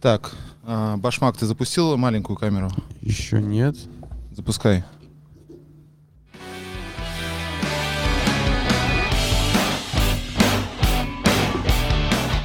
Так, 0.00 0.32
а, 0.64 0.96
Башмак, 0.96 1.36
ты 1.36 1.46
запустил 1.46 1.96
маленькую 1.96 2.36
камеру? 2.36 2.70
Еще 3.00 3.42
нет. 3.42 3.76
Запускай. 4.30 4.84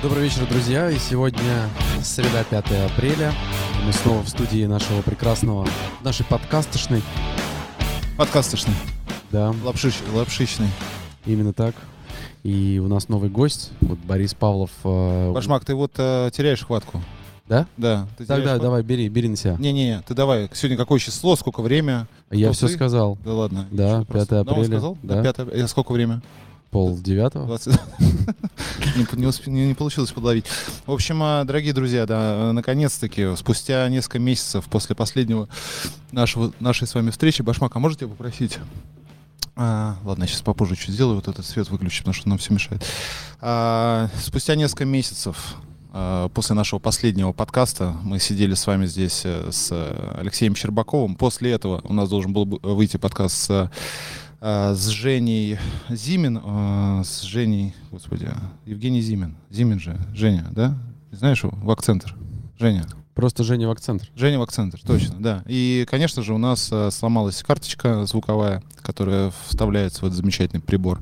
Добрый 0.01 0.23
вечер, 0.23 0.45
друзья. 0.47 0.89
И 0.89 0.97
сегодня 0.97 1.69
среда, 2.03 2.43
5 2.43 2.65
апреля. 2.91 3.31
Мы 3.85 3.93
снова 3.93 4.21
в 4.21 4.29
студии 4.29 4.65
нашего 4.65 5.01
прекрасного, 5.01 5.67
нашей 6.01 6.25
подкастошной. 6.25 7.01
Подкасточный. 8.17 8.73
Да, 9.31 9.53
Лапшич, 9.63 9.95
лапшичный. 10.13 10.69
именно 11.25 11.53
так. 11.53 11.75
И 12.43 12.81
у 12.83 12.87
нас 12.87 13.07
новый 13.07 13.29
гость, 13.29 13.71
вот 13.79 13.97
Борис 13.99 14.33
Павлов. 14.33 14.71
э, 14.83 15.31
Башмак, 15.31 15.63
ты 15.63 15.75
вот 15.75 15.93
э, 15.97 16.29
теряешь 16.33 16.65
хватку. 16.65 17.01
Да? 17.47 17.67
Да. 17.77 18.07
Ты 18.17 18.25
Так, 18.25 18.37
теряешь 18.39 18.57
да, 18.57 18.63
давай, 18.63 18.83
бери, 18.83 19.09
бери 19.09 19.27
на 19.27 19.35
себя. 19.35 19.55
Не-не-не, 19.59 20.01
ты 20.07 20.13
давай. 20.13 20.49
Сегодня 20.53 20.77
какое 20.77 20.99
число, 20.99 21.35
сколько 21.35 21.61
время? 21.61 22.07
Я 22.31 22.51
все 22.53 22.67
ты? 22.67 22.73
сказал. 22.73 23.17
Да 23.23 23.33
ладно. 23.33 23.67
Да, 23.71 24.01
Что, 24.01 24.05
просто 24.05 24.27
5 24.27 24.29
да, 24.29 24.51
он 24.51 24.57
апреля, 24.59 24.67
сказал? 24.77 24.97
да. 25.03 25.23
5 25.23 25.39
апреля. 25.39 25.67
Сколько 25.67 25.91
время? 25.91 26.21
Пол 26.71 26.97
девятого. 26.97 27.45
20. 27.45 27.79
Не 29.47 29.73
получилось 29.75 30.11
подловить. 30.11 30.45
В 30.87 30.91
общем, 30.91 31.21
а, 31.21 31.43
дорогие 31.43 31.73
друзья, 31.73 32.05
да, 32.07 32.49
э, 32.49 32.51
наконец-таки, 32.51 33.35
спустя 33.35 33.87
несколько 33.89 34.19
месяцев 34.19 34.65
после 34.65 34.95
последнего 34.95 35.47
нашего, 36.11 36.51
нашей 36.59 36.87
с 36.87 36.95
вами 36.95 37.11
встречи, 37.11 37.41
Башмак, 37.43 37.75
а 37.75 37.79
можете 37.79 38.07
попросить? 38.07 38.57
А, 39.55 39.97
ладно, 40.03 40.23
я 40.23 40.27
сейчас 40.27 40.41
попозже 40.41 40.75
чуть 40.75 40.95
сделаю, 40.95 41.17
вот 41.17 41.27
этот 41.27 41.45
свет 41.45 41.69
выключу, 41.69 41.99
потому 41.99 42.13
что 42.15 42.27
нам 42.27 42.37
все 42.39 42.53
мешает. 42.53 42.83
А, 43.39 44.09
спустя 44.19 44.55
несколько 44.55 44.85
месяцев 44.85 45.55
а, 45.57 45.72
после 46.33 46.55
нашего 46.55 46.79
последнего 46.79 47.33
подкаста 47.33 47.95
мы 48.03 48.19
сидели 48.19 48.55
с 48.55 48.65
вами 48.65 48.87
здесь 48.87 49.21
э, 49.25 49.51
с 49.51 49.69
э, 49.71 50.15
Алексеем 50.17 50.55
Щербаковым. 50.55 51.15
После 51.15 51.51
этого 51.51 51.81
у 51.83 51.93
нас 51.93 52.09
должен 52.09 52.33
был 52.33 52.45
бы 52.45 52.59
выйти 52.63 52.97
подкаст 52.97 53.35
с, 53.35 53.71
э, 54.41 54.73
с 54.73 54.87
Женей 54.87 55.59
Зимин, 55.89 56.41
э, 56.43 57.01
с 57.05 57.21
Женей, 57.21 57.75
господи, 57.91 58.27
Евгений 58.65 59.01
Зимин. 59.01 59.35
Зимин 59.51 59.79
же, 59.79 59.95
Женя, 60.13 60.47
да? 60.51 60.75
Знаешь 61.11 61.43
его? 61.43 61.53
В 61.57 61.69
акцентр. 61.69 62.15
Женя. 62.57 62.85
Просто 63.15 63.43
Женя 63.43 63.67
в 63.67 63.71
акцентр. 63.71 64.09
Женя 64.15 64.39
в 64.39 64.41
акцентр, 64.41 64.79
точно, 64.85 65.15
да. 65.19 65.43
И, 65.45 65.85
конечно 65.89 66.23
же, 66.23 66.33
у 66.33 66.39
нас 66.39 66.69
э, 66.71 66.89
сломалась 66.89 67.43
карточка 67.43 68.05
звуковая, 68.05 68.63
которая 68.81 69.31
вставляется 69.47 70.01
в 70.01 70.05
этот 70.05 70.17
замечательный 70.17 70.61
прибор. 70.61 70.99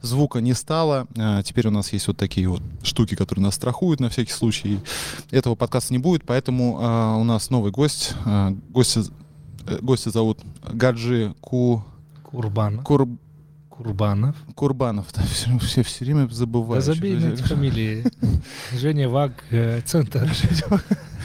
Звука 0.00 0.40
не 0.40 0.54
стало. 0.54 1.06
а, 1.18 1.42
Теперь 1.42 1.68
у 1.68 1.70
нас 1.70 1.92
есть 1.92 2.06
вот 2.08 2.16
такие 2.16 2.48
вот 2.48 2.62
штуки, 2.82 3.14
которые 3.14 3.42
нас 3.42 3.56
страхуют 3.56 4.00
на 4.00 4.08
всякий 4.08 4.32
случай. 4.32 4.80
Этого 5.30 5.54
подкаста 5.54 5.92
не 5.92 5.98
будет, 5.98 6.24
поэтому 6.24 6.78
а, 6.80 7.16
у 7.16 7.24
нас 7.24 7.50
новый 7.50 7.70
гость. 7.72 8.14
А, 8.24 8.56
Гостя, 8.70 9.02
э, 9.66 9.78
гостя 9.82 10.10
зовут 10.10 10.38
Гаджи 10.72 11.34
Ку, 11.42 11.84
Курбанов. 12.22 12.84
Кур, 12.84 13.06
Курбанов. 13.82 14.36
Курбанов. 14.54 15.06
Да, 15.14 15.22
все, 15.22 15.58
все, 15.60 15.82
все 15.82 16.04
время 16.04 16.28
забываю. 16.28 16.82
Да 16.82 16.92
забей 16.92 17.14
на 17.18 17.32
эти 17.32 17.40
фамилии. 17.40 18.04
Женя 18.78 19.08
Ваг, 19.08 19.32
э, 19.50 19.80
центр. 19.86 20.30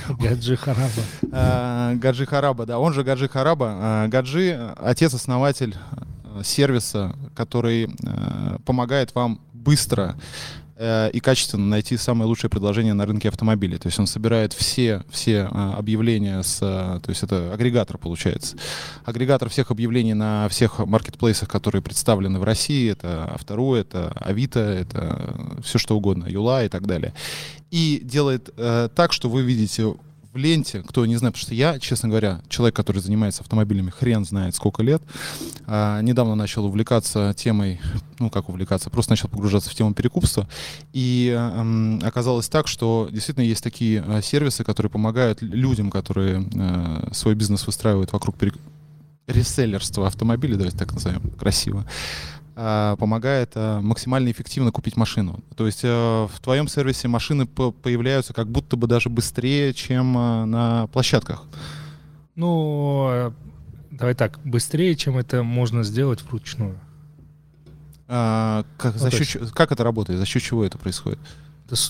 Гаджи 0.20 0.56
Хараба. 0.56 1.02
А, 1.34 1.96
Гаджи 1.96 2.26
Хараба, 2.26 2.66
да, 2.66 2.80
он 2.80 2.94
же 2.94 3.04
Гаджи 3.04 3.28
Хараба. 3.28 3.74
А, 3.78 4.08
Гаджи— 4.08 4.58
отец-основатель 4.78 5.76
э, 6.24 6.44
сервиса, 6.46 7.14
который 7.36 7.90
э, 7.90 8.58
помогает 8.64 9.14
вам 9.16 9.42
быстро 9.54 10.16
э, 10.76 11.10
и 11.12 11.20
качественно 11.20 11.66
найти 11.66 11.98
самое 11.98 12.28
лучшее 12.28 12.50
предложение 12.50 12.94
на 12.94 13.06
рынке 13.06 13.30
автомобилей. 13.30 13.78
То 13.78 13.88
есть 13.88 14.00
он 14.00 14.08
собирает 14.08 14.54
все, 14.54 15.04
все 15.10 15.50
э, 15.52 15.74
объявления 15.78 16.42
с... 16.42 16.60
э, 16.62 17.00
То 17.02 17.10
есть 17.10 17.24
это 17.24 17.54
агрегатор, 17.54 17.98
получается. 17.98 18.58
Агрегатор 19.04 19.50
всех 19.50 19.72
объявлений 19.72 20.14
на 20.14 20.48
всех 20.50 20.80
маркетплейсах, 20.80 21.50
которые 21.50 21.82
представлены 21.82 22.40
в 22.40 22.44
России. 22.44 22.92
Это 22.92 23.32
Автору, 23.34 23.76
это 23.76 24.12
Авито, 24.16 24.60
это 24.60 25.60
все 25.64 25.78
что 25.78 25.98
угодно, 25.98 26.26
Юла 26.28 26.64
и 26.64 26.70
так 26.70 26.88
далее. 26.88 27.14
И 27.72 28.00
делает 28.04 28.50
э, 28.58 28.90
так, 28.96 29.14
что 29.14 29.30
вы 29.30 29.42
видите 29.42 29.96
в 30.36 30.38
ленте, 30.38 30.84
кто 30.86 31.06
не 31.06 31.16
знает, 31.16 31.34
потому 31.34 31.46
что 31.46 31.56
я, 31.56 31.80
честно 31.80 32.10
говоря, 32.10 32.42
человек, 32.50 32.76
который 32.76 33.02
занимается 33.02 33.42
автомобилями, 33.42 33.90
хрен 33.90 34.26
знает 34.26 34.54
сколько 34.54 34.84
лет, 34.84 35.02
а, 35.66 36.02
недавно 36.02 36.36
начал 36.36 36.66
увлекаться 36.66 37.34
темой, 37.38 37.80
ну 38.20 38.30
как 38.30 38.50
увлекаться, 38.50 38.90
просто 38.90 39.14
начал 39.14 39.30
погружаться 39.30 39.70
в 39.70 39.76
тему 39.76 39.94
перекупства, 39.94 40.46
и 40.92 41.34
м, 41.34 42.02
оказалось 42.04 42.50
так, 42.50 42.68
что 42.68 43.08
действительно 43.10 43.46
есть 43.46 43.64
такие 43.64 44.04
а, 44.06 44.22
сервисы, 44.22 44.66
которые 44.66 44.90
помогают 44.92 45.42
людям, 45.42 45.90
которые 45.90 46.46
а, 46.58 47.08
свой 47.14 47.34
бизнес 47.36 47.66
выстраивают 47.66 48.12
вокруг 48.12 48.36
перек- 48.36 48.60
реселлерства 49.28 50.08
автомобилей, 50.08 50.58
давайте 50.58 50.78
так 50.78 50.92
назовем, 50.92 51.22
красиво, 51.40 51.86
а, 51.86 51.90
помогает 52.56 53.52
а, 53.56 53.82
максимально 53.82 54.32
эффективно 54.32 54.72
купить 54.72 54.96
машину. 54.98 55.44
То 55.56 55.66
есть 55.66 55.82
а, 55.84 56.28
в 56.28 56.40
твоем 56.40 56.68
сервисе 56.68 57.08
машины 57.08 57.46
по- 57.46 57.72
появляются 57.72 58.34
как 58.34 58.48
будто 58.50 58.78
бы 58.78 58.88
даже 58.88 59.10
быстрее, 59.10 59.74
чем 59.74 60.14
на 60.14 60.88
площадках. 60.88 61.44
Ну, 62.36 63.08
э, 63.12 63.32
давай 63.92 64.14
так, 64.16 64.40
быстрее, 64.44 64.96
чем 64.96 65.18
это 65.18 65.44
можно 65.44 65.84
сделать 65.84 66.22
вручную. 66.24 66.78
А, 68.08 68.64
как, 68.78 68.94
Ну, 68.94 69.00
за 69.00 69.12
счет 69.12 69.42
есть- 69.42 69.52
как 69.54 69.72
это 69.72 69.84
работает? 69.84 70.20
За 70.20 70.26
счет 70.26 70.42
чего 70.44 70.64
это 70.64 70.78
происходит? 70.78 71.20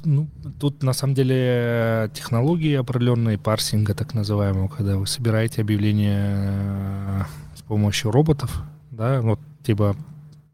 Ну, 0.05 0.29
тут 0.59 0.83
на 0.83 0.93
самом 0.93 1.15
деле 1.15 1.35
э, 1.37 2.09
технологии 2.13 2.75
определенные 2.75 3.37
парсинга, 3.37 3.93
так 3.93 4.13
называемого, 4.13 4.69
когда 4.69 4.95
вы 4.97 5.05
собираете 5.05 5.61
объявления 5.61 6.47
э, 6.47 7.21
с 7.57 7.61
помощью 7.63 8.11
роботов, 8.11 8.63
да, 8.91 9.19
вот 9.21 9.39
типа 9.63 9.97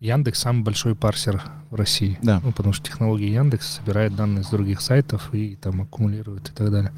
Яндекс 0.01 0.39
самый 0.39 0.63
большой 0.63 0.95
парсер 0.95 1.43
в 1.69 1.75
России. 1.75 2.17
Да. 2.23 2.41
Ну, 2.43 2.51
потому 2.51 2.73
что 2.73 2.85
технология 2.87 3.31
Яндекс 3.31 3.75
собирает 3.75 4.15
данные 4.15 4.43
с 4.43 4.49
других 4.49 4.81
сайтов 4.81 5.29
и 5.33 5.55
там 5.55 5.81
аккумулирует 5.83 6.49
и 6.49 6.51
так 6.51 6.71
далее. 6.71 6.91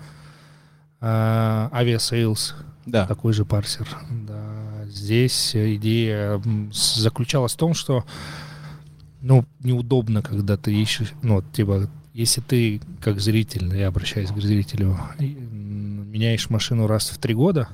А, 1.02 1.70
Aviasales 1.74 2.56
Да. 2.86 3.06
такой 3.06 3.34
же 3.34 3.44
парсер. 3.44 3.88
Да. 4.10 4.86
Здесь 4.88 5.54
идея 5.54 6.42
заключалась 6.72 7.54
в 7.54 7.58
том, 7.58 7.74
что 7.74 8.06
ну, 9.22 9.46
неудобно, 9.60 10.22
когда 10.22 10.56
ты 10.56 10.74
ищешь, 10.74 11.12
ну, 11.22 11.42
типа, 11.42 11.90
если 12.14 12.40
ты, 12.42 12.82
как 13.02 13.20
зритель, 13.20 13.76
я 13.76 13.88
обращаюсь 13.88 14.30
к 14.30 14.38
зрителю, 14.38 14.98
меняешь 15.20 16.50
машину 16.50 16.88
раз 16.88 17.10
в 17.10 17.18
три 17.18 17.34
года, 17.34 17.68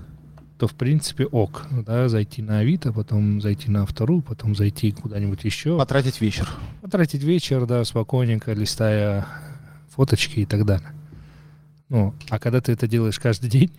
то, 0.59 0.67
в 0.67 0.75
принципе, 0.75 1.25
ок, 1.25 1.65
да, 1.71 2.07
зайти 2.09 2.41
на 2.41 2.59
Авито, 2.59 2.91
потом 2.91 3.39
зайти 3.39 3.71
на 3.71 3.85
Авто.ру, 3.85 4.21
потом 4.21 4.55
зайти 4.55 4.91
куда-нибудь 4.91 5.45
еще, 5.45 5.77
Потратить 5.77 6.19
вечер. 6.19 6.49
потратить 6.81 7.23
вечер, 7.23 7.65
да, 7.65 7.85
спокойненько, 7.85 8.51
листая 8.51 9.25
фоточки 9.95 10.41
и 10.41 10.45
так 10.45 10.65
далее. 10.65 10.89
Ну, 11.87 12.13
а 12.29 12.39
когда 12.39 12.59
ты 12.59 12.73
это 12.73 12.89
делаешь 12.89 13.19
каждый 13.19 13.49
день, 13.49 13.71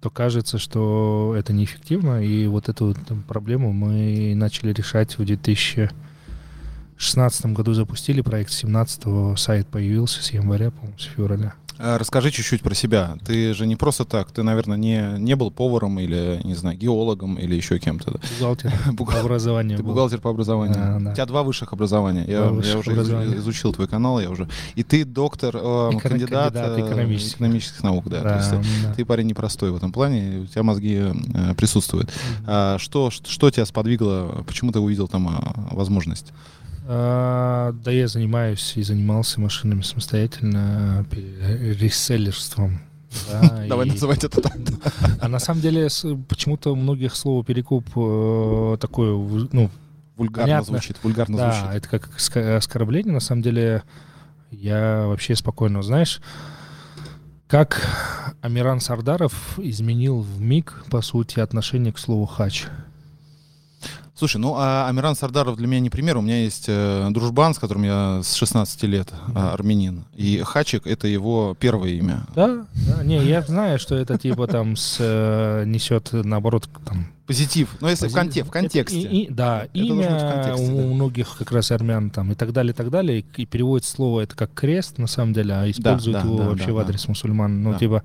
то 0.00 0.10
кажется, 0.10 0.58
что 0.58 1.36
это 1.38 1.52
неэффективно, 1.52 2.20
и 2.20 2.48
вот 2.48 2.68
эту 2.68 2.94
там, 2.94 3.22
проблему 3.22 3.72
мы 3.72 4.34
начали 4.34 4.72
решать 4.72 5.16
в 5.16 5.24
2016 5.24 7.46
году 7.46 7.74
запустили 7.74 8.22
проект, 8.22 8.50
с 8.50 8.56
17 8.56 9.38
сайт 9.38 9.68
появился 9.68 10.20
с 10.20 10.32
января, 10.32 10.72
по-моему, 10.72 10.98
с 10.98 11.04
февраля. 11.04 11.54
А, 11.78 11.98
Расскажи 11.98 12.30
чуть-чуть 12.30 12.62
про 12.62 12.74
себя. 12.74 13.16
Ты 13.24 13.54
же 13.54 13.66
не 13.66 13.76
просто 13.76 14.04
так. 14.04 14.30
Ты, 14.30 14.42
наверное, 14.42 14.76
не, 14.76 15.18
не 15.18 15.34
был 15.36 15.50
поваром 15.50 15.98
или, 15.98 16.40
не 16.44 16.54
знаю, 16.54 16.76
геологом 16.78 17.36
или 17.36 17.54
еще 17.54 17.78
кем-то. 17.78 18.12
да? 18.12 18.18
Бухгалтер 18.20 18.72
по 18.98 19.20
образованию 19.20 19.76
Ты 19.78 19.82
был. 19.82 19.90
бухгалтер 19.92 20.20
по 20.20 20.30
образованию. 20.30 20.74
Да, 20.76 20.98
да. 21.00 21.10
У 21.10 21.14
тебя 21.14 21.26
два 21.26 21.42
высших 21.42 21.72
образования. 21.72 22.24
Я, 22.26 22.38
Два 22.38 22.46
я 22.46 22.52
высших 22.52 22.76
уже 22.80 22.90
изу- 22.90 22.92
образования. 22.94 23.36
изучил 23.36 23.72
твой 23.72 23.88
канал, 23.88 24.20
я 24.20 24.30
уже. 24.30 24.48
И 24.74 24.82
ты 24.82 25.04
доктор, 25.04 25.56
э, 25.56 25.58
Эко- 25.58 26.00
кандидат, 26.08 26.52
кандидат 26.54 26.78
э, 26.78 26.86
экономических. 26.88 27.34
экономических 27.36 27.82
наук, 27.82 28.08
да. 28.08 28.18
То 28.18 28.24
Да, 28.24 28.36
есть, 28.36 28.52
э, 28.52 28.62
да. 28.86 28.94
ты 28.94 29.04
парень 29.04 29.26
непростой 29.26 29.70
в 29.72 29.76
этом 29.76 29.92
плане, 29.92 30.40
у 30.40 30.46
тебя 30.46 30.62
мозги 30.62 30.96
э, 31.02 31.54
присутствуют. 31.56 32.06
Мгм. 32.08 32.44
А 32.46 32.78
что, 32.78 33.10
что, 33.10 33.50
тебя 33.50 33.66
сподвигло, 33.66 34.44
почему 34.46 34.72
ты 34.72 34.78
увидел 34.80 35.08
там 35.08 35.28
а, 35.28 35.68
возможность? 35.72 36.32
А, 36.94 37.72
да, 37.72 37.90
я 37.90 38.06
занимаюсь 38.06 38.74
и 38.76 38.82
занимался 38.82 39.40
машинами 39.40 39.80
самостоятельно, 39.80 41.06
реселлерством. 41.10 42.80
да, 43.30 43.64
Давай 43.68 43.86
и- 43.86 43.90
называть 43.90 44.24
это 44.24 44.42
так. 44.42 44.52
А 45.18 45.28
на 45.28 45.38
самом 45.38 45.62
деле 45.62 45.88
почему-то 46.28 46.72
у 46.72 46.76
многих 46.76 47.14
слово 47.16 47.42
перекуп 47.44 47.86
э, 47.96 48.76
такое, 48.78 49.12
ну, 49.52 49.70
Вульгарно 50.16 50.42
Понятно. 50.44 50.66
звучит, 50.66 50.98
вульгарно 51.02 51.36
да, 51.38 51.52
звучит. 51.52 51.76
это 51.76 51.88
как 51.88 52.56
оскорбление. 52.58 53.14
На 53.14 53.20
самом 53.20 53.40
деле 53.40 53.82
я 54.50 55.06
вообще 55.06 55.34
спокойно, 55.34 55.82
знаешь, 55.82 56.20
как 57.48 57.80
Амиран 58.42 58.80
Сардаров 58.80 59.58
изменил 59.58 60.20
в 60.20 60.38
миг, 60.40 60.84
по 60.90 61.00
сути, 61.00 61.40
отношение 61.40 61.94
к 61.94 61.98
слову 61.98 62.26
хач. 62.26 62.66
Слушай, 64.14 64.36
ну 64.36 64.54
а 64.56 64.88
Амиран 64.88 65.16
Сардаров 65.16 65.56
для 65.56 65.66
меня 65.66 65.80
не 65.80 65.90
пример. 65.90 66.18
У 66.18 66.20
меня 66.20 66.42
есть 66.42 66.66
э, 66.68 67.08
дружбан, 67.10 67.54
с 67.54 67.58
которым 67.58 67.82
я 67.84 68.20
с 68.22 68.34
16 68.34 68.82
лет, 68.84 69.08
э, 69.34 69.38
армянин. 69.38 70.04
И 70.14 70.42
Хачик— 70.44 70.82
это 70.86 71.08
его 71.08 71.56
первое 71.58 71.90
имя. 71.90 72.24
Да, 72.34 72.66
да, 72.86 73.02
не, 73.04 73.24
я 73.24 73.40
знаю, 73.42 73.78
что 73.78 73.94
это 73.94 74.18
типа 74.18 74.46
там 74.46 74.76
с, 74.76 74.98
э, 75.00 75.64
несет 75.66 76.10
наоборот 76.12 76.68
там 76.84 77.06
Позитив. 77.24 77.76
Но 77.80 77.88
если 77.88 78.08
в, 78.08 78.14
конте- 78.14 78.42
в 78.42 78.50
контексте. 78.50 79.00
Это 79.00 79.08
и- 79.08 79.16
и- 79.22 79.30
да, 79.30 79.62
Это 79.62 79.78
имя 79.78 80.54
у 80.56 80.66
да. 80.66 80.82
многих 80.94 81.36
как 81.38 81.52
раз 81.52 81.70
армян 81.70 82.10
там 82.10 82.32
и 82.32 82.34
так 82.34 82.52
далее, 82.52 82.72
и 82.72 82.76
так 82.76 82.90
далее, 82.90 83.20
и, 83.20 83.42
и 83.42 83.46
переводит 83.46 83.86
слово 83.86 84.22
это 84.22 84.34
как 84.34 84.52
крест 84.52 84.98
на 84.98 85.06
самом 85.06 85.32
деле, 85.32 85.54
а 85.54 85.70
используют 85.70 86.18
да, 86.20 86.24
его 86.24 86.36
да, 86.38 86.44
вообще 86.48 86.66
да, 86.66 86.72
в 86.72 86.76
да. 86.76 86.82
адрес 86.82 87.08
мусульман. 87.08 87.62
Ну 87.62 87.72
Да. 87.72 87.78
типа, 87.78 88.02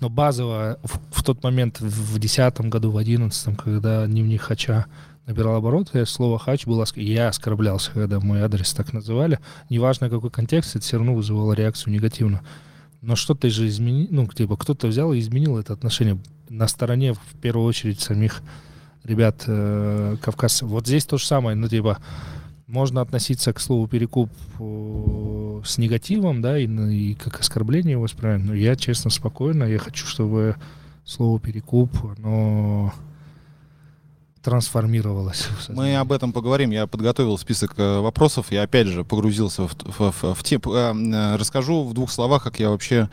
но 0.00 0.08
базово 0.08 0.78
в, 0.82 0.98
в 1.12 1.22
тот 1.22 1.42
момент 1.44 1.80
в 1.80 2.18
десятом 2.18 2.70
году, 2.70 2.90
в 2.90 2.96
одиннадцатом, 2.96 3.56
когда 3.56 4.06
дневник 4.06 4.40
Хача 4.40 4.86
набирал 5.26 5.56
обороты, 5.56 6.06
слово 6.06 6.38
хач 6.38 6.66
было, 6.66 6.86
я 6.94 7.28
оскорблялся, 7.28 7.90
когда 7.90 8.20
мой 8.20 8.40
адрес 8.40 8.72
так 8.72 8.92
называли. 8.92 9.40
Неважно 9.68 10.08
какой 10.08 10.30
контекст, 10.30 10.76
это 10.76 10.84
все 10.84 10.96
равно 10.98 11.14
вызывало 11.14 11.52
реакцию 11.52 11.92
негативную. 11.92 12.42
Но 13.02 13.16
что-то 13.16 13.48
же 13.50 13.66
изменил, 13.68 14.08
ну, 14.10 14.26
типа, 14.26 14.56
кто-то 14.56 14.86
взял 14.86 15.12
и 15.12 15.18
изменил 15.18 15.58
это 15.58 15.72
отношение 15.72 16.18
на 16.48 16.66
стороне, 16.68 17.12
в 17.12 17.20
первую 17.40 17.66
очередь, 17.66 18.00
самих 18.00 18.42
ребят 19.04 19.44
э, 19.46 20.16
кавказцев. 20.20 20.68
Вот 20.68 20.86
здесь 20.86 21.04
то 21.06 21.18
же 21.18 21.26
самое, 21.26 21.56
ну, 21.56 21.68
типа, 21.68 21.98
можно 22.66 23.00
относиться 23.00 23.52
к 23.52 23.60
слову 23.60 23.86
перекуп 23.86 24.30
э, 24.58 25.60
с 25.64 25.78
негативом, 25.78 26.40
да, 26.42 26.58
и, 26.58 26.66
на- 26.66 26.90
и 26.90 27.14
как 27.14 27.40
оскорбление 27.40 27.92
его 27.92 28.02
воспринимать. 28.02 28.44
Но 28.44 28.54
я, 28.54 28.74
честно, 28.76 29.10
спокойно, 29.10 29.64
я 29.64 29.78
хочу, 29.78 30.06
чтобы 30.06 30.56
слово 31.04 31.38
перекуп, 31.38 31.90
оно 32.18 32.92
трансформировалось. 34.46 35.48
Мы 35.68 35.96
об 35.96 36.12
этом 36.12 36.32
поговорим. 36.32 36.70
Я 36.70 36.86
подготовил 36.86 37.36
список 37.36 37.74
э, 37.78 37.98
вопросов. 37.98 38.46
Я 38.52 38.62
опять 38.62 38.86
же 38.86 39.02
погрузился 39.04 39.66
в, 39.66 39.74
в, 39.98 40.12
в- 40.22 40.34
в 40.34 40.44
тем. 40.44 40.60
э, 40.66 40.94
э, 40.94 41.36
расскажу 41.36 41.82
в 41.84 41.92
двух 41.94 42.12
словах, 42.12 42.44
как 42.44 42.60
я 42.60 42.70
вообще 42.70 43.08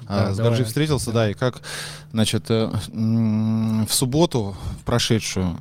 э, 0.00 0.06
Да, 0.08 0.34
с. 0.34 0.38
Гаджи 0.38 0.64
встретился, 0.64 1.12
да, 1.12 1.30
и 1.30 1.34
как, 1.34 1.60
значит, 2.12 2.48
в 2.48 3.88
субботу, 3.90 4.56
прошедшую, 4.86 5.58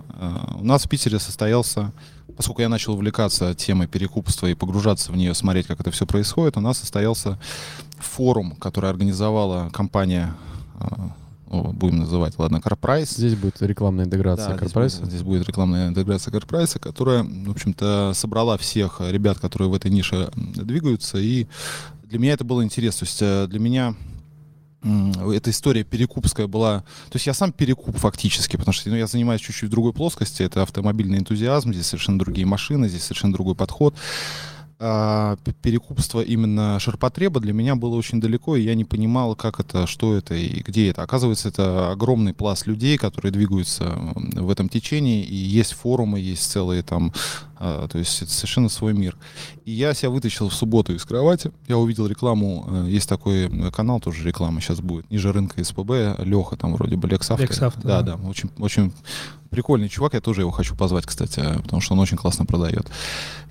у 0.55 0.63
нас 0.63 0.83
в 0.85 0.89
Питере 0.89 1.19
состоялся, 1.19 1.91
поскольку 2.37 2.61
я 2.61 2.69
начал 2.69 2.93
увлекаться 2.93 3.53
темой 3.53 3.87
перекупства 3.87 4.47
и 4.47 4.53
погружаться 4.53 5.11
в 5.11 5.17
нее, 5.17 5.33
смотреть, 5.33 5.67
как 5.67 5.81
это 5.81 5.91
все 5.91 6.05
происходит, 6.05 6.55
у 6.55 6.61
нас 6.61 6.77
состоялся 6.79 7.37
форум, 7.99 8.51
который 8.55 8.89
организовала 8.89 9.69
компания, 9.73 10.33
будем 11.49 11.99
называть, 11.99 12.37
ладно, 12.37 12.61
Карпрайс. 12.61 13.11
Здесь 13.11 13.35
будет 13.35 13.61
рекламная 13.61 14.05
интеграция 14.05 14.47
Да, 14.49 14.51
здесь 14.57 14.59
корпорации. 14.59 14.99
будет- 14.99 15.09
Здесь 15.09 15.23
будет 15.23 15.47
рекламная 15.47 15.87
интеграция 15.89 16.31
Корпрайса, 16.31 16.79
которая, 16.79 17.23
в 17.23 17.49
общем-то, 17.51 18.11
собрала 18.13 18.57
всех 18.57 18.99
ребят, 19.01 19.39
которые 19.39 19.69
в 19.69 19.73
этой 19.73 19.89
нише 19.91 20.29
двигаются. 20.35 21.17
И 21.17 21.47
для 22.03 22.19
меня 22.19 22.33
это 22.33 22.43
было 22.43 22.63
интересно. 22.63 22.99
То 22.99 23.05
есть 23.05 23.21
э, 23.21 23.47
для 23.47 23.59
меня 23.59 23.95
эта 25.33 25.49
история 25.49 25.83
перекупская 25.83 26.47
была... 26.47 26.81
То 27.09 27.15
есть 27.15 27.25
я 27.27 27.33
сам 27.33 27.51
перекуп 27.51 27.97
фактически, 27.97 28.57
потому 28.57 28.73
что 28.73 28.89
ну, 28.89 28.95
я 28.95 29.07
занимаюсь 29.07 29.41
чуть-чуть 29.41 29.69
в 29.69 29.71
другой 29.71 29.91
плоскости. 29.91 30.43
Это 30.43 30.61
автомобильный 30.61 31.17
энтузиазм, 31.17 31.73
здесь 31.73 31.87
совершенно 31.87 32.19
другие 32.19 32.45
машины, 32.45 32.87
здесь 32.87 33.03
совершенно 33.03 33.33
другой 33.33 33.55
подход. 33.55 33.95
А, 34.79 35.37
перекупство 35.63 36.21
именно 36.21 36.79
ширпотреба 36.79 37.39
для 37.39 37.51
меня 37.51 37.75
было 37.75 37.95
очень 37.95 38.21
далеко, 38.21 38.55
и 38.55 38.61
я 38.61 38.75
не 38.75 38.85
понимал, 38.85 39.35
как 39.35 39.59
это, 39.59 39.87
что 39.87 40.15
это 40.15 40.35
и 40.35 40.61
где 40.61 40.91
это. 40.91 41.01
Оказывается, 41.01 41.49
это 41.49 41.91
огромный 41.91 42.35
пласт 42.35 42.67
людей, 42.67 42.97
которые 42.99 43.31
двигаются 43.31 43.97
в 44.15 44.51
этом 44.51 44.69
течении, 44.69 45.23
и 45.23 45.35
есть 45.35 45.73
форумы, 45.73 46.19
есть 46.19 46.51
целые 46.51 46.83
там, 46.83 47.11
а, 47.57 47.87
то 47.87 47.97
есть 47.97 48.21
это 48.21 48.31
совершенно 48.31 48.69
свой 48.69 48.93
мир. 48.93 49.17
И 49.65 49.71
я 49.71 49.95
себя 49.95 50.11
вытащил 50.11 50.49
в 50.49 50.53
субботу 50.53 50.93
из 50.93 51.03
кровати, 51.05 51.51
я 51.67 51.79
увидел 51.79 52.05
рекламу, 52.05 52.67
э, 52.67 52.85
есть 52.89 53.09
такой 53.09 53.49
канал, 53.71 53.99
тоже 53.99 54.23
реклама 54.23 54.61
сейчас 54.61 54.79
будет, 54.79 55.09
ниже 55.09 55.31
рынка 55.31 55.63
СПБ, 55.63 56.19
Леха 56.19 56.55
там 56.55 56.75
вроде 56.75 56.97
бы 56.97 57.07
Лекс 57.07 57.31
Авто. 57.31 57.43
Lex 57.43 57.59
Auto, 57.61 57.79
да, 57.81 58.03
да. 58.03 58.15
да, 58.15 58.29
очень, 58.29 58.51
очень 58.59 58.93
прикольный 59.49 59.89
чувак, 59.89 60.13
я 60.13 60.21
тоже 60.21 60.41
его 60.41 60.51
хочу 60.51 60.75
позвать, 60.75 61.07
кстати, 61.07 61.39
э, 61.39 61.59
потому 61.63 61.81
что 61.81 61.93
он 61.93 61.99
очень 61.99 62.17
классно 62.17 62.45
продает. 62.45 62.85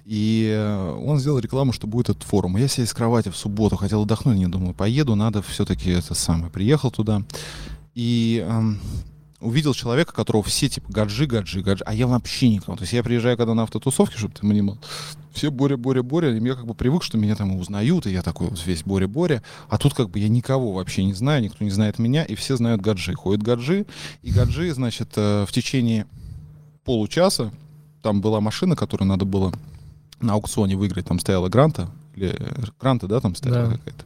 И 0.07 0.55
э, 0.57 1.01
он 1.05 1.19
сделал 1.19 1.41
рекламу, 1.41 1.73
что 1.73 1.89
будет 1.89 2.11
этот 2.11 2.23
форум. 2.23 2.57
И 2.57 2.61
Я 2.61 2.69
себе 2.69 2.85
из 2.85 2.95
кровати 2.95 3.29
в 3.29 3.37
субботу 3.37 3.75
хотел 3.75 4.03
отдохнуть, 4.03 4.39
не 4.39 4.47
думаю, 4.47 4.73
поеду, 4.73 5.17
надо 5.17 5.43
все-таки 5.43 5.91
это 5.91 6.15
самое. 6.15 6.49
Приехал 6.49 6.93
туда 6.93 7.25
и 7.97 8.45
эм, 8.47 8.79
увидел 9.41 9.75
человека, 9.75 10.13
которого 10.13 10.45
все 10.45 10.69
типа 10.69 10.93
гаджи, 10.93 11.27
гаджи, 11.27 11.61
гаджи, 11.61 11.83
а 11.85 11.93
я 11.93 12.07
вообще 12.07 12.51
никого. 12.51 12.77
То 12.77 12.85
есть 12.85 12.93
я 12.93 13.03
приезжаю 13.03 13.37
когда 13.37 13.55
на 13.55 13.65
автотусовки, 13.65 14.17
чтобы 14.17 14.33
ты 14.33 14.43
понимал, 14.43 14.79
все 15.33 15.51
Боря, 15.51 15.77
Боря, 15.77 16.05
Боря, 16.05 16.33
и 16.33 16.41
я 16.41 16.55
как 16.55 16.67
бы 16.67 16.75
привык, 16.75 17.03
что 17.03 17.19
меня 17.19 17.35
там 17.35 17.57
узнают, 17.57 18.07
и 18.07 18.13
я 18.13 18.23
такой 18.23 18.47
вот 18.47 18.65
весь 18.65 18.85
Боря, 18.85 19.09
Боря, 19.09 19.43
а 19.69 19.77
тут 19.77 19.95
как 19.95 20.11
бы 20.11 20.21
я 20.21 20.29
никого 20.29 20.73
вообще 20.73 21.03
не 21.03 21.15
знаю, 21.15 21.43
никто 21.43 21.65
не 21.65 21.71
знает 21.71 21.99
меня, 21.99 22.23
и 22.23 22.37
все 22.37 22.57
знают 22.57 22.81
гаджи. 22.81 23.15
Ходят 23.15 23.43
гаджи, 23.43 23.87
и 24.23 24.31
гаджи, 24.31 24.73
значит, 24.73 25.09
э, 25.17 25.45
в 25.49 25.53
течение 25.53 26.07
получаса 26.85 27.53
там 28.03 28.21
была 28.21 28.41
машина, 28.41 28.77
которую 28.77 29.09
надо 29.09 29.25
было 29.25 29.53
на 30.21 30.35
аукционе 30.35 30.77
выиграть, 30.77 31.07
там 31.07 31.19
стояла 31.19 31.49
гранта, 31.49 31.89
или 32.15 32.35
э, 32.39 32.63
гранта, 32.81 33.07
да, 33.07 33.21
там 33.21 33.35
стояла 33.35 33.69
Да. 33.71 33.77
какая-то. 33.77 34.05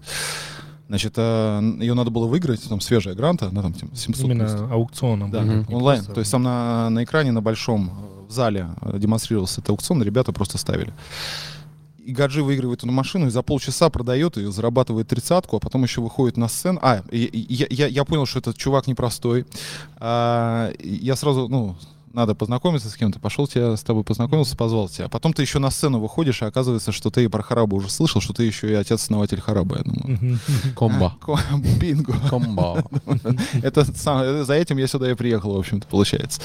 Значит, 0.89 1.17
ее 1.19 1.95
надо 1.95 2.11
было 2.11 2.27
выиграть, 2.27 2.69
там 2.69 2.81
свежая 2.81 3.15
гранта, 3.15 3.47
она 3.47 3.63
там 3.63 3.73
типа, 3.75 3.95
700 3.95 4.25
Именно 4.25 4.45
просто. 4.47 4.73
аукционом. 4.73 5.31
Да. 5.31 5.45
Не 5.45 5.65
онлайн. 5.73 6.05
То 6.05 6.19
есть 6.19 6.33
там 6.33 6.43
на, 6.43 6.91
на 6.91 7.05
экране, 7.05 7.31
на 7.31 7.41
большом 7.41 7.91
э, 7.91 8.27
в 8.29 8.33
зале 8.33 8.71
э, 8.83 8.99
демонстрировался 8.99 9.61
этот 9.61 9.71
аукцион, 9.71 10.03
ребята 10.03 10.33
просто 10.33 10.59
ставили. 10.59 10.93
И 12.05 12.13
Гаджи 12.13 12.43
выигрывает 12.43 12.83
эту 12.83 12.91
машину 12.91 13.29
и 13.29 13.31
за 13.31 13.43
полчаса 13.43 13.89
продает 13.89 14.37
ее, 14.37 14.51
зарабатывает 14.51 15.07
тридцатку, 15.07 15.59
а 15.59 15.61
потом 15.61 15.85
еще 15.85 16.01
выходит 16.01 16.37
на 16.37 16.49
сцену. 16.49 16.81
А, 16.83 17.03
я, 17.13 17.67
я, 17.71 17.87
я 17.87 18.05
понял, 18.05 18.27
что 18.27 18.41
этот 18.41 18.57
чувак 18.57 18.89
непростой. 18.89 19.47
А, 19.99 20.73
я 20.83 21.15
сразу, 21.15 21.47
ну, 21.49 21.77
надо 22.13 22.35
познакомиться 22.35 22.89
с 22.89 22.97
кем-то. 22.97 23.21
Пошел 23.21 23.47
тебя 23.47 23.77
с 23.77 23.83
тобой 23.83 24.05
познакомился, 24.05 24.57
позвал 24.57 24.89
тебя. 24.89 25.07
А 25.07 25.09
потом 25.09 25.33
ты 25.33 25.43
еще 25.43 25.59
на 25.59 25.71
сцену 25.71 26.01
выходишь, 26.01 26.43
и 26.43 26.45
оказывается, 26.45 26.93
что 26.93 27.11
ты 27.11 27.25
и 27.25 27.29
про 27.29 27.43
Хараба 27.43 27.77
уже 27.77 27.89
слышал, 27.89 28.21
что 28.21 28.33
ты 28.33 28.45
еще 28.45 28.69
и 28.71 28.75
отец-основатель 28.75 29.41
Хараба, 29.41 29.79
я 29.79 29.85
думаю. 29.85 30.39
Комбо. 30.77 31.15
Ко- 31.21 31.39
Бинго. 31.81 32.15
Комбо. 32.31 32.83
Это 33.63 33.85
за 34.45 34.55
этим 34.55 34.79
я 34.79 34.87
сюда 34.87 35.11
и 35.11 35.15
приехал, 35.15 35.55
в 35.55 35.59
общем-то, 35.59 35.87
получается. 35.87 36.41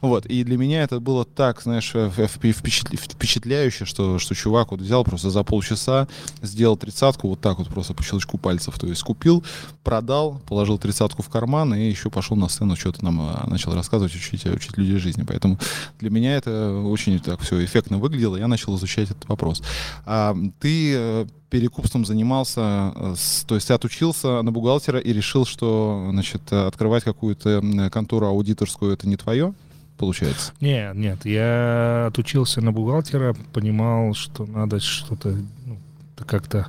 Вот. 0.00 0.24
И 0.26 0.42
для 0.44 0.56
меня 0.56 0.82
это 0.82 1.00
было 1.00 1.24
так, 1.24 1.60
знаешь, 1.62 1.90
э, 1.94 2.08
впечатля- 2.16 2.96
впечатляюще, 2.96 3.84
что, 3.84 4.18
что 4.18 4.34
чувак 4.34 4.70
вот 4.70 4.80
взял 4.80 5.04
просто 5.04 5.30
за 5.30 5.42
полчаса, 5.42 6.08
сделал 6.40 6.76
тридцатку 6.76 7.28
вот 7.28 7.40
так 7.40 7.58
вот 7.58 7.68
просто 7.68 7.92
по 7.94 8.02
щелчку 8.02 8.38
пальцев. 8.38 8.78
То 8.78 8.86
есть 8.86 9.02
купил, 9.02 9.44
продал, 9.84 10.40
положил 10.48 10.78
тридцатку 10.78 11.22
в 11.22 11.28
карман 11.28 11.74
и 11.74 11.88
еще 11.88 12.08
пошел 12.10 12.36
на 12.36 12.48
сцену, 12.48 12.74
что-то 12.76 13.04
нам 13.04 13.20
э, 13.20 13.50
начал 13.50 13.74
рассказывать, 13.74 14.14
учить, 14.14 14.46
э, 14.46 14.52
учить 14.54 14.78
людей 14.78 14.96
жизни. 14.96 15.09
Поэтому 15.26 15.58
для 15.98 16.10
меня 16.10 16.36
это 16.36 16.72
очень 16.84 17.18
так 17.20 17.40
все 17.40 17.64
эффектно 17.64 17.98
выглядело. 17.98 18.36
Я 18.36 18.48
начал 18.48 18.76
изучать 18.76 19.10
этот 19.10 19.28
вопрос. 19.28 19.62
А, 20.06 20.36
ты 20.60 20.94
э, 20.96 21.26
перекупством 21.50 22.04
занимался, 22.04 22.92
э, 22.94 23.14
с- 23.16 23.44
то 23.44 23.54
есть 23.54 23.68
ты 23.68 23.74
отучился 23.74 24.42
на 24.42 24.52
бухгалтера 24.52 24.98
и 24.98 25.12
решил, 25.12 25.44
что 25.46 26.08
значит, 26.10 26.52
открывать 26.52 27.04
какую-то 27.04 27.62
контору 27.92 28.26
аудиторскую 28.26 28.92
это 28.92 29.08
не 29.08 29.16
твое, 29.16 29.52
получается? 29.98 30.52
Нет, 30.60 30.94
нет, 30.94 31.24
я 31.26 32.06
отучился 32.08 32.60
на 32.60 32.72
бухгалтера, 32.72 33.34
понимал, 33.52 34.14
что 34.14 34.46
надо 34.46 34.80
что-то 34.80 35.36
ну, 35.66 35.78
как-то 36.26 36.68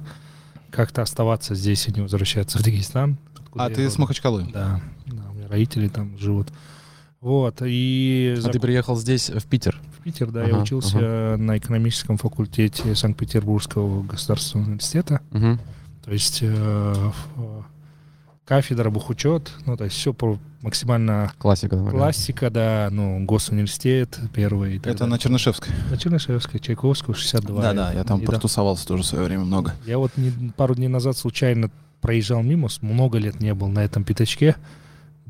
как-то 0.70 1.02
оставаться 1.02 1.54
здесь 1.54 1.88
и 1.88 1.92
не 1.92 2.00
возвращаться 2.02 2.58
в 2.58 2.64
Дагестан. 2.64 3.18
А 3.56 3.68
ты 3.70 3.76
с 3.84 3.92
родом. 3.92 4.02
Махачкалы? 4.04 4.48
Да, 4.54 4.80
да, 5.06 5.24
у 5.30 5.34
меня 5.34 5.50
родители 5.50 5.90
там 5.90 6.18
живут. 6.18 6.48
Вот, 7.22 7.62
и 7.64 8.36
А 8.40 8.42
ты 8.50 8.58
зак- 8.58 8.62
приехал 8.62 8.96
здесь, 8.98 9.30
в 9.30 9.46
Питер? 9.46 9.80
в 10.00 10.04
Питер, 10.04 10.32
да, 10.32 10.44
я 10.44 10.54
Ага, 10.56 10.64
учился 10.64 11.36
на 11.38 11.58
экономическом 11.60 12.18
факультете 12.18 12.96
Санкт-Петербургского 12.96 14.02
государственного 14.02 14.68
университета. 14.70 15.22
Мгм. 15.30 15.60
То 16.04 16.12
есть 16.12 16.40
э, 16.42 17.12
в- 17.36 17.66
кафедра, 18.44 18.90
бухучет, 18.90 19.52
ну, 19.68 19.78
то 19.78 19.84
есть 19.84 19.96
все 19.96 20.16
максимально 20.64 21.32
Классика. 21.38 21.76
наверное. 21.76 22.00
классика, 22.00 22.50
да, 22.50 22.90
ну, 22.92 23.24
госуниверситет 23.24 24.20
первый. 24.34 24.78
Это 24.78 24.90
на 24.90 24.96
далее. 25.12 25.20
Чернышевской. 25.20 25.70
На 25.92 25.98
Чернышевской, 25.98 26.60
Чайковского, 26.60 27.16
62. 27.16 27.62
Да-да, 27.62 27.94
я 27.94 28.04
там 28.04 28.18
И 28.20 28.26
да. 28.26 28.32
протусовался 28.32 28.88
тоже 28.88 29.04
в 29.04 29.06
свое 29.06 29.24
время 29.26 29.44
много. 29.46 29.76
Я 29.86 30.00
вот 30.00 30.12
не- 30.18 30.52
пару 30.58 30.74
дней 30.74 30.88
назад 30.88 31.16
случайно 31.18 31.70
проезжал 32.02 32.42
мимо, 32.42 32.68
много 32.82 33.20
лет 33.20 33.40
не 33.40 33.54
был 33.54 33.68
на 33.68 33.84
этом 33.86 34.04
пятачке. 34.04 34.56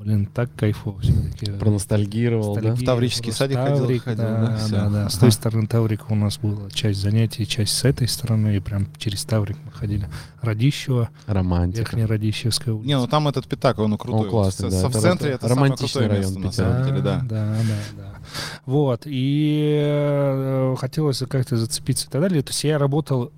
Блин, 0.04 0.26
так 0.26 0.50
кайфово 0.56 1.00
все-таки. 1.02 1.52
Проностальгировал, 1.52 2.56
да? 2.56 2.74
В 2.74 2.84
Таврический 2.84 3.32
садик 3.32 3.58
ходил, 3.58 3.78
Таврик, 3.78 4.04
ходил, 4.04 4.24
да, 4.24 4.46
да, 4.48 4.58
всё. 4.58 4.70
да, 4.72 4.90
да. 4.90 5.10
С 5.10 5.18
той 5.18 5.32
стороны 5.32 5.68
Таврика 5.68 6.06
у 6.10 6.16
нас 6.16 6.38
была 6.40 6.70
часть 6.72 7.00
занятий, 7.00 7.46
часть 7.48 7.74
с 7.78 7.84
этой 7.84 8.08
стороны, 8.08 8.56
и 8.58 8.60
прям 8.60 8.88
через 8.98 9.24
Таврик 9.26 9.58
мы 9.64 9.72
ходили. 9.72 10.08
Радищево, 10.42 11.10
Романтика. 11.28 11.80
Верхняя 11.82 12.08
Радищевская 12.08 12.74
улица. 12.74 12.88
Не, 12.88 12.98
ну 12.98 13.08
там 13.08 13.28
этот 13.28 13.48
пятак, 13.48 13.80
он 13.80 13.98
крутой. 13.98 14.22
Он 14.26 14.30
классный, 14.30 14.70
Вот 14.70 14.82
да, 14.82 14.88
в- 14.88 14.90
это 14.92 15.02
центре 15.02 15.30
ро- 15.32 15.36
это 15.36 15.48
самое 15.50 15.74
крутое 15.76 16.10
место, 16.10 16.16
район 16.28 16.34
на 16.42 16.50
Питера. 16.50 16.66
самом 16.66 16.86
деле, 16.88 17.02
да. 17.02 17.20
Да, 17.30 17.46
да, 17.56 17.58
да. 17.98 18.20
Вот, 18.66 19.02
и 19.06 19.80
э, 19.84 20.76
хотелось 20.80 21.20
как-то 21.30 21.58
зацепиться 21.58 22.08
и 22.08 22.10
так 22.10 22.22
далее. 22.22 22.42
То 22.42 22.50
есть 22.50 22.64
я 22.64 22.78
работал 22.78 23.32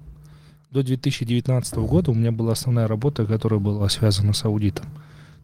до 0.71 0.81
2019 0.83 1.75
года, 1.77 2.11
у 2.11 2.13
меня 2.13 2.31
была 2.31 2.53
основная 2.53 2.87
работа, 2.87 3.25
которая 3.25 3.59
была 3.59 3.87
связана 3.89 4.33
с 4.33 4.43
аудитом. 4.45 4.85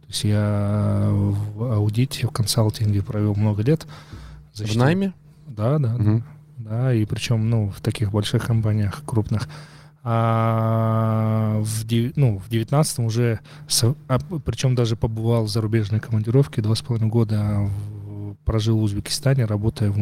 То 0.10 0.14
есть 0.14 0.24
я 0.24 1.10
в 1.12 1.72
аудите, 1.72 2.26
в 2.26 2.32
консалтинге 2.32 3.04
провел 3.04 3.36
много 3.36 3.62
лет. 3.62 3.86
В 4.54 4.58
Защитил- 4.58 4.80
найме? 4.84 5.14
Да, 5.46 5.78
да, 5.78 5.90
да. 5.90 5.94
Мгм. 5.98 6.24
Да, 6.58 6.94
и 6.94 7.06
причем, 7.06 7.48
ну, 7.48 7.70
в 7.70 7.80
таких 7.82 8.12
больших 8.12 8.44
компаниях, 8.48 9.04
крупных. 9.06 9.48
А 10.04 11.62
в, 11.62 11.86
ну, 12.16 12.40
в 12.40 12.50
19 12.50 13.06
уже, 13.06 13.40
а, 14.08 14.20
причем 14.44 14.74
даже 14.74 14.96
побывал 14.96 15.44
в 15.46 15.50
зарубежной 15.50 16.00
командировке, 16.00 16.62
два 16.64 16.74
с 16.74 16.82
половиной 16.82 17.10
года 17.10 17.60
в- 17.60 18.36
прожил 18.46 18.80
в 18.80 18.84
Узбекистане, 18.84 19.46
работая 19.46 19.94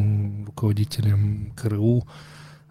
руководителем 0.46 1.52
КРУ 1.62 2.08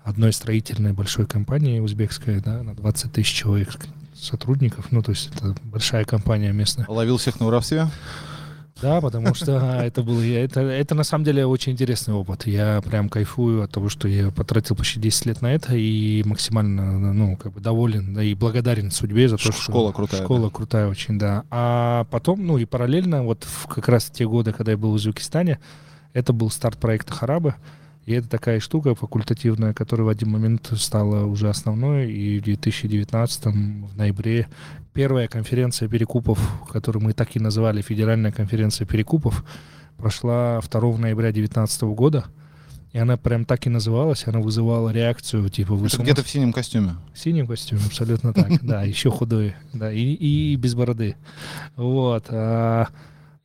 одной 0.05 0.33
строительной 0.33 0.93
большой 0.95 1.27
компании 1.27 1.81
узбекской, 1.81 2.41
да, 2.41 2.63
на 2.63 2.75
20 2.75 3.13
тысяч 3.13 3.33
человек 3.35 3.77
сотрудников, 4.19 4.87
ну, 4.91 5.03
то 5.03 5.11
есть 5.11 5.31
это 5.35 5.55
большая 5.65 6.05
компания 6.05 6.53
местная. 6.53 6.87
Ловил 6.89 7.17
всех 7.19 7.41
на 7.41 7.47
воровстве. 7.47 7.89
Да, 8.83 9.01
потому 9.01 9.35
что 9.35 9.59
а, 9.59 9.85
это 9.85 10.03
был 10.03 10.21
это, 10.21 10.61
это 10.61 10.95
на 10.95 11.03
самом 11.03 11.25
деле 11.25 11.47
очень 11.47 11.73
интересный 11.73 12.13
опыт. 12.13 12.47
Я 12.47 12.83
прям 12.83 13.09
кайфую 13.09 13.63
от 13.63 13.71
того, 13.71 13.89
что 13.89 14.07
я 14.07 14.31
потратил 14.31 14.77
почти 14.77 15.01
10 15.01 15.27
лет 15.27 15.41
на 15.41 15.55
это 15.55 15.75
и 15.75 16.23
максимально, 16.25 17.15
ну, 17.15 17.37
как 17.37 17.53
бы 17.53 17.61
доволен, 17.61 18.13
да, 18.13 18.23
и 18.23 18.35
благодарен 18.35 18.91
судьбе 18.91 19.29
за 19.31 19.39
то, 19.39 19.45
что... 19.45 19.53
школа 19.53 19.93
крутая, 19.93 20.23
Школа 20.23 20.51
да. 20.51 20.51
крутая 20.51 20.89
очень, 20.89 21.19
да. 21.19 21.45
А 21.51 22.05
потом, 22.11 22.47
ну, 22.47 22.59
и 22.59 22.67
параллельно, 22.67 23.23
вот 23.23 23.45
в 23.45 23.67
как 23.67 23.89
раз 23.89 24.11
те 24.11 24.27
годы, 24.29 24.53
когда 24.53 24.73
я 24.73 24.79
был 24.79 24.91
в 24.91 24.95
Узбекистане, 24.95 25.59
это 26.13 26.35
был 26.35 26.51
старт 26.51 26.79
проекта 26.79 27.15
Харабы. 27.15 27.55
И 28.07 28.13
это 28.13 28.29
такая 28.29 28.61
штука 28.61 28.95
факультативная, 28.95 29.75
которая 29.75 30.07
в 30.07 30.09
один 30.09 30.31
момент 30.31 30.73
стала 30.77 31.27
уже 31.27 31.49
основной. 31.49 32.13
И 32.13 32.39
в 32.39 32.45
2019 32.45 33.47
в 33.47 33.97
ноябре 33.97 34.47
первая 34.95 35.27
конференция 35.27 35.89
перекупов, 35.89 36.39
которую 36.71 37.03
мы 37.03 37.13
так 37.13 37.35
и 37.35 37.41
называли 37.41 37.83
Федеральная 37.83 38.31
конференция 38.31 38.87
перекупов, 38.87 39.45
прошла 39.97 40.61
2 40.61 40.81
ноября 40.99 41.33
2019 41.33 41.83
года. 41.83 42.27
И 42.93 42.99
она 42.99 43.17
прям 43.17 43.45
так 43.45 43.67
и 43.67 43.71
называлась, 43.71 44.27
она 44.27 44.39
вызывала 44.39 44.91
реакцию, 44.91 45.51
типа, 45.51 45.75
вы 45.75 45.89
Это 45.89 46.01
где-то 46.01 46.23
в 46.23 46.29
синем 46.31 46.53
костюме. 46.53 46.95
в 47.13 47.19
синем 47.19 47.47
костюме, 47.47 47.83
абсолютно 47.85 48.33
так. 48.33 48.49
Да, 48.63 48.85
еще 48.85 49.11
худой, 49.11 49.55
да, 49.75 49.93
и, 49.93 50.01
и 50.01 50.57
без 50.57 50.75
бороды. 50.75 51.17
Вот. 51.75 52.27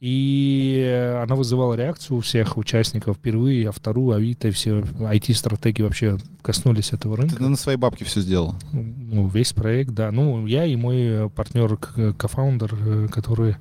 И 0.01 1.19
она 1.21 1.35
вызывала 1.35 1.75
реакцию 1.75 2.17
у 2.17 2.21
всех 2.21 2.57
участников 2.57 3.17
впервые, 3.17 3.69
а 3.69 3.71
вторую, 3.71 4.15
Авито, 4.15 4.47
и 4.47 4.51
все 4.51 4.79
IT-стратегии 4.79 5.83
вообще 5.83 6.17
коснулись 6.41 6.91
этого 6.91 7.15
Ты 7.17 7.21
рынка. 7.21 7.43
на 7.43 7.55
свои 7.55 7.75
бабки 7.75 8.03
все 8.03 8.19
сделал. 8.21 8.55
Ну, 8.73 9.27
весь 9.27 9.53
проект, 9.53 9.91
да. 9.91 10.11
Ну, 10.11 10.47
я 10.47 10.65
и 10.65 10.75
мой 10.75 11.29
партнер, 11.29 11.77
к- 11.77 12.13
кофаундер, 12.13 12.73
э, 12.83 13.07
который 13.11 13.57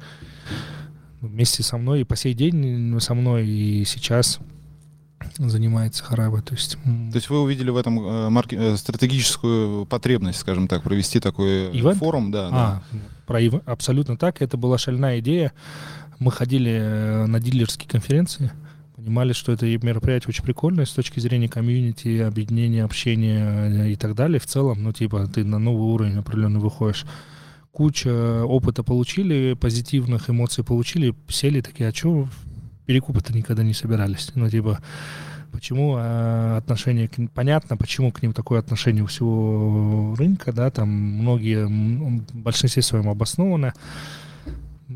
вместе 1.21 1.63
со 1.63 1.77
мной 1.77 2.01
и 2.01 2.05
по 2.05 2.17
сей 2.17 2.33
день 2.33 2.99
со 3.01 3.13
мной 3.13 3.47
и 3.47 3.85
сейчас 3.85 4.39
занимается 5.37 6.03
Хараба. 6.03 6.41
То 6.41 6.55
есть, 6.55 6.79
То 6.83 7.17
есть 7.17 7.29
вы 7.29 7.43
увидели 7.43 7.69
в 7.69 7.77
этом 7.77 7.99
э, 8.01 8.31
марке- 8.31 8.57
э, 8.57 8.77
стратегическую 8.79 9.85
потребность, 9.85 10.39
скажем 10.39 10.69
так, 10.69 10.83
провести 10.83 11.21
такой 11.21 11.67
Ивент? 11.79 11.99
форум, 11.99 12.31
да, 12.31 12.49
да. 12.49 12.57
А, 12.57 12.83
про 13.27 13.41
ив- 13.43 13.61
абсолютно 13.67 14.17
так. 14.17 14.41
Это 14.41 14.57
была 14.57 14.79
шальная 14.79 15.19
идея. 15.21 15.53
Мы 16.21 16.31
ходили 16.31 16.71
э, 16.71 17.27
на 17.27 17.41
дилерские 17.41 17.89
конференции, 17.89 18.53
понимали, 18.95 19.33
что 19.33 19.53
это 19.53 19.65
мероприятие 19.67 20.29
очень 20.29 20.45
прикольное 20.45 20.85
с 20.85 20.93
точки 20.93 21.19
зрения 21.19 21.49
комьюнити, 21.49 22.19
объединения, 22.19 22.85
общения 22.85 23.87
э, 23.87 23.93
и 23.93 23.97
так 23.97 24.15
далее. 24.15 24.39
В 24.39 24.45
целом, 24.45 24.83
ну, 24.83 24.93
типа, 24.93 25.27
ты 25.29 25.45
на 25.45 25.59
новый 25.59 25.95
уровень 25.95 26.19
определенно 26.19 26.59
выходишь. 26.59 27.07
Куча 27.73 28.45
опыта 28.45 28.83
получили, 28.83 29.55
позитивных 29.55 30.29
эмоций 30.29 30.63
получили, 30.63 31.15
сели 31.29 31.63
такие, 31.63 31.89
а 31.89 31.95
что 31.95 32.29
перекупы-то 32.85 33.33
никогда 33.33 33.63
не 33.63 33.73
собирались? 33.73 34.31
Ну, 34.35 34.51
типа, 34.51 34.79
почему 35.53 35.97
э, 35.97 36.57
отношение 36.59 37.09
к 37.09 37.17
ним, 37.17 37.29
понятно, 37.29 37.79
почему 37.79 38.13
к 38.13 38.21
ним 38.23 38.35
такое 38.35 38.59
отношение 38.59 39.05
у 39.05 39.07
всего 39.07 40.15
рынка, 40.19 40.53
да, 40.53 40.71
там 40.71 40.91
многие, 40.91 41.67
большинстве 42.35 42.83
своем 42.83 43.09
обоснованы. 43.09 43.73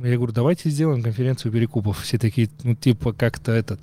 Я 0.04 0.16
говорю, 0.16 0.32
давайте 0.32 0.70
сделаем 0.70 1.02
конференцию 1.02 1.50
перекупов. 1.50 2.02
Все 2.02 2.18
такие, 2.18 2.50
ну, 2.62 2.74
типа, 2.74 3.12
как-то 3.12 3.52
этот, 3.52 3.80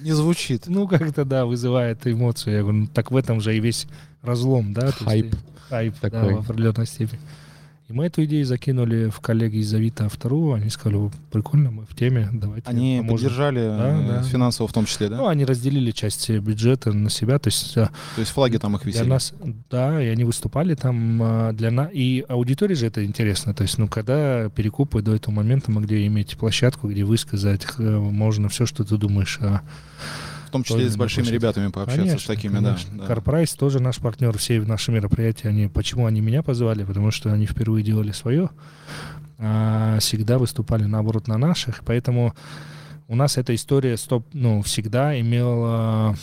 Не 0.00 0.12
звучит. 0.12 0.66
ну, 0.66 0.88
как-то, 0.88 1.24
да, 1.24 1.46
вызывает 1.46 2.06
эмоцию. 2.06 2.54
Я 2.54 2.62
говорю, 2.62 2.78
ну, 2.78 2.86
так 2.88 3.10
в 3.10 3.16
этом 3.16 3.40
же 3.40 3.56
и 3.56 3.60
весь 3.60 3.86
разлом, 4.22 4.72
да. 4.72 4.80
то 4.80 4.86
есть 4.88 5.04
Хайп 5.04 5.34
хайп, 5.72 5.94
да, 6.02 6.10
такой. 6.10 6.34
в 6.34 6.40
определенной 6.40 6.86
степени. 6.86 7.20
И 7.88 7.92
мы 7.92 8.06
эту 8.06 8.24
идею 8.24 8.46
закинули 8.46 9.10
в 9.10 9.20
коллеги 9.20 9.56
из 9.56 9.74
Авито 9.74 10.08
вторую. 10.08 10.54
Они 10.54 10.70
сказали, 10.70 10.98
«О, 10.98 11.10
прикольно, 11.30 11.70
мы 11.70 11.84
в 11.84 11.96
теме, 11.96 12.28
давайте 12.32 12.68
Они 12.68 12.98
поможем». 13.00 13.26
поддержали 13.26 13.60
Да, 13.60 14.00
э, 14.00 14.08
да. 14.08 14.22
финансово 14.22 14.68
в 14.68 14.72
том 14.72 14.86
числе, 14.86 15.08
да? 15.08 15.16
Ну, 15.16 15.26
они 15.26 15.44
разделили 15.44 15.90
часть 15.90 16.30
э, 16.30 16.38
бюджета 16.38 16.92
на 16.92 17.10
себя, 17.10 17.38
то 17.38 17.48
есть 17.48 17.76
э, 17.76 17.88
То 18.14 18.20
есть 18.20 18.30
флаги 18.30 18.56
там 18.58 18.76
их 18.76 18.82
для 18.82 18.92
висели. 18.92 19.08
нас, 19.08 19.34
да, 19.68 20.02
и 20.02 20.06
они 20.06 20.24
выступали 20.24 20.74
там 20.74 21.54
для 21.56 21.70
нас, 21.70 21.90
и 21.92 22.24
аудитории 22.28 22.74
же 22.74 22.86
это 22.86 23.04
интересно, 23.04 23.52
то 23.52 23.62
есть, 23.62 23.78
ну, 23.78 23.88
когда 23.88 24.48
перекупы 24.48 25.02
до 25.02 25.14
этого 25.14 25.34
момента 25.34 25.70
могли 25.70 26.06
иметь 26.06 26.36
площадку, 26.36 26.88
где 26.88 27.04
высказать 27.04 27.66
можно 27.78 28.48
все, 28.48 28.64
что 28.64 28.84
ты 28.84 28.96
думаешь 28.96 29.38
о 29.40 29.62
том 30.52 30.62
числе 30.62 30.86
и 30.86 30.88
с 30.88 30.96
большими 30.96 31.24
площадь. 31.24 31.34
ребятами 31.40 31.68
пообщаться, 31.70 32.04
с 32.04 32.06
Конечно, 32.06 32.34
такими, 32.34 32.54
конечно. 32.54 32.90
да. 32.92 33.02
да. 33.02 33.06
Карпрайс 33.06 33.52
тоже 33.54 33.80
наш 33.80 33.96
партнер, 33.98 34.36
все 34.38 34.60
наши 34.60 34.92
мероприятия, 34.92 35.48
они, 35.48 35.68
почему 35.68 36.06
они 36.06 36.20
меня 36.20 36.42
позвали? 36.42 36.84
Потому 36.84 37.10
что 37.10 37.32
они 37.32 37.46
впервые 37.46 37.82
делали 37.82 38.12
свое, 38.12 38.50
а 39.38 39.98
всегда 40.00 40.38
выступали 40.38 40.84
наоборот 40.84 41.26
на 41.26 41.38
наших, 41.38 41.82
поэтому 41.84 42.34
у 43.08 43.16
нас 43.16 43.36
эта 43.36 43.54
история 43.54 43.96
стоп, 43.96 44.26
ну, 44.32 44.62
всегда 44.62 45.18
имела 45.20 46.16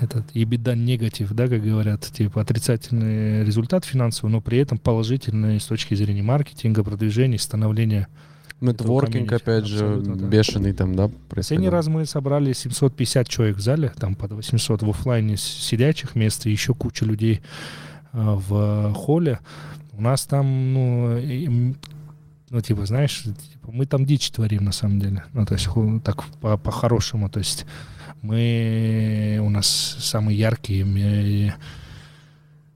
этот 0.00 0.32
беда 0.34 0.74
негатив, 0.74 1.32
да, 1.32 1.48
как 1.48 1.62
говорят, 1.62 2.02
типа 2.02 2.42
отрицательный 2.42 3.44
результат 3.44 3.84
финансовый, 3.84 4.30
но 4.30 4.40
при 4.40 4.58
этом 4.58 4.78
положительный 4.78 5.60
с 5.60 5.64
точки 5.64 5.94
зрения 5.94 6.22
маркетинга, 6.22 6.84
продвижения, 6.84 7.38
становления 7.38 8.08
Нетворкинг, 8.60 9.32
опять 9.32 9.64
же, 9.66 10.02
да. 10.04 10.26
бешеный 10.26 10.72
там, 10.72 10.94
да, 10.94 11.10
Последний 11.30 11.68
раз 11.70 11.86
мы 11.88 12.04
собрали 12.04 12.52
750 12.52 13.28
человек 13.28 13.56
в 13.56 13.60
зале, 13.60 13.92
там 13.98 14.14
под 14.14 14.32
800 14.32 14.82
в 14.82 14.90
оффлайне 14.90 15.36
с- 15.36 15.42
сидячих 15.42 16.14
мест, 16.14 16.46
и 16.46 16.50
еще 16.50 16.74
куча 16.74 17.04
людей 17.06 17.40
а, 18.12 18.34
в 18.36 18.92
холле. 18.94 19.38
У 19.92 20.02
нас 20.02 20.26
там, 20.26 20.74
ну, 20.74 21.74
ну, 22.50 22.60
типа, 22.60 22.84
знаешь, 22.84 23.22
типа, 23.22 23.70
мы 23.72 23.86
там 23.86 24.04
дичь 24.04 24.30
творим 24.30 24.64
на 24.64 24.72
самом 24.72 24.98
деле. 25.00 25.24
Ну, 25.32 25.46
то 25.46 25.54
есть, 25.54 25.68
так 26.04 26.24
по- 26.40 26.56
по-хорошему. 26.58 27.30
То 27.30 27.38
есть 27.38 27.64
мы, 28.22 29.38
у 29.42 29.48
нас 29.50 29.66
самые 30.00 30.38
яркие, 30.38 31.54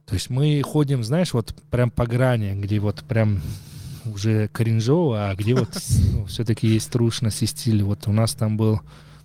то 0.07 0.15
есть 0.15 0.31
мы 0.31 0.63
ходим, 0.63 1.03
знаешь, 1.03 1.33
вот 1.33 1.55
прям 1.71 1.91
по 1.91 2.07
грани, 2.07 2.53
где 2.55 2.79
вот 2.79 3.03
прям 3.09 3.41
уже 4.05 4.49
кринжово, 4.53 5.31
а 5.31 5.35
где 5.35 5.55
вот 5.55 5.71
ну, 6.13 6.27
все-таки 6.27 6.67
есть 6.67 6.91
трушность 6.91 7.43
и 7.43 7.47
стиль. 7.47 7.83
Вот 7.83 8.07
у 8.07 8.13
нас 8.13 8.35
там 8.35 8.57
был 8.57 8.81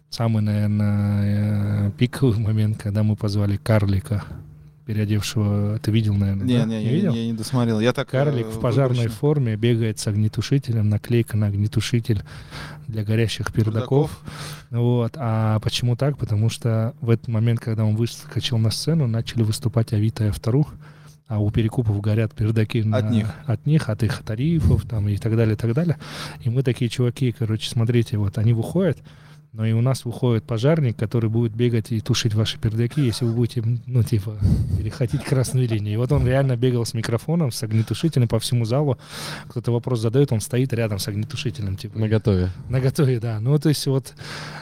самый, 0.09 0.41
наверное, 0.41 1.91
пиковый 1.91 2.39
момент, 2.39 2.81
когда 2.81 3.03
мы 3.03 3.15
позвали 3.15 3.57
карлика, 3.57 4.23
переодевшего. 4.89 5.77
Ты 5.79 5.91
видел, 5.91 6.15
наверное? 6.15 6.47
Не, 6.47 6.57
да? 6.57 6.65
не, 6.65 6.83
я, 6.83 6.91
видел? 6.91 7.13
я 7.13 7.25
не 7.27 7.33
досмотрел. 7.33 7.79
Я 7.79 7.93
так, 7.93 8.09
Карлик 8.09 8.47
э, 8.47 8.49
в 8.49 8.59
пожарной 8.59 8.95
выборочно. 8.95 9.19
форме 9.19 9.55
бегает 9.55 9.99
с 9.99 10.07
огнетушителем, 10.07 10.89
наклейка 10.89 11.37
на 11.37 11.45
огнетушитель 11.45 12.23
для 12.87 13.03
горящих 13.03 13.53
пердаков. 13.53 14.19
Вот. 14.71 15.13
А 15.15 15.59
почему 15.59 15.95
так? 15.95 16.17
Потому 16.17 16.49
что 16.49 16.95
в 17.01 17.11
этот 17.11 17.27
момент, 17.27 17.59
когда 17.59 17.85
он 17.85 17.95
выскочил 17.95 18.57
на 18.57 18.71
сцену, 18.71 19.05
начали 19.05 19.43
выступать 19.43 19.93
Авито 19.93 20.25
и 20.25 20.29
Автору, 20.29 20.67
а 21.29 21.39
у 21.39 21.49
перекупов 21.51 22.01
горят 22.01 22.33
пердаки 22.33 22.83
на- 22.83 22.97
От 22.97 23.11
них. 23.11 23.27
от 23.45 23.65
них, 23.65 23.87
от 23.87 24.03
их 24.03 24.21
тарифов 24.23 24.83
там, 24.85 25.07
и 25.07 25.15
так 25.15 25.37
далее, 25.37 25.53
и 25.53 25.57
так 25.57 25.73
далее. 25.73 25.95
И 26.41 26.49
мы 26.49 26.61
такие 26.63 26.89
чуваки, 26.89 27.31
короче, 27.31 27.69
смотрите, 27.69 28.17
вот 28.17 28.37
они 28.37 28.51
выходят, 28.53 28.97
Но 29.51 29.65
и 29.65 29.71
у 29.73 29.81
нас 29.81 30.05
выходит 30.05 30.43
пожарник, 30.43 30.95
который 30.95 31.27
будет 31.27 31.53
бегать 31.55 31.91
и 31.91 32.01
тушить 32.01 32.35
ваши 32.35 32.59
пердаки, 32.59 33.01
если 33.01 33.25
вы 33.25 33.33
будете, 33.33 33.63
ну, 33.87 34.03
типа, 34.03 34.37
переходить 34.77 35.23
красную 35.23 35.67
линию. 35.67 35.95
И 35.95 35.97
вот 35.97 36.11
он 36.11 36.23
реально 36.27 36.55
бегал 36.55 36.85
с 36.85 36.93
микрофоном, 36.93 37.51
с 37.51 37.63
огнетушителем 37.63 38.27
по 38.27 38.37
всему 38.39 38.65
залу. 38.65 38.99
Кто-то 39.47 39.71
вопрос 39.71 40.01
задает, 40.01 40.31
он 40.31 40.39
стоит 40.39 40.71
рядом 40.73 40.99
с 40.99 41.07
огнетушителем. 41.07 41.77
Типа, 41.77 41.97
На 41.97 42.07
готове. 42.07 42.51
на 42.69 42.79
готове, 42.79 43.19
да. 43.19 43.39
Ну, 43.39 43.57
то 43.57 43.69
есть 43.69 43.87
вот 43.87 44.13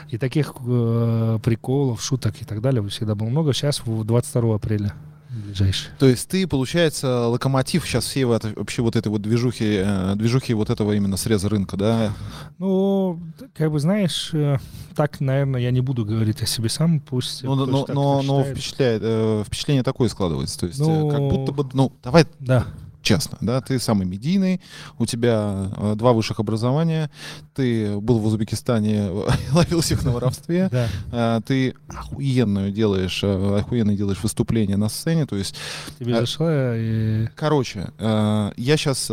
и 0.09 0.17
таких 0.17 0.53
э, 0.65 1.39
приколов, 1.43 2.01
шуток 2.01 2.35
и 2.41 2.45
так 2.45 2.61
далее 2.61 2.81
всегда 2.87 3.13
было 3.13 3.27
много. 3.27 3.51
Сейчас 3.51 3.81
в 3.85 4.05
22 4.05 4.55
апреля 4.55 4.93
ближайший. 5.37 5.89
То 5.99 6.07
есть 6.07 6.27
ты, 6.29 6.47
получается, 6.47 7.27
локомотив 7.27 7.85
сейчас 7.85 8.05
всей 8.05 8.23
вот, 8.25 8.43
вообще 8.55 8.81
вот 8.81 8.95
этой 8.95 9.09
вот 9.09 9.21
движухи, 9.21 9.81
э, 9.83 10.15
движухи 10.15 10.53
вот 10.53 10.69
этого 10.69 10.93
именно 10.93 11.17
среза 11.17 11.49
рынка, 11.49 11.77
да? 11.77 12.13
Ну, 12.57 13.19
как 13.55 13.71
бы 13.71 13.79
знаешь, 13.79 14.31
э, 14.33 14.57
так, 14.95 15.19
наверное, 15.19 15.61
я 15.61 15.71
не 15.71 15.81
буду 15.81 16.05
говорить 16.05 16.41
о 16.41 16.45
себе 16.45 16.69
сам, 16.69 16.99
пусть 16.99 17.43
Ну, 17.43 17.55
но, 17.55 17.85
но, 17.87 18.21
но 18.21 18.43
впечатляет, 18.43 19.01
э, 19.03 19.43
впечатление 19.45 19.83
такое 19.83 20.09
складывается. 20.09 20.59
То 20.59 20.65
есть, 20.67 20.79
Ну- 20.79 21.09
как 21.09 21.19
будто 21.19 21.51
бы, 21.51 21.69
ну, 21.73 21.91
давай 22.03 22.25
Да, 22.39 22.65
честно, 23.01 23.37
да, 23.41 23.61
ты 23.61 23.79
самый 23.79 24.05
медийный, 24.05 24.61
у 24.99 25.05
тебя 25.05 25.71
э, 25.77 25.95
два 25.95 26.13
высших 26.13 26.39
образования, 26.39 27.09
ты 27.53 27.97
был 27.99 28.19
в 28.19 28.25
Узбекистане, 28.25 29.09
ловил 29.53 29.81
всех 29.81 30.03
на 30.03 30.11
воровстве, 30.11 30.69
да. 30.71 30.87
э, 31.11 31.41
ты 31.45 31.75
охуенную 31.87 32.71
делаешь, 32.71 33.21
э, 33.23 33.59
охуенные 33.59 33.97
делаешь 33.97 34.21
выступления 34.23 34.77
на 34.77 34.89
сцене, 34.89 35.25
то 35.25 35.35
есть 35.35 35.55
Тебе 35.99 36.15
А- 36.15 36.21
зашло, 36.21 36.47
и 36.49 37.27
Короче, 37.35 37.89
э, 37.97 38.51
я 38.57 38.77
сейчас... 38.77 39.11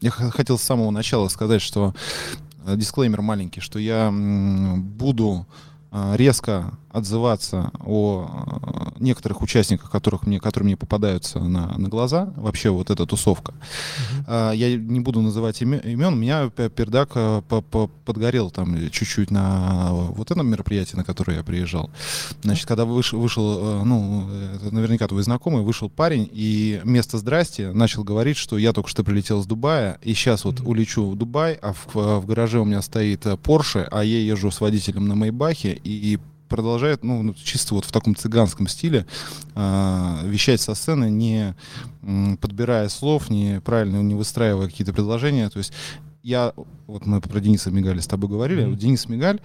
Я 0.00 0.10
хотел 0.10 0.58
с 0.58 0.62
самого 0.62 0.90
начала 0.90 1.28
сказать, 1.28 1.62
что 1.62 1.94
э, 2.66 2.76
дисклеймер 2.76 3.22
маленький, 3.22 3.60
что 3.60 3.78
я 3.78 4.10
буду 4.12 5.46
э, 5.92 6.16
резко 6.16 6.76
отзываться 6.94 7.70
о 7.84 8.26
э, 8.96 9.02
некоторых 9.02 9.42
участниках, 9.42 9.90
которых 9.90 10.26
мне, 10.26 10.38
которые 10.40 10.66
мне 10.66 10.76
попадаются 10.76 11.40
на, 11.40 11.76
на 11.76 11.88
глаза, 11.88 12.32
вообще 12.36 12.70
вот 12.70 12.90
эта 12.90 13.04
тусовка. 13.06 13.52
А, 14.26 14.52
Я 14.52 14.76
не 14.76 15.00
буду 15.00 15.20
называть 15.20 15.60
име- 15.62 15.82
имен. 15.84 16.12
У 16.14 16.16
меня 16.16 16.48
пердак 16.50 17.10
э, 17.16 17.42
по- 17.48 17.60
по- 17.62 17.88
подгорел 18.04 18.50
там 18.50 18.76
чуть-чуть 18.90 19.30
на 19.30 19.88
вот 19.92 20.30
этом 20.30 20.46
мероприятии, 20.48 20.96
на 20.96 21.04
которое 21.04 21.38
я 21.38 21.42
приезжал. 21.42 21.90
Значит, 22.42 22.66
когда 22.66 22.84
выш- 22.84 23.16
вышел, 23.16 23.80
э, 23.80 23.82
ну, 23.84 24.28
это 24.54 24.72
наверняка 24.74 25.08
твой 25.08 25.22
знакомый, 25.22 25.62
вышел 25.62 25.90
парень 25.90 26.28
и 26.32 26.80
вместо 26.84 27.18
«здрасте» 27.18 27.72
начал 27.72 28.04
говорить, 28.04 28.36
что 28.36 28.56
я 28.58 28.72
только 28.72 28.88
что 28.88 29.02
прилетел 29.04 29.42
с 29.42 29.46
Дубая, 29.46 29.98
и 30.02 30.14
сейчас 30.14 30.44
вот 30.44 30.60
Мгм. 30.60 30.68
улечу 30.68 31.10
в 31.10 31.16
Дубай, 31.16 31.54
а 31.54 31.72
в, 31.72 31.94
в 32.20 32.26
гараже 32.26 32.60
у 32.60 32.64
меня 32.64 32.80
стоит 32.82 33.26
э, 33.26 33.34
Porsche, 33.34 33.88
а 33.90 34.04
я 34.04 34.20
езжу 34.20 34.50
с 34.50 34.60
водителем 34.60 35.08
на 35.08 35.14
Майбахе, 35.14 35.78
и 35.84 36.18
продолжает, 36.54 37.02
ну, 37.02 37.34
чисто 37.34 37.74
вот 37.74 37.84
в 37.84 37.90
таком 37.90 38.14
цыганском 38.14 38.68
стиле 38.68 39.06
а, 39.56 40.20
вещать 40.22 40.60
со 40.60 40.76
сцены, 40.76 41.10
не 41.10 41.56
м, 42.02 42.36
подбирая 42.36 42.88
слов, 42.88 43.28
не 43.28 43.60
правильно 43.60 44.00
не 44.02 44.14
выстраивая 44.14 44.68
какие-то 44.68 44.92
предложения. 44.92 45.50
То 45.50 45.58
есть 45.58 45.72
я, 46.22 46.52
вот 46.86 47.06
мы 47.06 47.20
про 47.20 47.40
Дениса 47.40 47.72
Мигаля 47.72 48.00
с 48.00 48.06
тобой 48.06 48.30
говорили, 48.30 48.64
вот 48.66 48.78
Денис 48.78 49.08
Мигаль 49.08 49.40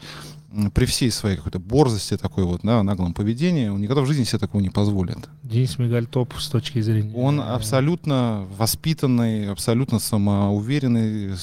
при 0.73 0.85
всей 0.85 1.11
своей 1.11 1.37
какой-то 1.37 1.59
борзости, 1.59 2.17
такой 2.17 2.43
вот, 2.43 2.61
да, 2.63 2.81
наглом 2.81 3.13
поведении, 3.13 3.67
он 3.67 3.81
никогда 3.81 4.01
в 4.01 4.07
жизни 4.07 4.23
себе 4.23 4.39
такого 4.39 4.61
не 4.61 4.69
позволит. 4.69 5.29
Денис 5.43 5.77
Мигаль 5.77 6.07
топ 6.07 6.33
с 6.39 6.47
точки 6.47 6.81
зрения... 6.81 7.13
Он 7.15 7.39
э, 7.39 7.43
абсолютно 7.43 8.47
воспитанный, 8.57 9.49
абсолютно 9.51 9.99
самоуверенный, 9.99 11.33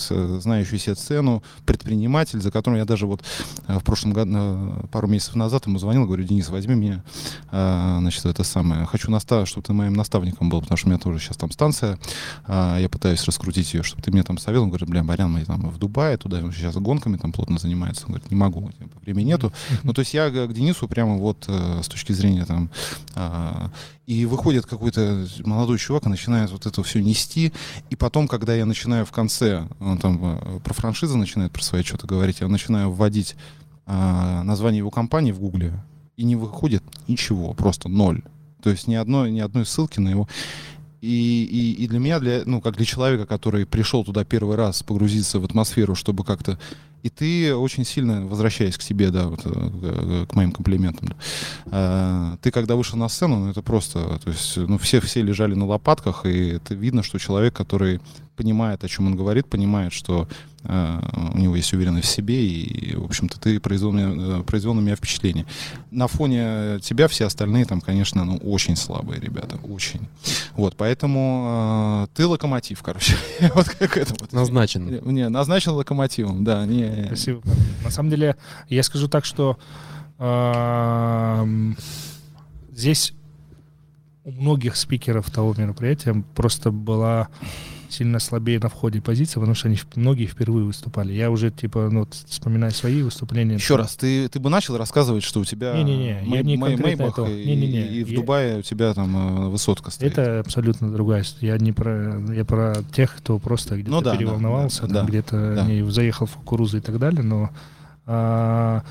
знающий 0.40 0.78
себе 0.78 0.94
цену, 0.94 1.42
предприниматель, 1.64 2.40
за 2.40 2.50
которым 2.50 2.78
я 2.78 2.84
даже 2.84 3.06
вот 3.06 3.22
э, 3.68 3.78
в 3.78 3.84
прошлом 3.84 4.12
году, 4.12 4.32
э, 4.34 4.86
пару 4.90 5.06
месяцев 5.06 5.36
назад 5.36 5.66
ему 5.66 5.78
звонил, 5.78 6.06
говорю, 6.06 6.24
Денис, 6.24 6.48
возьми 6.48 6.74
меня, 6.74 7.04
значит, 7.50 8.26
это 8.26 8.42
самое, 8.44 8.86
хочу, 8.86 9.10
настав, 9.10 9.48
чтобы 9.48 9.64
ты 9.64 9.72
моим 9.72 9.94
наставником 9.94 10.48
был, 10.48 10.60
потому 10.60 10.76
что 10.76 10.88
у 10.88 10.90
меня 10.90 10.98
тоже 10.98 11.20
сейчас 11.20 11.36
там 11.36 11.50
станция, 11.50 11.98
я 12.48 12.88
пытаюсь 12.90 13.24
раскрутить 13.24 13.72
ее, 13.74 13.82
чтобы 13.82 14.02
ты 14.02 14.10
мне 14.10 14.22
там 14.22 14.38
советовал, 14.38 14.64
он 14.64 14.70
говорит, 14.70 14.88
бля, 14.88 15.04
Барян, 15.04 15.30
мы 15.30 15.44
там 15.44 15.68
в 15.68 15.78
Дубае, 15.78 16.16
туда 16.16 16.40
сейчас 16.52 16.76
гонками 16.76 17.16
там 17.16 17.32
плотно 17.32 17.58
занимается, 17.58 18.04
он 18.06 18.12
говорит, 18.12 18.30
не 18.30 18.36
могу, 18.36 18.70
типа, 18.72 18.95
времени 19.02 19.28
нету, 19.28 19.52
ну, 19.82 19.92
то 19.92 20.00
есть 20.00 20.14
я 20.14 20.30
к 20.30 20.52
Денису 20.52 20.88
прямо 20.88 21.16
вот 21.16 21.44
э, 21.48 21.80
с 21.82 21.88
точки 21.88 22.12
зрения 22.12 22.44
там... 22.44 22.70
а, 23.14 23.70
и 24.06 24.24
выходит 24.24 24.66
какой-то 24.66 25.26
молодой 25.44 25.78
чувак 25.78 26.06
и 26.06 26.08
начинает 26.08 26.50
вот 26.52 26.64
это 26.64 26.82
все 26.84 27.02
нести. 27.02 27.52
И 27.90 27.96
потом, 27.96 28.28
когда 28.28 28.54
я 28.54 28.64
начинаю 28.64 29.04
в 29.04 29.10
конце, 29.10 29.66
он 29.80 29.98
там 29.98 30.20
э, 30.22 30.60
про 30.60 30.74
франшизы 30.74 31.16
начинает 31.16 31.52
про 31.52 31.62
свои 31.62 31.82
что-то 31.82 32.06
говорить, 32.06 32.40
я 32.40 32.48
начинаю 32.48 32.90
вводить 32.92 33.34
а, 33.84 34.42
название 34.42 34.78
его 34.78 34.90
компании 34.90 35.32
в 35.32 35.40
Гугле, 35.40 35.72
и 36.16 36.24
не 36.24 36.36
выходит 36.36 36.82
ничего, 37.08 37.52
просто 37.54 37.88
ноль. 37.88 38.22
То 38.62 38.70
есть 38.70 38.88
ни 38.88 38.94
одной, 38.94 39.30
ни 39.30 39.40
одной 39.40 39.66
ссылки 39.66 40.00
на 40.00 40.08
его... 40.08 40.28
И, 41.06 41.44
и, 41.44 41.84
и 41.84 41.86
для 41.86 42.00
меня, 42.00 42.18
для, 42.18 42.42
ну, 42.46 42.60
как 42.60 42.76
для 42.76 42.84
человека, 42.84 43.26
который 43.26 43.64
пришел 43.64 44.04
туда 44.04 44.24
первый 44.24 44.56
раз 44.56 44.82
погрузиться 44.82 45.38
в 45.38 45.44
атмосферу, 45.44 45.94
чтобы 45.94 46.24
как-то... 46.24 46.58
И 47.04 47.08
ты 47.08 47.54
очень 47.54 47.84
сильно, 47.84 48.26
возвращаясь 48.26 48.76
к 48.76 48.82
себе, 48.82 49.10
да, 49.10 49.28
вот, 49.28 49.40
э, 49.44 50.26
к 50.28 50.34
моим 50.34 50.50
комплиментам, 50.50 51.10
да, 51.10 51.16
э, 51.66 52.36
ты 52.42 52.50
когда 52.50 52.74
вышел 52.74 52.98
на 52.98 53.08
сцену, 53.08 53.36
ну, 53.36 53.50
это 53.50 53.62
просто, 53.62 54.18
то 54.18 54.30
есть, 54.30 54.56
ну, 54.56 54.78
все, 54.78 55.00
все 55.00 55.22
лежали 55.22 55.54
на 55.54 55.66
лопатках, 55.66 56.26
и 56.26 56.48
это 56.48 56.74
видно, 56.74 57.04
что 57.04 57.18
человек, 57.18 57.54
который 57.54 58.00
понимает, 58.34 58.82
о 58.82 58.88
чем 58.88 59.06
он 59.06 59.14
говорит, 59.14 59.46
понимает, 59.46 59.92
что 59.92 60.26
э, 60.26 60.55
у 61.34 61.38
него 61.38 61.56
есть 61.56 61.72
уверенность 61.72 62.08
в 62.08 62.10
себе, 62.10 62.46
и, 62.46 62.96
в 62.96 63.04
общем-то, 63.04 63.38
ты 63.40 63.60
произвел, 63.60 63.92
меня- 63.92 64.40
э, 64.40 64.42
произвел 64.42 64.74
на 64.74 64.80
меня 64.80 64.96
впечатление. 64.96 65.46
На 65.90 66.06
фоне 66.08 66.78
тебя 66.80 67.08
все 67.08 67.26
остальные 67.26 67.64
там, 67.64 67.80
конечно, 67.80 68.24
ну, 68.24 68.36
очень 68.38 68.76
слабые 68.76 69.20
ребята, 69.20 69.56
очень. 69.62 70.08
Вот, 70.54 70.76
поэтому 70.76 72.06
э, 72.08 72.16
ты 72.16 72.26
локомотив, 72.26 72.82
короче. 72.82 73.16
вот 73.54 73.68
как 73.68 73.96
это 73.96 74.14
вот. 74.18 74.32
Назначен. 74.32 75.00
Не, 75.04 75.28
назначен 75.28 75.72
локомотивом, 75.72 76.44
да. 76.44 76.66
Не, 76.66 77.06
Спасибо. 77.06 77.42
На 77.84 77.90
самом 77.90 78.10
деле, 78.10 78.36
я 78.68 78.82
скажу 78.82 79.08
так, 79.08 79.24
что 79.24 79.58
эм, 80.18 81.76
здесь 82.72 83.12
у 84.24 84.32
многих 84.32 84.76
спикеров 84.76 85.30
того 85.30 85.54
мероприятия 85.56 86.24
просто 86.34 86.70
была 86.72 87.28
сильно 87.88 88.18
слабее 88.18 88.58
на 88.60 88.68
входе 88.68 89.00
позиция, 89.00 89.40
потому 89.40 89.54
что 89.54 89.68
они 89.68 89.78
многие 89.94 90.26
впервые 90.26 90.64
выступали. 90.66 91.12
Я 91.12 91.30
уже, 91.30 91.50
типа, 91.50 91.88
ну, 91.90 92.00
вот 92.00 92.14
вспоминаю 92.14 92.72
свои 92.72 93.02
выступления. 93.02 93.54
Еще 93.54 93.76
раз, 93.76 93.96
ты, 93.96 94.28
ты 94.28 94.38
бы 94.40 94.50
начал 94.50 94.76
рассказывать, 94.76 95.22
что 95.24 95.40
у 95.40 95.44
тебя 95.44 95.74
Не-не-не, 95.74 96.22
я 96.26 96.42
не 96.42 96.56
конкретно 96.58 96.86
Мэйбах 96.86 97.18
это. 97.18 97.30
и, 97.30 97.44
Не-не-не, 97.46 97.86
и 97.88 98.04
в 98.04 98.08
я- 98.08 98.16
Дубае 98.16 98.58
у 98.58 98.62
тебя 98.62 98.92
там 98.94 99.46
э, 99.46 99.48
высотка 99.48 99.90
стоит. 99.90 100.12
Это 100.18 100.40
абсолютно 100.40 100.92
другая. 100.92 101.24
Я 101.40 101.56
не 101.58 101.72
про, 101.72 102.20
я 102.32 102.44
про 102.44 102.76
тех, 102.92 103.14
кто 103.16 103.38
просто 103.38 103.74
где-то 103.76 103.90
Ну 103.90 104.00
да, 104.02 104.12
да, 104.12 104.16
переволновался, 104.16 104.82
да, 104.86 104.94
там 104.94 105.06
да, 105.06 105.10
где-то 105.10 105.54
да. 105.56 105.66
не 105.66 105.90
заехал 105.90 106.26
в 106.26 106.32
кукурузу 106.32 106.78
и 106.78 106.80
так 106.80 106.98
далее. 106.98 107.22
Но 107.22 107.50
а, 108.06 108.82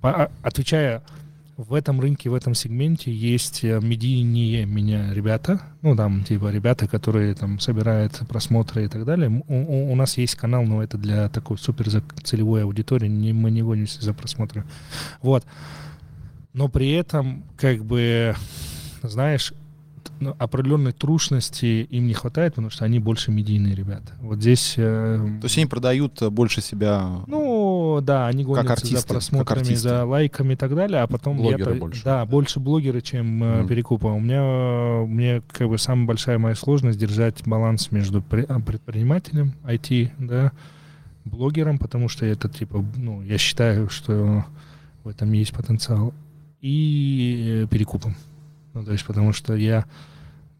по- 0.00 0.24
а, 0.24 0.30
отвечая, 0.42 1.02
в 1.56 1.74
этом 1.74 2.00
рынке, 2.00 2.30
в 2.30 2.34
этом 2.34 2.54
сегменте 2.54 3.12
есть 3.12 3.62
э, 3.64 3.78
медийнее 3.80 4.66
меня 4.66 5.12
ребята, 5.14 5.60
ну 5.82 5.94
там 5.94 6.24
типа 6.24 6.50
ребята, 6.50 6.88
которые 6.88 7.34
там 7.34 7.60
собирают 7.60 8.20
просмотры 8.28 8.84
и 8.84 8.88
так 8.88 9.04
далее. 9.04 9.28
У, 9.46 9.54
у- 9.54 9.92
у 9.92 9.94
нас 9.96 10.18
есть 10.18 10.34
канал, 10.34 10.64
но 10.64 10.82
это 10.82 10.98
для 10.98 11.28
такой 11.28 11.56
супер 11.58 11.88
целевой 12.24 12.64
аудитории, 12.64 13.06
не, 13.08 13.32
мы 13.32 13.50
не 13.52 13.62
гонимся 13.62 14.02
за 14.02 14.14
просмотры. 14.14 14.64
Вот. 15.22 15.44
Но 16.52 16.68
при 16.68 16.90
этом, 16.92 17.44
как 17.56 17.84
бы, 17.84 18.34
знаешь, 19.02 19.52
ну, 20.20 20.36
определенной 20.38 20.92
трушности 20.92 21.86
им 21.90 22.06
не 22.06 22.14
хватает, 22.14 22.54
потому 22.54 22.70
что 22.70 22.84
они 22.84 22.98
больше 23.00 23.32
медийные 23.32 23.74
ребята. 23.74 24.12
Вот 24.20 24.38
здесь... 24.38 24.74
э, 24.76 25.16
То 25.40 25.44
есть 25.46 25.56
они 25.58 25.66
продают 25.66 26.22
э, 26.22 26.30
больше 26.30 26.60
себя. 26.60 27.00
ну, 27.26 27.73
да, 28.02 28.26
они 28.26 28.44
гонятся 28.44 28.72
артисты, 28.72 28.96
за 28.96 29.02
как 29.02 29.08
просмотрами, 29.08 29.74
за 29.74 30.04
лайками 30.04 30.52
и 30.54 30.56
так 30.56 30.74
далее, 30.74 31.02
а 31.02 31.06
потом 31.06 31.36
Блогеры 31.36 31.74
я... 31.74 31.80
больше. 31.80 32.04
Да, 32.04 32.24
больше 32.26 32.60
блогеры, 32.60 33.00
чем 33.00 33.42
э, 33.42 33.58
Мгм. 33.60 33.68
перекупы. 33.68 34.06
У 34.08 34.20
меня, 34.20 34.42
э, 34.42 35.04
мне 35.06 35.42
как 35.50 35.68
бы 35.68 35.78
самая 35.78 36.06
большая 36.06 36.38
моя 36.38 36.54
сложность 36.54 36.98
держать 36.98 37.46
баланс 37.46 37.90
между 37.90 38.18
а, 38.18 38.60
предпринимателем 38.60 39.54
IT, 39.64 40.10
да, 40.18 40.52
блогером, 41.24 41.78
потому 41.78 42.08
что 42.08 42.26
это 42.26 42.48
типа, 42.48 42.84
ну, 42.96 43.22
я 43.22 43.38
считаю, 43.38 43.88
что 43.88 44.44
в 45.04 45.08
этом 45.08 45.32
есть 45.32 45.52
потенциал, 45.52 46.12
и 46.60 47.64
э, 47.64 47.66
перекупом. 47.66 48.16
Ну, 48.72 48.84
то 48.84 48.92
есть, 48.92 49.04
потому 49.04 49.32
что 49.32 49.54
я 49.54 49.84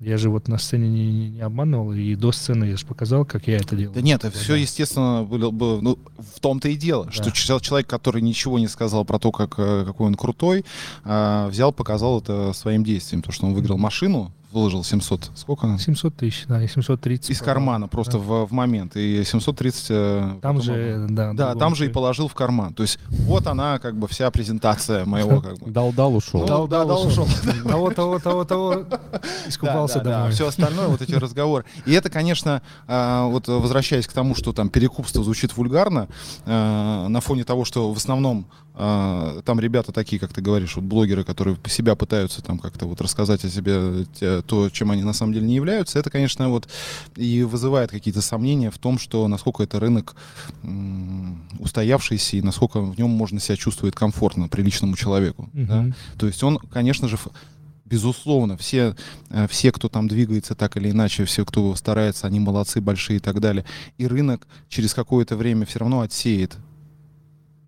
я 0.00 0.18
же 0.18 0.28
вот 0.30 0.48
на 0.48 0.58
сцене 0.58 0.88
не, 0.88 1.28
не- 1.30 1.40
обманывал, 1.40 1.92
и 1.92 2.14
до 2.14 2.32
сцены 2.32 2.64
я 2.66 2.76
же 2.76 2.84
показал, 2.86 3.24
как 3.24 3.46
я 3.48 3.56
это 3.56 3.74
делал. 3.76 3.94
Да 3.94 4.00
нет, 4.02 4.24
это 4.24 4.36
Да. 4.36 4.42
все, 4.42 4.54
естественно, 4.56 5.24
было, 5.24 5.50
было- 5.50 5.80
ну, 5.80 5.98
в 6.18 6.40
том-то 6.40 6.68
и 6.68 6.76
дело, 6.76 7.10
что 7.10 7.24
Да. 7.24 7.30
чел- 7.30 7.60
человек, 7.60 7.88
который 7.88 8.20
ничего 8.22 8.58
не 8.58 8.68
сказал 8.68 9.04
про 9.04 9.18
то, 9.18 9.32
как, 9.32 9.54
э, 9.58 9.84
какой 9.86 10.06
он 10.08 10.14
крутой, 10.14 10.64
а, 11.04 11.48
взял, 11.48 11.72
показал 11.72 12.20
это 12.20 12.52
своим 12.52 12.84
действием. 12.84 13.22
То, 13.22 13.32
что 13.32 13.46
он 13.46 13.54
выиграл 13.54 13.78
машину 13.78 14.32
выложил 14.54 14.82
700. 14.84 15.32
Сколько? 15.34 15.76
700 15.78 16.16
тысяч, 16.16 16.44
да, 16.46 16.62
и 16.62 16.68
730. 16.68 17.30
Из 17.30 17.40
кармана, 17.40 17.88
просто 17.88 18.12
Да. 18.12 18.18
в, 18.18 18.46
в 18.46 18.52
момент. 18.52 18.96
И 18.96 19.22
730... 19.24 19.86
э, 19.90 20.38
Там 20.40 20.62
же, 20.62 21.06
да. 21.10 21.32
Да, 21.34 21.54
там 21.54 21.74
же 21.74 21.86
и 21.86 21.88
положил 21.88 22.28
в 22.28 22.34
карман. 22.34 22.72
То 22.72 22.82
есть 22.82 22.98
вот 23.08 23.46
она, 23.46 23.78
как 23.78 23.96
бы, 23.98 24.08
вся 24.08 24.30
презентация 24.30 25.04
моего, 25.04 25.40
как 25.40 25.58
бы. 25.58 25.70
Дал-дал, 25.70 26.14
ушел. 26.16 26.40
Ну, 26.40 26.46
Дал, 26.46 26.68
да, 26.68 26.84
дал, 26.84 26.88
дал, 26.88 27.06
ушел. 27.06 27.26
Того, 27.68 27.90
того, 27.90 28.18
того, 28.18 28.44
того. 28.44 28.84
Искупался 29.46 30.00
домой. 30.00 30.30
Все 30.30 30.46
остальное, 30.46 30.88
вот 30.88 31.02
эти 31.02 31.12
разговоры. 31.14 31.64
И 31.86 31.92
это, 31.92 32.08
конечно, 32.08 32.62
а, 32.86 33.26
вот 33.26 33.48
возвращаясь 33.48 34.06
к 34.06 34.12
тому, 34.12 34.34
что 34.34 34.52
там 34.52 34.68
перекупство 34.68 35.22
звучит 35.24 35.56
вульгарно, 35.56 36.08
а, 36.46 37.08
на 37.08 37.20
фоне 37.20 37.44
того, 37.44 37.64
что 37.64 37.92
в 37.92 37.96
основном 37.96 38.46
а, 38.76 39.40
там 39.44 39.60
ребята 39.60 39.92
такие, 39.92 40.18
как 40.18 40.32
ты 40.32 40.40
говоришь, 40.40 40.74
вот 40.76 40.84
блогеры, 40.84 41.22
которые 41.24 41.56
себя 41.68 41.94
пытаются 41.94 42.42
там 42.42 42.58
как-то 42.58 42.86
вот 42.86 43.00
рассказать 43.00 43.44
о 43.44 43.48
себе 43.48 44.04
те- 44.18 44.42
то, 44.42 44.68
чем 44.70 44.90
они 44.90 45.02
на 45.04 45.12
самом 45.12 45.32
деле 45.32 45.46
не 45.46 45.54
являются, 45.54 45.98
это, 45.98 46.10
конечно, 46.10 46.48
вот 46.48 46.68
и 47.16 47.42
вызывает 47.42 47.90
какие-то 47.90 48.20
сомнения 48.20 48.70
в 48.70 48.78
том, 48.78 48.98
что 48.98 49.26
насколько 49.28 49.62
это 49.62 49.78
рынок 49.78 50.16
м, 50.62 51.40
устоявшийся 51.58 52.36
и 52.36 52.42
насколько 52.42 52.80
в 52.80 52.98
нем 52.98 53.10
можно 53.10 53.40
себя 53.40 53.56
чувствовать 53.56 53.94
комфортно 53.94 54.48
приличному 54.48 54.96
человеку. 54.96 55.48
да. 55.52 55.82
Мгм. 55.82 55.94
То 56.18 56.26
есть 56.26 56.42
он, 56.42 56.58
конечно 56.58 57.08
же, 57.08 57.16
безусловно, 57.84 58.56
все, 58.56 58.96
э, 59.30 59.46
все, 59.48 59.70
кто 59.70 59.88
там 59.88 60.08
двигается 60.08 60.54
так 60.54 60.76
или 60.76 60.90
иначе, 60.90 61.24
все, 61.26 61.44
кто 61.44 61.74
старается, 61.76 62.26
они 62.26 62.40
молодцы, 62.40 62.80
большие 62.80 63.18
и 63.18 63.20
так 63.20 63.40
далее. 63.40 63.64
И 63.98 64.06
рынок 64.06 64.46
через 64.68 64.94
какое-то 64.94 65.36
время 65.36 65.64
все 65.66 65.78
равно 65.80 66.00
отсеет. 66.00 66.56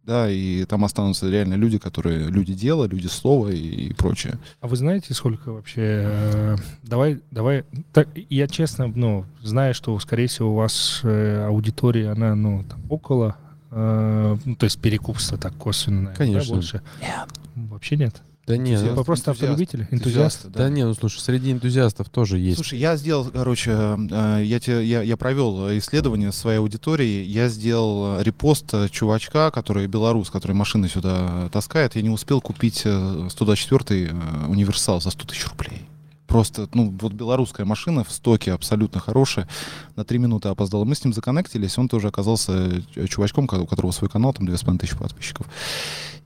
Да, 0.06 0.30
и 0.30 0.64
там 0.66 0.84
останутся 0.84 1.28
реально 1.28 1.54
люди, 1.54 1.78
которые 1.78 2.30
люди 2.30 2.54
дела, 2.54 2.84
люди 2.86 3.08
слова 3.08 3.48
и, 3.48 3.88
и 3.88 3.92
прочее. 3.92 4.38
А 4.60 4.68
вы 4.68 4.76
знаете, 4.76 5.14
сколько 5.14 5.50
вообще... 5.52 5.80
э, 5.82 6.56
Давай, 6.84 7.20
давай... 7.32 7.64
Так, 7.92 8.08
я 8.30 8.46
честно, 8.46 8.86
ну, 8.86 9.24
знаю, 9.42 9.74
что, 9.74 9.98
скорее 9.98 10.28
всего, 10.28 10.52
у 10.52 10.54
вас 10.54 11.00
э, 11.02 11.44
аудитория, 11.46 12.10
она, 12.12 12.36
ну, 12.36 12.62
там, 12.68 12.80
около... 12.88 13.36
э, 13.72 14.36
ну, 14.44 14.54
то 14.54 14.64
есть 14.64 14.78
перекупство 14.80 15.36
так 15.38 15.54
косвенно, 15.56 16.02
наверное, 16.02 16.26
да, 16.26 16.32
Конечно. 16.32 16.54
больше? 16.54 16.82
Нет. 17.00 17.28
Вообще 17.68 17.96
нет? 17.96 18.22
Да 18.46 18.56
не, 18.56 18.72
Энтузиаст. 18.74 18.90
ну, 18.90 18.94
Вы 18.94 19.04
просто 19.04 19.30
энтузиаст, 19.32 19.42
автолюбители? 19.42 19.88
Энтузиасты? 19.90 20.48
да 20.48 20.68
не, 20.68 20.84
ну 20.84 20.94
слушай, 20.94 21.18
среди 21.18 21.50
энтузиастов 21.50 22.08
тоже 22.08 22.38
есть. 22.38 22.56
Слушай, 22.56 22.78
я 22.78 22.96
сделал, 22.96 23.24
короче, 23.24 23.72
э, 23.72 24.42
я, 24.44 24.60
те, 24.60 24.84
я, 24.84 25.02
я 25.02 25.16
провел 25.16 25.76
исследование 25.78 26.30
своей 26.30 26.58
аудитории, 26.58 27.24
я 27.24 27.48
сделал 27.48 28.20
э, 28.20 28.22
репост 28.22 28.72
э, 28.72 28.88
чувачка, 28.88 29.50
который 29.50 29.88
белорус, 29.88 30.30
который 30.30 30.52
машины 30.52 30.88
сюда 30.88 31.48
таскает, 31.50 31.96
я 31.96 32.02
не 32.02 32.10
успел 32.10 32.40
купить 32.40 32.82
э, 32.84 32.88
124-й 32.88 34.04
э, 34.12 34.46
универсал 34.46 35.00
за 35.00 35.10
100 35.10 35.26
тысяч 35.26 35.46
рублей. 35.48 35.82
Просто, 36.26 36.68
ну, 36.74 36.94
вот 37.00 37.12
белорусская 37.12 37.64
машина 37.64 38.02
в 38.02 38.10
стоке 38.10 38.52
абсолютно 38.52 39.00
хорошая. 39.00 39.46
На 39.94 40.04
три 40.04 40.18
минуты 40.18 40.48
опоздал. 40.48 40.84
Мы 40.84 40.94
с 40.96 41.04
ним 41.04 41.12
законнектились, 41.14 41.78
он 41.78 41.88
тоже 41.88 42.08
оказался 42.08 42.82
э, 42.96 43.06
чувачком, 43.06 43.46
ко- 43.46 43.60
у 43.60 43.66
которого 43.66 43.92
свой 43.92 44.10
канал, 44.10 44.32
там 44.32 44.44
2500 44.46 44.98
подписчиков. 44.98 45.46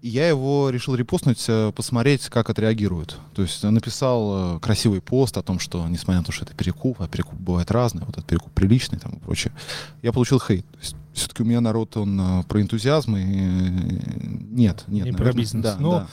И 0.00 0.08
я 0.08 0.26
его 0.26 0.70
решил 0.70 0.94
репостнуть, 0.94 1.44
э, 1.48 1.72
посмотреть, 1.76 2.28
как 2.30 2.48
отреагируют. 2.48 3.18
То 3.34 3.42
есть 3.42 3.62
написал 3.62 4.56
э, 4.56 4.60
красивый 4.60 5.02
пост 5.02 5.36
о 5.36 5.42
том, 5.42 5.58
что, 5.58 5.86
несмотря 5.86 6.20
на 6.20 6.24
то, 6.24 6.32
что 6.32 6.46
это 6.46 6.54
перекуп, 6.54 7.02
а 7.02 7.06
перекуп 7.08 7.38
бывает 7.38 7.70
разный, 7.70 8.00
вот 8.06 8.16
этот 8.16 8.24
перекуп 8.24 8.50
приличный 8.52 8.98
там 8.98 9.12
и 9.12 9.18
прочее, 9.18 9.52
я 10.00 10.12
получил 10.12 10.40
хейт. 10.40 10.64
То 10.72 10.78
есть 10.78 10.96
все-таки 11.12 11.42
у 11.42 11.46
меня 11.46 11.60
народ, 11.60 11.96
он 11.98 12.44
про 12.48 12.62
энтузиазм 12.62 13.16
и... 13.16 13.24
Нет, 13.24 14.84
нет. 14.86 15.06
Не 15.06 15.12
про 15.12 15.18
наверное, 15.24 15.32
бизнес. 15.40 15.62
Да, 15.62 15.76
Ну, 15.78 15.90
да. 15.90 16.06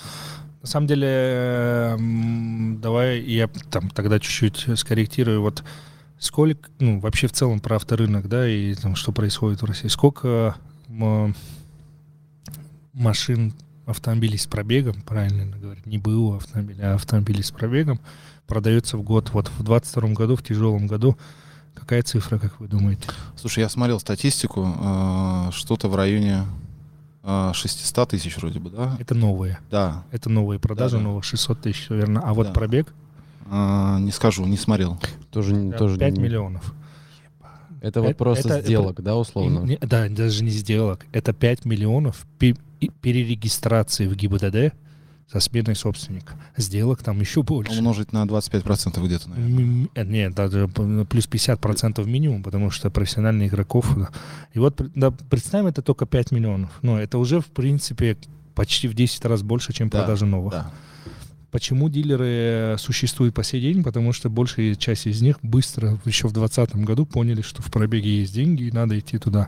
На 0.68 0.72
самом 0.72 0.88
деле, 0.88 1.96
м, 1.98 2.82
давай 2.82 3.22
я 3.22 3.48
там 3.72 3.90
тогда 3.90 4.20
чуть-чуть 4.20 4.78
скорректирую. 4.78 5.42
Вот 5.42 5.64
сколько, 6.20 6.70
ну, 6.80 7.00
вообще 7.00 7.28
в 7.28 7.32
целом 7.32 7.62
про 7.62 7.78
авторынок, 7.78 8.28
да, 8.28 8.46
и 8.50 8.76
там, 8.76 8.98
что 8.98 9.14
происходит 9.14 9.62
в 9.62 9.66
России. 9.66 9.88
Сколько 9.88 10.58
машин, 12.92 13.54
автомобилей 13.86 14.38
с 14.38 14.46
пробегом, 14.46 15.02
правильно 15.04 15.46
говорить, 15.56 15.86
не 15.86 16.00
БУ 16.00 16.36
автомобиля, 16.36 16.92
а 16.92 16.96
автомобилей 16.96 17.44
с 17.44 17.52
пробегом 17.52 18.02
продается 18.46 18.98
в 18.98 19.04
год. 19.04 19.30
Вот 19.30 19.50
в 19.58 19.64
22 19.64 20.10
году, 20.10 20.36
в 20.36 20.44
тяжелом 20.44 20.86
году, 20.86 21.18
какая 21.76 22.02
цифра, 22.02 22.40
как 22.40 22.60
вы 22.60 22.68
думаете? 22.68 23.08
Слушай, 23.38 23.62
я 23.62 23.70
смотрел 23.70 24.02
статистику, 24.02 24.68
э, 24.68 25.50
что-то 25.54 25.88
в 25.88 25.96
районе 25.96 26.44
600 27.54 28.10
тысяч 28.10 28.38
вроде 28.38 28.60
бы, 28.60 28.70
да? 28.70 28.96
Это 29.00 29.14
новые. 29.16 29.60
Да. 29.70 30.04
Это 30.12 30.30
новые 30.30 30.60
продажи, 30.60 30.94
Да-да. 30.98 31.04
новых 31.04 31.24
600 31.26 31.62
тысяч, 31.62 31.90
наверное. 31.90 32.22
А 32.24 32.34
вот 32.34 32.48
Да. 32.48 32.54
пробег 32.54 32.94
Э, 33.50 33.98
не 34.02 34.12
скажу, 34.12 34.46
не 34.46 34.58
смотрел. 34.58 35.00
Тоже, 35.32 35.54
не- 35.54 35.72
тоже 35.72 35.98
5 35.98 36.14
не- 36.18 36.22
миллионов. 36.24 36.74
Это 37.82 38.02
вот 38.02 38.10
Это- 38.10 38.18
просто 38.18 38.50
это- 38.50 38.62
сделок, 38.62 39.02
да, 39.02 39.16
условно? 39.16 39.60
Не- 39.60 39.78
да, 39.78 40.10
даже 40.10 40.44
не 40.44 40.50
сделок. 40.50 41.06
Это 41.14 41.32
5 41.32 41.64
миллионов 41.64 42.26
перерегистрации 43.02 44.08
в 44.08 44.16
ГИБДД 44.16 44.74
со 45.32 45.42
сменой 45.42 45.76
собственника. 45.76 46.36
Сделок 46.56 47.04
там 47.04 47.20
еще 47.20 47.44
больше. 47.44 47.78
Умножить 47.78 48.14
на 48.14 48.24
25% 48.24 49.06
где-то, 49.06 49.30
наверное. 49.30 49.88
Э, 49.94 50.06
Нет, 50.06 50.34
даже 50.34 50.68
плюс 50.68 51.28
50% 51.28 52.06
минимум, 52.06 52.44
потому 52.44 52.72
что 52.72 52.90
профессиональных 52.90 53.52
игроков. 53.52 53.90
И 54.54 54.60
вот 54.60 54.82
да, 54.96 55.12
представим, 55.12 55.68
это 55.68 55.82
только 55.82 56.06
5 56.06 56.32
миллионов. 56.32 56.72
Но 56.82 57.00
это 57.00 57.18
уже, 57.18 57.42
в 57.42 57.48
принципе, 57.48 58.18
почти 58.56 58.88
в 58.88 58.94
10 58.94 59.26
раз 59.26 59.44
больше, 59.44 59.74
чем 59.74 59.90
Да, 59.90 60.00
продажа 60.00 60.26
новых. 60.26 60.54
Да. 60.54 60.72
Почему 61.52 61.90
дилеры 61.90 62.76
существуют 62.78 63.34
по 63.34 63.44
сей 63.44 63.62
день? 63.62 63.84
Потому 63.84 64.14
что 64.14 64.30
большая 64.30 64.76
часть 64.76 65.08
из 65.08 65.22
них 65.22 65.40
быстро, 65.42 66.00
еще 66.06 66.28
в 66.28 66.34
2020 66.34 66.76
году, 66.86 67.06
поняли, 67.06 67.42
что 67.42 67.62
в 67.62 67.72
пробеге 67.72 68.20
есть 68.20 68.34
деньги 68.34 68.64
и 68.64 68.72
надо 68.72 68.98
идти 69.00 69.18
туда. 69.18 69.48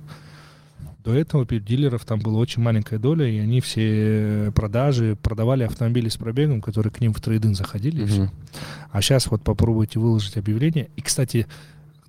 До 1.04 1.14
этого 1.14 1.46
дилеров 1.46 2.04
там 2.04 2.20
была 2.20 2.40
очень 2.40 2.62
маленькая 2.62 3.00
доля, 3.00 3.26
и 3.26 3.40
они 3.40 3.62
все 3.62 4.52
продажи 4.54 5.18
продавали 5.22 5.64
автомобили 5.64 6.10
с 6.10 6.18
пробегом, 6.18 6.62
которые 6.62 6.92
к 6.92 7.00
ним 7.00 7.14
в 7.14 7.22
трейдинг 7.22 7.56
заходили. 7.56 8.04
Мгм. 8.04 8.32
А 8.92 9.02
сейчас 9.02 9.28
вот 9.28 9.42
попробуйте 9.42 10.00
выложить 10.00 10.36
объявление. 10.36 10.90
И, 10.98 11.02
кстати, 11.02 11.48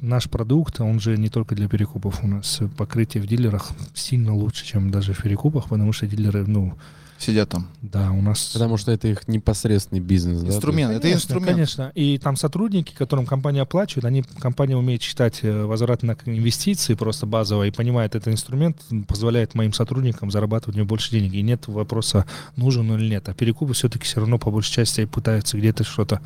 наш 0.01 0.29
продукт, 0.29 0.81
он 0.81 0.99
же 0.99 1.17
не 1.17 1.29
только 1.29 1.55
для 1.55 1.69
перекупов. 1.69 2.25
У 2.25 2.27
нас 2.27 2.61
покрытие 2.77 3.23
в 3.23 3.27
дилерах 3.27 3.71
сильно 3.95 4.35
лучше, 4.35 4.67
чем 4.67 4.91
даже 4.91 5.13
в 5.13 5.23
перекупах, 5.23 5.69
потому 5.69 5.93
что 5.93 6.07
дилеры, 6.07 6.45
ну, 6.47 6.75
Сидят 7.21 7.51
там. 7.51 7.69
да, 7.83 8.13
у 8.13 8.23
нас... 8.23 8.53
Потому 8.55 8.79
что 8.79 8.93
это 8.93 9.07
их 9.07 9.29
непосредственный 9.29 10.01
бизнес, 10.01 10.41
да? 10.41 10.49
Инструмент. 10.49 10.93
Это 10.93 11.03
Конечно, 11.03 11.19
инструмент. 11.19 11.53
Конечно. 11.53 11.93
И 11.95 12.17
там 12.17 12.35
сотрудники, 12.35 12.95
которым 12.97 13.27
компания 13.27 13.61
оплачивает, 13.61 14.07
они, 14.07 14.23
компания 14.23 14.75
умеет 14.75 15.03
считать 15.03 15.41
э, 15.43 15.65
возврат 15.67 16.03
на 16.03 16.17
инвестиции 16.25 16.95
просто 16.95 17.27
базово 17.27 17.65
и 17.67 17.71
понимает, 17.71 18.15
этот 18.15 18.33
инструмент 18.33 18.81
позволяет 19.07 19.55
моим 19.55 19.75
сотрудникам 19.75 20.31
зарабатывать 20.31 20.77
мне 20.77 20.85
больше 20.87 21.11
денег. 21.11 21.35
И 21.35 21.43
нет 21.43 21.69
вопроса, 21.69 22.25
нужен 22.57 22.91
он 22.91 22.99
или 22.99 23.11
нет. 23.11 23.29
А 23.29 23.35
перекупы 23.35 23.75
все-таки 23.75 24.07
все 24.07 24.21
равно 24.21 24.39
по 24.39 24.51
большей 24.51 24.73
части 24.73 25.05
пытаются 25.05 25.59
где-то 25.59 25.85
что-то 25.85 26.23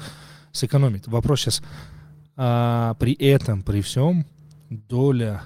сэкономить. 0.53 1.09
Вопрос 1.09 1.41
сейчас. 1.41 1.61
а, 2.37 2.95
при 3.01 3.15
этом, 3.15 3.63
при 3.63 3.81
всем, 3.81 4.27
доля 4.71 5.43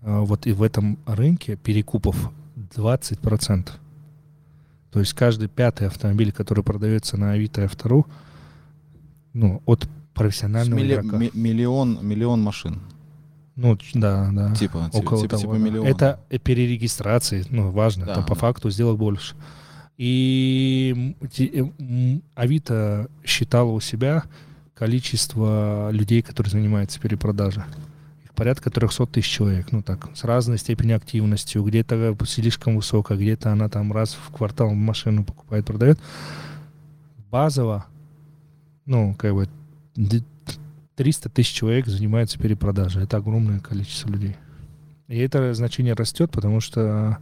а, 0.00 0.22
вот 0.22 0.46
и 0.46 0.52
в 0.52 0.62
этом 0.62 0.98
рынке 1.04 1.56
перекупов 1.56 2.30
20%. 2.74 3.68
То 4.96 5.00
есть 5.00 5.12
каждый 5.12 5.48
пятый 5.48 5.88
автомобиль, 5.88 6.32
который 6.32 6.64
продается 6.64 7.18
на 7.18 7.32
Авито 7.32 7.60
и 7.60 7.64
Автору, 7.66 8.06
ну, 9.34 9.60
от 9.66 9.86
профессионального 10.14 10.78
Милли- 10.80 10.94
игрока. 10.94 11.18
ми- 11.18 11.30
миллион, 11.34 11.98
миллион 12.00 12.40
машин. 12.40 12.80
Ну, 13.56 13.76
да, 13.92 14.30
да. 14.32 14.54
Типа, 14.54 14.88
ти- 14.90 14.96
Около 14.98 15.20
типа, 15.20 15.36
того, 15.36 15.54
типа 15.54 15.62
миллион. 15.62 15.86
Это 15.86 16.18
перерегистрации, 16.42 17.44
ну, 17.50 17.72
важно, 17.72 18.06
Да, 18.06 18.14
там 18.14 18.24
по 18.24 18.34
да. 18.34 18.40
факту 18.40 18.70
сделок 18.70 18.96
больше. 18.96 19.34
И 19.98 21.14
э, 21.38 22.18
Авито 22.34 23.10
считало 23.22 23.72
у 23.72 23.80
себя 23.80 24.24
количество 24.72 25.90
людей, 25.92 26.22
которые 26.22 26.50
занимаются 26.52 26.98
перепродажей. 27.00 27.64
Порядка 28.36 28.70
300 28.70 29.06
тысяч 29.06 29.28
человек, 29.30 29.72
ну 29.72 29.82
так, 29.82 30.08
с 30.14 30.22
разной 30.24 30.58
степенью 30.58 30.96
активностью. 30.96 31.62
Где-то 31.64 32.16
слишком 32.26 32.76
высокая, 32.76 33.16
где-то 33.18 33.50
она 33.50 33.68
там 33.68 33.92
раз 33.92 34.14
в 34.14 34.30
квартал 34.30 34.70
машину 34.74 35.24
покупает, 35.24 35.64
продает. 35.64 35.98
Базово, 37.30 37.86
ну, 38.84 39.14
как 39.14 39.34
бы, 39.34 39.48
д- 39.96 40.22
300 40.96 41.28
тысяч 41.30 41.52
человек 41.52 41.86
занимаются 41.86 42.38
перепродажей. 42.38 43.02
Это 43.04 43.16
огромное 43.18 43.58
количество 43.60 44.08
людей. 44.10 44.36
И 45.08 45.18
это 45.18 45.52
значение 45.54 45.94
растет, 45.94 46.30
потому 46.30 46.60
что 46.60 47.18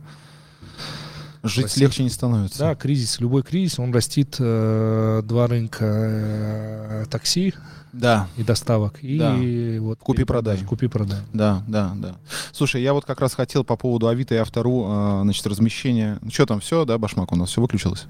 Жить 1.42 1.64
Россия- 1.66 1.80
легче 1.82 2.02
не 2.04 2.10
становится. 2.10 2.58
да, 2.58 2.74
кризис, 2.74 3.20
любой 3.20 3.42
кризис, 3.42 3.78
он 3.78 3.92
растит 3.92 4.36
э, 4.38 5.22
два 5.24 5.46
рынка 5.46 5.84
э, 5.84 7.04
такси 7.10 7.52
Да, 7.94 8.28
и 8.36 8.42
доставок. 8.42 8.98
И 9.02 9.18
Да. 9.18 9.36
вот 9.80 10.00
Купи-продай. 10.00 10.58
Купи-продай. 10.64 11.20
да, 11.32 11.62
да, 11.68 11.92
да. 11.94 12.16
Слушай, 12.52 12.82
я 12.82 12.92
вот 12.92 13.04
как 13.04 13.20
раз 13.20 13.34
хотел 13.34 13.62
по 13.62 13.76
поводу 13.76 14.08
Авито 14.08 14.34
и 14.34 14.38
Автору, 14.38 14.84
э, 14.86 15.20
значит, 15.22 15.46
размещения. 15.46 16.18
Ну 16.20 16.30
что 16.30 16.44
там, 16.46 16.60
все, 16.60 16.84
да, 16.84 16.98
Башмак, 16.98 17.30
у 17.32 17.36
нас 17.36 17.50
все 17.50 17.60
выключилось? 17.60 18.06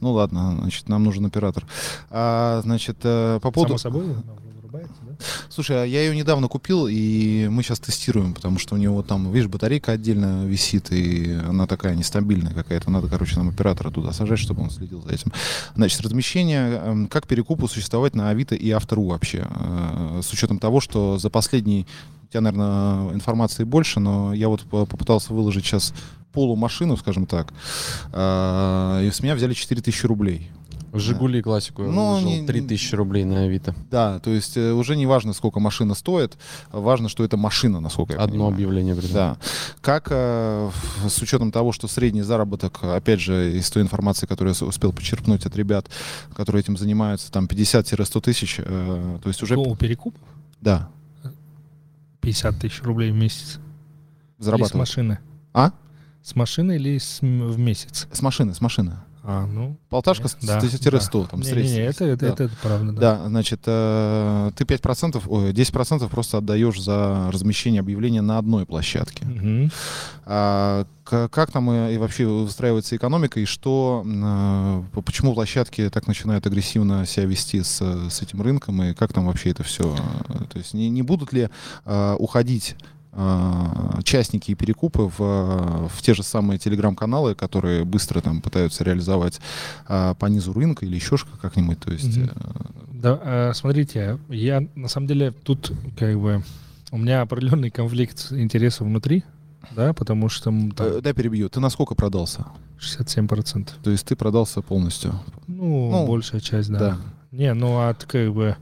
Ну 0.00 0.12
ладно, 0.12 0.56
значит, 0.60 0.88
нам 0.88 1.04
нужен 1.04 1.24
оператор. 1.24 1.64
А, 2.10 2.60
значит, 2.62 2.98
э, 3.04 3.38
по 3.40 3.50
поводу... 3.50 3.78
Само 3.78 4.00
собой, 4.00 4.16
вырубается? 4.56 4.94
Слушай, 5.48 5.82
а 5.82 5.84
я 5.84 6.02
ее 6.02 6.14
недавно 6.16 6.48
купил, 6.48 6.86
и 6.88 7.48
мы 7.48 7.62
сейчас 7.62 7.80
тестируем, 7.80 8.34
потому 8.34 8.58
что 8.58 8.74
у 8.74 8.78
него 8.78 9.02
там, 9.02 9.30
видишь, 9.32 9.48
батарейка 9.48 9.92
отдельно 9.92 10.44
висит, 10.46 10.92
и 10.92 11.32
она 11.48 11.66
такая 11.66 11.94
нестабильная 11.94 12.52
какая-то. 12.52 12.90
Надо, 12.90 13.08
короче, 13.08 13.36
нам 13.36 13.48
оператора 13.48 13.90
туда 13.90 14.12
сажать, 14.12 14.38
чтобы 14.38 14.62
он 14.62 14.70
следил 14.70 15.02
за 15.02 15.14
этим. 15.14 15.32
Значит, 15.74 16.00
размещение, 16.00 16.80
эм, 16.84 17.06
как 17.08 17.26
перекупу 17.26 17.68
существовать 17.68 18.14
на 18.14 18.30
Авито 18.30 18.54
и 18.54 18.70
Автору 18.70 19.04
вообще? 19.04 19.46
Э, 19.48 20.20
С 20.22 20.32
учетом 20.32 20.58
того, 20.58 20.80
что 20.80 21.18
за 21.18 21.30
последний, 21.30 21.86
у 22.24 22.26
тебя, 22.32 22.40
наверное, 22.40 23.12
информации 23.14 23.64
больше, 23.64 24.00
но 24.00 24.32
я 24.34 24.48
вот 24.48 24.62
по- 24.62 24.86
попытался 24.86 25.32
выложить 25.32 25.64
сейчас 25.64 25.92
полумашину, 26.32 26.96
скажем 26.96 27.26
так, 27.26 27.52
э, 28.12 29.04
и 29.06 29.10
с 29.10 29.22
меня 29.22 29.34
взяли 29.34 29.52
4000 29.54 30.06
рублей. 30.06 30.50
Жигули 30.92 31.40
классику 31.40 31.84
я 31.84 31.90
Ну, 31.90 32.20
не- 32.20 32.46
3000 32.46 32.94
рублей 32.94 33.24
на 33.24 33.44
Авито. 33.44 33.74
Да, 33.90 34.18
то 34.18 34.30
есть 34.30 34.56
э, 34.56 34.72
уже 34.72 34.94
не 34.96 35.06
важно, 35.06 35.32
сколько 35.32 35.58
машина 35.60 35.94
стоит, 35.94 36.36
важно, 36.70 37.08
что 37.08 37.24
это 37.24 37.36
машина, 37.36 37.80
насколько 37.80 38.12
я 38.12 38.18
Одно 38.18 38.32
понимаю. 38.32 38.52
объявление 38.54 38.94
придумал. 38.94 39.14
Да. 39.14 39.36
Как 39.80 40.08
э, 40.10 40.70
с 41.08 41.18
учетом 41.22 41.50
того, 41.50 41.72
что 41.72 41.88
средний 41.88 42.22
заработок, 42.22 42.82
опять 42.82 43.20
же, 43.20 43.56
из 43.56 43.70
той 43.70 43.82
информации, 43.82 44.26
которую 44.26 44.54
я 44.60 44.66
успел 44.66 44.92
почерпнуть 44.92 45.46
от 45.46 45.56
ребят, 45.56 45.88
которые 46.36 46.60
этим 46.60 46.76
занимаются, 46.76 47.32
там 47.32 47.46
50-100 47.46 48.20
тысяч, 48.20 48.56
э, 48.58 49.18
то 49.22 49.28
есть 49.28 49.42
уже, 49.42 49.54
Ну, 49.54 49.74
перекуп 49.76 50.14
да, 50.60 50.88
50 52.20 52.58
тысяч 52.60 52.82
рублей 52.82 53.10
в 53.10 53.14
месяц. 53.14 53.58
Или 54.38 54.42
с 54.42 54.44
зарабатывают. 54.44 54.74
машины? 54.74 55.18
А? 55.54 55.72
С 56.22 56.36
машины 56.36 56.76
или 56.76 56.98
с, 56.98 57.20
в 57.20 57.58
месяц? 57.58 58.06
С 58.12 58.22
машины, 58.22 58.54
с 58.54 58.60
машины. 58.60 58.96
А, 59.24 59.46
ну... 59.46 59.76
Полташка 59.88 60.26
с 60.26 60.36
да, 60.40 60.60
100 60.60 61.26
там, 61.26 61.40
Не, 61.40 61.52
не, 61.52 61.62
не, 61.62 61.78
это, 61.78 62.04
это, 62.04 62.26
Да. 62.26 62.32
это, 62.32 62.44
это 62.44 62.56
правда, 62.60 62.92
да. 62.92 63.00
Да, 63.00 63.28
значит, 63.28 63.60
э, 63.66 64.50
ты 64.56 64.64
5%, 64.64 65.22
ой, 65.26 65.52
10% 65.52 66.08
просто 66.08 66.38
отдаешь 66.38 66.80
за 66.80 67.30
размещение 67.32 67.80
объявления 67.80 68.20
на 68.20 68.38
одной 68.38 68.66
площадке. 68.66 69.24
Мгм. 69.24 69.70
А 70.24 70.86
как 71.04 71.50
там 71.50 71.70
и, 71.70 71.94
и 71.94 71.98
вообще 71.98 72.26
выстраивается 72.26 72.96
экономика, 72.96 73.38
и 73.38 73.44
что, 73.44 74.04
э, 74.04 75.00
почему 75.04 75.34
площадки 75.34 75.88
так 75.90 76.08
начинают 76.08 76.46
агрессивно 76.46 77.06
себя 77.06 77.26
вести 77.26 77.62
с, 77.62 77.80
с 77.80 78.22
этим 78.22 78.42
рынком, 78.42 78.82
и 78.82 78.94
как 78.94 79.12
там 79.12 79.26
вообще 79.26 79.50
это 79.50 79.62
все? 79.62 79.94
То 80.50 80.58
есть 80.58 80.74
не, 80.74 80.88
не 80.90 81.02
будут 81.02 81.32
ли 81.32 81.48
э, 81.84 82.16
уходить 82.18 82.76
э, 83.12 83.98
участники 83.98 84.50
и 84.50 84.54
перекупы 84.54 85.10
в, 85.16 85.88
в 85.88 86.02
те 86.02 86.14
же 86.14 86.22
самые 86.22 86.58
телеграм-каналы, 86.58 87.34
которые 87.34 87.84
быстро 87.84 88.20
там 88.20 88.40
пытаются 88.40 88.84
реализовать 88.84 89.40
э, 89.88 90.14
по 90.18 90.26
низу 90.26 90.52
рынка 90.52 90.84
или 90.84 90.94
еще 90.94 91.16
как-нибудь, 91.40 91.80
то 91.80 91.92
есть... 91.92 92.16
Э, 92.18 92.28
Да, 92.92 93.20
э, 93.22 93.52
смотрите, 93.54 94.18
я 94.28 94.66
на 94.74 94.88
самом 94.88 95.06
деле 95.06 95.32
тут 95.32 95.72
как 95.98 96.18
бы 96.18 96.42
у 96.90 96.98
меня 96.98 97.22
определенный 97.22 97.70
конфликт 97.70 98.32
интересов 98.32 98.86
внутри, 98.86 99.24
да, 99.74 99.92
потому 99.92 100.28
что 100.28 100.44
там 100.44 100.72
э, 100.78 101.00
дай 101.00 101.14
перебью, 101.14 101.48
ты 101.48 101.60
на 101.60 101.70
сколько 101.70 101.94
продался? 101.94 102.46
67%. 102.80 103.68
То 103.82 103.90
есть 103.90 104.06
ты 104.06 104.16
продался 104.16 104.60
полностью? 104.60 105.14
Ну, 105.46 105.90
Ну, 105.90 106.06
большая 106.06 106.40
часть, 106.40 106.70
да. 106.70 106.78
да. 106.78 106.98
Не, 107.30 107.54
ну 107.54 107.80
от 107.80 108.04
как 108.04 108.32
бы 108.34 108.56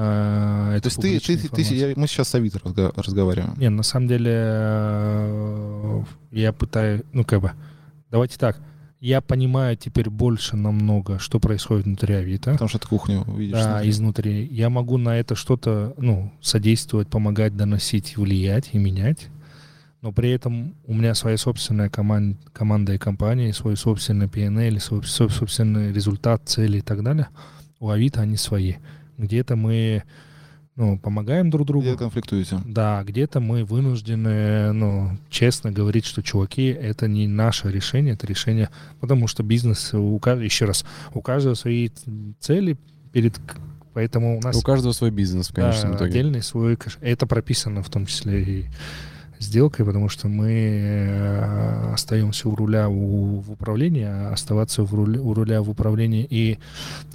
э, 0.00 0.72
это 0.76 0.82
То 0.82 1.06
есть 1.06 1.26
ты, 1.26 1.36
ты, 1.36 1.48
публичная 1.48 1.94
ты- 1.94 2.00
мы 2.00 2.06
сейчас 2.06 2.28
с 2.28 2.34
Авито 2.34 2.60
разговариваем. 2.96 3.54
Не, 3.58 3.68
на 3.70 3.82
самом 3.82 4.08
деле 4.08 6.04
я 6.30 6.52
пытаюсь, 6.52 7.02
ну 7.12 7.24
как 7.24 7.40
бы, 7.42 7.52
давайте 8.10 8.38
так, 8.38 8.60
я 9.00 9.20
понимаю 9.20 9.76
теперь 9.76 10.10
больше 10.10 10.56
намного, 10.56 11.18
что 11.18 11.40
происходит 11.40 11.86
внутри 11.86 12.14
Авито. 12.14 12.52
Потому 12.52 12.68
что 12.68 12.78
ты 12.78 12.86
кухню 12.88 13.24
видишь. 13.34 13.54
Да, 13.56 13.72
снутри. 13.72 13.90
изнутри. 13.90 14.48
Я 14.50 14.68
могу 14.68 14.98
на 14.98 15.16
это 15.18 15.34
что-то, 15.34 15.94
ну, 15.96 16.30
содействовать, 16.42 17.08
помогать, 17.08 17.56
доносить, 17.56 18.16
влиять 18.18 18.70
и 18.72 18.78
менять. 18.78 19.28
Но 20.02 20.12
при 20.12 20.30
этом 20.30 20.74
у 20.86 20.94
меня 20.94 21.14
своя 21.14 21.36
собственная 21.38 21.88
коман- 21.90 22.36
команда 22.52 22.92
и 22.94 22.98
компания, 22.98 23.52
свой 23.54 23.76
собственный 23.76 24.26
PNL, 24.26 24.78
свой, 24.80 25.02
свой 25.04 25.30
собственный 25.30 25.92
результат, 25.92 26.42
цели 26.46 26.78
и 26.78 26.82
так 26.82 27.02
далее. 27.02 27.28
У 27.80 27.88
Авито 27.88 28.20
они 28.20 28.36
свои. 28.36 28.74
Где-то 29.20 29.56
мы 29.56 30.02
ну, 30.76 30.98
помогаем 30.98 31.50
друг 31.50 31.66
другу. 31.66 31.86
Где 31.86 31.96
конфликтуете? 31.96 32.58
Да, 32.64 33.02
где-то 33.04 33.40
мы 33.40 33.64
вынуждены, 33.64 34.72
ну, 34.72 35.10
честно 35.28 35.70
говорить, 35.70 36.06
что, 36.06 36.22
чуваки, 36.22 36.68
это 36.68 37.06
не 37.06 37.28
наше 37.28 37.70
решение, 37.70 38.14
это 38.14 38.26
решение, 38.26 38.70
потому 38.98 39.26
что 39.26 39.42
бизнес, 39.42 39.92
у 39.92 40.18
каждого, 40.18 40.44
еще 40.44 40.64
раз, 40.64 40.86
у 41.12 41.20
каждого 41.20 41.54
свои 41.54 41.90
цели 42.38 42.78
перед, 43.12 43.38
поэтому 43.92 44.38
у 44.38 44.40
нас 44.40 44.56
У 44.56 44.62
каждого 44.62 44.92
свой 44.92 45.10
бизнес 45.10 45.50
в 45.50 45.54
да, 45.54 45.62
конечном 45.62 45.96
итоге. 45.96 46.10
отдельный 46.10 46.42
свой, 46.42 46.78
это 47.02 47.26
прописано 47.26 47.82
в 47.82 47.90
том 47.90 48.06
числе 48.06 48.42
и 48.42 48.66
сделкой, 49.40 49.86
потому 49.86 50.08
что 50.08 50.28
мы 50.28 50.50
э, 50.50 51.92
остаемся 51.94 52.48
у 52.48 52.54
руля 52.54 52.88
у, 52.88 53.40
в 53.40 53.50
управлении, 53.50 54.04
а 54.04 54.32
оставаться 54.32 54.82
в 54.82 54.94
руле- 54.94 55.18
у 55.18 55.32
руля 55.34 55.62
в 55.62 55.70
управлении 55.70 56.26
и 56.28 56.58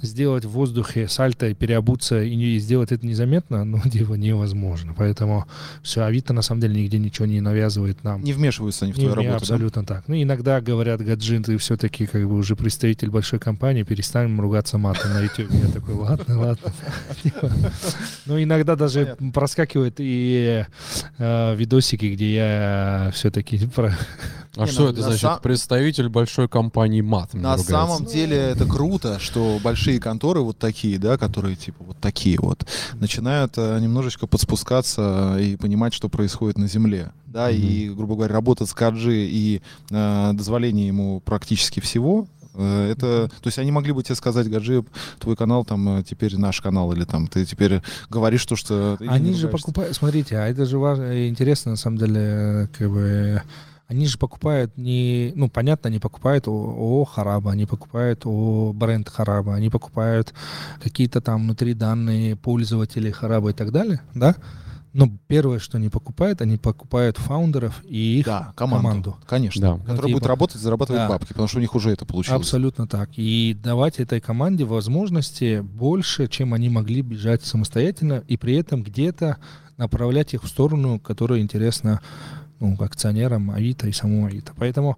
сделать 0.02 0.44
в 0.44 0.50
воздухе 0.50 1.08
сальто 1.08 1.46
и 1.46 1.54
переобуться 1.54 2.22
и, 2.22 2.34
не, 2.34 2.56
и 2.56 2.58
сделать 2.58 2.90
это 2.92 3.06
незаметно, 3.06 3.64
ну, 3.64 3.80
типа, 3.90 4.14
невозможно. 4.14 4.92
Поэтому 4.96 5.46
все, 5.82 6.02
Авито 6.02 6.32
на 6.32 6.42
самом 6.42 6.60
деле 6.60 6.82
нигде 6.82 6.98
ничего 6.98 7.26
не 7.26 7.40
навязывает 7.40 8.02
нам. 8.02 8.22
Не 8.22 8.32
вмешиваются 8.32 8.86
они 8.86 8.92
в 8.92 8.96
твою 8.96 9.10
не, 9.10 9.14
работу, 9.14 9.30
да? 9.30 9.36
абсолютно 9.36 9.84
так. 9.84 10.04
Ну, 10.08 10.20
иногда 10.20 10.60
говорят, 10.60 11.00
Гаджин, 11.00 11.44
ты 11.44 11.56
все-таки 11.58 12.06
как 12.06 12.26
бы 12.26 12.34
уже 12.34 12.56
представитель 12.56 13.10
большой 13.10 13.38
компании, 13.38 13.84
перестанем 13.84 14.40
ругаться 14.40 14.78
матом 14.78 15.12
на 15.12 15.20
YouTube. 15.20 15.50
Я 15.52 15.68
такой, 15.68 15.94
ладно, 15.94 16.40
ладно. 16.40 16.72
Типа. 17.22 17.52
Ну, 18.26 18.42
иногда 18.42 18.74
даже 18.74 19.16
проскакивают 19.32 19.96
и 19.98 20.64
э, 21.18 21.54
видосики, 21.56 22.15
где 22.16 22.34
я 22.34 23.10
все-таки 23.14 23.58
про... 23.74 23.94
А 24.56 24.64
Не, 24.64 24.66
что 24.68 24.84
ну, 24.84 24.88
это 24.88 25.00
на 25.00 25.04
значит? 25.08 25.22
са- 25.24 25.42
Представитель 25.42 26.08
большой 26.08 26.48
компании 26.48 27.02
матом 27.02 27.42
На 27.42 27.52
ругается. 27.56 27.70
самом 27.72 28.06
деле 28.06 28.36
это 28.38 28.64
круто, 28.64 29.18
что 29.20 29.58
большие 29.62 30.00
конторы 30.00 30.40
вот 30.40 30.56
такие, 30.58 30.98
да, 30.98 31.18
которые 31.18 31.56
типа 31.56 31.84
вот 31.84 31.98
такие 32.00 32.38
вот, 32.40 32.66
начинают 32.94 33.52
э, 33.58 33.78
немножечко 33.80 34.26
подспускаться 34.26 35.36
и 35.38 35.56
понимать, 35.56 35.92
что 35.92 36.08
происходит 36.08 36.56
на 36.56 36.68
земле, 36.68 37.12
да, 37.26 37.50
и, 37.50 37.90
грубо 37.90 38.14
говоря, 38.14 38.32
работать 38.32 38.70
с 38.70 38.72
Каджи 38.72 39.26
и 39.26 39.60
э, 39.90 40.30
дозволение 40.32 40.86
ему 40.86 41.20
практически 41.20 41.80
всего, 41.80 42.26
э, 42.35 42.35
это, 42.62 43.28
то 43.28 43.46
есть 43.46 43.58
они 43.58 43.70
могли 43.70 43.92
бы 43.92 44.02
тебе 44.02 44.14
сказать, 44.14 44.48
Гаджи, 44.48 44.84
твой 45.18 45.36
канал 45.36 45.64
там 45.64 45.98
э, 45.98 46.02
теперь 46.02 46.36
наш 46.36 46.60
канал, 46.60 46.92
или 46.92 47.04
там 47.04 47.28
ты 47.28 47.44
теперь 47.44 47.82
говоришь 48.10 48.44
то, 48.46 48.56
что... 48.56 48.96
Они 49.06 49.34
же 49.34 49.48
покупают... 49.48 49.94
Смотрите, 49.96 50.38
а 50.38 50.46
это 50.46 50.64
же 50.64 50.78
важно 50.78 51.12
и 51.12 51.28
интересно, 51.28 51.72
на 51.72 51.76
самом 51.76 51.98
деле, 51.98 52.20
э, 52.20 52.66
как 52.76 52.90
бы... 52.90 53.42
Они 53.88 54.08
же 54.08 54.18
покупают 54.18 54.76
не... 54.76 55.32
Ну, 55.36 55.48
понятно, 55.48 55.88
они 55.88 56.00
покупают 56.00 56.48
ООО 56.48 57.04
Хараба, 57.04 57.52
они 57.52 57.66
покупают 57.66 58.22
о 58.24 58.72
бренд 58.72 59.08
Хараба, 59.08 59.54
они 59.54 59.70
покупают 59.70 60.34
какие-то 60.82 61.20
там 61.20 61.42
внутри 61.42 61.72
данные 61.72 62.34
пользователей 62.34 63.12
Хараба 63.12 63.50
и 63.50 63.52
так 63.52 63.70
далее, 63.70 64.00
да? 64.12 64.34
Но 64.96 65.10
первое, 65.26 65.58
что 65.58 65.76
они 65.76 65.90
покупают, 65.90 66.40
они 66.40 66.56
покупают 66.56 67.18
фаундеров 67.18 67.82
и 67.86 68.20
их 68.20 68.24
Да, 68.24 68.52
команду, 68.56 68.82
команду. 68.82 69.16
конечно. 69.26 69.60
Да. 69.60 69.76
Которая 69.78 69.96
Ну, 69.96 70.02
будет 70.08 70.14
типа, 70.22 70.28
работать, 70.28 70.56
зарабатывать 70.60 71.02
да. 71.02 71.08
бабки, 71.08 71.28
потому 71.28 71.48
что 71.48 71.58
у 71.58 71.60
них 71.60 71.74
уже 71.74 71.90
это 71.90 72.06
получилось. 72.06 72.40
Абсолютно 72.40 72.86
так. 72.86 73.10
И 73.16 73.54
давать 73.62 73.98
этой 74.00 74.20
команде 74.20 74.64
возможности 74.64 75.60
больше, 75.60 76.28
чем 76.28 76.54
они 76.54 76.70
могли 76.70 77.02
бежать 77.02 77.44
самостоятельно, 77.44 78.22
и 78.26 78.38
при 78.38 78.54
этом 78.56 78.82
где-то 78.82 79.36
направлять 79.76 80.32
их 80.32 80.42
в 80.44 80.48
сторону, 80.48 80.98
которая 80.98 81.40
интересна 81.40 82.00
ну, 82.58 82.74
акционерам 82.80 83.50
Авито 83.50 83.88
и 83.88 83.92
самому 83.92 84.24
Авито. 84.26 84.52
Поэтому 84.56 84.96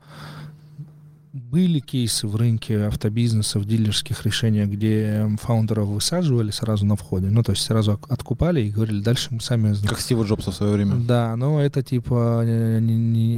были 1.33 1.79
кейсы 1.81 2.27
в 2.27 2.37
рынке 2.37 2.87
автобизнеса, 2.87 3.59
в 3.59 3.64
дилерских 3.67 4.25
решениях, 4.25 4.69
где 4.71 5.29
фаундеров 5.41 5.88
высаживали 5.88 6.51
сразу 6.51 6.87
на 6.87 6.97
входе. 6.97 7.29
Ну, 7.29 7.43
то 7.43 7.53
есть 7.53 7.62
сразу 7.64 8.01
откупали 8.09 8.62
и 8.62 8.71
говорили, 8.71 9.01
дальше 9.03 9.29
мы 9.31 9.41
сами 9.41 9.75
Как 9.87 10.01
Стива 10.01 10.25
Джобса 10.25 10.51
в 10.51 10.55
свое 10.55 10.73
время. 10.73 10.97
да, 10.97 11.37
но 11.37 11.61
это 11.61 11.83
типа 11.83 12.43
не- 12.47 12.81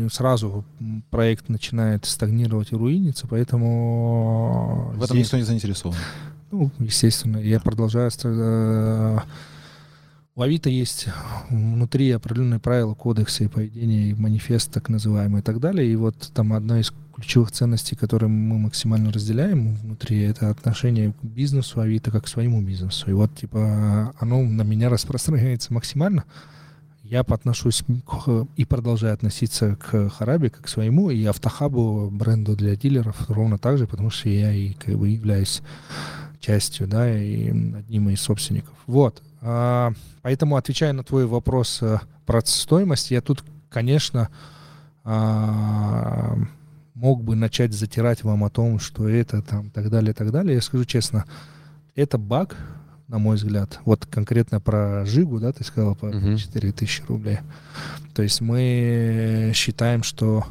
не- 0.01 0.09
сразу 0.11 0.65
проект 1.11 1.49
начинает 1.49 2.05
стагнировать 2.05 2.73
и 2.73 2.77
руиниться, 2.77 3.27
поэтому 3.27 4.93
В 4.97 5.03
этом 5.03 5.17
здесь, 5.17 5.27
никто 5.27 5.37
не 5.39 5.43
заинтересован. 5.45 5.97
ну, 6.53 6.71
естественно, 6.79 7.39
я 7.39 7.61
продолжаю. 7.61 8.11
э, 8.25 9.19
У 10.37 10.43
Авито 10.43 10.71
есть 10.71 11.07
внутри 11.51 12.11
определенные 12.13 12.61
правила, 12.61 12.95
кодексы 12.95 13.45
и 13.45 13.49
поведения, 13.49 14.11
и 14.11 14.15
манифест 14.15 14.71
так 14.73 14.89
называемый 14.89 15.41
и 15.41 15.43
так 15.43 15.59
далее. 15.61 15.91
И 15.93 15.97
вот 15.97 16.15
там 16.33 16.53
одна 16.53 16.81
из 16.81 16.93
ключевых 17.21 17.53
ценностей, 17.53 17.97
которые 17.97 18.29
мы 18.29 18.59
максимально 18.59 19.13
разделяем 19.13 19.75
внутри, 19.77 20.21
это 20.23 20.51
отношение 20.51 21.13
к 21.13 21.25
бизнесу 21.25 21.81
Авито 21.81 22.11
как 22.11 22.25
к 22.25 22.29
своему 22.29 22.63
бизнесу. 22.63 23.11
И 23.11 23.13
вот, 23.13 23.35
типа, 23.35 24.15
оно 24.19 24.43
на 24.43 24.63
меня 24.63 24.89
распространяется 24.89 25.73
максимально. 25.73 26.25
я 27.05 27.21
отношусь 27.21 27.83
к, 28.07 28.47
и 28.57 28.65
продолжаю 28.65 29.15
относиться 29.15 29.77
к 29.77 30.11
Хараби 30.11 30.49
как 30.49 30.65
к 30.65 30.69
своему 30.69 31.11
и 31.11 31.25
Автохабу 31.25 32.09
бренду 32.11 32.57
для 32.57 32.77
дилеров 32.77 33.29
ровно 33.29 33.59
так 33.59 33.79
же, 33.79 33.87
потому 33.87 34.11
что 34.11 34.29
я 34.29 34.53
и 34.53 34.73
как 34.75 34.97
бы 34.97 35.09
являюсь 35.09 35.63
частью, 36.41 36.89
да, 36.89 37.13
и 37.17 37.51
одним 37.51 38.09
из 38.11 38.21
собственников. 38.21 38.75
Вот. 38.87 39.23
А, 39.43 39.93
поэтому, 40.23 40.57
отвечая 40.57 40.93
на 40.93 41.05
твой 41.05 41.27
вопрос 41.27 41.79
э, 41.83 41.99
про 42.27 42.41
стоимость, 42.45 43.11
я 43.11 43.21
тут, 43.21 43.45
конечно, 43.69 44.29
а, 45.05 46.37
мог 47.01 47.25
бы 47.25 47.35
начать 47.35 47.73
затирать 47.73 48.25
вам 48.25 48.45
о 48.45 48.51
том, 48.51 48.79
что 48.79 49.09
это 49.09 49.41
там 49.41 49.71
так 49.71 49.89
далее, 49.89 50.13
так 50.13 50.31
далее. 50.31 50.57
Я 50.57 50.61
скажу 50.61 50.85
честно, 50.85 51.25
это 51.95 52.19
баг, 52.19 52.57
на 53.09 53.19
мой 53.19 53.37
взгляд. 53.37 53.81
Вот 53.87 54.05
конкретно 54.05 54.61
про 54.61 55.07
Жигу, 55.07 55.41
да, 55.41 55.53
ты 55.53 55.65
сказал, 55.65 55.95
по 55.95 56.07
uh-huh. 56.07 56.37
4000 56.37 57.05
рублей. 57.09 57.39
То 58.15 58.23
есть 58.23 58.43
мы 58.43 59.53
считаем, 59.55 60.03
что 60.03 60.45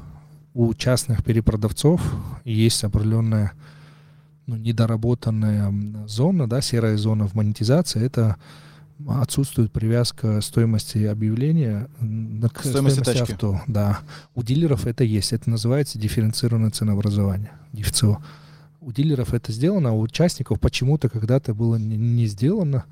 у 0.56 0.74
частных 0.74 1.24
перепродавцов 1.24 2.02
есть 2.46 2.84
определенная 2.84 3.52
ну, 4.48 4.56
недоработанная 4.56 5.72
зона, 6.08 6.50
да, 6.50 6.62
серая 6.62 6.98
зона 6.98 7.28
в 7.28 7.36
монетизации. 7.36 8.04
Это 8.04 8.38
отсутствует 9.08 9.72
привязка 9.72 10.42
стоимости 10.42 11.06
объявления 11.06 11.90
к 12.54 12.64
стоимости, 12.64 13.00
стоимости 13.00 13.32
авто. 13.32 13.62
Да. 13.68 14.00
У 14.36 14.44
дилеров 14.44 14.86
это 14.86 15.04
есть. 15.04 15.34
Это 15.34 15.50
называется 15.50 15.98
дифференцированное 15.98 16.72
ценообразование. 16.72 17.52
ДФЦО. 17.72 18.18
У 18.82 18.92
дилеров 18.92 19.34
это 19.34 19.52
сделано, 19.52 19.90
а 19.90 19.94
у 19.94 20.02
участников 20.02 20.60
почему-то 20.60 21.10
когда-то 21.10 21.54
было 21.54 21.76
не, 21.76 21.98
не 21.98 22.26
сделано. 22.28 22.86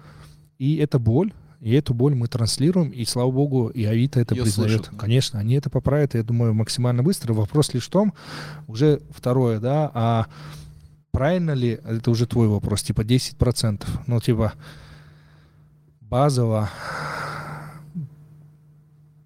И 0.58 0.78
это 0.78 1.00
боль. 1.00 1.34
И 1.60 1.74
эту 1.74 1.96
боль 1.96 2.14
мы 2.14 2.28
транслируем, 2.28 2.92
и 2.92 3.04
слава 3.06 3.32
богу, 3.32 3.70
и 3.70 3.84
Авито 3.84 4.20
это 4.20 4.36
Ее 4.36 4.44
признает. 4.44 4.86
Слышат. 4.86 5.00
Конечно, 5.00 5.40
они 5.40 5.56
это 5.56 5.72
поправят, 5.72 6.14
я 6.14 6.22
думаю, 6.22 6.54
максимально 6.54 7.02
быстро. 7.02 7.34
Вопрос 7.34 7.74
лишь 7.74 7.88
в 7.88 7.90
том, 7.90 8.14
уже 8.68 9.02
второе, 9.10 9.60
да, 9.60 9.90
а 9.92 10.28
правильно 11.10 11.52
ли, 11.52 11.80
это 11.84 12.12
уже 12.12 12.28
твой 12.28 12.48
вопрос, 12.48 12.84
типа 12.84 13.02
10%, 13.02 13.88
ну, 14.06 14.22
типа, 14.22 14.54
базово 16.10 16.70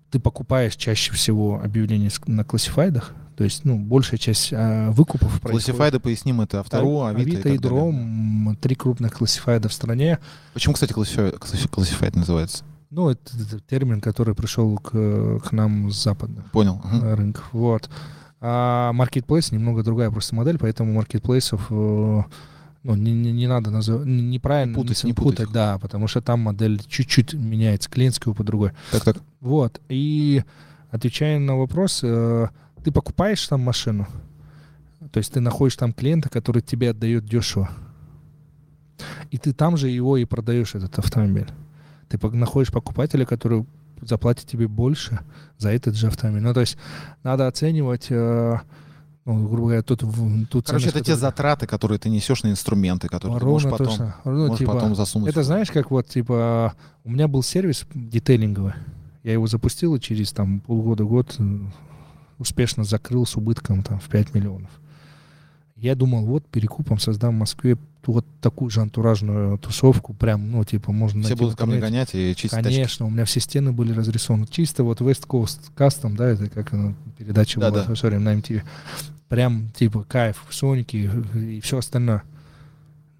ты 0.09 0.19
покупаешь 0.19 0.75
чаще 0.75 1.13
всего 1.13 1.61
объявления 1.63 2.11
на 2.27 2.43
классифайдах, 2.43 3.13
то 3.37 3.45
есть, 3.45 3.63
ну, 3.63 3.79
большая 3.79 4.19
часть 4.19 4.51
а, 4.53 4.91
выкупов 4.91 5.39
Классифайды, 5.41 5.99
поясним, 5.99 6.41
это 6.41 6.59
Автору, 6.59 7.03
Авито, 7.03 7.31
Авито 7.31 7.49
и, 7.49 7.55
и 7.55 7.57
Дром, 7.57 8.57
три 8.61 8.75
крупных 8.75 9.13
классифайда 9.13 9.69
в 9.69 9.73
стране. 9.73 10.19
Почему, 10.53 10.73
кстати, 10.73 10.91
классифайд 10.93 12.15
называется? 12.15 12.63
Ну, 12.89 13.09
это, 13.09 13.21
это 13.35 13.59
термин, 13.61 14.01
который 14.01 14.35
пришел 14.35 14.77
к, 14.77 15.39
к 15.39 15.51
нам 15.53 15.91
с 15.91 16.03
западных 16.03 16.51
Понял. 16.51 16.81
рынков. 17.01 17.47
Вот. 17.53 17.89
А 18.41 18.91
Marketplace 18.93 19.53
немного 19.53 19.81
другая 19.81 20.11
просто 20.11 20.35
модель, 20.35 20.57
поэтому 20.57 20.93
маркетплейсов 20.93 21.71
ну, 22.83 22.95
не, 22.95 23.11
не, 23.13 23.31
не 23.31 23.47
надо 23.47 23.69
называть, 23.69 24.07
неправильно 24.07 24.75
путать, 24.75 25.03
не 25.03 25.13
путать, 25.13 25.37
путать, 25.37 25.53
да, 25.53 25.77
потому 25.77 26.07
что 26.07 26.21
там 26.21 26.39
модель 26.39 26.81
чуть-чуть 26.87 27.33
меняется, 27.33 27.89
клиентскую 27.89 28.33
по 28.33 28.43
другой. 28.43 28.71
Так, 28.91 29.03
так. 29.03 29.17
Вот, 29.39 29.79
и 29.87 30.43
отвечая 30.89 31.37
на 31.39 31.57
вопрос, 31.57 31.99
э, 32.03 32.47
ты 32.83 32.91
покупаешь 32.91 33.47
там 33.47 33.61
машину, 33.61 34.07
то 35.11 35.17
есть 35.17 35.31
ты 35.33 35.39
находишь 35.41 35.75
там 35.75 35.93
клиента, 35.93 36.29
который 36.29 36.61
тебе 36.63 36.89
отдает 36.89 37.25
дешево, 37.25 37.69
и 39.29 39.37
ты 39.37 39.53
там 39.53 39.77
же 39.77 39.89
его 39.89 40.17
и 40.17 40.25
продаешь, 40.25 40.75
этот 40.75 40.97
автомобиль. 40.97 41.47
Ты 42.09 42.19
находишь 42.29 42.71
покупателя, 42.71 43.25
который 43.25 43.65
заплатит 44.01 44.47
тебе 44.47 44.67
больше 44.67 45.19
за 45.57 45.69
этот 45.69 45.95
же 45.95 46.07
автомобиль. 46.07 46.41
Ну, 46.41 46.53
то 46.53 46.61
есть 46.61 46.77
надо 47.23 47.47
оценивать... 47.47 48.07
Э, 48.09 48.57
ну, 49.25 49.47
грубо 49.47 49.67
говоря, 49.67 49.84
тут... 49.84 50.03
тут 50.49 50.65
Короче, 50.65 50.89
это 50.89 51.01
те 51.01 51.15
затраты, 51.15 51.67
которые 51.67 51.99
ты 51.99 52.10
несешь 52.10 52.41
на 52.41 52.49
инструменты, 52.49 53.07
которые 53.07 53.39
Ровно 53.39 53.60
ты 53.60 53.67
можешь, 53.67 53.71
потом, 53.71 53.88
точно. 53.88 54.15
Ну, 54.25 54.31
можешь 54.47 54.57
типа, 54.57 54.73
потом 54.73 54.95
засунуть. 54.95 55.29
Это 55.29 55.43
знаешь, 55.43 55.69
как 55.69 55.91
вот, 55.91 56.07
типа, 56.07 56.73
у 57.03 57.12
меня 57.12 57.27
был 57.27 57.43
сервис 57.43 57.86
детейлинговый. 57.93 58.73
Я 59.23 59.34
его 59.34 59.45
запустил, 59.45 59.95
и 59.95 59.99
через 59.99 60.31
там 60.31 60.62
полгода-год 60.62 61.36
э, 61.38 61.60
успешно 62.39 62.84
закрыл 62.84 63.27
с 63.27 63.36
убытком 63.36 63.84
там 63.84 63.99
в 63.99 64.10
5 64.10 64.34
миллионов. 64.34 64.71
Я 65.81 65.95
думал, 65.95 66.25
вот 66.25 66.45
перекупом 66.45 66.99
создам 66.99 67.35
в 67.35 67.39
Москве 67.39 67.75
вот 68.05 68.23
такую 68.39 68.69
же 68.69 68.81
антуражную 68.81 69.57
тусовку, 69.57 70.13
прям, 70.13 70.51
ну, 70.51 70.63
типа, 70.63 70.91
можно... 70.91 71.23
Все 71.23 71.35
будут 71.35 71.57
ко 71.57 71.65
мне 71.65 71.79
гонять 71.79 72.13
и 72.13 72.35
чистить 72.35 72.51
Конечно, 72.51 72.83
тачки. 72.83 73.03
у 73.03 73.09
меня 73.09 73.25
все 73.25 73.39
стены 73.39 73.71
были 73.71 73.91
разрисованы. 73.91 74.45
Чисто 74.45 74.83
вот 74.83 75.01
West 75.01 75.25
Coast 75.27 75.71
Custom, 75.75 76.15
да, 76.15 76.27
это 76.27 76.51
как 76.51 76.71
ну, 76.71 76.93
передача 77.17 77.59
да, 77.59 77.71
была 77.71 77.83
да. 77.83 77.95
в 77.95 78.19
на 78.19 78.35
MTV. 78.35 78.61
Прям, 79.27 79.71
типа, 79.75 80.03
кайф, 80.03 80.45
Соники 80.51 81.09
и 81.33 81.61
все 81.61 81.79
остальное. 81.79 82.21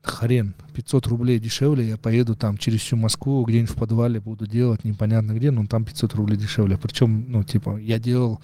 Хрен, 0.04 0.54
500 0.76 1.08
рублей 1.08 1.40
дешевле, 1.40 1.90
я 1.90 1.98
поеду 1.98 2.36
там 2.36 2.60
через 2.60 2.82
всю 2.82 2.96
Москву, 2.96 3.44
где-нибудь 3.44 3.72
в 3.72 3.76
подвале 3.76 4.20
буду 4.20 4.46
делать, 4.46 4.84
непонятно 4.84 5.32
где, 5.32 5.50
но 5.50 5.66
там 5.66 5.84
500 5.84 6.14
рублей 6.14 6.38
дешевле. 6.38 6.78
Причем, 6.78 7.26
ну, 7.28 7.44
типа, 7.44 7.78
я 7.78 7.98
делал 7.98 8.40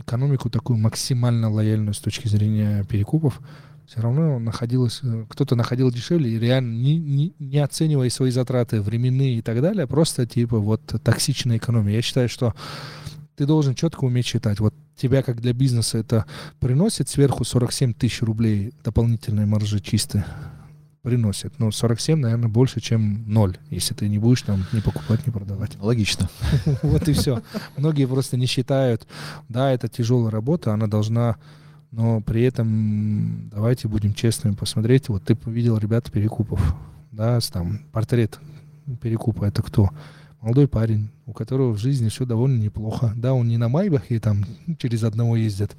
экономику 0.00 0.50
такую 0.50 0.78
максимально 0.78 1.50
лояльную 1.50 1.94
с 1.94 2.00
точки 2.00 2.28
зрения 2.28 2.84
перекупов 2.84 3.40
все 3.86 4.00
равно 4.00 4.38
находилось, 4.38 5.00
э, 5.02 5.24
кто-то 5.28 5.56
находил 5.56 5.90
дешевле 5.90 6.30
и 6.30 6.38
реально 6.38 6.74
не, 6.74 6.96
не, 6.96 7.34
не 7.40 7.58
оценивая 7.58 8.08
свои 8.10 8.30
затраты 8.30 8.80
временные 8.80 9.38
и 9.38 9.42
так 9.42 9.60
далее, 9.60 9.86
просто 9.88 10.26
типа 10.26 10.58
вот 10.58 10.80
токсичная 11.02 11.56
экономия. 11.56 11.94
Я 11.94 12.02
считаю, 12.02 12.28
что 12.28 12.54
ты 13.34 13.46
должен 13.46 13.74
четко 13.74 14.04
уметь 14.04 14.26
считать. 14.26 14.60
Вот 14.60 14.74
тебя 14.94 15.22
как 15.22 15.40
для 15.40 15.52
бизнеса 15.52 15.98
это 15.98 16.26
приносит 16.60 17.08
сверху 17.08 17.44
47 17.44 17.94
тысяч 17.94 18.22
рублей 18.22 18.72
дополнительной 18.84 19.46
маржи 19.46 19.80
чистой 19.80 20.22
приносит. 21.02 21.58
Но 21.58 21.70
47, 21.70 22.18
наверное, 22.18 22.48
больше, 22.48 22.80
чем 22.80 23.24
0, 23.26 23.58
если 23.70 23.94
ты 23.94 24.08
не 24.08 24.18
будешь 24.18 24.42
там 24.42 24.64
не 24.72 24.80
покупать, 24.80 25.26
не 25.26 25.32
продавать. 25.32 25.76
Логично. 25.80 26.28
Вот 26.82 27.08
и 27.08 27.12
все. 27.12 27.42
Многие 27.76 28.06
просто 28.06 28.36
не 28.36 28.46
считают, 28.46 29.06
да, 29.48 29.72
это 29.72 29.88
тяжелая 29.88 30.30
работа, 30.30 30.72
она 30.72 30.86
должна 30.86 31.36
но 31.92 32.20
при 32.20 32.42
этом 32.42 33.48
давайте 33.50 33.88
будем 33.88 34.14
честными, 34.14 34.54
посмотреть, 34.54 35.08
вот 35.08 35.24
ты 35.24 35.36
видел 35.46 35.76
ребята 35.76 36.10
Перекупов, 36.10 36.76
да, 37.10 37.40
там 37.52 37.80
портрет 37.90 38.38
Перекупа, 39.02 39.44
это 39.44 39.62
кто? 39.62 39.90
Молодой 40.40 40.68
парень, 40.68 41.10
у 41.26 41.32
которого 41.32 41.72
в 41.72 41.78
жизни 41.78 42.08
все 42.08 42.24
довольно 42.24 42.62
неплохо. 42.62 43.12
Да, 43.14 43.34
он 43.34 43.48
не 43.48 43.58
на 43.58 43.68
Майбахе 43.68 44.20
там 44.20 44.44
через 44.78 45.02
одного 45.04 45.36
ездит, 45.36 45.76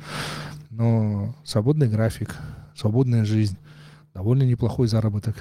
но 0.70 1.34
свободный 1.44 1.88
график, 1.88 2.38
свободная 2.76 3.26
жизнь, 3.26 3.58
довольно 4.13 4.43
неплохой 4.43 4.88
заработок. 4.88 5.36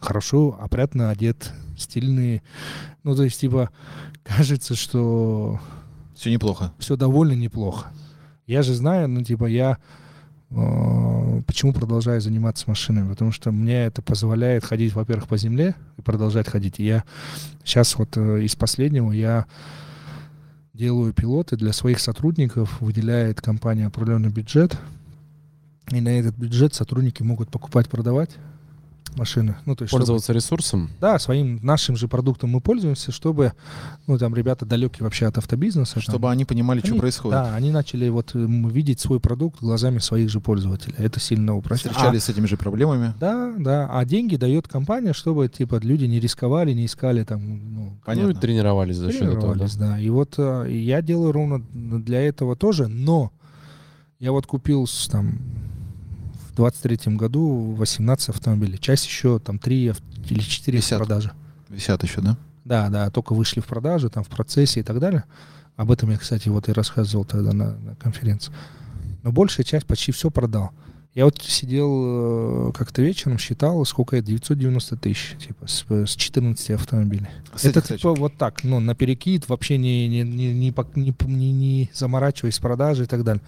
Хорошо, 0.00 0.58
опрятно 0.60 1.10
одет, 1.10 1.52
стильный. 1.78 2.42
Ну, 3.02 3.14
то 3.16 3.24
есть, 3.24 3.40
типа, 3.40 3.70
кажется, 4.22 4.74
что... 4.74 5.60
Все 6.14 6.30
неплохо. 6.30 6.72
Все 6.78 6.96
довольно 6.96 7.32
неплохо. 7.32 7.88
Я 8.46 8.62
же 8.62 8.74
знаю, 8.74 9.08
ну, 9.08 9.22
типа, 9.22 9.46
я 9.46 9.78
Э, 10.56 11.42
почему 11.46 11.72
продолжаю 11.72 12.20
заниматься 12.20 12.64
машинами? 12.68 13.08
Потому 13.08 13.32
что 13.32 13.50
мне 13.50 13.84
это 13.86 14.02
позволяет 14.02 14.64
ходить, 14.64 14.94
во-первых, 14.94 15.28
по 15.28 15.36
земле 15.36 15.74
и 15.96 16.02
продолжать 16.02 16.48
ходить. 16.48 16.78
И 16.78 16.84
я 16.84 17.04
сейчас 17.64 17.96
вот 17.96 18.16
э, 18.16 18.42
из 18.42 18.54
последнего 18.54 19.10
я 19.10 19.46
делаю 20.72 21.12
пилоты 21.12 21.56
для 21.56 21.72
своих 21.72 22.00
сотрудников, 22.00 22.80
выделяет 22.80 23.40
компания 23.40 23.86
определенный 23.86 24.30
бюджет, 24.30 24.78
и 25.90 26.00
на 26.00 26.08
этот 26.08 26.36
бюджет 26.36 26.74
сотрудники 26.74 27.22
могут 27.22 27.50
покупать, 27.50 27.88
продавать 27.88 28.30
машины. 29.16 29.56
Ну, 29.64 29.76
то 29.76 29.84
есть, 29.84 29.92
Пользоваться 29.92 30.26
чтобы, 30.26 30.38
ресурсом? 30.38 30.90
Да, 31.00 31.18
своим 31.18 31.60
нашим 31.62 31.96
же 31.96 32.08
продуктом 32.08 32.50
мы 32.50 32.60
пользуемся, 32.60 33.12
чтобы, 33.12 33.52
ну, 34.06 34.18
там, 34.18 34.34
ребята 34.34 34.66
далекие 34.66 35.04
вообще 35.04 35.26
от 35.26 35.38
автобизнеса. 35.38 36.00
Чтобы 36.00 36.22
там, 36.22 36.30
они 36.30 36.44
понимали, 36.44 36.80
они, 36.80 36.88
что 36.88 36.98
происходит. 36.98 37.38
Да, 37.38 37.54
они 37.54 37.70
начали 37.70 38.08
вот 38.08 38.32
видеть 38.34 39.00
свой 39.00 39.20
продукт 39.20 39.60
глазами 39.60 39.98
своих 39.98 40.30
же 40.30 40.40
пользователей. 40.40 40.94
Это 40.98 41.20
сильно 41.20 41.56
упростило. 41.56 41.92
Встречались 41.92 42.22
а, 42.22 42.26
с 42.26 42.28
этими 42.30 42.46
же 42.46 42.56
проблемами? 42.56 43.14
Да, 43.20 43.52
да. 43.56 43.88
А 43.90 44.04
деньги 44.04 44.36
дает 44.36 44.68
компания, 44.68 45.12
чтобы, 45.12 45.48
типа, 45.48 45.78
люди 45.82 46.04
не 46.06 46.20
рисковали, 46.20 46.72
не 46.72 46.86
искали 46.86 47.24
там... 47.24 47.74
Ну, 47.74 47.98
Понятно. 48.04 48.32
Ну, 48.32 48.36
и 48.36 48.40
тренировались 48.40 48.96
за 48.96 49.12
счет 49.12 49.22
этого. 49.22 49.54
Да. 49.54 49.66
да. 49.78 49.98
И 49.98 50.08
вот 50.10 50.34
э, 50.38 50.66
я 50.70 51.02
делаю 51.02 51.32
ровно 51.32 51.60
для 51.72 52.20
этого 52.20 52.56
тоже, 52.56 52.88
но 52.88 53.30
я 54.18 54.32
вот 54.32 54.46
купил 54.46 54.86
там 55.10 55.38
в 56.54 56.56
23 56.56 57.16
году 57.16 57.74
18 57.76 58.28
автомобилей. 58.28 58.78
Часть 58.78 59.06
еще 59.06 59.40
там 59.40 59.58
3 59.58 59.92
или 60.30 60.40
4 60.40 60.78
Висят. 60.78 61.00
в 61.00 61.04
продаже. 61.04 61.32
Висят 61.68 62.04
еще, 62.04 62.20
да? 62.20 62.36
Да, 62.64 62.88
да, 62.90 63.10
только 63.10 63.34
вышли 63.34 63.60
в 63.60 63.66
продажу, 63.66 64.08
там 64.08 64.22
в 64.22 64.28
процессе 64.28 64.80
и 64.80 64.82
так 64.84 65.00
далее. 65.00 65.24
Об 65.76 65.90
этом 65.90 66.12
я, 66.12 66.16
кстати, 66.16 66.48
вот 66.48 66.68
и 66.68 66.72
рассказывал 66.72 67.24
тогда 67.24 67.52
на, 67.52 67.76
на 67.76 67.96
конференции. 67.96 68.52
Но 69.24 69.32
большая 69.32 69.64
часть 69.64 69.84
почти 69.84 70.12
все 70.12 70.30
продал. 70.30 70.70
Я 71.12 71.24
вот 71.24 71.42
сидел 71.42 72.68
э, 72.68 72.72
как-то 72.72 73.02
вечером, 73.02 73.38
считал, 73.38 73.84
сколько 73.84 74.16
это, 74.16 74.28
990 74.28 74.96
тысяч, 74.96 75.36
типа, 75.44 75.66
с, 75.66 75.84
с 75.88 76.14
14 76.14 76.70
автомобилей. 76.70 77.28
С 77.56 77.64
это 77.64 77.80
типа 77.80 78.14
вот 78.14 78.36
так, 78.36 78.62
ну, 78.62 78.78
на 78.78 78.94
перекид, 78.94 79.48
вообще 79.48 79.76
не, 79.76 80.08
не, 80.08 80.22
не, 80.22 80.52
не, 80.52 80.74
не, 80.94 81.14
не, 81.26 81.52
не 81.52 81.90
заморачиваясь 81.92 82.54
с 82.54 82.60
продажей 82.60 83.06
и 83.06 83.08
так 83.08 83.24
далее. 83.24 83.42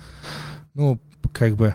Ну, 0.74 1.00
как 1.32 1.54
бы, 1.54 1.74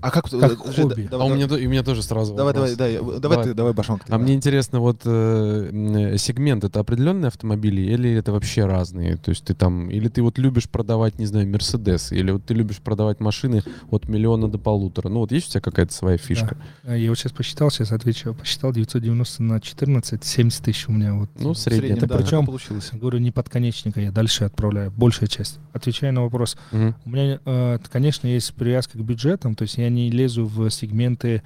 А 0.00 0.10
как, 0.10 0.24
как 0.30 0.34
э, 0.52 0.56
подожди, 0.56 0.82
хобби. 0.82 1.02
да- 1.02 1.08
А 1.08 1.10
давай, 1.10 1.30
у 1.30 1.34
меня, 1.34 1.46
и 1.56 1.66
у 1.66 1.70
меня 1.70 1.82
тоже 1.82 2.02
сразу 2.02 2.34
давай, 2.34 2.54
давай, 2.54 2.70
вопрос. 2.70 2.78
да, 2.78 2.86
я- 2.86 3.00
давай, 3.00 3.20
Давай. 3.20 3.44
ты, 3.44 3.54
давай, 3.54 3.72
Башонка. 3.72 4.04
А 4.06 4.10
давай. 4.12 4.24
мне 4.24 4.34
интересно, 4.34 4.80
вот 4.80 5.02
э, 5.04 5.70
м, 5.72 6.18
сегмент 6.18 6.64
это 6.64 6.80
определенные 6.80 7.28
автомобили 7.28 7.80
или 7.80 8.12
это 8.12 8.32
вообще 8.32 8.64
разные? 8.66 9.16
То 9.16 9.30
есть 9.30 9.44
ты 9.44 9.54
там, 9.54 9.90
или 9.90 10.08
ты 10.08 10.22
вот 10.22 10.38
любишь 10.38 10.68
продавать, 10.68 11.18
не 11.18 11.26
знаю, 11.26 11.48
Мерседес, 11.48 12.12
или 12.12 12.30
вот 12.30 12.44
ты 12.44 12.54
любишь 12.54 12.78
продавать 12.78 13.20
машины 13.20 13.62
от 13.90 14.08
миллиона 14.08 14.48
до 14.48 14.58
полутора. 14.58 15.08
Ну 15.08 15.20
вот 15.20 15.32
есть 15.32 15.48
у 15.48 15.50
тебя 15.50 15.60
какая-то 15.60 15.92
своя 15.92 16.16
фишка? 16.16 16.56
э, 16.84 16.98
я 16.98 17.08
вот 17.10 17.18
сейчас 17.18 17.32
посчитал, 17.32 17.70
сейчас 17.70 17.92
отвечу, 17.92 18.34
посчитал 18.34 18.72
990 18.72 19.42
на 19.42 19.60
14, 19.60 20.24
70 20.24 20.64
тысяч 20.64 20.88
у 20.88 20.92
меня 20.92 21.14
вот. 21.14 21.30
Ну, 21.38 21.52
э, 21.52 21.54
среднем, 21.54 21.80
Среднем, 21.88 22.08
да. 22.08 22.16
да, 22.16 22.22
Причем- 22.22 22.46
получилось. 22.46 22.90
Говорю, 22.92 23.18
не 23.18 23.30
подконечника, 23.32 24.00
я 24.00 24.12
дальше 24.12 24.44
отправляю, 24.44 24.92
большая 24.96 25.28
часть. 25.28 25.58
Отвечая 25.72 26.12
на 26.12 26.22
вопрос, 26.22 26.56
Мгм. 26.72 26.94
У 27.04 27.10
меня, 27.10 27.40
э, 27.44 27.78
конечно, 27.90 28.26
есть 28.26 28.54
привязка 28.54 28.98
к 28.98 29.00
бюджетам, 29.00 29.54
то 29.54 29.62
есть 29.62 29.76
я 29.78 29.87
не 29.88 30.10
лезу 30.10 30.46
в 30.46 30.70
сегменты 30.70 31.42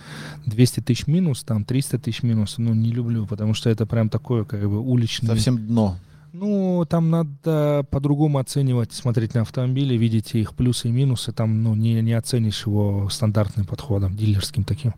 200 0.46 0.80
тысяч 0.80 1.06
минус, 1.06 1.42
там 1.44 1.64
300 1.64 1.98
тысяч 1.98 2.22
минус, 2.22 2.56
ну, 2.58 2.74
не 2.74 2.92
люблю, 2.92 3.26
потому 3.26 3.54
что 3.54 3.70
это 3.70 3.86
прям 3.86 4.08
такое, 4.08 4.44
как 4.44 4.60
бы, 4.60 4.80
уличный... 4.80 5.28
Совсем 5.28 5.66
дно. 5.66 5.98
Ну, 6.34 6.86
там 6.88 7.10
надо 7.10 7.84
по-другому 7.90 8.38
оценивать, 8.38 8.92
смотреть 8.94 9.34
на 9.34 9.42
автомобили, 9.42 9.94
видеть 9.98 10.34
их 10.34 10.54
плюсы 10.54 10.88
и 10.88 10.90
минусы, 10.90 11.30
там, 11.30 11.62
ну, 11.62 11.74
не, 11.74 12.00
не 12.00 12.14
оценишь 12.14 12.64
его 12.66 13.10
стандартным 13.10 13.66
подходом, 13.66 14.16
дилерским 14.16 14.64
таким. 14.64 14.94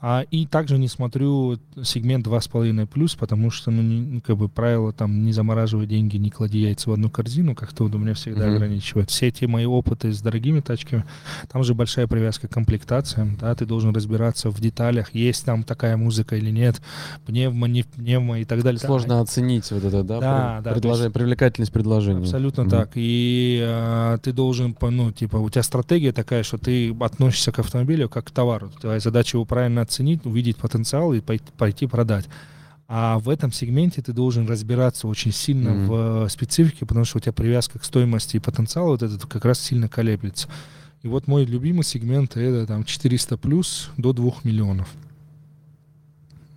А, 0.00 0.20
и 0.30 0.46
также 0.46 0.78
не 0.78 0.86
смотрю 0.86 1.58
сегмент 1.82 2.24
2,5 2.24 2.86
плюс, 2.86 3.16
потому 3.16 3.50
что, 3.50 3.72
ну, 3.72 3.82
не- 3.82 4.00
ну, 4.00 4.20
как 4.20 4.36
бы 4.36 4.48
правило, 4.48 4.92
там, 4.92 5.24
не 5.24 5.32
замораживай 5.32 5.88
деньги, 5.88 6.18
не 6.18 6.30
клади 6.30 6.60
яйца 6.60 6.90
в 6.90 6.92
одну 6.92 7.10
корзину, 7.10 7.56
как-то 7.56 7.82
вот 7.82 7.94
у 7.96 7.98
меня 7.98 8.14
всегда 8.14 8.46
Мгм. 8.46 8.54
ограничивает. 8.54 9.10
Все 9.10 9.26
эти 9.26 9.46
мои 9.46 9.64
опыты 9.64 10.12
с 10.12 10.20
дорогими 10.22 10.60
тачками, 10.60 11.04
там 11.50 11.64
же 11.64 11.74
большая 11.74 12.06
привязка 12.06 12.46
к 12.46 12.52
комплектациям, 12.52 13.36
да, 13.40 13.56
ты 13.56 13.66
должен 13.66 13.92
разбираться 13.92 14.50
в 14.50 14.60
деталях, 14.60 15.12
есть 15.16 15.44
там 15.44 15.64
такая 15.64 15.96
музыка 15.96 16.36
или 16.36 16.50
нет, 16.50 16.80
пневмо, 17.26 17.66
не 17.66 17.82
пневмо 17.82 18.36
и 18.36 18.44
так 18.44 18.62
далее. 18.62 18.78
Сложно 18.78 19.20
оценить 19.20 19.68
вот 19.72 19.82
это, 19.82 20.04
да? 20.04 20.20
Да, 20.20 20.59
да, 20.60 20.72
предложение- 20.72 21.04
есть- 21.06 21.14
привлекательность 21.14 21.72
предложения. 21.72 22.20
Абсолютно 22.20 22.62
Мгм. 22.64 22.70
так. 22.70 22.90
И 22.94 23.60
э, 23.62 24.18
ты 24.22 24.32
должен, 24.32 24.76
ну, 24.80 25.12
типа, 25.12 25.36
у 25.36 25.48
тебя 25.50 25.62
стратегия 25.62 26.12
такая, 26.12 26.42
что 26.42 26.58
ты 26.58 26.94
относишься 27.00 27.52
к 27.52 27.58
автомобилю 27.58 28.08
как 28.08 28.26
к 28.26 28.30
товару. 28.30 28.70
Твоя 28.80 29.00
задача 29.00 29.36
его 29.36 29.44
правильно 29.44 29.82
оценить, 29.82 30.24
увидеть 30.26 30.56
потенциал 30.56 31.12
и 31.14 31.20
пойти, 31.20 31.44
пойти 31.58 31.86
продать. 31.86 32.26
А 32.92 33.18
в 33.20 33.28
этом 33.28 33.52
сегменте 33.52 34.02
ты 34.02 34.12
должен 34.12 34.48
разбираться 34.48 35.06
очень 35.06 35.32
сильно 35.32 35.70
Мгм. 35.70 35.86
в 35.86 36.24
э, 36.24 36.28
специфике, 36.28 36.86
потому 36.86 37.04
что 37.04 37.18
у 37.18 37.20
тебя 37.20 37.32
привязка 37.32 37.78
к 37.78 37.84
стоимости 37.84 38.36
и 38.36 38.40
потенциалу 38.40 38.90
вот 38.90 39.02
этот 39.02 39.26
как 39.26 39.44
раз 39.44 39.60
сильно 39.60 39.88
колеблется. 39.88 40.48
И 41.02 41.08
вот 41.08 41.28
мой 41.28 41.44
любимый 41.44 41.84
сегмент 41.84 42.36
это 42.36 42.66
там 42.66 42.84
400 42.84 43.36
плюс 43.38 43.90
до 43.96 44.12
2 44.12 44.32
миллионов. 44.44 44.88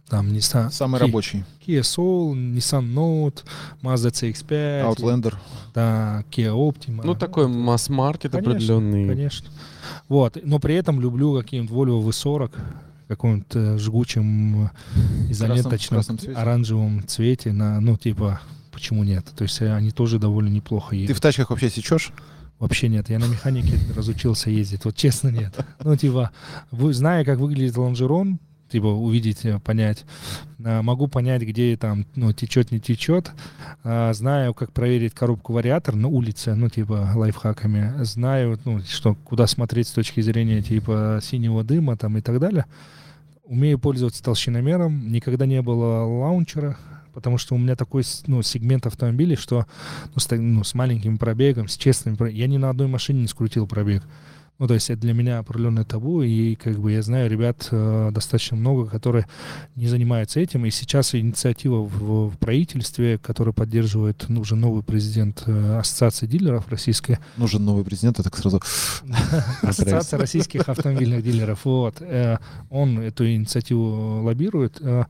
Там 0.10 0.28
Nissan, 0.28 0.70
Самый 0.72 0.99
Ki- 0.99 1.06
рабочий. 1.06 1.43
Kia 1.66 1.82
Soul, 1.82 2.34
Nissan 2.36 2.93
Note, 2.93 3.43
Mazda 3.82 4.12
CX-5, 4.12 4.84
Outlander. 4.95 5.34
да, 5.74 6.24
Kia 6.30 6.54
Optima. 6.54 7.01
Ну, 7.04 7.16
такой 7.16 7.47
масс-маркет 7.47 8.36
определенный. 8.36 9.08
Конечно. 9.08 9.49
Вот. 10.10 10.38
Но 10.43 10.60
при 10.60 10.76
этом 10.76 10.99
люблю 11.01 11.36
какие-нибудь 11.39 11.72
Volvo 11.76 12.04
V40 12.08 12.51
в 13.06 13.08
каком-нибудь 13.08 13.47
э, 13.56 13.78
жгучем 13.80 14.66
э, 14.66 14.70
изоленточном 15.32 15.97
красном 15.97 16.18
цвете. 16.20 16.38
оранжевом 16.39 17.04
цвете 17.08 17.51
на, 17.54 17.80
ну, 17.80 17.97
типа, 17.97 18.39
почему 18.72 19.04
нет? 19.04 19.26
То 19.36 19.43
есть 19.43 19.62
э, 19.62 19.74
они 19.74 19.91
тоже 19.91 20.20
довольно 20.20 20.49
неплохо 20.49 20.91
Ты 20.91 20.97
едут. 20.97 21.18
в 21.18 21.22
тачках 21.22 21.49
вообще 21.49 21.70
сечешь? 21.70 22.12
Вообще 22.60 22.88
нет, 22.88 23.10
я 23.10 23.20
на 23.20 23.26
механике 23.26 23.78
разучился 23.95 24.49
ездить. 24.49 24.86
Вот 24.86 24.95
честно 24.95 25.30
нет. 25.30 25.54
Ну, 25.84 25.95
типа, 25.95 26.32
вы, 26.72 26.93
зная, 26.93 27.26
как 27.26 27.39
выглядит 27.39 27.76
лонжерон, 27.78 28.39
типа, 28.74 28.88
увидеть, 28.88 29.46
э, 29.46 29.60
понять. 29.60 30.04
А, 30.64 30.82
Могу 30.82 31.08
понять, 31.08 31.44
где 31.44 31.78
там, 31.78 32.08
ну, 32.16 32.34
течет, 32.34 32.72
не 32.72 32.80
течет. 32.80 33.32
А, 33.84 34.12
Знаю, 34.14 34.56
как 34.56 34.72
проверить 34.72 35.14
коробку 35.14 35.54
вариатор 35.54 35.96
на 35.96 36.08
улице, 36.08 36.56
ну, 36.56 36.70
типа, 36.70 37.12
лайфхаками. 37.14 38.04
Знаю, 38.04 38.60
ну, 38.66 38.82
что, 38.82 39.14
куда 39.14 39.46
смотреть 39.46 39.88
с 39.88 39.92
точки 39.92 40.22
зрения, 40.22 40.64
типа, 40.64 41.20
синего 41.22 41.64
дыма 41.64 41.98
там 41.98 42.18
и 42.18 42.22
так 42.22 42.40
далее. 42.40 42.66
Умею 43.46 43.78
пользоваться 43.78 44.24
толщиномером. 44.24 45.12
Никогда 45.12 45.46
не 45.46 45.62
было 45.62 46.04
лаунчера, 46.04 46.76
потому 47.14 47.38
что 47.38 47.54
у 47.54 47.60
меня 47.60 47.76
такой 47.76 48.04
ну, 48.26 48.42
сегмент 48.42 48.88
автомобилей, 48.88 49.36
что 49.36 49.68
ну, 50.16 50.20
с, 50.20 50.28
ну, 50.32 50.64
с 50.64 50.74
маленьким 50.74 51.20
пробегом, 51.20 51.68
с 51.68 51.78
честным 51.78 52.16
пробегом. 52.16 52.40
Я 52.40 52.48
ни 52.48 52.58
на 52.58 52.72
одной 52.72 52.88
машине 52.88 53.22
не 53.22 53.28
скрутил 53.28 53.68
пробег. 53.68 54.02
Ну, 54.60 54.68
то 54.68 54.76
есть 54.76 54.89
это 54.91 55.01
для 55.01 55.14
меня 55.14 55.39
определенное 55.39 55.84
табу, 55.84 56.22
и 56.22 56.56
как 56.56 56.78
бы 56.80 56.91
я 56.91 57.01
знаю 57.01 57.30
ребят 57.30 57.68
э, 57.72 58.12
достаточно 58.14 58.56
много, 58.56 58.86
которые 58.88 59.26
не 59.76 59.88
занимаются 59.88 60.39
этим, 60.39 60.66
и 60.66 60.70
сейчас 60.70 61.16
инициатива 61.16 61.78
в, 61.82 62.30
в 62.30 62.38
правительстве, 62.38 63.18
которая 63.18 63.51
поддерживает 63.54 64.26
ну, 64.30 64.41
уже 64.41 64.56
новый 64.56 64.84
президент 64.84 65.43
э, 65.47 65.78
Ассоциации 65.80 66.28
дилеров 66.28 66.70
российской, 66.70 67.18
Нужен 67.36 67.66
новый 67.66 67.84
президент, 67.84 68.20
я 68.20 68.24
так 68.24 68.38
сразу... 68.38 68.62
Ассоциация 69.64 70.20
российских 70.20 70.70
автомобильных 70.70 71.24
дилеров, 71.24 71.66
вот, 71.66 71.95
э, 72.01 72.38
он 72.70 72.99
эту 72.99 73.30
инициативу 73.30 74.22
лоббирует, 74.24 74.78
э, 74.82 75.06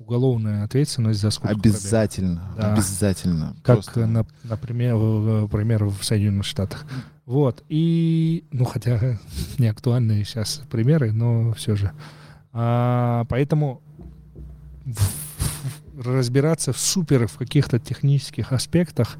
уголовная 0.00 0.64
ответственность 0.64 1.20
за 1.20 1.30
скупку 1.30 1.54
пробега. 1.54 1.76
Обязательно, 1.76 2.52
Да. 2.56 2.72
обязательно. 2.74 3.54
как, 3.62 3.76
Просто 3.76 4.06
на- 4.06 4.26
например, 4.42 4.96
в- 4.96 5.42
например, 5.42 5.84
в 5.84 6.02
Соединенных 6.02 6.44
Штатах. 6.44 6.84
Вот. 7.30 7.62
И, 7.68 8.42
ну, 8.50 8.64
хотя 8.64 8.98
не 9.58 9.68
актуальные 9.68 10.24
сейчас 10.24 10.62
примеры, 10.68 11.12
но 11.12 11.52
все 11.52 11.76
же. 11.76 11.92
А, 12.52 13.24
поэтому 13.28 13.82
разбираться 15.96 16.72
в 16.72 16.80
супер 16.80 17.28
в 17.28 17.38
каких-то 17.38 17.78
технических 17.78 18.52
аспектах, 18.52 19.16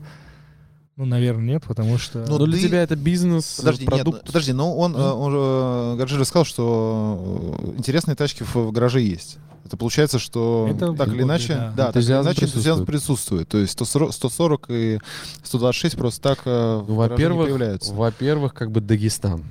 ну, 1.01 1.07
наверное, 1.07 1.45
нет, 1.55 1.63
потому 1.67 1.97
что... 1.97 2.27
Ну, 2.29 2.37
Но 2.39 2.45
для 2.45 2.59
ты- 2.59 2.69
тебя 2.69 2.83
это 2.83 2.95
бизнес, 2.95 3.55
Подожди, 3.57 3.81
нет, 3.87 3.91
продукт. 3.91 4.27
подожди, 4.27 4.53
но 4.53 4.77
он, 4.77 4.95
э, 4.95 4.99
он 5.01 5.31
же, 5.33 5.97
Гаджи 5.99 6.19
рассказал, 6.19 6.45
что 6.45 7.57
э, 7.59 7.79
интересные 7.79 8.17
тачки 8.17 8.43
в, 8.43 8.55
в 8.55 8.71
гараже 8.71 9.01
есть. 9.01 9.39
Это 9.65 9.79
получается, 9.79 10.19
что 10.19 10.69
Это 10.71 10.93
так 10.93 11.09
или 11.09 11.23
иначе, 11.23 11.55
да. 11.55 11.73
да, 11.75 11.87
так 11.87 11.97
или 11.97 12.01
Энтузиазм 12.03 12.27
иначе 12.29 12.45
энтузиазм 12.45 12.85
присутствует. 12.85 13.49
То 13.49 13.57
есть 13.57 13.73
140, 13.73 14.13
140 14.13 14.67
и 14.69 14.99
126 15.43 15.97
просто 15.97 16.21
так 16.21 16.41
э, 16.45 16.85
Ну, 16.87 16.95
во-первых, 16.95 17.47
появляются. 17.47 17.95
во-первых, 17.95 18.53
как 18.53 18.71
бы 18.71 18.83
Дагестан. 18.83 19.43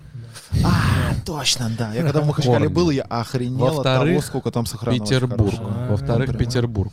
А, 0.63 1.15
точно, 1.25 1.71
да. 1.75 1.93
Я 1.95 2.03
когда 2.03 2.21
в 2.21 2.27
Махачкале 2.27 2.69
был, 2.69 2.91
я 2.91 3.03
охренел 3.03 3.79
от 3.79 3.83
того, 3.83 4.21
сколько 4.21 4.51
там 4.51 4.67
сохранилось. 4.67 5.09
Петербург. 5.09 5.55
Во-вторых, 5.89 6.37
Петербург. 6.37 6.91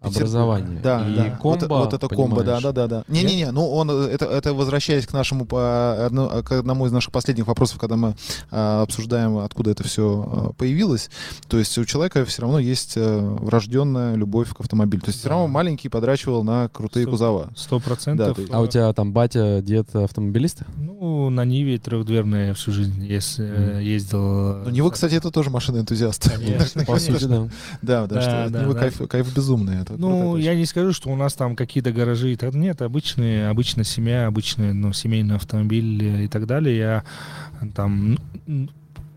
Образование. 0.00 0.80
Да, 0.80 1.08
и 1.08 1.14
да. 1.16 1.30
комбо, 1.42 1.66
вот, 1.66 1.84
вот 1.84 1.94
это 1.94 2.08
комбо, 2.08 2.44
да, 2.44 2.60
да, 2.60 2.72
да, 2.72 2.86
да. 2.86 3.04
Не-не-не, 3.08 3.50
ну 3.50 3.68
он, 3.68 3.90
э, 3.90 3.94
это, 4.12 4.26
это 4.26 4.54
возвращаясь 4.54 5.06
к 5.06 5.12
нашему, 5.12 5.44
по, 5.44 6.06
одно- 6.06 6.42
к 6.42 6.52
одному 6.52 6.86
из 6.86 6.92
наших 6.92 7.12
последних 7.12 7.46
вопросов, 7.48 7.78
когда 7.78 7.96
мы 7.96 8.14
а, 8.50 8.82
обсуждаем, 8.82 9.38
откуда 9.38 9.72
это 9.72 9.82
все 9.82 10.54
появилось, 10.56 11.10
то 11.48 11.58
есть 11.58 11.76
у 11.78 11.84
человека 11.84 12.24
все 12.24 12.42
равно 12.42 12.58
есть 12.60 12.92
э, 12.96 13.18
врожденная 13.40 14.14
любовь 14.14 14.54
к 14.54 14.60
автомобилю. 14.60 15.02
То 15.02 15.08
есть 15.08 15.18
все 15.18 15.28
Да. 15.28 15.34
равно 15.34 15.48
маленький 15.48 15.88
подрачивал 15.88 16.44
на 16.44 16.68
крутые 16.68 17.02
Сто- 17.04 17.10
кузова. 17.10 17.48
Сто 17.56 17.78
Да, 17.78 17.84
процентов. 17.84 18.34
то 18.36 18.40
есть- 18.42 18.52
А 18.54 18.60
у 18.60 18.66
тебя 18.68 18.92
там 18.92 19.12
батя, 19.12 19.60
дед 19.62 19.94
автомобилист? 19.96 20.62
Ну, 20.76 21.28
на 21.30 21.44
Ниве 21.44 21.78
трехдверная 21.78 22.54
всю 22.54 22.70
жизнь 22.72 23.04
ес- 23.04 23.36
э, 23.38 23.80
ездил. 23.82 24.58
Ну, 24.64 24.70
Нива, 24.70 24.90
кстати, 24.90 25.14
это 25.14 25.30
тоже 25.30 25.50
машина 25.50 25.78
энтузиаста. 25.78 26.30
Конечно, 26.30 26.84
По 26.84 26.98
сути, 26.98 27.24
да. 27.24 27.48
Да, 27.82 28.06
да, 28.06 28.14
Да, 28.14 28.20
что 28.20 28.50
да, 28.50 28.72
да. 28.72 29.06
кайф 29.08 29.34
безумный. 29.34 29.87
Это 29.90 30.00
Ну, 30.00 30.20
крутая 30.32 30.42
я 30.44 30.54
не 30.54 30.66
скажу, 30.66 30.92
что 30.92 31.10
у 31.10 31.16
нас 31.16 31.34
там 31.34 31.56
какие-то 31.56 31.92
гаражи. 31.92 32.32
и 32.32 32.36
так- 32.36 32.54
Нет, 32.54 32.82
обычные, 32.82 33.48
обычная 33.48 33.84
семья, 33.84 34.26
обычный, 34.26 34.72
ну, 34.72 34.92
семейный 34.92 35.36
автомобиль 35.36 36.02
э, 36.04 36.24
и 36.24 36.28
так 36.28 36.46
далее. 36.46 36.76
Я 36.76 37.04
э, 37.60 37.66
там... 37.74 38.18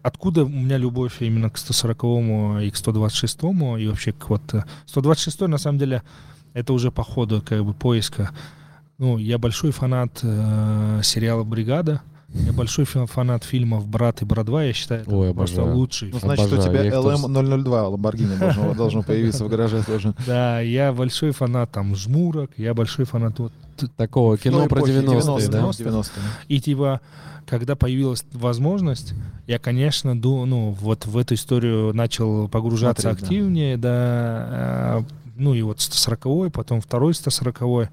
Откуда 0.03 0.45
у 0.45 0.49
меня 0.49 0.77
любовь 0.77 1.17
именно 1.21 1.49
к 1.51 1.57
140-му 1.57 2.59
и 2.59 2.71
к 2.71 2.75
126-му, 2.75 3.77
и 3.77 3.87
вообще 3.87 4.13
к 4.13 4.29
вот... 4.29 4.41
э, 4.53 4.63
126-й, 4.87 5.47
на 5.47 5.57
самом 5.59 5.77
деле, 5.77 6.01
это 6.53 6.73
уже 6.73 6.91
по 6.91 7.03
ходу 7.03 7.41
как 7.45 7.63
бы 7.63 7.73
поиска. 7.73 8.31
Ну, 8.97 9.17
я 9.17 9.37
большой 9.37 9.71
фанат 9.71 10.19
э, 10.23 11.01
сериала 11.03 11.43
«Бригада». 11.43 12.01
Я 12.33 12.53
большой 12.53 12.85
фанат 12.85 13.43
фильмов 13.43 13.87
«Брат» 13.87 14.21
и 14.21 14.25
«Брат 14.25 14.47
2», 14.47 14.67
я 14.67 14.73
считаю, 14.73 15.01
это 15.01 15.11
Ой, 15.15 15.33
просто 15.33 15.57
обожаю. 15.61 15.77
лучший 15.77 16.11
Ну, 16.13 16.19
значит, 16.19 16.45
у 16.45 16.47
Обожаю, 16.55 16.69
тебя 16.69 16.81
я 16.81 16.87
их 16.87 16.93
тоже- 16.93 17.17
LM002 17.17 17.93
Lamborghini 17.93 18.37
должно, 18.39 18.73
должно 18.73 19.03
появиться 19.03 19.43
в 19.45 19.49
гараже 19.49 19.83
тоже. 19.83 20.13
Да, 20.25 20.61
я 20.61 20.93
большой 20.93 21.31
фанат 21.31 21.71
там 21.71 21.95
«Жмурок», 21.95 22.51
я 22.57 22.73
большой 22.73 23.05
фанат 23.05 23.37
вот 23.39 23.51
Такого 23.97 24.37
кино 24.37 24.59
Ну, 24.63 24.67
про 24.67 24.79
эпохи 24.79 24.91
90-е, 24.91 25.47
да? 25.47 25.59
90-е, 25.61 25.85
90-е. 25.87 26.05
И 26.47 26.59
типа, 26.61 27.01
когда 27.47 27.75
появилась 27.75 28.23
возможность, 28.31 29.13
я, 29.47 29.57
конечно, 29.59 30.15
ду, 30.19 30.45
ну, 30.45 30.69
вот 30.79 31.05
в 31.07 31.17
эту 31.17 31.33
историю 31.33 31.91
начал 31.93 32.47
погружаться 32.47 33.01
Смотреть, 33.01 33.19
да. 33.21 33.25
активнее, 33.25 33.77
да. 33.77 34.97
э, 34.99 35.03
ну 35.35 35.53
и 35.55 35.61
вот 35.63 35.79
140-й, 35.79 36.51
потом 36.51 36.79
второй 36.81 37.13
140-й. 37.13 37.89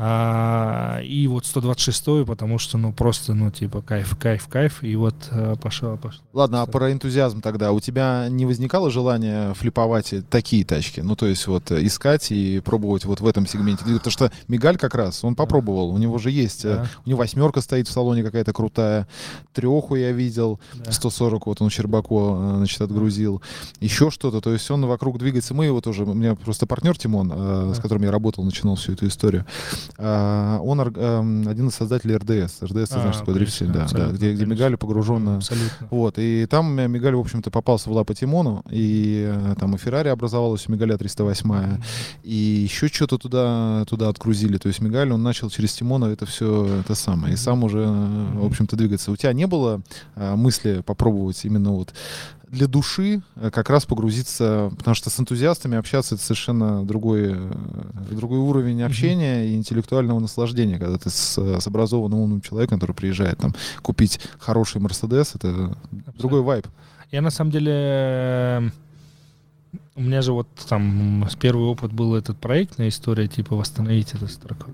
А, 0.00 1.00
и 1.02 1.26
вот 1.26 1.44
126-й, 1.44 2.24
потому 2.24 2.58
что, 2.58 2.78
ну, 2.78 2.92
просто, 2.92 3.34
ну, 3.34 3.50
типа, 3.50 3.82
кайф, 3.82 4.16
кайф, 4.16 4.46
кайф. 4.48 4.82
И 4.84 4.94
вот 4.96 5.14
пошел, 5.60 5.96
пошел. 5.96 6.20
Ладно, 6.32 6.62
а 6.62 6.66
про 6.66 6.92
энтузиазм 6.92 7.40
тогда. 7.40 7.72
У 7.72 7.80
тебя 7.80 8.28
не 8.30 8.46
возникало 8.46 8.90
желания 8.90 9.54
флиповать 9.54 10.14
такие 10.30 10.64
тачки? 10.64 11.00
Ну, 11.00 11.16
то 11.16 11.26
есть 11.26 11.46
вот 11.48 11.72
искать 11.72 12.30
и 12.30 12.60
пробовать 12.60 13.04
вот 13.04 13.20
в 13.20 13.26
этом 13.26 13.46
сегменте? 13.46 13.84
Потому 13.84 14.10
что 14.10 14.30
Мигаль 14.46 14.76
как 14.76 14.94
раз, 14.94 15.24
он 15.24 15.34
попробовал, 15.34 15.90
у 15.90 15.98
него 15.98 16.18
же 16.18 16.30
есть, 16.30 16.64
э, 16.64 16.68
Да, 16.76 16.86
у 17.04 17.08
него 17.08 17.18
восьмерка 17.18 17.60
стоит 17.60 17.88
в 17.88 17.90
салоне 17.90 18.22
какая-то 18.22 18.52
крутая, 18.52 19.08
треху 19.52 19.96
я 19.96 20.12
видел, 20.12 20.60
да. 20.74 20.92
140 20.92 21.46
вот 21.46 21.60
он 21.60 21.70
Щербако, 21.70 22.14
э, 22.14 22.54
значит, 22.58 22.80
отгрузил. 22.80 23.42
Еще 23.80 24.10
что-то, 24.10 24.40
то 24.40 24.52
есть 24.52 24.70
он 24.70 24.86
вокруг 24.86 25.18
двигается. 25.18 25.54
Мы 25.54 25.64
его 25.66 25.80
тоже, 25.80 26.04
у 26.04 26.14
меня 26.14 26.36
просто 26.36 26.66
партнер 26.66 26.96
Тимон, 26.96 27.32
э, 27.34 27.72
с 27.72 27.76
Да. 27.76 27.82
которым 27.82 28.04
я 28.04 28.12
работал, 28.12 28.44
начинал 28.44 28.76
всю 28.76 28.92
эту 28.92 29.08
историю. 29.08 29.44
А, 29.96 30.58
Он 30.60 30.80
эм, 30.80 31.48
один 31.48 31.68
из 31.68 31.74
создателей 31.74 32.16
РДС. 32.16 32.62
РДС, 32.62 32.92
А, 32.92 33.00
знаешь, 33.00 33.16
конечно, 33.16 33.34
дрифтинг, 33.34 33.72
да, 33.72 33.86
да, 33.90 34.06
где, 34.08 34.34
где. 34.34 34.46
Мигаль 34.46 34.76
погружен 34.76 35.28
Абсолютно. 35.28 35.88
вот, 35.90 36.14
и 36.18 36.46
там 36.46 36.78
э, 36.78 36.88
Мигаль, 36.88 37.14
в 37.14 37.20
общем-то, 37.20 37.50
попался 37.50 37.90
в 37.90 37.92
лапы 37.92 38.14
Тимону, 38.14 38.62
и 38.70 39.26
э, 39.28 39.54
там 39.58 39.74
и 39.74 39.78
Феррари 39.78 40.08
образовалась, 40.08 40.68
у 40.68 40.72
Мигаля 40.72 40.96
308, 40.96 41.80
и 42.22 42.34
еще 42.34 42.88
что-то 42.88 43.18
туда, 43.18 43.84
туда 43.88 44.08
отгрузили. 44.08 44.58
То 44.58 44.68
есть 44.68 44.80
Мигаль, 44.80 45.12
он 45.12 45.22
начал 45.22 45.50
через 45.50 45.72
Тимона 45.74 46.06
это 46.06 46.26
все 46.26 46.80
это 46.80 46.94
самое, 46.94 47.34
и 47.34 47.36
сам 47.36 47.64
уже, 47.64 47.84
э, 47.86 48.26
в 48.34 48.44
общем-то, 48.44 48.76
двигаться. 48.76 49.10
У 49.12 49.16
тебя 49.16 49.32
не 49.32 49.46
было 49.46 49.80
мысли 50.16 50.82
попробовать 50.84 51.44
именно 51.44 51.70
вот 51.70 51.94
для 52.50 52.66
души 52.66 53.22
э, 53.36 53.50
как 53.50 53.70
раз 53.70 53.86
погрузиться, 53.86 54.70
потому 54.76 54.94
что 54.94 55.10
с 55.10 55.20
энтузиастами 55.20 55.76
общаться 55.76 56.14
это 56.14 56.24
совершенно 56.24 56.84
другой, 56.84 57.32
э, 57.32 57.52
другой 58.10 58.38
уровень 58.38 58.82
общения 58.82 59.46
и 59.48 59.54
интеллектуального 59.54 60.18
наслаждения, 60.18 60.78
когда 60.78 60.98
ты 60.98 61.10
с, 61.10 61.38
с 61.38 61.66
образованным 61.66 62.20
умным 62.20 62.40
человеком, 62.40 62.78
который 62.78 62.94
приезжает 62.94 63.38
там 63.38 63.54
купить 63.82 64.20
хороший 64.38 64.80
Мерседес, 64.80 65.34
это 65.34 65.76
другой 66.16 66.42
вайб. 66.42 66.66
Я 67.10 67.22
на 67.22 67.30
самом 67.30 67.50
деле... 67.50 68.72
У 69.98 70.00
меня 70.00 70.22
же 70.22 70.32
вот 70.32 70.46
там 70.68 71.26
первый 71.40 71.64
опыт 71.66 71.92
был 71.92 72.14
этот 72.14 72.38
проектная 72.38 72.88
история, 72.88 73.26
типа 73.26 73.56
восстановить 73.56 74.14
это 74.14 74.28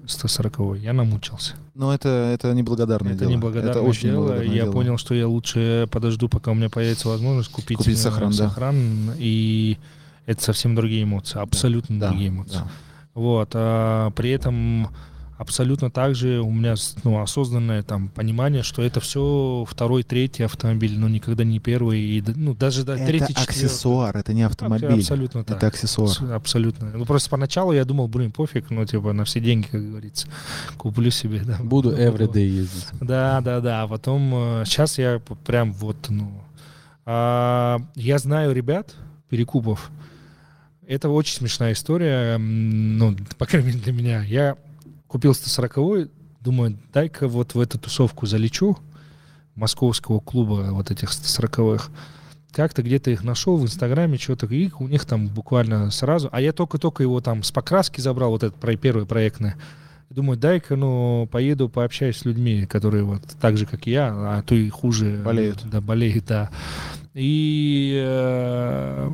140 0.07 0.77
Я 0.79 0.93
намучился. 0.93 1.55
Но 1.75 1.95
это, 1.95 2.09
это 2.09 2.53
неблагодарное 2.53 3.13
это 3.13 3.21
дело. 3.21 3.31
неблагодарное 3.31 3.71
это 3.71 3.81
очень 3.83 4.11
дело. 4.11 4.23
неблагодарное 4.25 4.55
я 4.55 4.63
дело. 4.65 4.73
понял, 4.73 4.99
что 4.99 5.15
я 5.15 5.27
лучше 5.27 5.89
подожду, 5.91 6.29
пока 6.29 6.51
у 6.51 6.55
меня 6.55 6.69
появится 6.69 7.09
возможность 7.09 7.51
купить, 7.51 7.79
Купить 7.79 7.95
э, 7.95 8.01
сохран, 8.03 8.31
да. 8.33 8.49
сохран, 8.49 9.13
И 9.17 9.79
это 10.27 10.43
совсем 10.43 10.75
другие 10.75 11.05
эмоции, 11.05 11.39
абсолютно 11.41 11.99
Да, 11.99 12.09
другие 12.09 12.29
эмоции. 12.29 12.57
да. 12.59 12.69
Вот. 13.15 13.49
А 13.55 14.11
при 14.11 14.31
этом 14.31 14.89
абсолютно 15.37 15.91
так 15.91 16.15
же 16.15 16.41
у 16.41 16.51
меня 16.51 16.75
ну, 17.03 17.21
осознанное 17.21 17.83
там 17.83 18.09
понимание, 18.09 18.63
что 18.63 18.83
это 18.83 19.01
все 19.01 19.65
второй, 19.69 20.03
третий 20.03 20.45
автомобиль, 20.45 20.99
но 20.99 21.09
никогда 21.09 21.45
не 21.45 21.59
первый, 21.59 22.01
и, 22.01 22.23
ну 22.37 22.55
даже 22.55 22.85
да, 22.85 22.95
Это 22.97 23.07
третий, 23.07 23.29
четвертый. 23.35 23.51
аксессуар, 23.51 24.17
это 24.17 24.33
не 24.33 24.43
автомобиль. 24.43 24.93
Абсолютно 24.95 25.45
так. 25.45 25.57
Это 25.57 25.67
аксессуар. 25.67 26.33
Абсолютно. 26.33 26.91
Ну 26.95 27.05
просто 27.05 27.31
поначалу 27.31 27.73
я 27.73 27.85
думал, 27.85 28.09
блин, 28.09 28.33
пофиг, 28.33 28.71
ну 28.71 28.85
типа 28.85 29.13
на 29.13 29.25
все 29.25 29.41
деньги, 29.41 29.67
как 29.67 29.89
говорится, 29.89 30.29
куплю 30.79 31.11
себе. 31.11 31.43
Да, 31.45 31.59
Буду 31.63 31.93
everyday 31.97 32.47
ездить. 32.47 32.87
Да, 33.01 33.41
да, 33.41 33.61
да. 33.61 33.83
А 33.83 33.89
потом 33.89 34.63
сейчас 34.65 34.99
я 34.99 35.19
п- 35.19 35.35
прям 35.45 35.73
вот, 35.73 35.97
ну, 36.09 36.31
а, 37.07 37.81
я 37.95 38.19
знаю 38.19 38.53
ребят 38.53 38.95
перекупов. 39.29 39.91
Это 40.87 41.09
очень 41.09 41.37
смешная 41.39 41.73
история, 41.73 42.37
ну, 42.39 43.17
по 43.39 43.47
крайней 43.47 43.69
мере 43.69 43.81
для 43.81 43.93
меня. 43.93 44.23
Я 44.23 44.57
купил 45.15 45.33
140 45.33 46.11
думаю, 46.41 46.77
дай-ка 46.93 47.29
вот 47.29 47.55
в 47.55 47.61
эту 47.61 47.79
тусовку 47.79 48.27
залечу 48.27 48.77
московского 49.55 50.19
клуба 50.19 50.71
вот 50.73 50.91
этих 50.91 51.11
140-х. 51.11 51.93
Как-то 52.51 52.83
где-то 52.83 53.13
их 53.13 53.23
нашел 53.23 53.57
в 53.57 53.63
Инстаграме, 53.63 54.19
что-то, 54.19 54.47
и 54.47 54.73
у 54.77 54.89
них 54.89 55.05
там 55.05 55.29
буквально 55.29 55.93
сразу. 55.93 56.29
А 56.33 56.41
я 56.41 56.53
только-только 56.53 57.05
его 57.05 57.21
там 57.21 57.45
с 57.45 57.53
покраски 57.53 58.01
забрал, 58.01 58.31
вот 58.31 58.43
этот 58.43 58.59
про- 58.59 58.75
первый 58.75 59.07
проектный. 59.07 59.53
Думаю, 60.11 60.37
дай-ка, 60.37 60.75
ну, 60.75 61.29
поеду, 61.31 61.69
пообщаюсь 61.69 62.17
с 62.17 62.25
людьми, 62.25 62.67
которые 62.67 63.05
вот 63.05 63.23
так 63.41 63.57
же, 63.57 63.67
как 63.67 63.87
и 63.87 63.93
я, 63.93 64.09
а 64.13 64.43
то 64.43 64.57
и 64.57 64.69
хуже. 64.69 65.23
Болеют. 65.25 65.61
Да, 65.71 65.81
болеют, 65.81 66.25
да. 66.27 66.51
И 67.15 68.03
э, 68.05 69.13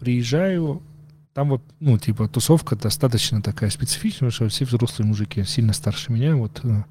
приезжаю, 0.00 0.82
там 1.34 1.48
вот, 1.50 1.62
ну, 1.80 1.98
типа, 1.98 2.28
тусовка 2.28 2.76
достаточно 2.76 3.42
такая 3.42 3.68
специфичная, 3.68 4.30
что 4.30 4.48
все 4.48 4.64
взрослые 4.64 5.08
мужики, 5.08 5.42
сильно 5.44 5.72
старше 5.72 6.12
меня, 6.12 6.36
вот. 6.36 6.60
э. 6.62 6.84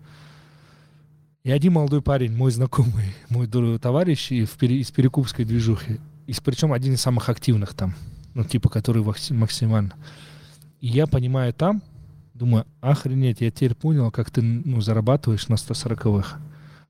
И 1.46 1.52
один 1.52 1.74
молодой 1.74 2.02
парень, 2.02 2.36
мой 2.36 2.52
знакомый, 2.52 3.16
мой 3.30 3.48
товарищ 3.80 4.32
из 4.32 4.50
перекупской 4.92 5.46
движухи, 5.46 6.02
и 6.28 6.34
причем 6.44 6.74
один 6.74 6.94
из 6.94 7.02
самых 7.02 7.30
активных 7.30 7.74
там, 7.74 7.96
ну, 8.34 8.44
типа, 8.44 8.70
который 8.70 9.02
максимально. 9.02 9.94
И 10.82 10.88
я 10.88 11.08
понимаю 11.08 11.54
там, 11.54 11.82
думаю, 12.34 12.66
охренеть, 12.82 13.40
я 13.40 13.50
теперь 13.50 13.76
понял, 13.76 14.12
как 14.12 14.30
ты, 14.30 14.42
ну, 14.42 14.82
зарабатываешь 14.82 15.48
на 15.48 15.54
140-х. 15.54 16.40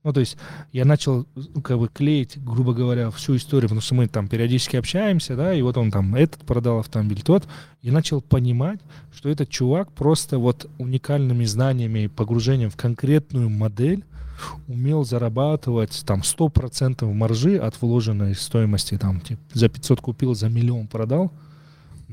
Ну, 0.03 0.11
то 0.11 0.19
есть 0.19 0.37
я 0.73 0.83
начал, 0.83 1.25
как 1.63 1.79
бы, 1.79 1.87
клеить, 1.87 2.37
грубо 2.43 2.73
говоря, 2.73 3.09
всю 3.11 3.37
историю, 3.37 3.69
потому 3.69 3.81
что 3.81 3.95
мы 3.95 4.07
там 4.07 4.27
периодически 4.27 4.75
общаемся, 4.75 5.35
да, 5.37 5.53
и 5.53 5.61
вот 5.61 5.77
он 5.77 5.91
там 5.91 6.13
этот 6.15 6.41
продал 6.41 6.79
автомобиль, 6.79 7.21
тот, 7.21 7.47
и 7.81 7.89
начал 7.89 8.21
понимать, 8.21 8.81
что 9.15 9.29
этот 9.29 9.49
чувак 9.49 9.91
просто 9.93 10.39
вот 10.39 10.69
уникальными 10.77 11.45
знаниями 11.45 11.99
и 11.99 12.07
погружением 12.09 12.69
в 12.69 12.75
конкретную 12.75 13.49
модель 13.49 14.03
умел 14.67 15.05
зарабатывать 15.05 16.03
там 16.05 16.21
100% 16.21 17.05
маржи 17.13 17.57
от 17.57 17.81
вложенной 17.81 18.35
стоимости, 18.35 18.97
там, 18.97 19.21
типа, 19.21 19.41
за 19.53 19.69
500 19.69 20.01
купил, 20.01 20.35
за 20.35 20.49
миллион 20.49 20.87
продал, 20.87 21.31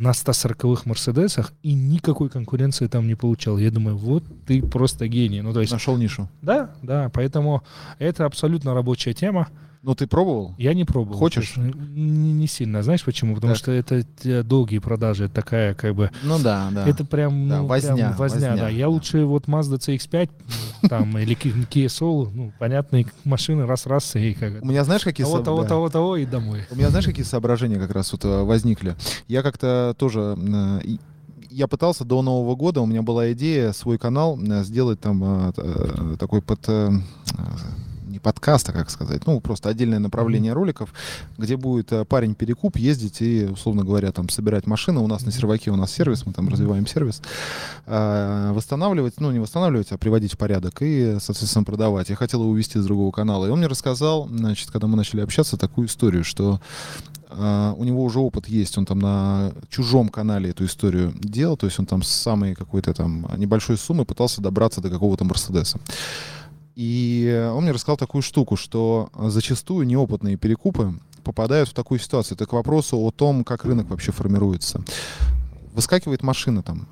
на 0.01 0.13
140-х 0.13 0.83
Мерседесах, 0.87 1.53
и 1.63 1.75
никакой 1.75 2.31
конкуренции 2.31 2.87
там 2.87 3.07
не 3.07 3.15
получал. 3.15 3.59
Я 3.59 3.71
думаю, 3.71 3.99
вот 3.99 4.25
ты 4.47 4.63
просто 4.63 5.07
гений. 5.09 5.43
Ну, 5.43 5.53
то 5.53 5.61
есть, 5.61 5.73
Нашел 5.73 5.99
нишу. 5.99 6.29
да, 6.41 6.71
да, 6.83 7.11
поэтому 7.13 7.63
это 7.99 8.25
абсолютно 8.25 8.73
рабочая 8.73 9.13
тема. 9.13 9.49
Ну, 9.83 9.95
ты 9.95 10.07
пробовал? 10.07 10.55
Я 10.59 10.75
не 10.75 10.85
пробовал. 10.85 11.19
Хочешь? 11.19 11.47
честно. 11.49 11.63
Не, 11.73 12.33
не 12.35 12.47
сильно. 12.47 12.83
Знаешь 12.83 13.03
почему? 13.03 13.35
Потому 13.35 13.55
Так. 13.55 13.59
что 13.63 13.73
это 13.73 14.05
долгие 14.45 14.79
продажи, 14.79 15.25
это 15.25 15.35
такая 15.35 15.73
как 15.73 15.95
бы... 15.95 16.11
Ну 16.23 16.39
да, 16.39 16.69
да. 16.71 16.87
Это 16.87 17.07
прям, 17.07 17.49
Да, 17.49 17.59
ну, 17.63 17.67
возня, 17.67 17.95
прям 17.95 18.13
возня, 18.17 18.49
возня, 18.51 18.57
да. 18.57 18.69
Я 18.69 18.85
да. 18.85 18.89
лучше 18.91 19.25
вот 19.25 19.47
Mazda 19.47 19.79
CX-5 19.79 20.29
там 20.91 21.17
или 21.19 21.35
Ki- 21.35 21.67
Kia 21.67 21.87
Soul, 21.87 22.31
ну, 22.31 22.53
понятные 22.59 23.07
машины, 23.25 23.65
раз-раз 23.65 24.17
и 24.17 24.35
как 24.35 24.63
У 24.63 24.67
меня 24.67 24.85
знаешь, 24.85 25.03
какие 25.03 25.25
того, 25.25 25.39
того, 25.41 25.65
того, 25.65 25.89
того 25.89 26.17
и 26.19 26.27
домой. 26.27 26.67
У 26.71 26.77
меня 26.77 26.91
знаешь, 26.91 27.07
какие 27.07 27.25
соображения 27.25 27.79
как 27.79 27.93
раз 27.93 28.13
вот 28.13 28.23
э, 28.27 28.43
возникли? 28.43 28.97
Я 29.29 29.43
как-то 29.43 29.95
тоже... 29.99 30.37
э, 30.39 30.81
Я 31.49 31.69
пытался 31.69 32.05
до 32.05 32.21
Нового 32.21 32.55
года, 32.55 32.83
у 32.83 32.87
меня 32.87 33.01
была 33.01 33.33
идея 33.33 33.73
свой 33.73 33.97
канал 33.97 34.39
э, 34.39 34.63
сделать 34.63 35.01
там 35.01 35.55
такой 36.19 36.43
под... 36.43 36.69
не 38.21 38.23
подкаст, 38.23 38.69
а 38.69 38.73
как 38.73 38.91
сказать, 38.91 39.27
ну, 39.27 39.41
просто 39.41 39.69
отдельное 39.69 39.99
направление 39.99 40.53
роликов, 40.53 40.93
где 41.39 41.57
будет 41.57 41.93
э, 41.93 42.05
парень-перекуп 42.05 42.77
ездить 42.77 43.23
и, 43.23 43.47
условно 43.51 43.85
говоря, 43.85 44.13
там, 44.13 44.29
собирать 44.29 44.67
машины. 44.67 45.01
У 45.01 45.07
нас 45.07 45.25
на 45.25 45.33
серваке 45.33 45.71
у 45.71 45.77
нас 45.77 45.93
сервис, 45.93 46.27
мы 46.27 46.33
там 46.33 46.49
развиваем 46.49 46.87
сервис. 46.87 47.23
А, 47.87 48.53
восстанавливать, 48.53 49.21
ну, 49.21 49.31
не 49.33 49.39
восстанавливать, 49.39 49.93
а 49.93 49.99
приводить 49.99 50.35
в 50.35 50.39
порядок 50.39 50.83
и, 50.83 51.17
соответственно, 51.21 51.65
продавать. 51.65 52.11
Я 52.11 52.17
хотел 52.17 52.43
его 52.43 52.51
увезти 52.51 52.79
с 52.79 52.85
другого 52.85 53.11
канала. 53.11 53.47
И 53.47 53.51
он 53.51 53.59
мне 53.59 53.69
рассказал, 53.69 54.29
значит, 54.29 54.71
когда 54.71 54.87
мы 54.87 54.97
начали 54.97 55.23
общаться, 55.23 55.57
такую 55.57 55.87
историю, 55.87 56.25
что 56.25 56.61
а, 57.31 57.75
у 57.77 57.85
него 57.85 58.05
уже 58.05 58.19
опыт 58.19 58.49
есть, 58.49 58.77
он 58.77 58.87
там 58.87 58.99
на 58.99 59.53
чужом 59.69 60.09
канале 60.09 60.51
эту 60.51 60.65
историю 60.65 61.13
делал, 61.17 61.57
то 61.57 61.67
есть 61.67 61.79
он 61.79 61.87
там 61.87 62.03
с 62.03 62.09
самой 62.09 62.55
какой-то 62.55 62.93
там 62.93 63.27
небольшой 63.37 63.79
суммы 63.79 64.05
пытался 64.05 64.41
добраться 64.43 64.81
до 64.81 64.91
какого-то 64.91 65.25
Мерседеса. 65.25 65.79
И 66.77 67.51
он 67.55 67.65
мне 67.65 67.73
рассказал 67.73 67.97
такую 67.97 68.23
штуку, 68.23 68.57
что 68.57 69.11
зачастую 69.15 69.87
неопытные 69.87 70.37
перекупы 70.37 70.95
попадают 71.25 71.69
в 71.69 71.75
такую 71.75 71.99
ситуацию. 72.01 72.37
Это 72.37 72.47
к 72.47 72.53
вопросу 72.53 72.97
о 72.99 73.11
том, 73.11 73.45
как 73.45 73.65
рынок 73.65 73.89
вообще 73.91 74.13
формируется. 74.13 74.83
Выскакивает 75.75 76.23
машина 76.23 76.63
там 76.63 76.89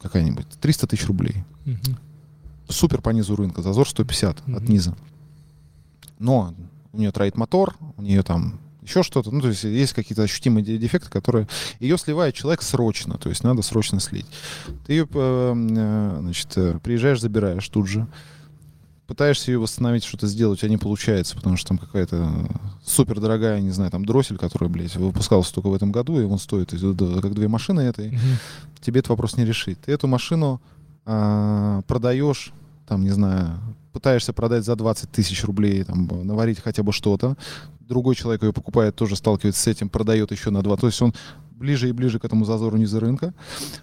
какая-нибудь, 0.00 0.46
300 0.60 0.86
тысяч 0.86 1.06
рублей. 1.06 1.44
Мгм. 1.64 1.98
Супер 2.68 3.00
по 3.02 3.10
низу 3.10 3.36
рынка, 3.36 3.62
зазор 3.62 3.88
150 3.88 4.38
от 4.38 4.46
Мгм. 4.46 4.64
низа. 4.72 4.96
но 6.18 6.54
у 6.94 6.98
нее 6.98 7.12
троит 7.12 7.36
мотор, 7.36 7.76
у 7.98 8.02
нее 8.02 8.22
там 8.22 8.58
еще 8.80 9.02
что-то. 9.02 9.30
Ну, 9.30 9.42
то 9.42 9.48
есть 9.48 9.64
есть 9.64 9.92
какие-то 9.92 10.22
ощутимые 10.22 10.64
де- 10.64 10.78
дефекты, 10.78 11.10
которые... 11.10 11.46
Ее 11.78 11.98
сливает 11.98 12.34
человек 12.34 12.62
срочно, 12.62 13.18
то 13.18 13.28
есть 13.28 13.44
надо 13.44 13.60
срочно 13.60 14.00
слить. 14.00 14.24
Ты 14.86 14.94
ее, 14.94 15.06
э, 15.12 16.16
значит, 16.20 16.56
э, 16.56 16.78
приезжаешь, 16.82 17.20
забираешь 17.20 17.68
тут 17.68 17.86
же. 17.86 18.06
Пытаешься 19.06 19.52
ее 19.52 19.58
восстановить, 19.58 20.04
что-то 20.04 20.26
сделать, 20.26 20.58
у 20.58 20.60
тебя 20.60 20.70
не 20.70 20.78
получается, 20.78 21.36
потому 21.36 21.56
что 21.56 21.68
там 21.68 21.78
какая-то 21.78 22.28
супер 22.84 23.20
дорогая, 23.20 23.60
не 23.60 23.70
знаю, 23.70 23.90
там 23.90 24.04
дроссель, 24.04 24.36
которая, 24.36 24.68
блядь, 24.68 24.96
выпускался 24.96 25.54
только 25.54 25.68
в 25.68 25.74
этом 25.74 25.92
году, 25.92 26.20
и 26.20 26.24
он 26.24 26.38
стоит 26.38 26.70
как 26.70 27.34
две 27.34 27.46
машины 27.46 27.82
этой. 27.82 28.08
Мгм. 28.08 28.20
Тебе 28.80 29.00
этот 29.00 29.10
вопрос 29.10 29.36
не 29.36 29.44
решить. 29.44 29.80
Ты 29.80 29.92
эту 29.92 30.08
машину 30.08 30.60
а, 31.04 31.82
продаешь, 31.82 32.52
там, 32.88 33.04
не 33.04 33.10
знаю, 33.10 33.60
пытаешься 33.92 34.32
продать 34.32 34.64
за 34.64 34.74
20 34.74 35.10
тысяч 35.10 35.44
рублей, 35.44 35.84
там, 35.84 36.08
наварить 36.24 36.60
хотя 36.60 36.82
бы 36.82 36.92
что-то. 36.92 37.36
Другой 37.80 38.16
человек 38.16 38.42
ее 38.42 38.52
покупает, 38.52 38.96
тоже 38.96 39.14
сталкивается 39.14 39.62
с 39.62 39.66
этим, 39.68 39.88
продает 39.88 40.32
еще 40.32 40.50
на 40.50 40.62
2. 40.62 40.76
То 40.76 40.86
есть 40.86 41.00
он 41.00 41.14
ближе 41.56 41.88
и 41.88 41.92
ближе 41.92 42.18
к 42.18 42.24
этому 42.24 42.44
зазору 42.44 42.76
низа 42.76 43.00
рынка. 43.00 43.34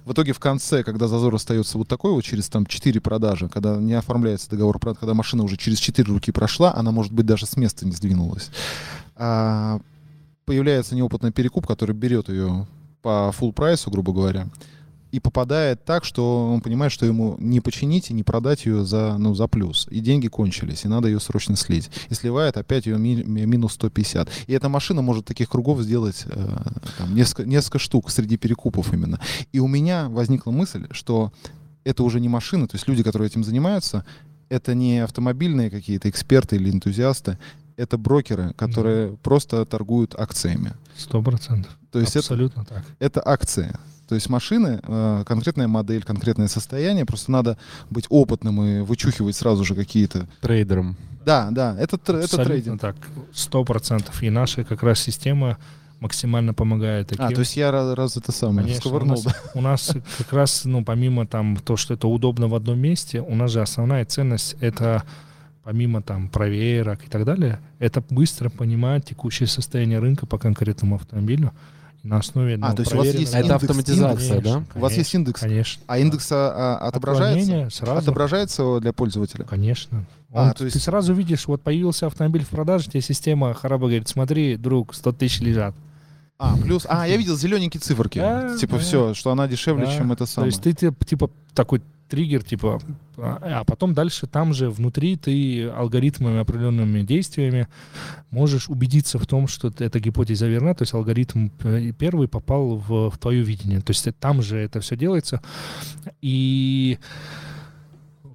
В 0.06 0.14
итоге 0.14 0.34
в 0.34 0.40
конце, 0.40 0.84
когда 0.84 1.08
зазор 1.08 1.34
остается 1.36 1.78
вот 1.78 1.88
такой 1.88 2.12
вот 2.14 2.24
через 2.24 2.48
там 2.48 2.66
4 2.66 3.02
продажи, 3.02 3.50
когда 3.50 3.76
не 3.78 3.94
оформляется 3.94 4.50
договор, 4.50 4.80
продажи, 4.80 5.00
когда 5.00 5.14
машина 5.14 5.44
уже 5.44 5.58
через 5.58 5.80
4 5.80 6.08
руки 6.12 6.32
прошла, 6.32 6.74
она, 6.76 6.92
может 6.92 7.12
быть, 7.12 7.26
даже 7.26 7.46
с 7.46 7.58
места 7.58 7.86
не 7.86 7.92
сдвинулась. 7.92 8.52
А, 9.16 9.80
появляется 10.46 10.96
неопытный 10.96 11.32
перекуп, 11.32 11.66
который 11.66 11.96
берет 11.96 12.30
ее 12.30 12.68
по 13.02 13.34
full 13.38 13.52
прайсу, 13.52 13.90
грубо 13.90 14.14
говоря, 14.14 14.48
и 15.14 15.20
попадает 15.20 15.86
так, 15.86 16.06
что 16.06 16.52
он 16.52 16.60
понимает, 16.62 16.92
что 16.92 17.06
ему 17.06 17.36
не 17.40 17.62
починить 17.62 18.10
и 18.10 18.14
не 18.16 18.24
продать 18.24 18.66
ее 18.66 18.84
за, 18.84 19.16
ну, 19.20 19.36
за 19.36 19.48
плюс. 19.48 19.88
И 19.92 20.00
деньги 20.00 20.28
кончились, 20.28 20.86
и 20.86 20.88
надо 20.88 21.08
ее 21.08 21.20
срочно 21.20 21.56
слить. 21.56 21.92
И 22.10 22.16
сливает 22.16 22.58
опять 22.58 22.88
ее 22.88 22.98
ми- 22.98 23.24
ми- 23.24 23.46
минус 23.46 23.74
150. 23.74 24.28
И 24.48 24.54
эта 24.54 24.70
машина 24.70 25.04
может 25.04 25.26
таких 25.26 25.50
кругов 25.50 25.82
сделать 25.82 26.26
э, 26.26 26.58
там, 26.98 27.14
несколько, 27.16 27.46
несколько 27.48 27.78
штук 27.78 28.10
среди 28.10 28.38
перекупов 28.38 28.92
именно. 28.92 29.20
И 29.52 29.60
у 29.60 29.68
меня 29.68 30.10
возникла 30.10 30.50
мысль, 30.52 30.88
что 30.90 31.32
это 31.84 32.02
уже 32.04 32.20
не 32.20 32.30
машина, 32.30 32.68
то 32.68 32.76
есть 32.76 32.88
люди, 32.88 33.04
которые 33.04 33.28
этим 33.28 33.44
занимаются, 33.44 34.04
это 34.50 34.74
не 34.74 35.00
автомобильные 35.04 35.70
какие-то 35.70 36.10
эксперты 36.10 36.56
или 36.56 36.72
энтузиасты, 36.72 37.38
это 37.78 38.00
брокеры, 38.00 38.54
которые 38.56 39.16
просто 39.18 39.64
торгуют 39.66 40.16
акциями. 40.18 40.74
Сто 40.98 41.22
процентов. 41.22 41.72
То 41.92 42.00
есть 42.00 42.12
это, 42.16 42.20
Абсолютно 42.20 42.66
так. 42.66 42.84
это 43.00 43.22
акции. 43.24 43.76
То 44.14 44.18
есть 44.18 44.30
машины, 44.30 44.80
э, 44.84 45.24
конкретная 45.26 45.68
модель, 45.68 46.04
конкретное 46.04 46.48
состояние, 46.48 47.04
просто 47.04 47.32
надо 47.32 47.58
быть 47.90 48.06
опытным 48.10 48.64
и 48.64 48.82
вычухивать 48.82 49.36
сразу 49.36 49.64
же 49.64 49.74
какие-то... 49.74 50.28
Трейдером. 50.40 50.98
Да, 51.26 51.48
да, 51.50 51.76
это, 51.80 51.96
тр- 51.96 52.18
это 52.18 52.26
Абсолютно 52.26 52.46
трейдинг. 52.46 52.80
так. 52.80 52.96
Сто 53.34 53.64
процентов. 53.64 54.22
И 54.22 54.30
наша 54.30 54.64
как 54.66 54.84
раз 54.84 55.00
система 55.00 55.58
максимально 56.00 56.54
помогает 56.54 57.08
таким. 57.08 57.26
А, 57.26 57.32
то 57.32 57.40
есть 57.40 57.58
я 57.58 57.72
раз, 57.72 57.96
раз 57.96 58.16
это 58.16 58.32
самое 58.32 58.68
Конечно, 58.68 58.78
у 58.78 58.82
сковырнул, 58.82 59.16
нас, 59.16 59.24
да? 59.24 59.34
у 59.56 59.62
нас 59.62 59.96
как 60.20 60.32
раз, 60.32 60.66
ну, 60.66 60.86
помимо 60.86 61.26
там 61.26 61.58
то, 61.58 61.76
что 61.76 61.96
это 61.96 62.08
удобно 62.08 62.48
в 62.48 62.54
одном 62.54 62.78
месте, 62.78 63.20
у 63.20 63.34
нас 63.34 63.50
же 63.50 63.64
основная 63.64 64.06
ценность 64.06 64.58
это 64.60 65.02
помимо 65.64 66.04
там 66.04 66.30
проверок 66.30 67.00
и 67.04 67.10
так 67.10 67.26
далее, 67.26 67.60
это 67.80 68.04
быстро 68.12 68.52
понимать 68.52 69.06
текущее 69.06 69.48
состояние 69.48 69.98
рынка 69.98 70.28
по 70.28 70.38
конкретному 70.38 70.98
автомобилю. 70.98 71.52
На 72.04 72.18
основе 72.18 72.58
ну, 72.58 72.68
А, 72.68 72.74
то 72.74 72.82
есть 72.82 72.94
у 72.94 72.98
вас 72.98 73.08
есть 73.08 73.34
А 73.34 73.38
это 73.40 73.48
индекс, 73.48 73.64
автоматизация, 73.64 74.30
Конечно, 74.42 74.66
да? 74.74 74.78
У 74.80 74.82
вас 74.82 74.92
есть 74.98 75.12
конечно, 75.12 75.18
индекс, 75.30 75.40
Конечно. 75.42 75.84
а 75.88 75.98
индекс 76.00 76.28
а, 76.34 76.78
а, 76.82 76.88
отображается? 76.90 77.70
Сразу. 77.72 77.98
Отображается 78.00 78.80
для 78.82 78.92
пользователя? 78.92 79.46
Конечно. 79.46 80.06
А, 80.34 80.48
Он- 80.48 80.54
то 80.54 80.66
есть- 80.66 80.74
Ты 80.76 80.80
сразу 80.84 81.14
видишь, 81.14 81.48
вот 81.48 81.62
появился 81.62 82.08
автомобиль 82.08 82.44
в 82.44 82.50
продаже, 82.50 82.90
тебе 82.90 83.00
система 83.02 83.54
хараба 83.54 83.88
говорит, 83.88 84.10
смотри, 84.10 84.58
друг, 84.58 84.94
100 84.94 85.14
тысяч 85.14 85.40
лежат. 85.40 85.74
А, 86.38 86.58
плюс... 86.58 86.86
А, 86.90 87.08
я 87.08 87.16
видел 87.16 87.38
зелененькие 87.38 87.80
циферки. 87.80 88.20
Да, 88.20 88.58
типа 88.58 88.74
да. 88.74 88.80
все, 88.80 89.14
что 89.14 89.32
она 89.32 89.48
дешевле, 89.48 89.86
Да. 89.86 89.96
чем 89.96 90.12
это 90.12 90.26
То 90.26 90.32
самое. 90.32 90.50
есть 90.52 90.62
ты, 90.62 90.74
тип- 90.74 91.06
типа 91.06 91.30
такой 91.54 91.82
триггер, 92.14 92.44
типа, 92.44 92.80
а 93.18 93.40
а 93.42 93.64
потом 93.64 93.96
дальше 93.96 94.28
там 94.28 94.54
же 94.54 94.70
внутри 94.70 95.16
ты 95.16 95.68
алгоритмами, 95.68 96.40
определенными 96.40 97.02
действиями 97.02 97.68
можешь 98.30 98.70
убедиться 98.70 99.18
в 99.18 99.26
том, 99.26 99.48
что 99.48 99.74
эта 99.80 100.00
гипотеза 100.00 100.46
верна, 100.46 100.76
то 100.76 100.84
есть 100.84 100.94
алгоритм 100.94 101.50
э, 101.64 101.92
первый 101.98 102.28
попал 102.28 102.76
в, 102.76 103.10
в 103.10 103.18
твое 103.18 103.42
видение. 103.42 103.82
То 103.82 103.94
есть 103.94 104.08
там 104.20 104.44
же 104.44 104.60
это 104.60 104.80
все 104.80 104.96
делается. 104.96 105.42
И 106.22 107.00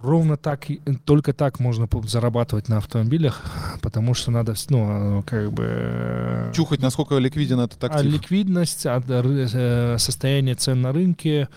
ровно 0.00 0.36
так, 0.36 0.66
только 1.04 1.32
так 1.32 1.60
можно 1.60 1.88
зарабатывать 2.04 2.68
на 2.68 2.78
автомобилях, 2.78 3.42
потому 3.80 4.14
что 4.14 4.32
надо, 4.32 4.54
ну, 4.70 5.20
э, 5.20 5.22
как 5.22 5.52
бы... 5.52 5.64
э, 5.68 6.52
Чухать, 6.52 6.80
насколько 6.80 7.16
ликвиден 7.18 7.60
этот 7.60 7.82
а 7.84 7.86
актив. 7.86 8.12
ликвидность, 8.12 8.86
а, 8.86 9.00
э, 9.06 9.98
состояние 9.98 10.54
цен 10.54 10.82
на 10.82 10.92
рынке, 10.92 11.48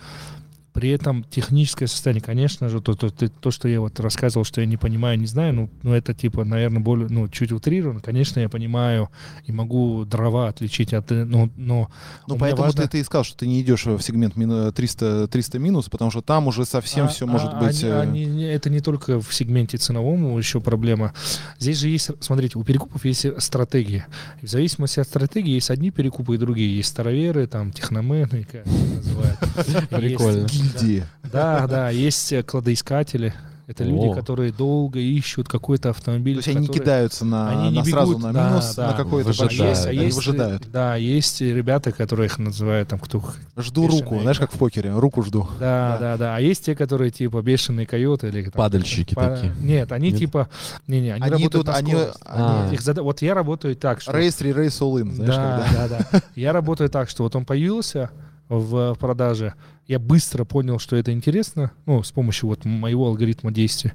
при 0.72 0.90
этом 0.90 1.24
техническое 1.24 1.86
состояние, 1.86 2.22
конечно 2.22 2.68
же, 2.68 2.80
то, 2.80 2.94
то, 2.94 3.10
то, 3.10 3.28
то, 3.28 3.50
что 3.50 3.68
я 3.68 3.80
вот 3.80 4.00
рассказывал, 4.00 4.44
что 4.44 4.60
я 4.60 4.66
не 4.66 4.76
понимаю, 4.76 5.18
не 5.18 5.26
знаю, 5.26 5.52
ну, 5.54 5.70
ну 5.82 5.92
это 5.92 6.14
типа, 6.14 6.44
наверное, 6.44 6.80
более, 6.80 7.08
ну, 7.08 7.28
чуть 7.28 7.52
утрировано. 7.52 8.00
Конечно, 8.00 8.40
я 8.40 8.48
понимаю 8.48 9.10
и 9.44 9.52
могу 9.52 10.04
дрова 10.04 10.48
отличить 10.48 10.92
от, 10.94 11.12
э, 11.12 11.24
но, 11.24 11.50
но 11.56 11.90
Ну, 12.26 12.36
поэтому 12.38 12.62
важно- 12.62 12.82
ты, 12.84 12.88
ты 12.88 13.00
и 13.00 13.04
сказал, 13.04 13.24
что 13.24 13.36
ты 13.36 13.46
не 13.46 13.60
идешь 13.60 13.84
в 13.84 14.00
сегмент 14.00 14.36
мину- 14.36 14.72
300, 14.72 15.28
300 15.28 15.58
минус, 15.58 15.88
потому 15.88 16.10
что 16.10 16.22
там 16.22 16.46
уже 16.46 16.64
совсем 16.64 17.06
А- 17.06 17.08
все 17.08 17.26
а- 17.26 17.28
может 17.28 17.58
быть... 17.58 17.82
они- 17.84 18.24
э, 18.24 18.30
они- 18.30 18.42
это 18.44 18.70
не 18.70 18.80
только 18.80 19.20
в 19.20 19.34
сегменте 19.34 19.76
ценовом 19.76 20.38
еще 20.38 20.60
проблема. 20.60 21.12
Здесь 21.58 21.78
же 21.78 21.88
есть, 21.88 22.10
смотрите, 22.20 22.58
у 22.58 22.64
перекупов 22.64 23.04
есть 23.04 23.26
стратегия. 23.42 24.06
И 24.40 24.46
в 24.46 24.50
зависимости 24.50 25.00
от 25.00 25.06
стратегии 25.06 25.52
есть 25.52 25.70
одни 25.70 25.90
перекупы 25.90 26.34
и 26.36 26.38
другие. 26.38 26.76
Есть 26.76 26.88
староверы, 26.90 27.46
там, 27.46 27.72
техномены, 27.72 28.46
как 28.50 28.64
называют. 28.66 29.38
Прикольно. 29.90 30.48
Гильдии. 30.62 31.04
Да, 31.32 31.66
да, 31.66 31.90
есть 31.90 32.32
э, 32.32 32.42
кладоискатели. 32.42 33.32
Это 33.68 33.84
люди, 33.84 34.12
которые 34.12 34.52
долго 34.52 34.98
ищут 34.98 35.48
какой-то 35.48 35.90
автомобиль. 35.90 36.34
То 36.42 36.48
есть 36.48 36.48
они 36.58 36.66
не 36.66 36.74
кидаются 36.74 37.24
на, 37.24 37.48
Они 37.48 37.70
не 37.70 37.78
на 37.78 37.84
сразу 37.84 38.18
бегут, 38.18 38.32
на 38.32 38.48
минус, 38.48 38.74
да. 38.74 38.88
на 38.88 38.92
какой-то 38.94 39.32
большой, 39.38 39.68
есть, 39.68 39.86
а 39.86 39.90
они 39.90 39.98
есть, 40.00 40.16
выжидают. 40.16 40.70
Да, 40.70 40.96
есть 40.96 41.40
ребята, 41.40 41.92
которые 41.92 42.26
их 42.26 42.38
называют 42.38 42.88
там 42.90 42.98
кто. 42.98 43.22
Жду 43.56 43.84
бешеные. 43.86 44.02
руку, 44.02 44.20
знаешь, 44.20 44.38
как 44.40 44.52
в 44.52 44.58
покере, 44.58 44.92
руку 44.92 45.22
жду. 45.22 45.48
Да, 45.60 45.92
Да. 45.92 45.98
да, 46.00 46.16
да. 46.18 46.36
А 46.36 46.40
есть 46.40 46.66
те, 46.66 46.74
которые 46.74 47.12
типа 47.12 47.40
бешеные 47.40 47.86
койоты 47.86 48.28
или 48.28 48.42
там, 48.42 48.52
Падальщики 48.52 49.14
па- 49.14 49.36
такие. 49.36 49.54
Нет, 49.60 49.90
они 49.92 50.10
Нет? 50.10 50.18
типа, 50.18 50.48
не, 50.88 51.00
не, 51.00 51.10
они, 51.10 51.22
Они 51.22 51.30
работают 51.30 51.54
идут, 51.54 51.66
на 51.68 51.74
они, 51.76 51.92
скорость. 51.92 52.18
А. 52.26 52.64
они 52.66 52.74
Их 52.74 52.82
Вот 52.96 53.22
я 53.22 53.32
работаю 53.34 53.76
так, 53.76 54.02
что 54.02 54.12
рейс 54.12 54.34
3, 54.34 54.52
рейс 54.52 54.78
all 54.82 55.00
in, 55.00 55.12
знаешь, 55.14 55.34
да, 55.34 55.66
когда. 55.72 55.88
да, 55.88 56.06
да. 56.12 56.20
Я 56.34 56.52
работаю 56.52 56.90
так, 56.90 57.08
что 57.08 57.22
вот 57.22 57.34
он 57.36 57.46
появился 57.46 58.10
в 58.48 58.96
продаже, 58.96 59.54
я 59.86 59.98
быстро 59.98 60.44
понял, 60.44 60.78
что 60.78 60.96
это 60.96 61.12
интересно, 61.12 61.72
ну, 61.86 62.02
с 62.02 62.10
помощью 62.12 62.48
вот 62.48 62.64
моего 62.64 63.06
алгоритма 63.06 63.50
действия. 63.52 63.92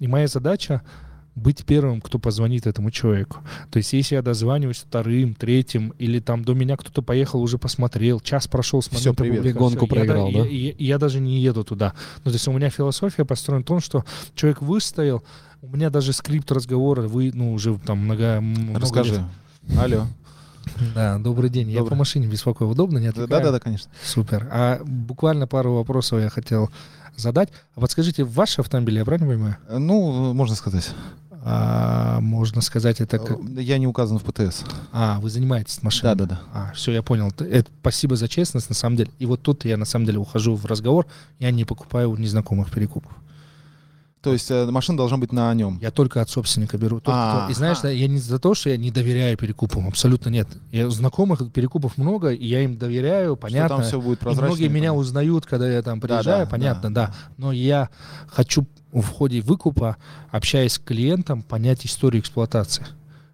И 0.00 0.06
моя 0.06 0.26
задача 0.26 0.82
быть 1.34 1.64
первым, 1.64 2.00
кто 2.00 2.18
позвонит 2.18 2.66
этому 2.66 2.90
человеку. 2.90 3.38
То 3.70 3.76
есть, 3.76 3.92
если 3.92 4.16
я 4.16 4.22
дозваниваюсь 4.22 4.78
вторым, 4.78 5.36
третьим, 5.36 5.90
или 5.98 6.18
там 6.18 6.44
до 6.44 6.52
меня 6.54 6.76
кто-то 6.76 7.00
поехал, 7.00 7.40
уже 7.40 7.58
посмотрел, 7.58 8.18
час 8.18 8.48
прошел 8.48 8.82
с 8.82 8.90
момента 8.90 9.14
привет. 9.22 9.36
публикации, 9.38 9.58
Гонку 9.60 9.84
я 9.84 9.88
да- 9.88 9.94
проиграл, 9.94 10.28
я, 10.30 10.42
да? 10.42 10.48
я- 10.48 10.74
я 10.76 10.98
даже 10.98 11.20
не 11.20 11.38
еду 11.40 11.62
туда. 11.62 11.92
Ну, 12.24 12.32
то 12.32 12.34
есть, 12.34 12.48
у 12.48 12.52
меня 12.52 12.70
философия 12.70 13.24
построена 13.24 13.62
в 13.62 13.66
том, 13.66 13.78
что 13.78 14.04
человек 14.34 14.60
выстоял, 14.62 15.22
у 15.62 15.68
меня 15.68 15.90
даже 15.90 16.12
скрипт 16.12 16.50
разговора, 16.50 17.02
вы, 17.02 17.30
ну, 17.32 17.52
уже 17.52 17.78
там 17.78 17.98
много, 17.98 18.40
много 18.40 18.80
Расскажи. 18.80 19.24
лет. 19.68 19.78
Алло. 19.78 20.06
Да, 20.94 21.18
добрый 21.18 21.50
день. 21.50 21.68
Я 21.70 21.78
Добрый. 21.78 21.90
по 21.90 21.96
машине 21.96 22.26
беспокою. 22.26 22.70
Удобно, 22.70 22.98
не 22.98 23.06
Да, 23.06 23.10
отвлекаю? 23.10 23.42
да, 23.44 23.50
да, 23.52 23.60
конечно. 23.60 23.90
Супер. 24.04 24.48
А 24.50 24.80
буквально 24.84 25.46
пару 25.46 25.74
вопросов 25.74 26.20
я 26.20 26.28
хотел 26.30 26.70
задать. 27.16 27.50
А 27.74 27.80
подскажите, 27.80 28.24
ваш 28.24 28.58
автомобиль, 28.58 28.96
я 28.98 29.04
правильно 29.04 29.28
понимаю? 29.28 29.56
Ну, 29.70 30.32
можно 30.34 30.54
сказать. 30.56 30.90
А, 31.44 32.20
можно 32.20 32.60
сказать, 32.60 33.00
это 33.00 33.18
как... 33.18 33.38
Э, 33.38 33.62
Я 33.62 33.78
не 33.78 33.86
указан 33.86 34.18
в 34.18 34.24
ПТС. 34.24 34.64
А, 34.92 35.18
вы 35.20 35.30
занимаетесь 35.30 35.82
машиной? 35.82 36.14
Да, 36.14 36.26
да, 36.26 36.34
да. 36.34 36.40
А, 36.52 36.72
все, 36.74 36.92
я 36.92 37.02
понял. 37.02 37.32
Это, 37.38 37.70
спасибо 37.80 38.16
за 38.16 38.28
честность, 38.28 38.68
на 38.68 38.74
самом 38.74 38.96
деле. 38.96 39.10
И 39.18 39.24
вот 39.26 39.40
тут 39.42 39.64
я, 39.64 39.76
на 39.76 39.84
самом 39.84 40.04
деле, 40.04 40.18
ухожу 40.18 40.56
в 40.56 40.66
разговор. 40.66 41.06
Я 41.38 41.50
не 41.50 41.64
покупаю 41.64 42.10
у 42.10 42.16
незнакомых 42.16 42.70
перекупов. 42.70 43.12
То 44.20 44.32
есть 44.32 44.50
э, 44.50 44.66
машина 44.66 44.98
должна 44.98 45.16
быть 45.16 45.32
на 45.32 45.54
нем. 45.54 45.78
Я 45.80 45.90
только 45.92 46.20
от 46.20 46.28
собственника 46.28 46.76
беру. 46.76 47.00
Тот, 47.00 47.14
А, 47.16 47.42
кто- 47.44 47.52
И 47.52 47.54
знаешь, 47.54 47.78
а. 47.78 47.82
да, 47.82 47.90
я 47.90 48.08
не 48.08 48.18
за 48.18 48.38
то, 48.40 48.54
что 48.54 48.68
я 48.70 48.76
не 48.76 48.90
доверяю 48.90 49.36
перекупам. 49.36 49.86
Абсолютно 49.86 50.28
нет. 50.30 50.48
Я 50.72 50.90
знакомых 50.90 51.52
перекупов 51.52 51.96
много, 51.98 52.30
и 52.30 52.44
я 52.46 52.62
им 52.62 52.76
доверяю, 52.76 53.36
понятно. 53.36 53.66
Что 53.66 53.76
там 53.76 53.84
все 53.84 54.00
будет 54.00 54.18
И 54.18 54.22
прозрачно. 54.24 54.46
многие 54.56 54.68
меня 54.68 54.92
узнают, 54.92 55.46
когда 55.46 55.70
я 55.70 55.82
там 55.82 56.00
приезжаю, 56.00 56.46
да, 56.46 56.50
понятно, 56.50 56.92
да. 56.92 57.06
да, 57.08 57.14
Но 57.36 57.52
я 57.52 57.90
хочу 58.28 58.66
в 58.92 59.06
ходе 59.06 59.40
выкупа, 59.40 59.96
общаясь 60.30 60.72
с 60.72 60.78
клиентом, 60.78 61.42
понять 61.42 61.86
историю 61.86 62.20
эксплуатации. 62.22 62.86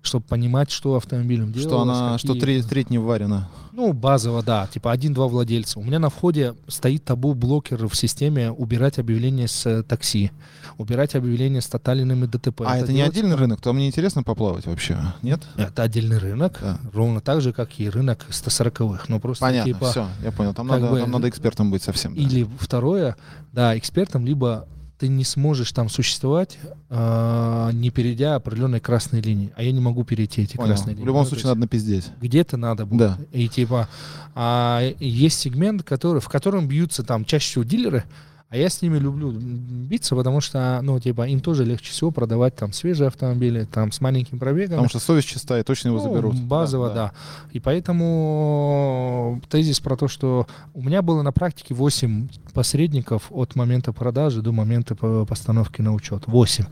Чтобы 0.06 0.24
понимать, 0.26 0.70
что 0.70 0.96
автомобилем 0.96 1.52
делалось. 1.52 1.68
Что 1.72 1.80
она, 1.82 2.18
что 2.18 2.34
какие- 2.34 2.62
треть, 2.62 2.90
не 2.90 2.98
варена. 2.98 3.48
Ну, 3.72 3.92
базово, 3.92 4.42
да. 4.42 4.68
Типа 4.72 4.92
один-два 4.92 5.26
владельца. 5.26 5.80
У 5.80 5.82
меня 5.82 5.98
на 5.98 6.08
входе 6.08 6.54
стоит 6.68 7.04
табу-блокер 7.04 7.88
в 7.88 7.94
системе 7.96 8.52
убирать 8.52 8.98
объявления 9.00 9.48
с 9.48 9.66
э, 9.66 9.82
такси, 9.82 10.30
убирать 10.78 11.16
объявления 11.16 11.60
с 11.60 11.66
тотальными 11.66 12.26
ДТП. 12.26 12.60
А 12.66 12.76
это 12.76 12.92
не 12.92 12.98
делается- 12.98 13.18
отдельный 13.18 13.36
рынок? 13.36 13.60
То 13.60 13.72
мне 13.72 13.88
интересно 13.88 14.22
поплавать 14.22 14.66
вообще, 14.66 14.96
нет? 15.22 15.42
Это 15.56 15.82
отдельный 15.82 16.18
рынок, 16.18 16.58
Да. 16.62 16.78
ровно 16.92 17.20
так 17.20 17.40
же, 17.40 17.52
как 17.52 17.80
и 17.80 17.88
рынок 17.90 18.24
140-х. 18.30 19.06
Но 19.08 19.18
просто 19.18 19.44
Понятно, 19.44 19.72
типа... 19.72 19.90
все, 19.90 20.06
я 20.22 20.30
понял. 20.30 20.54
Там 20.54 20.68
надо, 20.68 20.86
бы- 20.86 21.00
там 21.00 21.10
надо 21.10 21.28
экспертом 21.28 21.70
быть 21.72 21.82
совсем. 21.82 22.14
да. 22.14 22.20
Или 22.20 22.46
второе, 22.60 23.16
да, 23.52 23.76
экспертом, 23.76 24.24
либо 24.24 24.68
ты 24.98 25.08
не 25.08 25.24
сможешь 25.24 25.72
там 25.72 25.88
существовать, 25.88 26.58
а, 26.88 27.70
не 27.72 27.90
перейдя 27.90 28.36
определенной 28.36 28.80
красной 28.80 29.20
линии. 29.20 29.52
А 29.56 29.62
я 29.62 29.72
не 29.72 29.80
могу 29.80 30.04
перейти 30.04 30.42
эти 30.42 30.56
Понял. 30.56 30.68
красные 30.68 30.94
В 30.94 30.98
линии. 30.98 31.06
любом 31.06 31.22
Ну, 31.22 31.28
случае 31.28 31.48
надо 31.48 31.60
напиздеть. 31.60 32.10
где-то 32.20 32.56
надо 32.56 32.86
будет. 32.86 32.98
Да. 32.98 33.18
И 33.32 33.48
типа 33.48 33.88
а, 34.34 34.82
есть 35.00 35.40
сегмент, 35.40 35.82
который, 35.82 36.20
в 36.20 36.28
котором 36.28 36.68
бьются 36.68 37.02
там 37.02 37.24
чаще 37.24 37.46
всего 37.50 37.64
дилеры, 37.64 38.04
а 38.50 38.56
я 38.56 38.68
с 38.68 38.82
ними 38.82 38.98
люблю 38.98 39.32
биться, 39.32 40.14
потому 40.14 40.40
что, 40.40 40.78
ну, 40.82 41.00
типа, 41.00 41.26
им 41.26 41.40
тоже 41.40 41.64
легче 41.64 41.90
всего 41.90 42.10
продавать 42.12 42.54
там 42.54 42.72
свежие 42.72 43.08
автомобили, 43.08 43.64
там 43.64 43.90
с 43.90 44.00
маленьким 44.00 44.38
пробегом. 44.38 44.70
Потому 44.76 44.88
что 44.88 45.00
совесть 45.00 45.26
чистая, 45.28 45.64
точно 45.64 45.88
его 45.88 45.98
Ну, 45.98 46.04
заберут. 46.04 46.36
Базово, 46.40 46.90
да, 46.90 47.12
И 47.52 47.58
поэтому 47.58 49.40
тезис 49.48 49.80
про 49.80 49.96
то, 49.96 50.08
что 50.08 50.46
у 50.72 50.82
меня 50.82 51.02
было 51.02 51.22
на 51.22 51.32
практике 51.32 51.74
8 51.74 52.28
посредников 52.52 53.24
от 53.30 53.56
момента 53.56 53.92
продажи 53.92 54.40
до 54.42 54.52
момента 54.52 54.94
по- 54.94 55.24
постановки 55.26 55.82
на 55.82 55.92
учет. 55.92 56.24
8. 56.26 56.64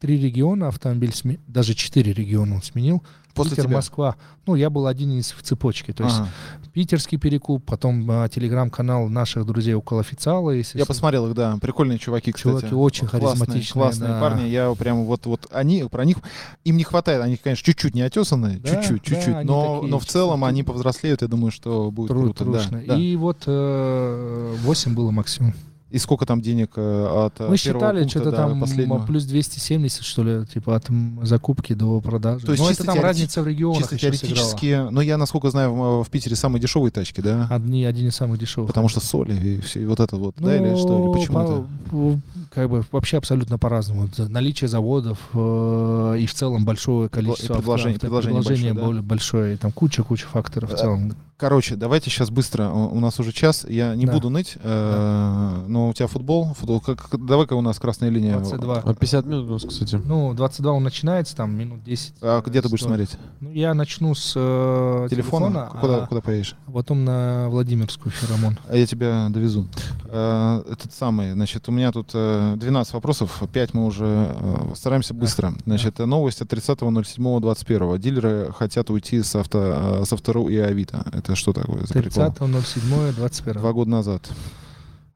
Три 0.00 0.18
региона 0.18 0.68
автомобиль 0.68 1.10
сме- 1.10 1.38
даже 1.46 1.74
четыре 1.74 2.12
региона 2.14 2.54
он 2.56 2.62
сменил. 2.62 3.02
После 3.34 3.50
Питер, 3.52 3.64
тебя. 3.66 3.76
Москва. 3.76 4.16
Ну, 4.46 4.56
я 4.56 4.70
был 4.70 4.86
один 4.88 5.12
из 5.12 5.30
в 5.30 5.42
цепочке. 5.42 5.92
То 5.92 6.02
есть 6.02 6.16
Ага. 6.16 6.28
питерский 6.72 7.16
перекуп, 7.16 7.64
потом 7.64 8.10
а, 8.10 8.28
телеграм-канал 8.28 9.08
наших 9.08 9.46
друзей 9.46 9.74
около 9.74 10.00
официала. 10.00 10.50
Я 10.50 10.84
посмотрел 10.84 11.28
их, 11.28 11.34
да, 11.34 11.56
прикольные 11.60 11.98
чуваки, 11.98 12.32
кстати. 12.32 12.48
Чуваки 12.60 12.74
очень 12.74 13.06
Классные, 13.06 13.28
харизматичные, 13.28 13.72
классные 13.72 14.08
да. 14.08 14.20
парни. 14.20 14.48
Я 14.48 14.74
прям 14.74 15.04
вот 15.04 15.26
вот 15.26 15.46
они 15.52 15.84
про 15.88 16.04
них 16.04 16.16
им 16.64 16.76
не 16.76 16.82
хватает, 16.82 17.22
они 17.22 17.36
конечно 17.36 17.64
чуть-чуть 17.64 17.94
не 17.94 18.02
отесаны, 18.02 18.58
Да, 18.58 18.68
чуть-чуть, 18.82 19.02
да, 19.04 19.14
чуть-чуть, 19.16 19.44
но 19.44 19.74
такие 19.76 19.90
но 19.90 19.98
в 20.00 20.06
целом 20.06 20.42
они 20.44 20.64
повзрослеют, 20.64 21.22
я 21.22 21.28
думаю, 21.28 21.52
что 21.52 21.90
будет 21.92 22.08
Тру- 22.08 22.32
круто. 22.34 22.44
да, 22.46 22.64
да. 22.88 22.96
И 22.96 23.14
вот 23.16 23.44
э, 23.46 24.54
8 24.62 24.94
было 24.94 25.10
максимум. 25.12 25.54
И 25.90 25.98
сколько 25.98 26.24
там 26.24 26.40
денег 26.40 26.70
э, 26.76 27.26
от 27.26 27.40
э, 27.40 27.48
Мы 27.48 27.56
считали, 27.56 28.06
что-то 28.06 28.30
там 28.30 28.60
последнего? 28.60 28.98
плюс 29.04 29.24
270, 29.24 30.04
что 30.04 30.22
ли, 30.22 30.46
типа 30.46 30.76
от 30.76 30.86
закупки 31.22 31.72
до 31.72 32.00
продажи. 32.00 32.46
То 32.46 32.52
есть 32.52 32.62
Но 32.62 32.68
чисто 32.68 32.84
это 32.84 32.92
там 32.94 33.02
разница 33.02 33.42
в 33.42 33.46
регионах 33.48 33.78
Чисто 33.80 33.94
еще 33.96 34.12
сыграла. 34.12 34.34
теоретически, 34.36 34.88
но 34.92 35.00
я, 35.02 35.16
насколько 35.16 35.50
знаю, 35.50 35.74
в, 35.74 36.04
в 36.04 36.08
Питере 36.10 36.36
самые 36.36 36.60
дешевые 36.62 36.92
тачки, 36.92 37.20
да? 37.20 37.48
Одни, 37.50 37.84
один 37.84 38.08
из 38.08 38.14
самых 38.14 38.38
дешевых. 38.38 38.68
Потому 38.68 38.88
что 38.88 39.00
соли 39.00 39.34
и 39.34 39.60
все, 39.60 39.82
и 39.82 39.84
вот 39.86 39.98
это 40.00 40.16
вот, 40.16 40.34
Ну, 40.38 40.46
да, 40.46 40.56
или 40.56 40.76
что, 40.76 40.98
или 41.04 41.12
почему 41.12 41.38
по- 41.38 41.42
это? 41.42 42.20
Как 42.54 42.70
бы 42.70 42.84
вообще 42.92 43.16
абсолютно 43.18 43.58
по-разному. 43.58 44.08
Наличие 44.16 44.68
заводов 44.68 45.18
э, 45.34 46.16
и 46.20 46.26
в 46.26 46.34
целом 46.34 46.64
большое 46.64 47.08
количество 47.08 47.54
предложений- 47.54 47.96
авто- 47.96 48.00
предложений 48.00 48.34
предложение 48.36 48.72
большое, 48.74 48.94
да? 48.94 49.02
большое. 49.02 49.54
И 49.54 49.56
там 49.56 49.72
куча-куча 49.72 50.26
факторов 50.26 50.70
в 50.70 50.74
Э, 50.74 50.76
целом. 50.76 51.14
Короче, 51.40 51.74
давайте 51.74 52.10
сейчас 52.10 52.28
быстро, 52.28 52.68
у 52.68 53.00
нас 53.00 53.18
уже 53.18 53.32
час, 53.32 53.64
я 53.66 53.94
не 53.94 54.04
Да. 54.04 54.12
буду 54.12 54.28
ныть, 54.28 54.58
э, 54.62 55.64
но 55.66 55.88
у 55.88 55.92
тебя 55.94 56.06
футбол, 56.06 56.52
футбол 56.52 56.80
как, 56.80 57.08
давай-ка 57.18 57.54
у 57.54 57.62
нас 57.62 57.78
красная 57.78 58.10
линия. 58.10 58.36
22. 58.36 58.80
А 58.84 58.94
50 58.94 59.24
минут 59.24 59.48
у 59.48 59.52
нас, 59.54 59.64
кстати. 59.64 59.98
Ну, 60.04 60.34
22 60.34 60.70
он 60.72 60.82
начинается, 60.84 61.34
там 61.34 61.56
минут 61.56 61.82
10. 61.82 62.12
А 62.20 62.42
где 62.42 62.60
ты 62.60 62.68
будешь 62.68 62.82
смотреть? 62.82 63.16
Ну, 63.40 63.50
я 63.52 63.72
начну 63.72 64.14
с 64.14 64.34
э, 64.36 65.06
Телефона? 65.08 65.46
телефона, 65.46 65.80
Куда, 65.80 66.04
а 66.04 66.06
куда 66.06 66.20
поедешь? 66.20 66.56
потом 66.70 67.06
на 67.06 67.48
Владимирскую 67.48 68.12
Феромон. 68.12 68.58
А 68.68 68.76
я 68.76 68.84
тебя 68.84 69.28
довезу. 69.30 69.66
Э, 70.08 70.62
Этот 70.70 70.92
самый, 70.92 71.32
значит, 71.32 71.66
у 71.70 71.72
меня 71.72 71.90
тут 71.90 72.10
э, 72.12 72.54
12 72.58 72.92
вопросов, 72.92 73.42
5 73.50 73.72
мы 73.72 73.86
уже 73.86 74.04
э, 74.38 74.74
стараемся 74.76 75.14
быстро. 75.14 75.54
Значит, 75.64 75.98
новость 76.00 76.42
от 76.42 76.52
30.07.21. 76.52 77.98
Дилеры 77.98 78.52
хотят 78.52 78.90
уйти 78.90 79.22
с, 79.22 79.34
авто, 79.36 80.00
э, 80.02 80.04
с 80.04 80.12
Автору 80.12 80.48
и 80.48 80.58
Авито. 80.58 81.06
Это 81.14 81.29
что 81.34 81.52
такое 81.52 81.84
за 81.86 81.94
прикол? 81.94 82.24
30.07.21. 82.28 83.52
Два 83.54 83.72
года 83.72 83.90
назад. 83.90 84.30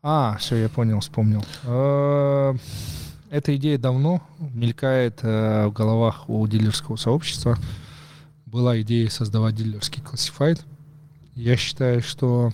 А, 0.02 0.36
все, 0.38 0.56
я 0.56 0.68
понял, 0.68 1.00
вспомнил. 1.00 1.44
Э, 1.64 2.54
Эта 3.30 3.56
идея 3.56 3.78
давно 3.78 4.22
мелькает 4.38 5.20
э, 5.22 5.66
в 5.66 5.72
головах 5.72 6.28
у 6.28 6.46
дилерского 6.46 6.96
сообщества. 6.96 7.58
Была 8.46 8.80
идея 8.82 9.08
создавать 9.08 9.54
дилерский 9.54 10.02
классифайд. 10.02 10.62
Я 11.34 11.56
считаю, 11.56 12.02
что 12.02 12.52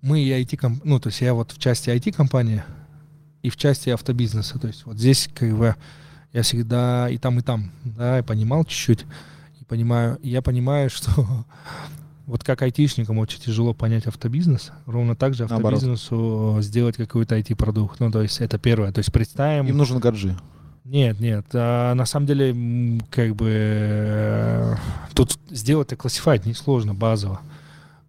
мы 0.00 0.20
и 0.22 0.30
IT, 0.30 0.80
ну, 0.84 1.00
то 1.00 1.08
есть 1.08 1.20
я 1.20 1.34
вот 1.34 1.52
в 1.52 1.58
части 1.58 1.90
IT-компании 1.90 2.62
и 3.42 3.50
в 3.50 3.56
части 3.56 3.90
автобизнеса. 3.90 4.58
То 4.58 4.68
есть 4.68 4.86
вот 4.86 4.96
здесь 4.96 5.28
как 5.34 5.56
бы 5.56 5.74
я 6.32 6.42
всегда 6.42 7.08
и 7.10 7.18
там, 7.18 7.38
и 7.38 7.42
там, 7.42 7.70
да, 7.84 8.18
я 8.18 8.22
понимал 8.22 8.64
чуть-чуть. 8.64 9.06
И 9.64 9.66
понимаю, 9.66 10.18
я 10.22 10.42
понимаю, 10.42 10.90
что 10.90 11.10
вот 12.26 12.44
как 12.44 12.60
айтишникам 12.60 13.18
очень 13.18 13.40
тяжело 13.40 13.72
понять 13.72 14.06
автобизнес, 14.06 14.72
ровно 14.84 15.16
так 15.16 15.32
же 15.32 15.46
Наоборот. 15.46 15.78
автобизнесу 15.78 16.58
сделать 16.60 16.96
какой-то 16.96 17.38
IT-продукт. 17.38 17.98
Ну, 17.98 18.10
то 18.10 18.20
есть 18.20 18.40
это 18.40 18.58
первое. 18.58 18.92
То 18.92 18.98
есть 18.98 19.10
представим... 19.10 19.66
Им 19.66 19.78
нужен 19.78 20.00
гаджи. 20.00 20.36
Нет, 20.84 21.18
нет. 21.18 21.46
а, 21.54 21.94
на 21.94 22.04
самом 22.04 22.26
деле, 22.26 23.00
как 23.10 23.34
бы 23.34 23.48
э, 23.50 24.74
тут 25.14 25.38
сделать 25.48 25.92
и 25.92 25.96
классифать 25.96 26.44
несложно, 26.44 26.94
базово. 26.94 27.40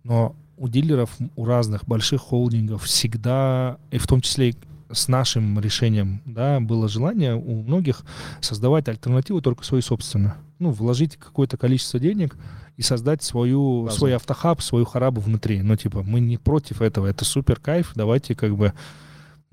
Но 0.04 0.36
у 0.58 0.68
дилеров, 0.68 1.10
у 1.38 1.46
разных 1.46 1.86
больших 1.86 2.20
холдингов 2.20 2.84
всегда, 2.84 3.78
и 3.92 3.98
в 3.98 4.08
том 4.08 4.20
числе 4.20 4.56
с 4.92 5.08
нашим 5.08 5.58
решением, 5.58 6.22
да, 6.26 6.60
было 6.60 6.90
желание 6.90 7.36
у 7.36 7.64
многих 7.64 8.02
создавать 8.42 8.90
альтернативу 8.90 9.42
только 9.42 9.64
свою 9.64 9.82
собственную. 9.82 10.36
Ну, 10.60 10.72
вложить 10.72 11.18
какое-то 11.18 11.58
количество 11.58 12.00
денег 12.00 12.38
и 12.78 12.82
создать 12.82 13.24
свою, 13.24 13.84
Базу. 13.84 13.98
свой 13.98 14.16
автохаб, 14.16 14.62
свою 14.62 14.86
харабу 14.86 15.22
внутри. 15.22 15.62
Ну, 15.62 15.76
типа, 15.76 16.04
мы 16.04 16.20
не 16.20 16.38
против 16.38 16.82
этого, 16.82 17.08
это 17.08 17.26
супер 17.26 17.60
кайф, 17.60 17.92
давайте 17.96 18.36
как 18.36 18.56
бы 18.56 18.74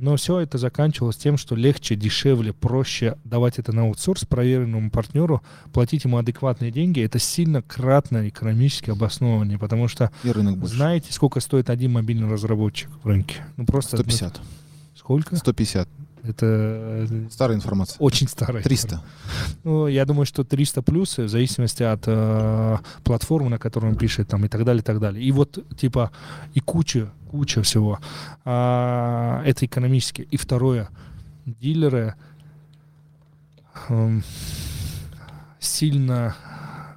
но 0.02 0.16
все 0.16 0.40
это 0.40 0.58
заканчивалось 0.58 1.16
тем, 1.16 1.36
что 1.36 1.54
легче, 1.54 1.94
дешевле, 1.94 2.52
проще 2.52 3.18
давать 3.22 3.60
это 3.60 3.72
на 3.72 3.82
аутсорс 3.82 4.24
проверенному 4.24 4.90
партнеру, 4.90 5.42
платить 5.72 6.02
ему 6.02 6.16
адекватные 6.18 6.72
деньги. 6.72 7.00
Это 7.00 7.20
сильно 7.20 7.62
кратно 7.62 8.28
экономически 8.28 8.90
обоснованнее, 8.90 9.60
потому 9.60 9.86
что 9.86 10.10
И 10.24 10.32
рынок 10.32 10.58
больше. 10.58 10.74
знаете, 10.74 11.12
сколько 11.12 11.38
стоит 11.38 11.70
один 11.70 11.92
мобильный 11.92 12.28
разработчик 12.28 12.90
в 13.04 13.06
рынке? 13.06 13.44
Ну 13.56 13.64
просто... 13.64 13.96
ну, 13.96 14.02
150. 14.02 14.40
сколько? 14.96 15.36
150. 15.36 15.88
Это 16.24 16.46
э, 16.46 17.26
Старая 17.30 17.56
информация. 17.56 17.96
очень 17.98 18.28
старая. 18.28 18.62
300. 18.62 19.02
Ну, 19.64 19.88
я 19.88 20.04
думаю, 20.04 20.24
что 20.24 20.44
300 20.44 20.82
плюс, 20.82 21.18
в 21.18 21.28
зависимости 21.28 21.82
от 21.82 22.04
э, 22.06 22.76
платформы, 23.02 23.50
на 23.50 23.58
которой 23.58 23.90
он 23.90 23.96
пишет, 23.96 24.28
там, 24.28 24.44
и 24.44 24.48
так 24.48 24.64
далее, 24.64 24.82
и 24.82 24.84
так 24.84 25.00
далее. 25.00 25.24
И 25.24 25.32
вот, 25.32 25.58
типа, 25.76 26.12
и 26.54 26.60
куча, 26.60 27.10
куча 27.30 27.62
всего. 27.62 27.98
А, 28.44 29.42
это 29.44 29.66
экономически. 29.66 30.28
И 30.30 30.36
второе, 30.36 30.88
дилеры 31.44 32.14
эм, 33.88 34.22
сильно 35.58 36.36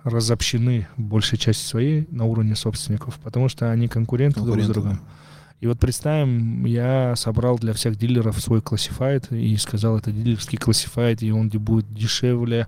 разобщены 0.03 0.87
большей 0.97 1.39
части 1.39 1.65
своей 1.65 2.07
на 2.11 2.25
уровне 2.25 2.55
собственников, 2.55 3.19
потому 3.23 3.49
что 3.49 3.71
они 3.71 3.87
конкуренты, 3.87 4.39
друг 4.41 4.57
с 4.59 4.67
Конкуренты, 4.67 4.73
другом. 4.73 5.01
И 5.61 5.67
вот 5.67 5.79
представим, 5.79 6.65
я 6.65 7.15
собрал 7.15 7.57
для 7.57 7.73
всех 7.73 7.95
дилеров 7.97 8.39
свой 8.39 8.61
классифайд 8.61 9.31
и 9.31 9.55
сказал, 9.57 9.97
это 9.97 10.11
дилерский 10.11 10.57
классифайд, 10.57 11.23
и 11.23 11.31
он 11.31 11.49
де- 11.49 11.57
будет 11.57 11.91
дешевле, 11.93 12.67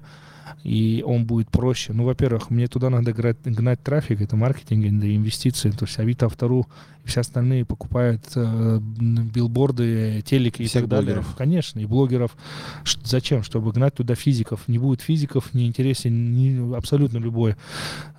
и 0.64 1.04
он 1.06 1.26
будет 1.26 1.50
проще. 1.50 1.92
Ну, 1.94 2.06
во-первых, 2.06 2.50
мне 2.50 2.68
туда 2.68 2.90
надо 2.90 3.12
гнать, 3.14 3.38
гнать 3.44 3.84
трафик, 3.84 4.22
это 4.22 4.36
маркетинг, 4.38 4.86
это 4.86 5.16
инвестиции. 5.16 5.70
То 5.72 5.86
есть 5.86 6.00
Авито, 6.00 6.26
Автору 6.26 6.66
и 7.04 7.10
все 7.10 7.20
остальные 7.22 7.66
покупают 7.66 8.24
э, 8.36 8.80
билборды, 8.82 10.24
телеки 10.26 10.64
и 10.64 10.68
так 10.70 10.88
далее. 10.88 11.16
блогеров. 11.16 11.36
Конечно, 11.36 11.80
и 11.80 11.86
блогеров. 11.86 12.36
Ш- 12.84 13.00
зачем? 13.04 13.44
Чтобы 13.44 13.72
гнать 13.72 13.94
туда 13.96 14.16
физиков. 14.16 14.62
Не 14.68 14.80
будет 14.80 15.02
физиков, 15.02 15.54
не 15.54 15.68
интересен 15.68 16.32
ни- 16.34 16.76
абсолютно 16.76 17.18
любой 17.18 17.56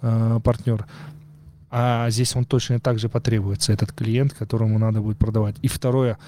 э, 0.02 0.40
партнер. 0.44 0.86
А 1.70 2.08
здесь 2.10 2.34
он 2.34 2.44
точно 2.44 2.80
так 2.80 2.98
же 2.98 3.08
потребуется, 3.08 3.72
этот 3.72 3.92
клиент, 3.92 4.32
которому 4.32 4.78
надо 4.78 5.00
будет 5.00 5.18
продавать. 5.18 5.56
И 5.60 5.68
второе, 5.68 6.18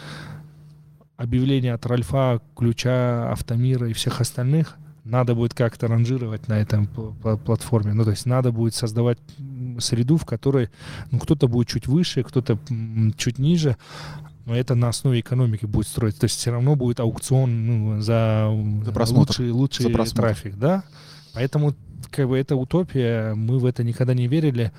объявление 1.16 1.74
от 1.74 1.86
Ральфа, 1.86 2.40
Ключа, 2.56 3.30
Автомира 3.32 3.88
и 3.88 3.92
всех 3.94 4.20
остальных 4.20 4.76
надо 5.04 5.34
будет 5.34 5.54
как-то 5.54 5.86
ранжировать 5.88 6.46
на 6.48 6.54
этом 6.60 6.86
платформе. 6.86 7.94
Ну, 7.94 8.04
то 8.04 8.10
есть 8.10 8.26
надо 8.26 8.52
будет 8.52 8.74
создавать 8.74 9.18
среду, 9.78 10.18
в 10.18 10.26
которой 10.26 10.68
ну, 11.10 11.18
кто-то 11.18 11.48
будет 11.48 11.68
чуть 11.68 11.86
выше, 11.86 12.22
кто-то 12.22 12.58
чуть 13.16 13.38
ниже. 13.38 13.76
но 14.44 14.54
это 14.54 14.74
на 14.74 14.88
основе 14.88 15.20
экономики 15.20 15.64
будет 15.64 15.88
строиться. 15.88 16.20
То 16.20 16.24
есть 16.24 16.38
все 16.38 16.50
равно 16.50 16.76
будет 16.76 17.00
аукцион 17.00 17.66
ну, 17.66 18.00
за, 18.00 18.50
За 18.84 18.92
просмотр. 18.92 19.30
лучший, 19.30 19.50
лучший 19.50 19.82
За 19.84 19.90
просмотр. 19.90 20.20
трафик, 20.22 20.56
да. 20.58 20.84
Поэтому 21.32 21.74
как 22.10 22.28
бы 22.28 22.38
это 22.38 22.56
утопия, 22.56 23.34
мы 23.34 23.58
в 23.58 23.64
это 23.64 23.82
никогда 23.84 24.12
не 24.14 24.26
верили. 24.28 24.70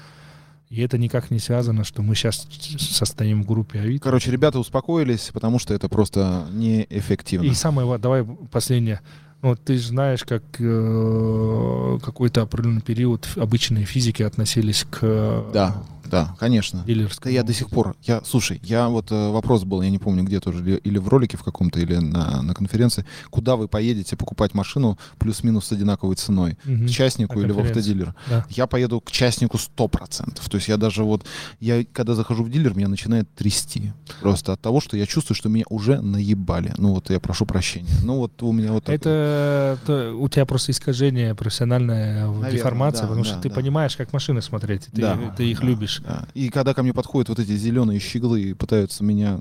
И 0.71 0.81
это 0.81 0.97
никак 0.97 1.31
не 1.31 1.39
связано, 1.39 1.83
что 1.83 2.01
мы 2.01 2.15
сейчас 2.15 2.47
состоим 2.79 3.43
в 3.43 3.45
группе 3.45 3.79
Авито. 3.81 4.05
Короче, 4.05 4.31
ребята 4.31 4.57
успокоились, 4.57 5.29
потому 5.33 5.59
что 5.59 5.73
это 5.73 5.89
просто 5.89 6.47
неэффективно. 6.53 7.45
И 7.45 7.53
самое, 7.53 7.85
ва- 7.85 7.97
давай 7.99 8.23
последнее. 8.23 9.01
Ну, 9.41 9.57
ты 9.57 9.75
же 9.75 9.87
знаешь, 9.89 10.23
как 10.23 10.43
э, 10.59 11.99
какой-то 12.01 12.43
определенный 12.43 12.81
период 12.81 13.27
обычные 13.35 13.83
физики 13.83 14.23
относились 14.23 14.85
к 14.89 14.99
э, 15.01 15.49
Да, 15.53 15.83
да, 16.11 16.35
конечно. 16.39 16.79
Да 16.79 16.85
дилерскому. 16.85 17.33
я 17.33 17.43
до 17.43 17.53
сих 17.53 17.69
пор, 17.69 17.95
я, 18.03 18.21
слушай, 18.25 18.59
я 18.63 18.89
вот 18.89 19.11
э, 19.11 19.29
вопрос 19.31 19.63
был, 19.63 19.81
я 19.81 19.89
не 19.89 19.97
помню 19.99 20.23
где 20.23 20.39
тоже, 20.39 20.59
или, 20.63 20.75
или 20.77 20.97
в 20.97 21.07
ролике 21.07 21.37
в 21.37 21.43
каком-то, 21.43 21.79
или 21.79 21.95
на, 21.95 22.41
на 22.41 22.53
конференции, 22.53 23.05
куда 23.29 23.55
вы 23.55 23.67
поедете 23.67 24.15
покупать 24.15 24.53
машину 24.53 24.97
плюс-минус 25.17 25.65
с 25.67 25.71
одинаковой 25.71 26.15
ценой, 26.15 26.57
Мгм. 26.65 26.87
к 26.87 26.89
частнику 26.89 27.39
На 27.39 27.43
или 27.43 27.51
в 27.51 27.59
автодилер? 27.59 28.13
Да. 28.29 28.45
Я 28.49 28.67
поеду 28.67 28.99
к 29.01 29.11
частнику 29.11 29.57
100%. 29.57 30.49
То 30.49 30.57
есть 30.57 30.67
я 30.67 30.77
даже 30.77 31.03
вот, 31.03 31.25
я 31.59 31.83
когда 31.91 32.13
захожу 32.15 32.43
в 32.43 32.49
дилер, 32.49 32.75
меня 32.75 32.87
начинает 32.87 33.33
трясти. 33.35 33.93
Просто 34.19 34.53
от 34.53 34.61
того, 34.61 34.81
что 34.81 34.97
я 34.97 35.05
чувствую, 35.05 35.35
что 35.35 35.49
меня 35.49 35.65
уже 35.69 36.01
наебали. 36.01 36.73
Ну 36.77 36.93
вот 36.93 37.09
я 37.09 37.19
прошу 37.19 37.45
прощения. 37.45 37.87
Ну 38.03 38.17
вот 38.17 38.41
у 38.43 38.51
меня 38.51 38.71
вот 38.73 38.83
такое. 38.83 38.95
Это 38.97 39.79
то- 39.85 40.13
у 40.19 40.27
тебя 40.29 40.45
просто 40.45 40.71
искажение 40.71 41.33
профессиональная 41.35 42.27
Наверное, 42.27 42.51
деформация, 42.51 43.01
да, 43.03 43.07
потому 43.07 43.23
да, 43.23 43.29
что 43.29 43.39
ты 43.41 43.49
да. 43.49 43.55
понимаешь, 43.55 43.95
как 43.95 44.13
машины 44.13 44.41
смотреть, 44.41 44.85
ты, 44.91 45.01
Да, 45.01 45.17
ты 45.37 45.49
их 45.51 45.59
да, 45.61 45.65
любишь. 45.67 46.00
Да. 46.03 46.27
И 46.33 46.49
когда 46.49 46.73
ко 46.73 46.83
мне 46.83 46.93
подходят 46.93 47.29
вот 47.29 47.39
эти 47.39 47.55
зеленые 47.55 47.99
щеглы 47.99 48.41
и 48.41 48.53
пытаются 48.53 49.03
меня 49.03 49.39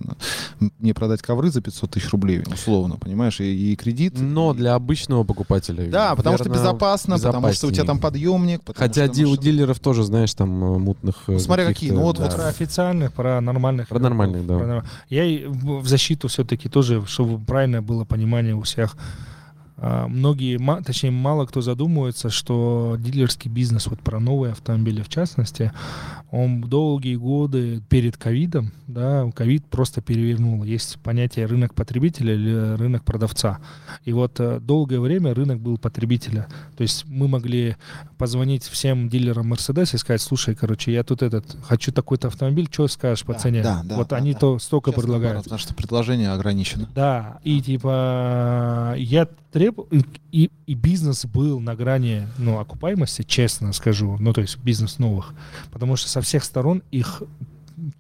мне 0.79 0.95
продать 0.95 1.23
ковры 1.23 1.51
за 1.51 1.61
500 1.61 1.91
тысяч 1.91 2.11
рублей, 2.11 2.43
условно, 2.53 2.97
понимаешь, 2.97 3.41
и, 3.41 3.73
и 3.73 3.77
кредит. 3.77 4.15
Но 4.19 4.53
и- 4.53 4.57
для 4.57 4.75
обычного 4.75 5.25
покупателя. 5.25 5.91
Да, 5.91 6.15
потому 6.15 6.37
что 6.37 6.49
безопасно, 6.49 7.19
потому 7.19 7.53
что 7.53 7.67
у 7.69 7.71
тебя 7.71 7.85
там 7.85 7.99
подъемник. 7.99 8.63
Хотя 8.75 9.13
что 9.13 9.27
у 9.29 9.37
дилеров 9.37 9.81
тоже, 9.81 10.05
знаешь, 10.05 10.35
там 10.35 10.63
э, 10.63 10.79
мутных... 10.79 11.25
Ну, 11.27 11.39
смотря 11.39 11.67
какие, 11.67 11.91
ну, 11.91 12.03
вот- 12.03 12.19
да. 12.19 12.25
вот 12.25 12.35
Про 12.35 12.47
официальных, 12.49 13.13
про 13.13 13.41
нормальных. 13.41 13.89
Про 13.89 13.99
нормальных, 13.99 14.47
да. 14.47 14.59
Про 14.59 14.85
Я 15.09 15.49
в 15.49 15.87
защиту 15.87 16.29
все-таки 16.29 16.69
тоже, 16.69 17.05
чтобы 17.07 17.43
правильно 17.45 17.83
было 17.83 18.05
понимание 18.05 18.55
у 18.55 18.63
всех. 18.63 18.97
А, 19.83 20.07
Многие, 20.09 20.59
точнее, 20.83 21.11
мало 21.11 21.47
кто 21.47 21.61
задумывается, 21.63 22.29
что 22.31 22.97
дилерский 22.99 23.51
бизнес, 23.51 23.87
вот 23.87 24.01
про 24.01 24.21
новые 24.21 24.53
автомобили 24.53 25.01
в 25.03 25.09
частности, 25.09 25.73
он 26.31 26.61
долгие 26.61 27.17
годы 27.17 27.83
перед 27.89 28.17
ковидом, 28.17 28.73
да, 28.87 29.29
ковид 29.35 29.65
просто 29.67 30.01
перевернул. 30.03 30.63
Есть 30.65 30.99
понятие 31.01 31.47
рынок 31.47 31.75
потребителя 31.75 32.35
или 32.35 32.77
рынок 32.77 33.05
продавца. 33.05 33.59
И 34.05 34.13
вот 34.13 34.39
э, 34.39 34.61
долгое 34.61 35.01
время 35.01 35.35
рынок 35.35 35.61
был 35.61 35.79
потребителя. 35.79 36.47
То 36.77 36.83
есть 36.83 37.05
мы 37.07 37.27
могли 37.27 37.77
позвонить 38.19 38.65
всем 38.65 39.09
дилерам 39.09 39.53
Mercedes 39.53 39.95
и 39.95 39.99
сказать, 39.99 40.21
слушай, 40.21 40.55
короче, 40.55 40.93
я 40.93 41.03
тут 41.03 41.23
этот, 41.23 41.57
хочу 41.65 41.91
такой-то 41.91 42.29
автомобиль, 42.29 42.69
что 42.71 42.87
скажешь 42.87 43.25
по 43.25 43.33
Да, 43.33 43.39
цене? 43.39 43.63
да, 43.63 43.81
да, 43.85 43.97
вот 43.97 44.09
да, 44.09 44.17
они 44.17 44.35
да. 44.35 44.39
то 44.41 44.59
столько 44.59 44.91
Сейчас 44.91 45.01
предлагают. 45.01 45.23
наоборот, 45.25 45.45
Потому 45.45 45.59
что 45.59 45.75
предложение 45.75 46.31
ограничено. 46.31 46.89
Да, 46.95 47.39
и 47.45 47.61
типа 47.61 48.95
я 48.99 49.27
требую, 49.53 49.70
и, 50.33 50.51
и 50.67 50.75
бизнес 50.75 51.25
был 51.27 51.61
на 51.61 51.75
грани, 51.75 52.27
ну, 52.39 52.59
окупаемости, 52.59 53.23
честно 53.23 53.73
скажу, 53.73 54.17
ну, 54.21 54.33
то 54.33 54.41
есть 54.41 54.59
бизнес 54.59 54.99
новых, 54.99 55.35
потому 55.71 55.97
что 55.97 56.09
со 56.09 56.21
всех 56.21 56.45
сторон 56.45 56.83
их 56.91 57.23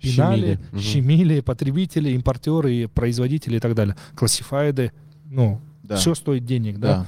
пинали, 0.00 0.58
Щемили. 0.72 0.80
Щемили 0.82 1.40
потребители, 1.40 2.10
импортеры, 2.10 2.88
производители 2.88 3.56
и 3.56 3.60
так 3.60 3.74
далее. 3.74 3.96
Классифайды, 4.14 4.92
ну, 5.24 5.60
Да. 5.82 5.96
все 5.96 6.14
стоит 6.14 6.44
денег, 6.44 6.78
да? 6.78 6.98
да. 6.98 7.06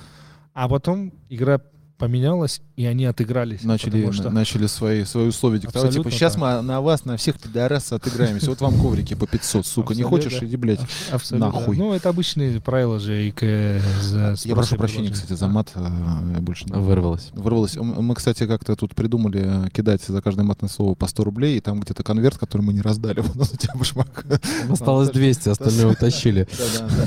А 0.54 0.68
потом 0.68 1.12
игра 1.28 1.60
поменялась, 2.02 2.60
и 2.74 2.84
они 2.84 3.04
отыгрались. 3.04 3.62
Начали, 3.62 4.10
что- 4.10 4.28
начали 4.30 4.66
свои, 4.66 5.04
свои 5.04 5.28
условия 5.28 5.60
диктовать. 5.60 5.90
Типа, 5.92 6.00
Абсолютно 6.00 6.10
сейчас 6.10 6.32
так. 6.32 6.42
мы 6.42 6.62
на 6.62 6.80
вас, 6.80 7.04
на 7.04 7.16
всех 7.16 7.38
пидорас 7.38 7.92
отыграемся. 7.92 8.50
Вот 8.50 8.60
вам 8.60 8.74
коврики 8.74 9.14
по 9.14 9.28
500, 9.28 9.64
сука. 9.64 9.94
Не 9.94 10.02
Абсолютно. 10.02 10.30
хочешь, 10.30 10.42
иди, 10.42 10.56
блядь. 10.56 10.80
Абсолютно. 11.12 11.52
нахуй. 11.52 11.76
Ну, 11.76 11.92
это 11.92 12.08
обычные 12.08 12.60
правила 12.60 12.98
же 12.98 13.28
ИК 13.28 13.42
за 14.02 14.34
Я 14.44 14.54
прошу 14.56 14.74
и 14.74 14.78
прощения, 14.78 15.10
кстати, 15.12 15.34
за 15.34 15.46
мат. 15.46 15.68
э, 15.76 15.80
Я 16.34 16.40
больше 16.40 16.64
не 16.64 16.72
Вырвалось. 16.72 17.30
Вырвалось. 17.34 17.76
Мы, 17.76 18.14
кстати, 18.16 18.48
как-то 18.48 18.74
тут 18.74 18.96
придумали 18.96 19.66
э, 19.66 19.70
кидать 19.70 20.02
за 20.02 20.20
каждое 20.20 20.42
матное 20.42 20.68
слово 20.68 20.96
по 20.96 21.06
100 21.06 21.22
рублей, 21.22 21.58
и 21.58 21.60
там 21.60 21.78
где-то 21.82 22.02
конверт, 22.02 22.36
который 22.36 22.62
мы 22.62 22.72
не 22.72 22.80
раздали. 22.80 23.20
Вот 23.34 23.52
у 23.52 23.56
тебя 23.56 23.74
башмак. 23.76 24.24
Осталось 24.68 25.06
так 25.08 25.14
200, 25.18 25.48
остальное 25.50 25.86
утащили. 25.92 26.48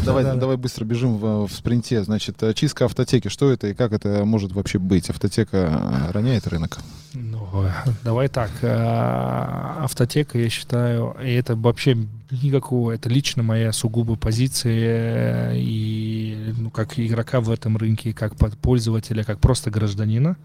Давай, 0.05 0.55
быстро 0.55 0.85
бежим 0.85 1.17
в, 1.17 1.47
в 1.47 1.51
спринте. 1.51 2.01
Значит, 2.01 2.41
э, 2.43 2.53
чистка 2.53 2.85
автотеки. 2.85 3.27
Что 3.27 3.51
это 3.51 3.67
и 3.67 3.73
как 3.73 3.91
это 3.91 4.23
может 4.23 4.53
вообще 4.53 4.79
быть? 4.85 5.09
Автотека 5.09 5.57
э, 5.57 6.11
роняет 6.11 6.47
рынок? 6.47 6.79
Ну, 7.13 7.65
давай 8.03 8.27
так. 8.27 8.51
э, 8.61 8.67
Автотека, 8.67 10.37
я 10.37 10.49
считаю, 10.49 11.15
и 11.23 11.31
это 11.31 11.55
вообще 11.55 11.97
никакого, 12.29 12.91
это 12.91 13.09
лично 13.09 13.43
моя 13.43 13.71
сугубо 13.71 14.15
позиция 14.15 15.51
э, 15.51 15.57
и 15.57 16.53
ну, 16.57 16.69
как 16.69 16.99
игрока 16.99 17.39
в 17.39 17.49
этом 17.49 17.77
рынке, 17.77 18.13
как 18.13 18.35
пользователя, 18.35 19.23
как 19.23 19.39
просто 19.39 19.71
гражданина. 19.71 20.37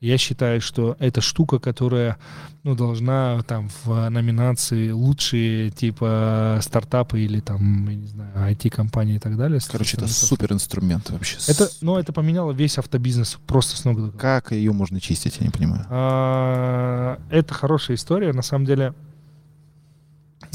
Я 0.00 0.16
считаю, 0.16 0.60
что 0.60 0.96
это 1.00 1.20
штука, 1.20 1.58
которая 1.58 2.18
ну, 2.62 2.76
должна 2.76 3.42
там 3.42 3.68
в 3.82 4.08
номинации 4.10 4.90
лучшие 4.90 5.70
типа 5.70 6.60
стартапы 6.62 7.20
или 7.20 7.40
там, 7.40 7.88
я 7.88 7.96
не 7.96 8.06
знаю, 8.06 8.30
IT-компании 8.52 9.16
и 9.16 9.18
так 9.18 9.36
далее. 9.36 9.60
Короче, 9.70 9.96
это 9.96 10.06
супер 10.06 10.52
инструмент 10.52 11.10
вообще. 11.10 11.38
Это, 11.48 11.68
ну, 11.80 11.96
это 11.96 12.12
поменяло 12.12 12.52
весь 12.52 12.78
автобизнес 12.78 13.38
просто 13.46 13.76
с 13.76 13.84
ног 13.84 13.96
до 13.96 14.02
головы. 14.02 14.18
Как 14.18 14.52
ее 14.52 14.72
можно 14.72 15.00
чистить, 15.00 15.38
я 15.40 15.46
не 15.46 15.50
понимаю. 15.50 15.84
А, 15.90 17.18
Это 17.30 17.52
хорошая 17.54 17.96
история. 17.96 18.32
На 18.32 18.42
самом 18.42 18.66
деле 18.66 18.94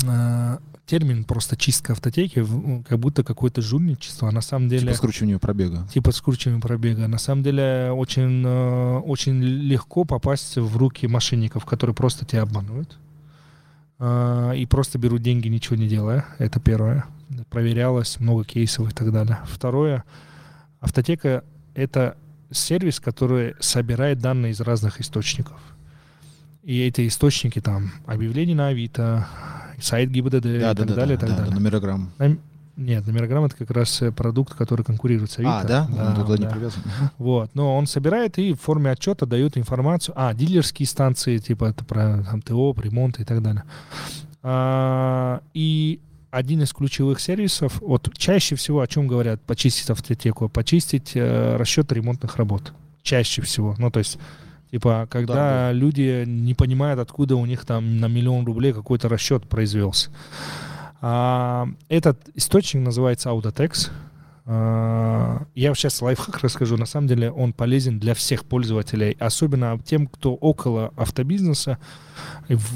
а, 0.08 0.60
термин 0.86 1.24
просто 1.24 1.56
чистка 1.56 1.94
автотеки, 1.94 2.40
в- 2.40 2.84
как 2.84 3.00
будто 3.00 3.24
какое-то 3.24 3.62
жульничество. 3.62 4.28
А 4.30 4.32
на 4.32 4.42
самом 4.42 4.68
деле 4.70 4.82
Типа 4.88 4.94
скручивание 4.96 5.40
пробега. 5.40 5.88
типа 5.94 6.12
скручивания 6.12 6.60
пробега. 6.62 7.08
На 7.08 7.18
самом 7.18 7.44
деле 7.44 7.92
очень, 7.92 8.44
э, 8.46 8.98
очень 9.00 9.42
легко 9.42 10.04
попасть 10.04 10.58
в 10.58 10.78
руки 10.78 11.08
мошенников, 11.08 11.66
которые 11.66 11.96
просто 11.96 12.26
тебя 12.26 12.42
обманывают. 12.44 12.98
А, 14.00 14.52
И 14.54 14.66
просто 14.66 14.98
берут 15.00 15.22
деньги, 15.22 15.48
ничего 15.48 15.76
не 15.78 15.88
делая. 15.88 16.26
Это 16.38 16.60
первое. 16.60 17.06
Проверялось, 17.50 18.20
много 18.20 18.44
кейсов 18.44 18.90
и 18.92 18.94
так 18.94 19.12
далее. 19.12 19.40
Второе. 19.46 20.04
Автотека— 20.82 21.44
это 21.76 22.18
сервис, 22.52 23.00
который 23.00 23.56
собирает 23.60 24.20
данные 24.20 24.52
из 24.52 24.60
разных 24.60 25.00
источников. 25.00 25.60
И 26.64 26.82
эти 26.82 27.08
источники 27.08 27.60
там 27.60 27.92
объявления 28.06 28.56
на 28.56 28.68
Авито, 28.68 29.28
сайт 29.82 30.10
ГИБДД 30.10 30.46
и 30.46 30.60
Да, 30.60 30.74
да, 30.74 30.76
так 30.76 30.88
да, 30.88 30.96
далее, 30.96 31.16
и 31.16 31.20
да, 31.20 31.28
так 31.28 31.36
да, 31.36 31.42
далее. 31.42 31.54
номерограмм. 31.56 32.12
Нам- 32.18 32.40
Нет, 32.78 33.06
номерограмм 33.06 33.44
это 33.46 33.56
как 33.56 33.70
раз 33.72 34.02
э, 34.02 34.12
продукт, 34.12 34.54
который 34.56 34.84
конкурирует 34.84 35.30
с 35.30 35.40
Авито. 35.40 35.60
А, 35.60 35.64
да? 35.66 35.88
Он 35.92 36.16
туда 36.16 36.38
не 36.38 36.46
да. 36.46 36.50
привязан. 36.52 36.82
Мгм. 36.86 37.10
Вот, 37.18 37.52
но 37.54 37.76
он 37.78 37.86
собирает 37.86 38.38
и 38.40 38.54
в 38.54 38.62
форме 38.62 38.92
отчета 38.92 39.26
дает 39.26 39.58
информацию. 39.58 40.16
А, 40.18 40.34
дилерские 40.34 40.88
станции, 40.88 41.38
типа 41.38 41.66
это 41.66 41.84
про 41.84 42.24
там, 42.24 42.42
ТО, 42.42 42.74
ремонт 42.82 43.20
и 43.20 43.26
так 43.26 43.42
далее. 43.44 43.64
А, 44.42 45.42
и 45.54 46.00
один 46.32 46.64
из 46.64 46.74
ключевых 46.74 47.20
сервисов, 47.20 47.80
вот 47.82 48.10
чаще 48.18 48.56
всего 48.56 48.80
о 48.82 48.88
чем 48.88 49.08
говорят, 49.08 49.42
почистить 49.42 49.90
автотеку, 49.90 50.50
почистить 50.50 51.12
э, 51.16 51.58
расчет 51.58 51.92
ремонтных 51.92 52.38
работ. 52.38 52.74
Чаще 53.04 53.42
всего. 53.42 53.76
Ну, 53.78 53.92
то 53.92 54.00
есть, 54.00 54.18
типа, 54.74 55.08
когда 55.12 55.34
да. 55.36 55.72
люди 55.72 56.24
не 56.26 56.56
понимают, 56.56 57.00
откуда 57.00 57.36
у 57.36 57.46
них 57.46 57.64
там 57.64 58.00
на 58.00 58.08
миллион 58.08 58.44
рублей 58.44 58.74
какой-то 58.74 59.08
расчет 59.08 59.48
произвелся. 59.48 60.10
А, 61.00 61.68
этот 61.90 62.18
источник 62.34 62.82
называется 62.84 63.30
Autotex. 63.30 63.92
А, 64.48 65.44
Я 65.54 65.76
сейчас 65.76 66.02
лайфхак 66.02 66.40
расскажу. 66.42 66.76
На 66.78 66.88
самом 66.88 67.08
деле 67.08 67.30
он 67.30 67.54
полезен 67.54 68.00
для 68.00 68.16
всех 68.16 68.46
пользователей, 68.46 69.16
особенно 69.20 69.80
тем, 69.86 70.08
кто 70.08 70.34
около 70.34 70.92
автобизнеса. 70.98 71.78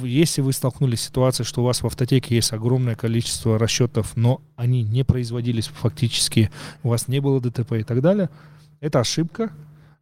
Если 0.04 0.42
вы 0.42 0.54
столкнулись 0.54 1.02
с 1.02 1.08
ситуацией, 1.08 1.48
что 1.48 1.64
у 1.64 1.66
вас 1.66 1.82
в 1.82 1.88
автотеке 1.88 2.36
есть 2.36 2.54
огромное 2.54 2.94
количество 2.94 3.58
расчетов, 3.58 4.16
но 4.16 4.42
они 4.56 4.84
не 4.84 5.04
производились 5.04 5.66
фактически, 5.66 6.52
у 6.84 6.90
вас 6.90 7.08
не 7.08 7.22
было 7.22 7.42
ДТП 7.42 7.72
и 7.74 7.84
так 7.84 8.02
далее, 8.02 8.30
это 8.82 9.00
ошибка. 9.00 9.52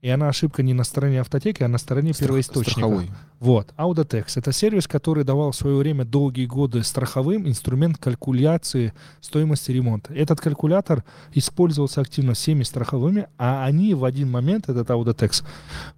И 0.05 0.09
она 0.09 0.29
ошибка 0.29 0.61
не 0.61 0.75
на 0.75 0.83
стороне 0.83 1.21
автотеки, 1.21 1.63
а 1.63 1.67
на 1.67 1.79
стороне 1.79 2.13
Страх- 2.13 2.27
первоисточника. 2.27 2.69
Страховой. 2.73 3.09
Вот. 3.39 3.73
Audatex— 3.75 4.25
это 4.35 4.51
сервис, 4.51 4.87
который 4.87 5.23
давал 5.23 5.49
в 5.51 5.55
свое 5.55 5.75
время 5.77 6.05
долгие 6.05 6.45
годы 6.45 6.83
страховым 6.83 7.47
инструмент 7.47 7.97
калькуляции 7.97 8.93
стоимости 9.19 9.71
ремонта. 9.71 10.13
Этот 10.13 10.39
калькулятор 10.39 11.03
использовался 11.33 12.01
активно 12.01 12.35
всеми 12.35 12.61
страховыми, 12.61 13.25
а 13.39 13.65
они 13.65 13.95
в 13.95 14.05
один 14.05 14.29
момент, 14.29 14.69
этот 14.69 14.87
Audatex, 14.91 15.43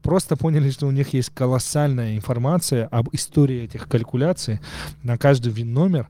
просто 0.02 0.38
поняли, 0.38 0.70
что 0.70 0.88
у 0.88 0.92
них 0.92 1.12
есть 1.12 1.32
колоссальная 1.32 2.16
информация 2.16 2.88
об 2.88 3.10
истории 3.12 3.64
этих 3.64 3.90
калькуляций 3.90 4.62
на 5.04 5.18
каждый 5.18 5.52
ВИН-номер, 5.52 6.08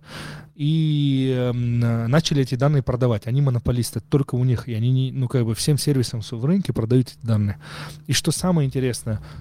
и 0.58 1.34
э, 1.38 1.52
начали 1.54 2.42
эти 2.42 2.56
данные 2.56 2.84
продавать. 2.84 3.28
Они 3.28 3.42
монополисты, 3.42 4.00
только 4.00 4.36
у 4.36 4.44
них, 4.44 4.68
и 4.68 4.74
они, 4.74 4.92
не, 4.92 5.12
ну, 5.12 5.28
как 5.28 5.46
бы 5.46 5.54
всем 5.54 5.78
сервисам 5.78 6.22
в 6.22 6.46
рынке 6.46 6.74
продают 6.74 7.10
эти 7.10 7.26
данные. 7.26 7.58
И 8.08 8.14
что 8.14 8.32
самое 8.32 8.66
интересное— 8.66 9.22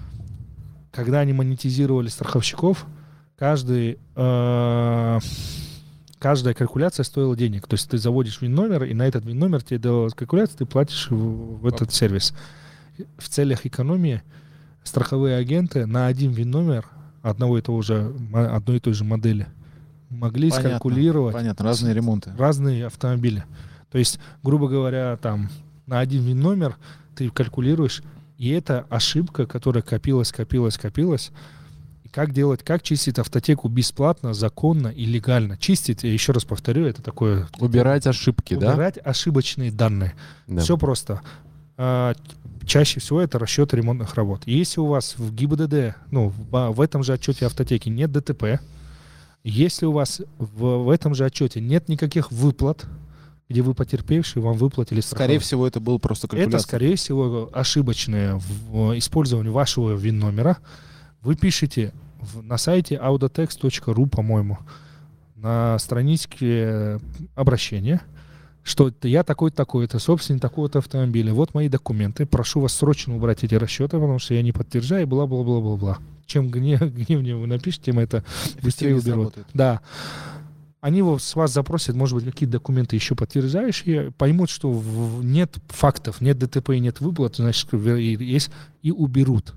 когда 0.97 1.19
они 1.19 1.31
монетизировали 1.31 2.07
страховщиков, 2.07 2.87
каждый, 3.37 3.99
э, 4.15 5.19
каждая 6.17 6.53
калькуляция 6.55 7.03
стоила 7.03 7.37
денег. 7.37 7.67
То 7.67 7.75
есть 7.75 7.87
ты 7.87 7.99
заводишь 7.99 8.41
вин-номер, 8.41 8.83
и 8.83 8.95
на 8.95 9.07
этот 9.07 9.23
вин-номер 9.23 9.61
тебе 9.61 9.77
делалась 9.77 10.15
калькуляция, 10.15 10.57
ты 10.57 10.65
платишь 10.65 11.11
в, 11.11 11.59
в 11.59 11.67
этот 11.67 11.93
сервис. 11.93 12.33
В 13.19 13.29
целях 13.29 13.67
экономии 13.67 14.23
страховые 14.83 15.37
агенты 15.37 15.85
на 15.85 16.07
один 16.07 16.31
вин-номер 16.31 16.87
одного 17.21 17.59
и 17.59 17.61
того 17.61 17.83
же, 17.83 18.15
одной 18.33 18.77
и 18.77 18.79
той 18.79 18.93
же 18.93 19.03
модели 19.03 19.45
могли 20.09 20.49
понятно, 20.49 20.69
скалькулировать 20.71 21.33
понятно, 21.33 21.65
разные 21.65 21.93
ремонты. 21.93 22.33
Разные 22.37 22.85
автомобили. 22.85 23.43
То 23.91 23.97
есть, 23.97 24.19
грубо 24.43 24.67
говоря, 24.67 25.17
там 25.17 25.49
на 25.85 25.99
один 25.99 26.23
вин-номер 26.23 26.77
ты 27.15 27.29
калькулируешь 27.29 28.03
и 28.37 28.49
это 28.49 28.85
ошибка, 28.89 29.47
которая 29.47 29.81
копилась, 29.81 30.31
копилась, 30.31 30.77
копилась. 30.77 31.31
И 32.03 32.09
как 32.09 32.31
делать, 32.33 32.63
как 32.63 32.83
чистить 32.83 33.17
автотеку 33.17 33.67
бесплатно, 33.67 34.33
законно 34.33 34.89
и 34.89 35.05
легально? 35.05 35.57
Чистить, 35.57 36.03
я 36.03 36.13
еще 36.13 36.33
раз 36.33 36.45
повторю, 36.45 36.85
это 36.85 37.01
такое... 37.01 37.47
Убирать 37.59 38.05
ошибки, 38.05 38.53
убирать 38.53 38.69
да? 38.69 38.73
Убирать 38.73 38.97
ошибочные 39.03 39.71
данные. 39.71 40.13
Да. 40.45 40.61
Все 40.61 40.77
просто. 40.77 41.21
А, 41.77 42.13
чаще 42.65 42.99
всего 42.99 43.21
это 43.21 43.39
расчет 43.39 43.73
ремонтных 43.73 44.13
работ. 44.15 44.43
Если 44.45 44.79
у 44.79 44.85
вас 44.85 45.15
в 45.17 45.33
ГИБДД, 45.33 45.95
ну, 46.11 46.29
в, 46.29 46.71
в 46.73 46.81
этом 46.81 47.03
же 47.03 47.13
отчете 47.13 47.47
автотеки 47.47 47.89
нет 47.89 48.11
ДТП, 48.11 48.61
если 49.49 49.85
у 49.85 49.91
вас 49.91 50.21
в, 50.37 50.83
в 50.83 50.89
этом 50.89 51.15
же 51.15 51.25
отчете 51.25 51.61
нет 51.61 51.87
никаких 51.87 52.31
выплат, 52.31 52.85
где 53.49 53.61
вы 53.61 53.73
потерпевший, 53.73 54.41
вам 54.41 54.57
выплатили 54.57 54.99
страховку. 54.99 55.23
Скорее 55.23 55.39
всего, 55.39 55.67
это 55.67 55.79
был 55.79 55.99
просто 55.99 56.27
калькуляция. 56.27 56.57
Это, 56.57 56.67
скорее 56.67 56.95
всего, 56.97 57.49
ошибочное 57.53 58.35
в 58.35 58.97
использовании 58.97 59.49
вашего 59.49 59.93
ВИН-номера. 59.93 60.57
Вы 61.21 61.35
пишете 61.35 61.93
в, 62.19 62.43
на 62.43 62.57
сайте 62.57 62.95
audotext.ru, 62.95 64.09
по-моему, 64.09 64.57
на 65.35 65.79
страничке 65.79 66.99
обращения, 67.35 68.01
что 68.63 68.91
я 69.03 69.23
такой-такой-то, 69.23 69.97
собственник 69.99 70.41
такого-то 70.41 70.79
автомобиля, 70.79 71.33
вот 71.33 71.53
мои 71.53 71.69
документы, 71.69 72.25
прошу 72.25 72.59
вас 72.59 72.73
срочно 72.73 73.15
убрать 73.15 73.45
эти 73.45 73.55
расчеты, 73.55 73.97
потому 73.97 74.19
что 74.19 74.33
я 74.33 74.41
не 74.41 74.51
подтверждаю, 74.51 75.07
бла-бла-бла-бла-бла. 75.07 75.99
Чем 76.27 76.51
гнев, 76.51 76.81
гневнее 76.93 77.35
вы 77.35 77.47
напишете, 77.47 77.85
тем 77.85 77.99
это 77.99 78.23
быстрее 78.61 78.95
уберут. 78.95 79.33
Да 79.53 79.81
они 80.79 81.03
с 81.19 81.35
вас 81.35 81.51
запросят, 81.51 81.95
может 81.95 82.15
быть, 82.15 82.25
какие 82.25 82.47
документы 82.47 82.95
еще 82.95 83.15
подтверждающие, 83.15 84.11
поймут, 84.11 84.49
что 84.49 84.81
нет 85.23 85.57
фактов, 85.67 86.21
нет 86.21 86.37
ДТП 86.37 86.69
и 86.69 86.79
нет 86.79 87.01
выплат, 87.01 87.37
значит, 87.37 87.73
есть, 87.73 88.51
и 88.83 88.91
уберут. 88.91 89.55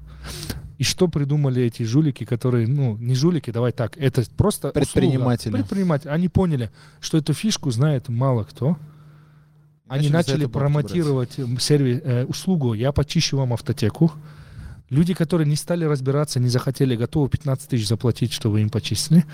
И 0.79 0.83
что 0.83 1.09
придумали 1.09 1.62
эти 1.62 1.83
жулики, 1.83 2.25
которые, 2.25 2.66
ну, 2.66 2.97
не 2.97 3.14
жулики, 3.14 3.51
давай 3.51 3.73
так, 3.73 3.99
это 3.99 4.25
просто 4.35 4.71
предприниматели. 4.71 5.51
Услуга. 5.51 5.59
Предприниматели. 5.59 6.09
Они 6.09 6.29
поняли, 6.29 6.71
что 7.01 7.18
эту 7.18 7.35
фишку 7.35 7.71
знает 7.71 8.09
мало 8.09 8.45
кто. 8.45 8.79
Они 9.89 10.09
начали, 10.09 10.33
начали 10.33 10.47
промотировать 10.47 11.33
сервис, 11.59 12.01
э, 12.03 12.25
услугу 12.25 12.73
«Я 12.73 12.93
почищу 12.93 13.37
вам 13.37 13.53
автотеку». 13.53 14.11
Люди, 14.91 15.14
которые 15.14 15.47
не 15.47 15.57
стали 15.57 15.84
разбираться, 15.84 16.41
не 16.41 16.49
захотели, 16.49 16.97
готовы 16.97 17.28
15 17.28 17.68
тысяч 17.68 17.88
заплатить, 17.88 18.32
чтобы 18.32 18.61
им 18.61 18.70
почистили 18.70 19.24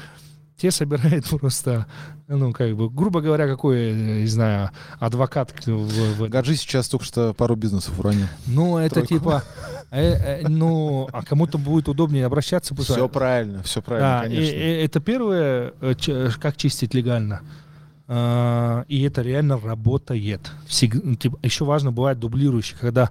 те 0.57 0.71
собирают 0.71 1.29
просто, 1.41 1.87
ну, 2.29 2.53
как 2.53 2.75
бы, 2.77 2.89
грубо 2.91 3.21
говоря, 3.21 3.47
какой, 3.47 3.93
не 3.93 4.27
знаю, 4.27 4.71
адвокат. 4.99 5.53
В, 5.67 5.71
в... 5.71 6.29
Гаджи 6.29 6.57
сейчас 6.57 6.89
только 6.89 7.05
что 7.05 7.35
пару 7.35 7.57
бизнесов 7.57 7.99
уронил. 7.99 8.27
Ну, 8.47 8.79
это 8.79 8.97
Тройку. 8.97 9.15
типа, 9.15 9.45
э, 9.91 10.43
э, 10.43 10.49
ну, 10.49 11.09
а 11.13 11.23
кому-то 11.23 11.59
будет 11.59 11.89
удобнее 11.89 12.27
обращаться. 12.27 12.75
Все 12.75 13.09
правильно, 13.09 13.63
все 13.63 13.83
правильно, 13.83 14.09
да, 14.09 14.23
конечно. 14.23 14.55
И, 14.55 14.59
и, 14.59 14.85
это 14.85 15.01
первое, 15.01 15.75
э, 15.81 16.31
как 16.41 16.57
чистить 16.57 16.95
легально. 16.95 17.43
Uh, 18.09 18.85
и 18.87 19.03
это 19.03 19.21
реально 19.23 19.59
работает. 19.59 20.53
Всег... 20.69 20.95
Ну, 20.95 21.17
еще 21.43 21.65
важно 21.65 21.91
бывает 21.91 22.21
дублирующий, 22.21 22.77
когда 22.81 23.11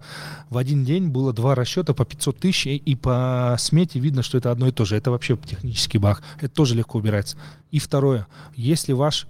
в 0.49 0.57
один 0.57 0.85
день 0.85 1.09
было 1.09 1.33
два 1.33 1.53
расчета 1.53 1.93
по 1.93 2.05
500 2.05 2.37
тысяч, 2.37 2.65
и 2.65 2.95
по 2.95 3.57
смете 3.59 3.99
видно, 3.99 4.23
что 4.23 4.37
это 4.37 4.51
одно 4.51 4.69
и 4.69 4.71
то 4.71 4.85
же. 4.85 4.95
Это 4.95 5.11
вообще 5.11 5.35
технический 5.35 5.97
баг. 5.97 6.23
Это 6.39 6.47
тоже 6.47 6.75
легко 6.75 6.99
убирается. 6.99 7.35
И 7.71 7.79
второе, 7.79 8.25
если 8.55 8.93
ваш 8.93 9.27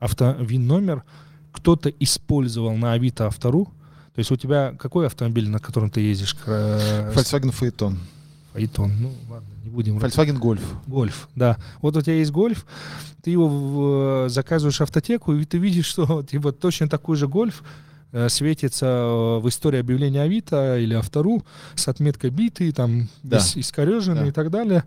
автовин 0.00 0.66
номер 0.66 1.04
кто-то 1.52 1.88
использовал 1.88 2.76
на 2.76 2.92
Авито 2.92 3.28
автору, 3.28 3.66
то 4.16 4.18
есть 4.18 4.32
у 4.32 4.36
тебя 4.36 4.74
какой 4.76 5.06
автомобиль, 5.06 5.48
на 5.48 5.60
котором 5.60 5.90
ты 5.90 6.00
ездишь? 6.00 6.34
Volkswagen 6.46 7.54
Phaeton. 7.54 7.96
Phaeton, 8.56 8.90
ну 9.00 9.12
ладно 9.28 9.48
не 9.62 9.70
будем... 9.70 9.98
Volkswagen 9.98 10.38
Golf. 10.38 10.60
Гольф, 10.86 11.28
да. 11.34 11.58
Вот 11.82 11.96
у 11.96 12.00
тебя 12.00 12.14
есть 12.14 12.30
Гольф, 12.30 12.66
ты 13.22 13.30
его 13.30 13.48
в, 13.48 14.28
заказываешь 14.28 14.80
автотеку, 14.80 15.34
и 15.34 15.44
ты 15.44 15.58
видишь, 15.58 15.86
что 15.90 16.22
типа 16.22 16.52
точно 16.52 16.88
такой 16.88 17.16
же 17.16 17.28
Гольф 17.28 17.62
э, 18.12 18.28
светится 18.28 18.86
э, 18.86 19.38
в 19.40 19.48
истории 19.48 19.80
объявления 19.80 20.22
Авито 20.22 20.78
или 20.78 20.94
Автору 20.94 21.44
с 21.74 21.88
отметкой 21.88 22.30
битый, 22.30 22.72
там, 22.72 23.08
да. 23.22 23.38
ис- 23.38 23.58
искореженный 23.58 24.22
да. 24.22 24.28
и 24.28 24.32
так 24.32 24.50
далее. 24.50 24.84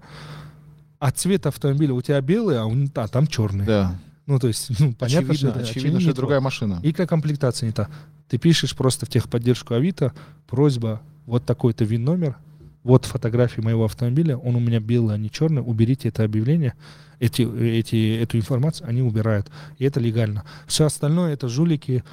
А 0.99 1.11
цвет 1.11 1.45
автомобиля 1.45 1.93
у 1.93 2.01
тебя 2.01 2.19
белый, 2.21 2.59
а, 2.59 2.65
он, 2.65 2.91
а 2.93 3.07
там 3.07 3.27
черный. 3.27 3.65
Да. 3.65 3.97
Ну, 4.25 4.37
то 4.37 4.47
есть, 4.47 4.69
ну, 4.79 4.93
понятно, 4.93 5.31
очевидно, 5.31 5.33
что 5.33 5.47
это 5.47 5.59
очевидно, 5.59 5.71
очевидно, 5.71 5.99
что 6.01 6.09
это 6.11 6.17
другая 6.17 6.39
машина. 6.39 6.79
И 6.83 6.91
комплектация 6.91 7.67
не 7.67 7.73
та. 7.73 7.89
Ты 8.27 8.37
пишешь 8.37 8.75
просто 8.75 9.05
в 9.05 9.09
техподдержку 9.09 9.73
Авито, 9.73 10.13
просьба, 10.45 11.01
вот 11.25 11.45
такой-то 11.45 11.83
ВИН-номер, 11.83 12.37
вот 12.83 13.05
фотографии 13.05 13.61
моего 13.61 13.85
автомобиля, 13.85 14.37
он 14.37 14.55
у 14.55 14.59
меня 14.59 14.79
белый, 14.79 15.15
а 15.15 15.17
не 15.17 15.29
черный, 15.29 15.61
уберите 15.61 16.09
это 16.09 16.23
объявление, 16.23 16.73
эти, 17.19 17.41
эти, 17.41 18.21
эту 18.21 18.37
информацию 18.37 18.87
они 18.87 19.01
убирают. 19.01 19.51
И 19.77 19.85
это 19.85 19.99
легально. 19.99 20.43
Все 20.67 20.85
остальное 20.85 21.33
это 21.33 21.49
жулики, 21.49 22.03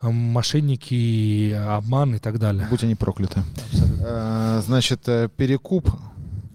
мошенники, 0.00 1.52
обман 1.52 2.14
и 2.14 2.18
так 2.18 2.38
далее. 2.38 2.66
Будь 2.70 2.84
они 2.84 2.94
прокляты. 2.94 3.42
А, 4.00 4.60
значит, 4.64 5.08
э, 5.08 5.28
перекуп 5.36 5.90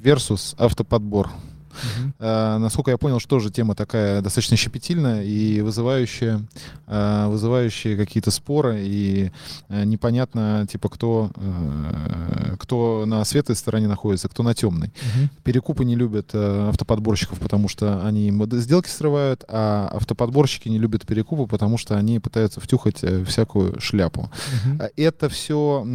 versus 0.01 0.55
автоподбор. 0.57 1.29
Угу. 1.71 2.13
А, 2.19 2.57
насколько 2.57 2.91
я 2.91 2.97
понял, 2.97 3.19
что 3.19 3.39
же 3.39 3.51
тема 3.51 3.75
такая 3.75 4.21
достаточно 4.21 4.57
щепетильная 4.57 5.23
и 5.23 5.61
вызывающая, 5.61 6.41
а, 6.87 7.27
вызывающая 7.29 7.97
какие-то 7.97 8.31
споры 8.31 8.81
и 8.81 9.31
а, 9.69 9.83
непонятно, 9.83 10.67
типа, 10.69 10.89
кто, 10.89 11.31
а, 11.35 12.55
кто 12.57 13.05
на 13.05 13.23
светлой 13.25 13.55
стороне 13.55 13.87
находится, 13.87 14.29
кто 14.29 14.43
на 14.43 14.53
темной. 14.53 14.87
Угу. 14.89 15.29
Перекупы 15.43 15.85
не 15.85 15.95
любят 15.95 16.29
а, 16.33 16.69
автоподборщиков, 16.69 17.39
потому 17.39 17.67
что 17.67 18.05
они 18.05 18.31
сделки 18.53 18.89
срывают, 18.89 19.43
а 19.47 19.89
автоподборщики 19.93 20.69
не 20.69 20.79
любят 20.79 21.05
перекупы, 21.05 21.47
потому 21.49 21.77
что 21.77 21.97
они 21.97 22.19
пытаются 22.19 22.59
втюхать 22.59 23.03
а, 23.03 23.23
всякую 23.25 23.79
шляпу. 23.79 24.21
Угу. 24.21 24.83
Это 24.97 25.29
все 25.29 25.85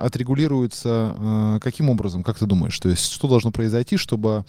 отрегулируется 0.00 1.14
а, 1.18 1.58
каким 1.60 1.90
образом, 1.90 2.22
как 2.22 2.38
ты 2.38 2.46
думаешь? 2.46 2.78
То 2.78 2.88
есть 2.88 3.12
что 3.12 3.28
должно 3.28 3.50
произойти, 3.50 3.96
чтобы 3.96 4.44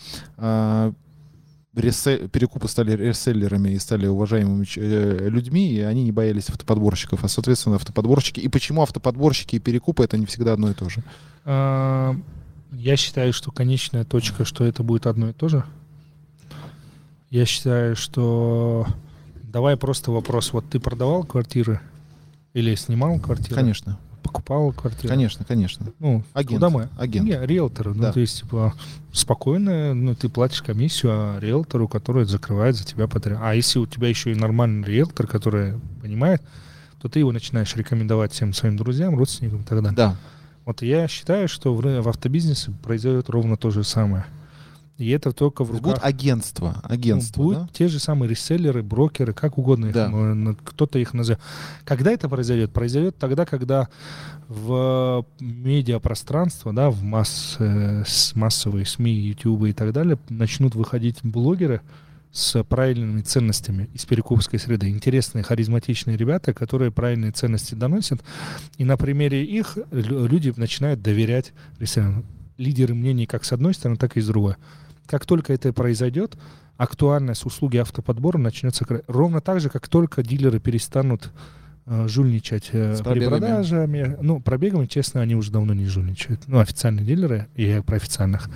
а, 0.58 0.94
а, 1.76 2.28
перекупы 2.28 2.68
стали 2.68 2.92
реселлерами 2.92 3.70
и 3.70 3.80
стали 3.80 4.08
уважаемыми 4.08 4.66
э, 4.78 5.30
людьми, 5.30 5.72
и 5.72 5.80
они 5.82 6.04
не 6.04 6.12
боялись 6.12 6.50
автоподборщиков, 6.50 7.24
а, 7.24 7.28
соответственно, 7.28 7.76
автоподборщики. 7.76 8.40
И 8.40 8.48
почему 8.48 8.82
автоподборщики 8.82 9.58
и 9.58 9.60
перекупы— 9.60 10.04
это 10.06 10.18
не 10.18 10.26
всегда 10.26 10.54
одно 10.54 10.72
и 10.72 10.74
то 10.74 10.90
же? 10.90 11.04
А, 11.46 12.16
я 12.72 12.98
считаю, 12.98 13.34
что 13.34 13.52
конечная 13.52 14.04
точка, 14.04 14.46
что 14.46 14.64
это 14.64 14.84
будет 14.84 15.06
одно 15.06 15.30
и 15.30 15.34
то 15.34 15.48
же. 15.50 15.64
Я 17.30 17.46
считаю, 17.46 17.96
что... 17.96 18.88
Давай 19.44 19.78
просто 19.78 20.12
вопрос. 20.12 20.54
Вот 20.54 20.70
ты 20.70 20.80
продавал 20.80 21.24
квартиры 21.24 21.80
или 22.54 22.76
снимал 22.76 23.20
квартиры? 23.20 23.56
Конечно 23.56 23.98
покупал 24.24 24.72
квартиру. 24.74 25.10
Конечно, 25.10 25.46
конечно. 25.46 25.88
Ну, 26.00 26.24
агент. 26.34 26.56
Куда 26.56 26.70
мы? 26.70 26.90
Агент. 26.98 27.26
Не, 27.26 27.46
риэлтору. 27.46 27.94
Ну, 27.94 28.02
да. 28.02 28.08
Ну, 28.08 28.14
то 28.14 28.20
есть, 28.20 28.42
типа, 28.42 28.74
спокойно, 29.12 29.94
ну, 29.94 30.16
ты 30.16 30.30
платишь 30.30 30.62
комиссию 30.62 31.12
а 31.14 31.40
риэлтору, 31.40 31.88
который 31.88 32.26
закрывает 32.26 32.76
за 32.76 32.86
тебя 32.86 33.08
подряд. 33.08 33.40
А 33.42 33.54
если 33.54 33.80
у 33.80 33.86
тебя 33.86 34.10
еще 34.10 34.32
и 34.32 34.36
нормальный 34.36 34.86
риэлтор, 34.86 35.28
который 35.28 35.80
понимает, 36.02 36.42
то 37.02 37.10
ты 37.10 37.20
его 37.20 37.32
начинаешь 37.32 37.76
рекомендовать 37.76 38.34
всем 38.34 38.54
своим 38.54 38.78
друзьям, 38.78 39.18
родственникам 39.18 39.62
и 39.62 39.64
так 39.64 39.82
далее. 39.82 39.96
Да. 39.96 40.16
Вот 40.66 40.82
я 40.82 41.08
считаю, 41.08 41.48
что 41.48 41.74
в, 41.74 41.82
в 41.82 42.10
автобизнесе 42.10 42.72
произойдет 42.84 43.30
ровно 43.30 43.56
то 43.56 43.72
же 43.72 43.84
самое. 43.84 44.26
И 44.98 45.10
это 45.10 45.32
только 45.32 45.64
в 45.64 45.70
руках... 45.70 45.84
Будут 45.84 46.00
агентства, 46.04 46.82
агентства, 46.84 47.42
Ну, 47.42 47.48
будут 47.50 47.62
да? 47.64 47.70
те 47.72 47.88
же 47.88 48.00
самые 48.00 48.30
реселлеры, 48.30 48.82
брокеры, 48.82 49.32
как 49.34 49.58
угодно 49.60 49.88
их, 49.88 49.94
Да. 49.94 50.08
м, 50.08 50.58
кто-то 50.64 50.98
их 50.98 51.14
назовет. 51.14 51.40
Когда 51.86 52.12
это 52.12 52.28
произойдет? 52.28 52.72
Произойдет 52.74 53.16
тогда, 53.18 53.46
когда 53.46 53.90
в 54.48 55.24
медиапространство, 55.40 56.74
да, 56.74 56.90
в 56.90 57.04
масс, 57.04 57.58
э, 57.60 58.04
массовые 58.34 58.86
СМИ, 58.86 59.12
YouTube 59.12 59.66
и 59.66 59.74
так 59.74 59.94
далее 59.94 60.18
начнут 60.30 60.74
выходить 60.76 61.20
блогеры 61.22 61.82
с 62.32 62.64
правильными 62.64 63.22
ценностями 63.22 63.90
из 63.94 64.06
перекупской 64.06 64.60
среды. 64.60 64.90
Интересные, 64.90 65.44
харизматичные 65.44 66.18
ребята, 66.18 66.54
которые 66.54 66.92
правильные 66.92 67.32
ценности 67.32 67.76
доносят. 67.76 68.22
И 68.78 68.84
на 68.84 68.98
примере 68.98 69.44
их 69.44 69.78
лю- 69.92 70.26
люди 70.28 70.54
начинают 70.56 71.02
доверять 71.02 71.54
реселлерам. 71.80 72.26
Лидеры 72.58 72.96
мнений 72.96 73.28
как 73.28 73.46
с 73.46 73.54
одной 73.54 73.74
стороны, 73.76 73.98
так 73.98 74.18
и 74.18 74.22
с 74.22 74.28
другой. 74.28 74.56
Как 75.08 75.26
только 75.26 75.54
это 75.54 75.72
произойдет, 75.74 76.38
актуальность 76.78 77.46
услуги 77.46 77.78
автоподбора 77.78 78.38
начнется 78.38 78.86
ровно 79.08 79.42
так 79.42 79.60
же, 79.60 79.70
как 79.70 79.88
только 79.88 80.24
дилеры 80.24 80.60
перестанут 80.60 81.32
э, 81.86 82.08
жульничать 82.08 82.70
э, 82.72 82.96
С 82.96 83.02
при 83.02 83.26
продажами. 83.26 84.18
Ну, 84.22 84.40
пробегами, 84.40 84.86
честно, 84.86 85.22
они 85.22 85.36
уже 85.36 85.52
давно 85.52 85.74
не 85.74 85.86
жульничают. 85.86 86.42
Ну, 86.48 86.60
официальные 86.60 87.06
дилеры, 87.06 87.48
и 87.56 87.82
про 87.86 87.96
официальных. 87.96 88.50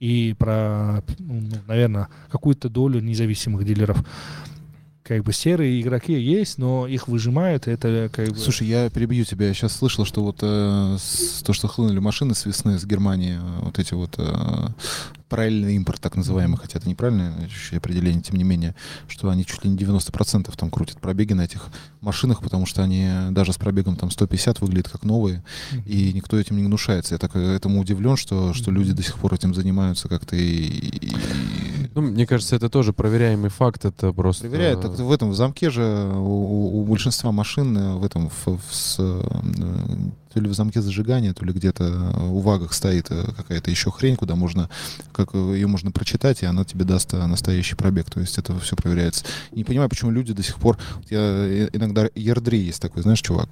И 0.00 0.34
про, 0.38 1.02
ну, 1.18 1.42
наверное, 1.66 2.08
какую-то 2.30 2.70
долю 2.70 3.00
независимых 3.00 3.64
дилеров. 3.64 3.98
Как 5.10 5.24
бы 5.24 5.32
серые 5.32 5.80
игроки 5.80 6.12
есть, 6.12 6.56
но 6.58 6.86
их 6.86 7.08
выжимают, 7.08 7.66
и 7.66 7.72
это 7.72 8.08
как 8.12 8.28
бы... 8.28 8.36
Слушай, 8.36 8.68
я 8.68 8.88
перебью 8.90 9.24
тебя. 9.24 9.48
Я 9.48 9.54
сейчас 9.54 9.72
слышал, 9.72 10.04
что 10.04 10.22
вот 10.22 10.36
э, 10.40 10.96
с- 11.00 11.42
то, 11.42 11.52
что 11.52 11.66
хлынули 11.66 11.98
машины 11.98 12.32
с 12.36 12.46
весны 12.46 12.78
с 12.78 12.84
Германии, 12.84 13.36
э, 13.36 13.60
вот 13.64 13.80
эти 13.80 13.92
вот 13.94 14.14
э, 14.18 14.68
параллельный 15.28 15.74
импорт, 15.74 16.00
так 16.00 16.14
называемый, 16.16 16.58
хотя 16.58 16.78
это 16.78 16.88
неправильное 16.88 17.32
определение, 17.72 18.22
тем 18.22 18.36
не 18.36 18.44
менее, 18.44 18.76
что 19.08 19.28
они 19.30 19.44
чуть 19.44 19.64
ли 19.64 19.70
не 19.70 19.76
90% 19.76 20.52
там 20.56 20.70
крутят 20.70 21.00
пробеги 21.00 21.32
на 21.32 21.42
этих 21.42 21.66
машинах, 22.00 22.40
потому 22.40 22.66
что 22.66 22.82
они 22.84 23.08
даже 23.32 23.52
с 23.52 23.56
пробегом 23.56 23.96
там 23.96 24.12
150 24.12 24.60
выглядят 24.60 24.90
как 24.90 25.02
новые, 25.04 25.42
и 25.86 26.12
никто 26.12 26.38
этим 26.38 26.56
не 26.56 26.62
гнушается. 26.62 27.14
Я 27.14 27.18
так 27.18 27.34
э, 27.34 27.56
этому 27.56 27.80
удивлен, 27.80 28.16
что, 28.16 28.54
что 28.54 28.70
люди 28.70 28.92
до 28.92 29.02
сих 29.02 29.16
пор 29.18 29.34
этим 29.34 29.54
занимаются 29.54 30.08
как-то 30.08 30.36
и... 30.36 30.40
и- 30.66 31.12
Ну, 31.96 32.02
мне 32.02 32.26
кажется, 32.26 32.54
это 32.54 32.68
тоже 32.68 32.92
проверяемый 32.92 33.50
факт, 33.50 33.84
это 33.84 34.12
просто... 34.12 34.48
Проверяют. 34.48 34.80
Так 34.82 34.99
в 35.00 35.12
этом 35.12 35.30
в 35.30 35.34
замке 35.34 35.70
же 35.70 35.82
у, 36.14 36.80
у- 36.80 36.84
большинства 36.84 37.32
машин 37.32 37.76
э, 37.76 37.94
в 37.94 38.04
этом 38.04 38.28
в, 38.30 38.46
в 38.46 38.60
с, 38.74 38.96
э, 38.98 39.22
то 40.32 40.40
ли 40.40 40.48
в 40.48 40.54
замке 40.54 40.80
зажигания, 40.80 41.32
то 41.34 41.44
ли 41.44 41.52
где-то 41.52 41.84
э, 41.84 42.28
у 42.28 42.38
вагах 42.40 42.72
стоит 42.72 43.08
какая-то 43.08 43.70
еще 43.70 43.90
хрень, 43.90 44.16
куда 44.16 44.36
можно, 44.36 44.68
как 45.12 45.34
ее 45.34 45.66
можно 45.66 45.90
прочитать, 45.90 46.42
и 46.42 46.46
она 46.46 46.64
тебе 46.64 46.84
даст 46.84 47.12
настоящий 47.12 47.74
пробег. 47.74 48.10
То 48.10 48.20
есть 48.20 48.38
это 48.38 48.58
все 48.60 48.76
проверяется. 48.76 49.24
Не 49.52 49.64
понимаю, 49.64 49.88
почему 49.88 50.10
люди 50.10 50.32
до 50.32 50.42
сих 50.42 50.56
пор... 50.56 50.78
Я 51.08 51.66
иногда 51.72 52.08
Ярдри 52.14 52.58
есть 52.58 52.80
такой, 52.80 53.02
знаешь, 53.02 53.20
чувак. 53.20 53.48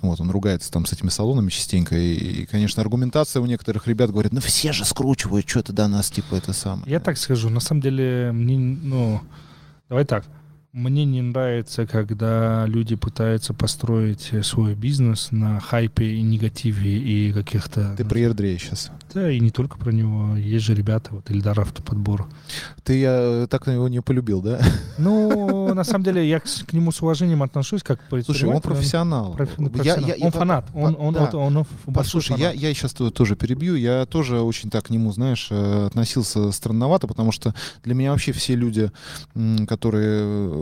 Вот, 0.00 0.20
он 0.20 0.30
ругается 0.30 0.70
там 0.70 0.86
с 0.86 0.92
этими 0.92 1.08
салонами 1.08 1.50
частенько. 1.50 1.96
И, 1.96 2.14
и, 2.14 2.46
конечно, 2.46 2.80
аргументация 2.80 3.42
у 3.42 3.46
некоторых 3.46 3.88
ребят 3.88 4.12
говорит, 4.12 4.32
ну 4.32 4.40
все 4.40 4.72
же 4.72 4.84
скручивают, 4.84 5.48
что-то 5.48 5.72
до 5.72 5.88
нас, 5.88 6.08
типа, 6.08 6.36
это 6.36 6.52
самое. 6.52 6.84
Я 6.86 7.00
так 7.00 7.18
скажу, 7.18 7.50
на 7.50 7.58
самом 7.58 7.80
деле, 7.80 8.30
мне, 8.32 8.56
ну, 8.58 9.20
давай 9.88 10.04
так, 10.04 10.24
мне 10.72 11.06
не 11.06 11.22
нравится, 11.22 11.86
когда 11.86 12.66
люди 12.66 12.94
пытаются 12.94 13.54
построить 13.54 14.28
э, 14.32 14.42
свой 14.42 14.74
бизнес 14.74 15.28
на 15.30 15.60
хайпе 15.60 16.04
и 16.04 16.22
негативе 16.22 16.98
и 16.98 17.32
каких-то... 17.32 17.94
Ты 17.96 18.04
про 18.04 18.18
Ярдрея 18.18 18.58
сейчас. 18.58 18.90
Да, 19.14 19.30
и 19.30 19.40
не 19.40 19.50
только 19.50 19.78
про 19.78 19.92
него. 19.92 20.36
Есть 20.36 20.66
же 20.66 20.74
ребята, 20.74 21.14
вот 21.14 21.30
Ильдар 21.30 21.58
Автоподбор. 21.58 22.28
Ты 22.84 22.98
я, 22.98 23.46
так 23.48 23.66
его 23.66 23.88
не 23.88 24.02
полюбил, 24.02 24.42
да? 24.42 24.60
Ну, 24.98 25.72
на 25.72 25.84
самом 25.84 26.04
деле, 26.04 26.28
я 26.28 26.40
к, 26.40 26.72
нему 26.72 26.92
с 26.92 27.00
уважением 27.00 27.42
отношусь, 27.42 27.82
как 27.82 28.00
к 28.06 28.22
Слушай, 28.24 28.48
он 28.48 28.60
профессионал. 28.60 29.36
ну, 29.56 29.70
он 30.20 30.32
фанат. 30.32 30.66
Он, 30.74 30.94
Послушай, 31.94 32.36
я, 32.38 32.74
сейчас 32.74 32.92
тоже 32.92 33.36
перебью. 33.36 33.74
Я 33.74 34.04
тоже 34.06 34.40
очень 34.40 34.70
так 34.70 34.86
к 34.86 34.90
нему, 34.90 35.12
знаешь, 35.12 35.48
э, 35.50 35.86
относился 35.86 36.52
странновато, 36.52 37.06
потому 37.06 37.32
что 37.32 37.54
для 37.84 37.94
меня 37.94 38.10
вообще 38.10 38.32
все 38.32 38.54
люди, 38.54 38.90
которые 39.66 40.57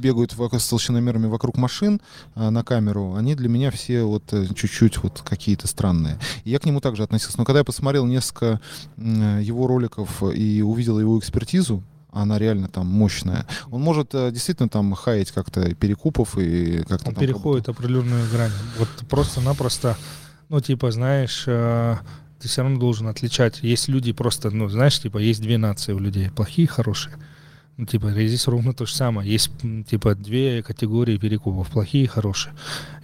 бегают 0.00 0.34
вокруг- 0.34 0.60
с 0.60 0.68
толщиномерами 0.68 1.26
вокруг 1.26 1.56
машин 1.56 2.00
э, 2.34 2.50
на 2.50 2.62
камеру, 2.64 3.14
они 3.14 3.34
для 3.34 3.48
меня 3.48 3.70
все 3.70 4.04
вот 4.04 4.32
э, 4.32 4.46
чуть-чуть 4.54 5.02
вот 5.02 5.22
какие-то 5.24 5.66
странные. 5.66 6.18
И 6.44 6.50
я 6.50 6.58
к 6.58 6.64
нему 6.66 6.80
также 6.80 7.02
относился. 7.02 7.38
Но 7.38 7.44
когда 7.44 7.60
я 7.60 7.64
посмотрел 7.64 8.06
несколько 8.06 8.60
его 8.96 9.66
роликов 9.66 10.22
и 10.22 10.62
увидел 10.62 10.98
его 10.98 11.18
экспертизу, 11.18 11.82
она 12.14 12.38
реально 12.38 12.68
там 12.68 12.86
мощная. 12.86 13.44
Он 13.70 13.80
может 13.82 14.14
э, 14.14 14.30
действительно 14.30 14.68
там 14.68 14.94
хаять 14.94 15.32
как-то 15.32 15.74
перекупов 15.74 16.38
и 16.38 16.78
как-то 16.88 17.08
Он 17.08 17.14
там 17.14 17.22
переходит 17.22 17.68
определенную 17.68 18.30
грань. 18.30 18.52
Вот 18.78 18.88
просто-напросто, 19.08 19.96
ну, 20.48 20.60
типа, 20.60 20.92
знаешь, 20.92 21.42
э, 21.46 21.96
ты 22.40 22.48
все 22.48 22.62
равно 22.62 22.78
должен 22.78 23.08
отличать. 23.08 23.58
Есть 23.62 23.88
люди 23.88 24.12
просто, 24.12 24.50
ну, 24.50 24.68
знаешь, 24.68 25.00
типа, 25.00 25.18
есть 25.18 25.42
две 25.42 25.58
нации 25.58 25.92
у 25.92 25.98
людей, 25.98 26.30
плохие 26.30 26.64
и 26.64 26.68
хорошие. 26.68 27.16
Ну, 27.76 27.86
типа, 27.86 28.10
здесь 28.12 28.46
ровно 28.46 28.72
то 28.72 28.86
же 28.86 28.94
самое. 28.94 29.28
Есть, 29.30 29.50
типа, 29.88 30.14
две 30.14 30.62
категории 30.62 31.16
перекупов, 31.18 31.68
плохие 31.70 32.04
и 32.04 32.06
хорошие. 32.06 32.54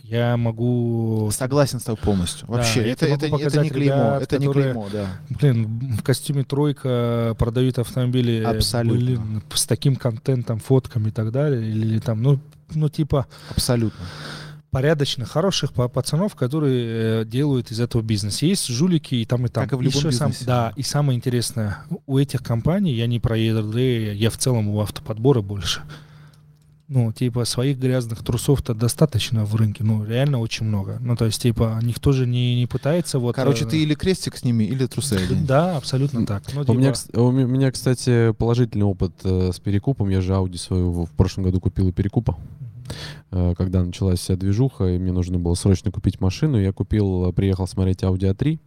Я 0.05 0.37
могу... 0.37 1.31
Согласен 1.33 1.79
с 1.81 1.85
тобой 1.85 2.01
полностью. 2.03 2.47
Да, 2.49 2.55
Вообще, 2.55 2.81
я 2.83 2.93
это, 2.93 3.07
это, 3.07 3.27
это 3.27 3.62
не 3.62 3.71
клеймо. 3.71 3.95
ребят, 3.95 4.23
это 4.23 4.39
не 4.39 4.47
которые- 4.47 4.73
клеймо, 4.73 4.89
да. 4.93 5.07
Блин, 5.29 5.97
в 5.99 6.03
костюме 6.03 6.43
тройка 6.45 7.35
продают 7.39 7.79
автомобили. 7.79 8.43
Абсолютно. 8.43 8.99
Блин, 8.99 9.43
с 9.55 9.66
таким 9.66 9.95
контентом, 9.97 10.59
фотками 10.59 11.09
и 11.09 11.12
так 11.12 11.31
далее. 11.31 11.62
Или, 11.62 11.87
или 11.87 11.99
там, 12.01 12.23
ну, 12.23 12.41
ну, 12.75 12.89
типа, 12.89 13.27
Абсолютно. 13.51 14.05
Порядочных, 14.71 15.29
хороших 15.31 15.73
па- 15.73 15.89
пацанов, 15.89 16.35
которые 16.37 17.23
э, 17.23 17.25
делают 17.25 17.71
из 17.71 17.81
этого 17.81 18.03
бизнес. 18.03 18.43
Есть 18.43 18.68
жулики 18.68 19.14
и 19.16 19.25
там, 19.25 19.47
и 19.47 19.49
там. 19.49 19.64
Как 19.64 19.73
и 19.73 19.77
в 19.77 19.83
любом 19.83 19.99
Еще 19.99 20.12
сам- 20.12 20.33
да, 20.47 20.73
и 20.77 20.83
самое 20.83 21.16
интересное, 21.16 21.79
у 22.07 22.18
этих 22.18 22.43
компаний, 22.43 22.93
я 22.95 23.07
не 23.07 23.18
про 23.21 23.37
ERD, 23.39 24.14
я 24.14 24.31
в 24.31 24.37
целом 24.39 24.68
у 24.68 24.81
автоподбора 24.81 25.43
больше. 25.43 25.83
Ну, 26.93 27.12
типа, 27.12 27.45
своих 27.45 27.79
грязных 27.79 28.25
трусов-то 28.25 28.75
достаточно 28.75 29.45
в 29.45 29.55
рынке, 29.55 29.85
ну, 29.85 30.05
реально 30.05 30.41
очень 30.41 30.66
много. 30.66 30.99
Ну, 31.01 31.14
то 31.14 31.25
есть, 31.25 31.41
типа, 31.41 31.79
никто 31.83 32.11
же 32.11 32.27
не, 32.27 32.57
не 32.59 32.66
пытается 32.66 33.21
вот... 33.21 33.37
Короче, 33.37 33.64
э, 33.64 33.68
ты 33.68 33.83
или 33.85 33.95
крестик 33.95 34.37
с 34.37 34.43
ними, 34.43 34.64
или 34.64 34.87
трусы. 34.87 35.21
Да, 35.47 35.77
абсолютно 35.77 36.27
так. 36.27 36.43
Ну, 36.53 36.64
У 36.66 36.75
меня, 36.75 36.93
типа, 36.93 37.21
у 37.21 37.31
ме- 37.31 37.45
меня, 37.45 37.71
кстати, 37.71 38.33
положительный 38.33 38.87
опыт 38.87 39.12
э, 39.23 39.53
с 39.55 39.61
перекупом. 39.61 40.09
Я 40.09 40.21
же 40.21 40.33
Audi 40.33 40.57
свою 40.59 41.05
в 41.05 41.11
прошлом 41.12 41.45
году 41.45 41.61
купил 41.61 41.87
у 41.87 41.93
перекупа. 41.93 42.37
Э, 43.30 43.55
Когда 43.57 43.84
началась 43.84 44.20
вся 44.20 44.36
движуха, 44.36 44.86
и 44.86 44.99
мне 44.99 45.12
нужно 45.12 45.38
было 45.38 45.55
срочно 45.55 45.91
купить 45.91 46.20
машину, 46.20 46.59
я 46.59 46.72
купил, 46.72 47.32
приехал 47.32 47.66
смотреть 47.66 48.03
Audi 48.03 48.32
A3. 48.32 48.59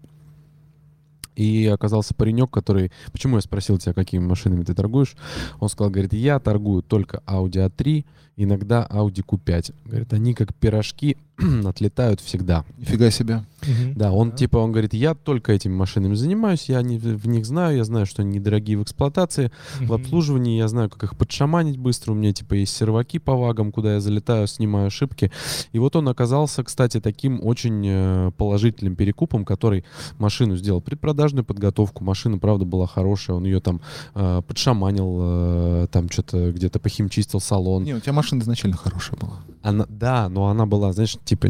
И 1.35 1.65
оказался 1.67 2.13
паренек, 2.13 2.51
который... 2.51 2.91
Почему 3.11 3.37
я 3.37 3.41
спросил 3.41 3.77
тебя, 3.77 3.93
какими 3.93 4.23
машинами 4.23 4.63
ты 4.63 4.73
торгуешь? 4.73 5.15
Он 5.59 5.69
сказал, 5.69 5.89
говорит, 5.91 6.13
я 6.13 6.39
торгую 6.39 6.83
только 6.83 7.23
Audi 7.25 7.67
A3, 7.67 8.05
иногда 8.35 8.87
Audi 8.89 9.25
Q5. 9.25 9.73
Говорит, 9.85 10.13
они 10.13 10.33
как 10.33 10.53
пирожки 10.53 11.17
отлетают 11.65 12.21
всегда. 12.21 12.65
Нифига 12.77 13.09
себе. 13.09 13.43
Мгм. 13.67 13.93
Да, 13.95 14.11
он 14.11 14.29
Да. 14.31 14.35
типа, 14.37 14.57
он 14.57 14.71
говорит, 14.71 14.93
я 14.93 15.13
только 15.15 15.51
этими 15.53 15.73
машинами 15.73 16.15
занимаюсь, 16.15 16.69
я 16.69 16.81
не, 16.81 16.97
в 16.97 17.27
них 17.27 17.45
знаю, 17.45 17.77
я 17.77 17.83
знаю, 17.83 18.05
что 18.05 18.21
они 18.21 18.39
недорогие 18.39 18.77
в 18.77 18.83
эксплуатации, 18.83 19.51
в 19.79 19.81
Мгм. 19.83 19.93
обслуживании, 19.93 20.57
я 20.57 20.67
знаю, 20.67 20.89
как 20.89 21.03
их 21.03 21.17
подшаманить 21.17 21.77
быстро, 21.77 22.11
у 22.11 22.15
меня 22.15 22.33
типа 22.33 22.53
есть 22.55 22.75
серваки 22.75 23.19
по 23.19 23.35
вагам, 23.35 23.71
куда 23.71 23.93
я 23.95 23.99
залетаю, 23.99 24.47
снимаю 24.47 24.87
ошибки. 24.87 25.31
И 25.71 25.79
вот 25.79 25.95
он 25.95 26.07
оказался, 26.09 26.63
кстати, 26.63 26.99
таким 26.99 27.39
очень 27.43 27.83
э, 27.85 28.31
положительным 28.37 28.95
перекупом, 28.95 29.45
который 29.45 29.83
машину 30.17 30.55
сделал 30.57 30.81
предпродажную 30.81 31.43
подготовку, 31.45 32.03
машина, 32.03 32.37
правда, 32.37 32.65
была 32.65 32.87
хорошая, 32.87 33.35
он 33.37 33.45
ее 33.45 33.59
там 33.59 33.81
э, 34.15 34.41
подшаманил, 34.47 35.17
э, 35.21 35.87
там 35.91 36.09
что-то 36.09 36.51
где-то 36.51 36.79
похимчистил 36.79 37.39
салон. 37.39 37.83
Не, 37.83 37.93
у 37.95 37.99
тебя 37.99 38.13
машина 38.13 38.41
изначально 38.41 38.77
хорошая 38.77 39.17
была. 39.19 39.39
Она, 39.61 39.85
да, 39.89 40.29
но 40.29 40.47
она 40.47 40.65
была, 40.65 40.93
знаешь, 40.93 41.17
типа 41.23 41.47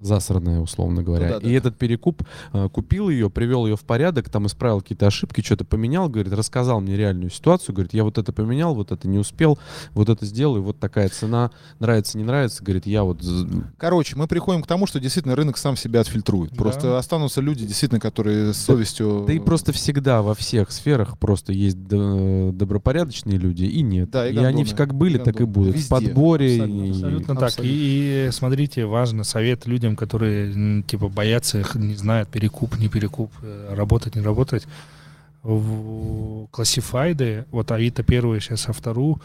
засранная, 0.00 0.60
условно 0.60 1.02
говоря. 1.02 1.26
Ну 1.26 1.32
да, 1.34 1.40
да, 1.40 1.46
и 1.48 1.52
да. 1.52 1.58
этот 1.58 1.76
перекуп 1.76 2.22
э, 2.52 2.68
купил 2.70 3.08
ее, 3.10 3.28
привел 3.30 3.66
ее 3.66 3.76
в 3.76 3.82
порядок, 3.82 4.28
там 4.28 4.46
исправил 4.46 4.80
какие-то 4.80 5.06
ошибки, 5.06 5.40
что-то 5.40 5.64
поменял, 5.64 6.08
говорит, 6.08 6.32
рассказал 6.32 6.80
мне 6.80 6.96
реальную 6.96 7.30
ситуацию, 7.30 7.74
говорит, 7.74 7.94
я 7.94 8.04
вот 8.04 8.18
это 8.18 8.32
поменял, 8.32 8.74
вот 8.74 8.92
это 8.92 9.08
не 9.08 9.18
успел, 9.18 9.58
вот 9.92 10.08
это 10.08 10.24
сделал, 10.24 10.56
и 10.58 10.60
вот 10.60 10.78
такая 10.78 11.08
цена, 11.08 11.50
нравится, 11.78 12.18
не 12.18 12.24
нравится, 12.24 12.62
говорит, 12.62 12.86
я 12.86 13.02
вот... 13.04 13.22
Короче, 13.78 14.16
мы 14.16 14.26
приходим 14.26 14.62
к 14.62 14.66
тому, 14.66 14.86
что 14.86 15.00
действительно 15.00 15.34
рынок 15.34 15.56
сам 15.56 15.76
себя 15.76 16.00
отфильтрует. 16.00 16.50
Да. 16.50 16.56
Просто 16.56 16.98
останутся 16.98 17.40
люди, 17.40 17.66
действительно, 17.66 18.00
которые 18.00 18.52
с 18.52 18.58
совестью... 18.58 19.24
Да 19.26 19.32
и 19.32 19.38
просто 19.38 19.72
всегда 19.72 20.22
во 20.22 20.34
всех 20.34 20.70
сферах 20.70 21.18
просто 21.18 21.52
есть 21.52 21.76
добропорядочные 21.86 23.38
люди 23.38 23.64
и 23.64 23.82
нет. 23.82 24.10
Да, 24.10 24.28
и 24.28 24.34
и 24.34 24.38
они 24.38 24.64
как 24.64 24.94
были, 24.94 25.18
И 25.18 25.20
так 25.20 25.40
и 25.40 25.44
будут. 25.44 25.74
Везде. 25.74 25.86
В 25.86 25.88
подборе. 25.88 26.62
Абсолютно, 26.62 26.84
и- 26.84 26.90
Абсолютно 26.90 27.34
так. 27.34 27.44
Абсолютно. 27.44 27.72
И, 27.72 28.26
и 28.28 28.30
смотрите, 28.32 28.86
важно 28.86 29.24
совет 29.24 29.66
людям 29.66 29.85
людям, 29.86 29.96
которые 29.96 30.82
типа 30.82 31.08
боятся, 31.08 31.58
их 31.60 31.74
не 31.76 31.94
знают, 31.94 32.28
перекуп, 32.28 32.78
не 32.78 32.88
перекуп, 32.88 33.30
э, 33.42 33.74
работать, 33.74 34.16
не 34.16 34.22
работать. 34.22 34.66
В 35.42 36.48
классифайды, 36.50 37.44
вот 37.52 37.70
Авито 37.70 38.02
первый, 38.02 38.40
сейчас 38.40 38.68
Автору, 38.68 39.20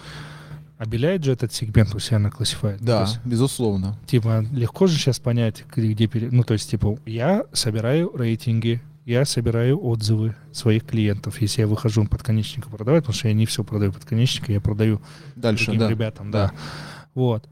обеляет 0.77 1.23
же 1.23 1.31
этот 1.31 1.51
сегмент 1.51 1.95
у 1.95 1.99
себя 1.99 2.19
на 2.19 2.29
классифайд. 2.29 2.79
Да, 2.79 3.07
безусловно. 3.25 3.97
типа, 4.05 4.45
легко 4.51 4.87
же 4.87 4.97
сейчас 4.97 5.19
понять, 5.19 5.63
где, 5.75 5.93
где 5.93 6.07
пере- 6.07 6.29
Ну, 6.31 6.43
то 6.43 6.53
есть, 6.53 6.69
типа, 6.69 6.99
я 7.07 7.45
собираю 7.53 8.11
рейтинги, 8.15 8.81
я 9.05 9.25
собираю 9.25 9.83
отзывы 9.83 10.35
своих 10.51 10.85
клиентов, 10.85 11.41
если 11.41 11.61
я 11.61 11.67
выхожу 11.67 12.05
под 12.05 12.21
конечника 12.21 12.69
продавать, 12.69 13.03
потому 13.03 13.15
что 13.15 13.27
я 13.27 13.33
не 13.33 13.45
все 13.47 13.63
продаю 13.63 13.91
под 13.91 14.05
конечника, 14.05 14.51
я 14.51 14.61
продаю 14.61 15.01
Дальше, 15.35 15.65
другим 15.65 15.81
да. 15.81 15.89
ребятам, 15.89 16.31
да. 16.31 16.51
Вот. 17.15 17.47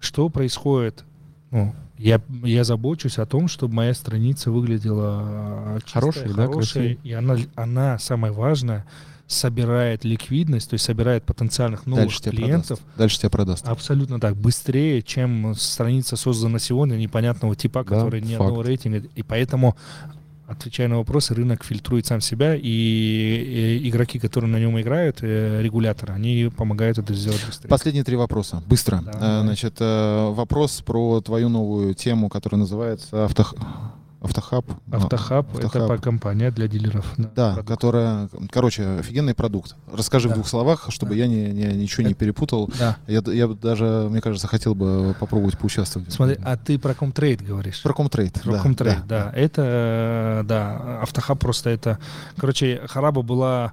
Что 0.00 0.28
происходит? 0.30 1.04
Ну, 1.50 1.74
я, 1.98 2.20
я 2.44 2.64
забочусь 2.64 3.18
о 3.18 3.26
том, 3.26 3.48
чтобы 3.48 3.74
моя 3.74 3.94
страница 3.94 4.50
выглядела 4.50 5.78
чистая, 5.84 6.00
Хорошей, 6.00 6.28
да, 6.34 6.46
хорошей, 6.46 6.98
и 7.02 7.12
она, 7.12 7.36
она, 7.56 7.98
самое 7.98 8.32
важное, 8.32 8.86
собирает 9.26 10.04
ликвидность, 10.04 10.70
то 10.70 10.74
есть 10.74 10.84
собирает 10.84 11.24
потенциальных 11.24 11.86
новых 11.86 12.04
Дальше 12.06 12.22
клиентов. 12.22 12.78
продаст. 12.80 12.98
Дальше 12.98 13.18
тебя 13.18 13.30
продаст. 13.30 13.68
Абсолютно 13.68 14.18
так. 14.20 14.36
Быстрее, 14.36 15.02
чем 15.02 15.54
страница 15.54 16.16
создана 16.16 16.58
сегодня 16.58 16.96
непонятного 16.96 17.54
типа, 17.54 17.84
Да, 17.84 17.90
который 17.96 18.20
ни 18.20 18.30
факт. 18.34 18.40
одного 18.40 18.62
рейтинга. 18.62 19.06
И 19.14 19.22
поэтому, 19.22 19.76
отвечая 20.50 20.88
на 20.88 20.98
вопросы, 20.98 21.34
рынок 21.34 21.64
фильтрует 21.64 22.06
сам 22.06 22.20
себя, 22.20 22.54
и, 22.56 23.80
игроки, 23.88 24.18
которые 24.18 24.50
на 24.50 24.58
нем 24.58 24.78
играют, 24.80 25.18
э, 25.22 25.60
регуляторы, 25.62 26.12
они 26.14 26.50
помогают 26.56 26.98
это 26.98 27.14
сделать 27.14 27.44
быстрее. 27.46 27.68
Последние 27.68 28.04
три 28.04 28.16
вопроса. 28.16 28.62
Быстро. 28.66 29.00
Да, 29.02 29.40
Э. 29.40 29.42
Значит, 29.42 29.76
э, 29.80 30.30
вопрос 30.32 30.82
про 30.84 31.20
твою 31.20 31.48
новую 31.48 31.94
тему, 31.94 32.28
которая 32.28 32.58
называется 32.58 33.24
авто... 33.24 33.46
Автохаб. 34.22 34.66
Автохаб, 34.92 35.46
это 35.56 35.66
Автохаб. 35.68 35.88
по 35.88 35.96
компания 35.96 36.50
для 36.50 36.68
дилеров. 36.68 37.14
Да, 37.16 37.54
продукт. 37.54 37.68
которая, 37.68 38.28
короче, 38.50 38.86
офигенный 38.98 39.34
продукт. 39.34 39.76
Расскажи 39.90 40.28
в 40.28 40.30
Да. 40.30 40.34
двух 40.34 40.46
словах, 40.48 40.86
чтобы 40.90 41.12
Да. 41.14 41.20
я 41.20 41.26
не, 41.26 41.50
не- 41.52 41.74
ничего 41.74 42.06
не 42.06 42.12
перепутал. 42.12 42.70
Да. 42.78 42.98
Я, 43.06 43.22
я 43.32 43.48
даже, 43.48 44.08
мне 44.10 44.20
кажется, 44.20 44.46
хотел 44.46 44.74
бы 44.74 45.16
попробовать 45.18 45.56
поучаствовать. 45.58 46.12
Смотри, 46.12 46.36
а 46.44 46.58
ты 46.58 46.78
про 46.78 46.92
комтрейд 46.94 47.40
говоришь? 47.40 47.82
Про 47.82 47.94
комтрейд. 47.94 48.34
Про 48.42 48.52
да, 48.52 48.58
комтрейд, 48.62 49.06
да. 49.06 49.24
да. 49.24 49.38
Это, 49.38 49.62
э, 49.64 50.42
да, 50.46 51.00
автохаб 51.02 51.38
просто 51.38 51.70
это... 51.70 51.98
Короче, 52.36 52.82
Хараба 52.88 53.22
была 53.22 53.72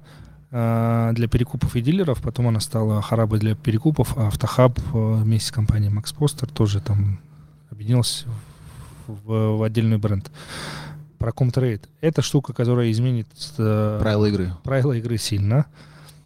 э, 0.50 1.10
для 1.12 1.28
перекупов 1.28 1.76
и 1.76 1.82
дилеров, 1.82 2.22
потом 2.22 2.48
она 2.48 2.60
стала 2.60 3.02
Харабой 3.02 3.38
для 3.38 3.54
перекупов, 3.54 4.16
а 4.16 4.28
Автохаб 4.28 4.78
э, 4.78 4.82
вместе 4.92 5.48
с 5.48 5.52
компанией 5.52 5.92
Max 5.92 6.14
Poster 6.16 6.50
тоже 6.50 6.80
там 6.80 7.20
объединился 7.70 8.24
в, 9.08 9.56
в 9.56 9.62
отдельный 9.64 9.98
бренд. 9.98 10.30
Про 11.18 11.32
комтрейд. 11.32 11.88
Это 12.00 12.22
штука, 12.22 12.52
которая 12.52 12.92
изменит 12.92 13.26
э, 13.58 13.98
Правила 14.00 14.26
игры. 14.26 14.52
правила 14.62 14.92
игры 14.92 15.18
сильно. 15.18 15.66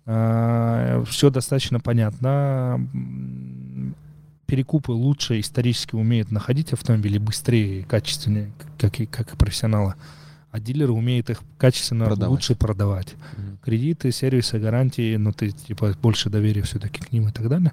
все 0.05 1.31
достаточно 1.31 1.81
понятно. 1.81 2.79
Перекупы 4.47 4.93
лучше 4.93 5.41
исторически 5.41 5.95
умеют 5.95 6.31
находить 6.31 6.75
автомобили 6.75 7.17
быстрее 7.17 7.81
и 7.81 7.83
качественнее, 7.85 8.53
как 8.79 9.01
и, 9.01 9.07
как 9.07 9.33
и 9.33 9.37
профессионалы. 9.37 9.95
А 10.51 10.61
дилеры 10.61 10.93
умеют 10.93 11.31
их 11.31 11.41
качественно 11.57 12.05
Продавать. 12.05 12.31
лучше 12.31 12.55
продавать. 12.55 13.15
Мгм. 13.39 13.59
Кредиты, 13.65 14.13
сервисы, 14.13 14.59
гарантии, 14.59 15.17
ну 15.17 15.33
ты 15.33 15.53
типа 15.53 15.95
больше 16.03 16.29
доверия 16.29 16.61
все-таки 16.63 17.01
к 17.01 17.11
ним 17.13 17.29
и 17.29 17.33
так 17.33 17.49
далее. 17.49 17.73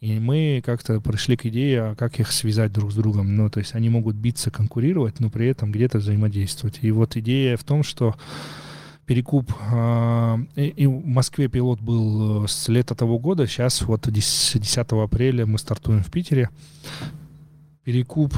И 0.00 0.18
мы 0.18 0.62
как-то 0.64 1.00
пришли 1.00 1.36
к 1.36 1.46
идее, 1.46 1.82
а 1.82 1.94
как 1.94 2.20
их 2.20 2.30
связать 2.30 2.72
друг 2.72 2.92
с 2.92 2.94
другом. 2.94 3.34
Ну, 3.34 3.48
то 3.48 3.60
есть 3.60 3.74
они 3.74 3.88
могут 3.88 4.14
биться, 4.14 4.50
конкурировать, 4.50 5.20
но 5.20 5.30
при 5.30 5.46
этом 5.46 5.72
где-то 5.72 5.98
взаимодействовать. 5.98 6.78
И 6.82 6.90
вот 6.90 7.16
идея 7.16 7.56
в 7.56 7.64
том, 7.64 7.82
что 7.82 8.14
перекуп... 9.06 9.50
а, 9.70 10.38
и, 10.54 10.86
в 10.86 11.06
Москве 11.06 11.48
пилот 11.48 11.80
был 11.80 12.44
э, 12.44 12.48
с 12.48 12.68
лета 12.68 12.94
того 12.94 13.18
года. 13.18 13.46
Сейчас 13.46 13.82
вот 13.82 14.10
10, 14.10 14.60
10 14.60 14.78
апреля 14.92 15.46
мы 15.46 15.58
стартуем 15.58 16.02
в 16.02 16.10
Питере. 16.10 16.50
Перекуп 17.84 18.34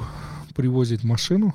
привозит 0.55 1.03
машину. 1.03 1.55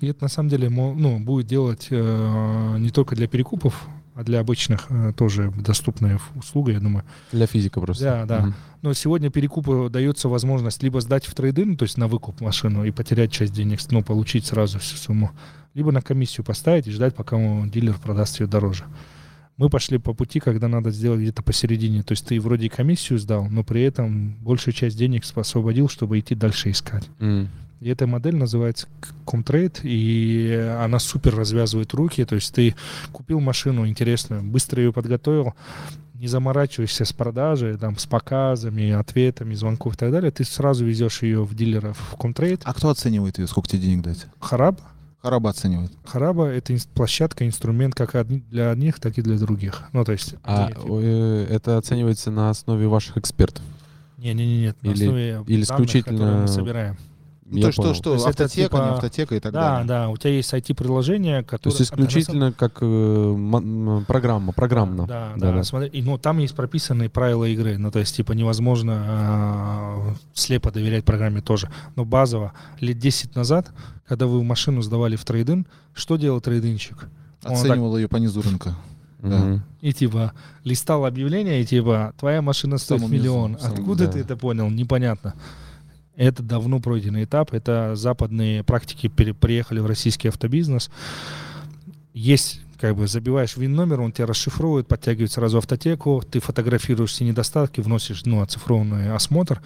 И 0.00 0.06
это 0.06 0.24
на 0.24 0.28
самом 0.28 0.48
деле 0.48 0.68
ну, 0.68 1.18
будет 1.18 1.46
делать 1.46 1.88
э, 1.90 2.76
не 2.78 2.90
только 2.90 3.16
для 3.16 3.26
перекупов, 3.26 3.86
а 4.14 4.24
для 4.24 4.40
обычных 4.40 4.86
э, 4.90 5.12
тоже 5.16 5.52
доступная 5.56 6.20
услуга, 6.34 6.72
я 6.72 6.80
думаю. 6.80 7.04
Для 7.32 7.46
физика 7.46 7.80
просто. 7.80 8.04
Да, 8.04 8.24
да. 8.24 8.40
Мгм. 8.42 8.54
Но 8.82 8.92
сегодня 8.94 9.30
перекупу 9.30 9.88
дается 9.88 10.28
возможность 10.28 10.82
либо 10.82 11.00
сдать 11.00 11.24
в 11.24 11.34
трейдинг, 11.34 11.78
то 11.78 11.84
есть 11.84 11.96
на 11.96 12.08
выкуп 12.08 12.40
машину 12.40 12.84
и 12.84 12.90
потерять 12.90 13.32
часть 13.32 13.52
денег, 13.52 13.80
но 13.90 14.02
получить 14.02 14.46
сразу 14.46 14.78
всю 14.78 14.96
сумму, 14.96 15.30
либо 15.74 15.92
на 15.92 16.02
комиссию 16.02 16.44
поставить 16.44 16.86
и 16.86 16.90
ждать, 16.90 17.14
пока 17.14 17.36
дилер 17.66 17.98
продаст 17.98 18.40
ее 18.40 18.46
дороже. 18.46 18.84
Мы 19.56 19.68
пошли 19.68 19.98
по 19.98 20.14
пути, 20.14 20.40
когда 20.40 20.66
надо 20.66 20.90
сделать 20.90 21.20
где-то 21.20 21.42
посередине. 21.42 22.02
То 22.02 22.12
есть 22.12 22.26
ты 22.26 22.40
вроде 22.40 22.66
и 22.66 22.68
комиссию 22.68 23.18
сдал, 23.18 23.46
но 23.48 23.62
при 23.62 23.82
этом 23.82 24.34
большую 24.36 24.74
часть 24.74 24.96
денег 24.96 25.22
освободил, 25.34 25.88
чтобы 25.88 26.18
идти 26.18 26.34
дальше 26.34 26.70
искать. 26.70 27.08
М. 27.20 27.48
И 27.82 27.88
эта 27.88 28.06
модель 28.06 28.36
называется 28.36 28.86
Comtrade, 29.26 29.80
и 29.82 30.52
она 30.78 31.00
супер 31.00 31.34
развязывает 31.34 31.92
руки. 31.94 32.24
То 32.24 32.36
есть 32.36 32.54
ты 32.54 32.76
купил 33.10 33.40
машину 33.40 33.88
интересную, 33.88 34.40
быстро 34.40 34.80
ее 34.80 34.92
подготовил, 34.92 35.54
не 36.14 36.28
заморачиваешься 36.28 37.04
с 37.04 37.12
продажей, 37.12 37.76
там, 37.76 37.98
с 37.98 38.06
показами, 38.06 38.92
ответами, 38.92 39.54
звонков 39.54 39.94
и 39.94 39.96
так 39.96 40.12
далее. 40.12 40.30
Ты 40.30 40.44
сразу 40.44 40.84
везешь 40.84 41.22
ее 41.22 41.42
в 41.42 41.56
дилеров 41.56 41.98
в 41.98 42.14
Comtrade. 42.14 42.60
А 42.62 42.72
кто 42.72 42.88
оценивает 42.88 43.38
ее? 43.38 43.48
Сколько 43.48 43.70
тебе 43.70 43.82
денег 43.82 44.04
дать? 44.04 44.26
Хараб. 44.38 44.80
Хараба 45.20 45.50
оценивает. 45.50 45.90
Хараба— 46.04 46.46
это 46.52 46.76
площадка, 46.94 47.44
инструмент 47.48 47.96
как 47.96 48.14
для 48.28 48.70
одних, 48.70 49.00
так 49.00 49.18
и 49.18 49.22
для 49.22 49.36
других. 49.38 49.82
Ну, 49.92 50.04
то 50.04 50.12
есть... 50.12 50.36
А 50.44 50.68
нет, 50.68 50.78
э, 50.84 51.46
это 51.50 51.78
оценивается 51.78 52.30
на 52.30 52.50
основе 52.50 52.86
ваших 52.86 53.16
экспертов? 53.16 53.64
Не-не-не, 54.18 54.74
на 54.82 54.88
или- 54.88 55.04
основе 55.04 55.28
или 55.48 55.64
данных, 55.64 55.64
исключительно 55.64 56.18
которые 56.18 56.40
мы 56.42 56.48
собираем. 56.48 56.96
Ну, 57.52 57.58
Я 57.58 57.66
то, 57.66 57.72
что, 57.72 57.82
понял. 57.82 57.94
что 57.94 58.02
То 58.04 58.12
есть 58.14 58.26
это 58.26 58.44
автотека, 58.44 58.68
типа- 58.68 58.82
не 58.82 58.90
автотека 58.94 59.34
и 59.36 59.40
так 59.40 59.52
да, 59.52 59.70
далее. 59.72 59.86
да, 59.86 60.08
у 60.08 60.16
тебя 60.16 60.30
есть 60.32 60.52
IT-приложение, 60.54 61.42
То 61.42 61.48
которое... 61.50 61.76
есть 61.76 61.82
исключительно 61.92 62.52
как 62.52 62.78
э, 62.80 64.04
программа, 64.06 64.52
программно. 64.52 65.06
Да, 65.06 65.32
да, 65.36 65.62
смотри, 65.62 65.88
и, 65.90 66.02
ну, 66.02 66.16
там 66.18 66.38
есть 66.38 66.54
прописанные 66.56 67.10
правила 67.10 67.44
игры, 67.44 67.76
ну, 67.78 67.90
то 67.90 67.98
есть, 67.98 68.16
типа, 68.16 68.32
невозможно 68.32 68.94
а, 69.06 70.14
слепо 70.34 70.70
доверять 70.70 71.04
программе 71.04 71.40
тоже. 71.42 71.68
Но 71.96 72.04
базово, 72.04 72.52
лет 72.80 72.98
10 72.98 73.36
назад, 73.36 73.70
когда 74.08 74.26
вы 74.26 74.42
машину 74.42 74.82
сдавали 74.82 75.16
в 75.16 75.24
трейдинг, 75.24 75.66
что 75.94 76.16
делал 76.16 76.40
трейдинщик? 76.40 77.08
Оценивал 77.42 77.96
ее 77.96 78.08
по 78.08 78.16
низу 78.16 78.40
рынка. 78.42 78.74
да. 79.20 79.38
Мгм. 79.38 79.62
И 79.82 79.92
типа 79.92 80.32
листал 80.64 81.04
объявление, 81.04 81.60
и 81.60 81.66
типа 81.66 82.12
твоя 82.18 82.40
машина 82.40 82.78
стоит 82.78 83.02
низу, 83.02 83.12
миллион. 83.12 83.58
самом- 83.58 83.74
Откуда 83.78 84.06
да. 84.06 84.12
ты 84.12 84.18
это 84.20 84.36
понял? 84.36 84.70
Непонятно. 84.70 85.34
Это 86.16 86.42
давно 86.42 86.80
пройденный 86.80 87.24
этап. 87.24 87.52
Это 87.54 87.96
западные 87.96 88.62
практики 88.64 89.08
пере- 89.08 89.34
приехали 89.34 89.80
в 89.80 89.86
российский 89.86 90.28
автобизнес. 90.28 90.90
Есть 92.12 92.60
как 92.82 92.96
бы 92.96 93.06
забиваешь 93.06 93.56
вин 93.56 93.74
номер, 93.74 94.00
он 94.00 94.10
тебя 94.10 94.26
расшифровывает, 94.26 94.88
подтягивает 94.88 95.30
сразу 95.30 95.58
автотеку, 95.58 96.20
ты 96.28 96.40
фотографируешь 96.40 97.12
все 97.12 97.24
недостатки, 97.24 97.80
вносишь 97.80 98.24
ну, 98.24 98.42
оцифрованный 98.42 99.14
осмотр, 99.14 99.62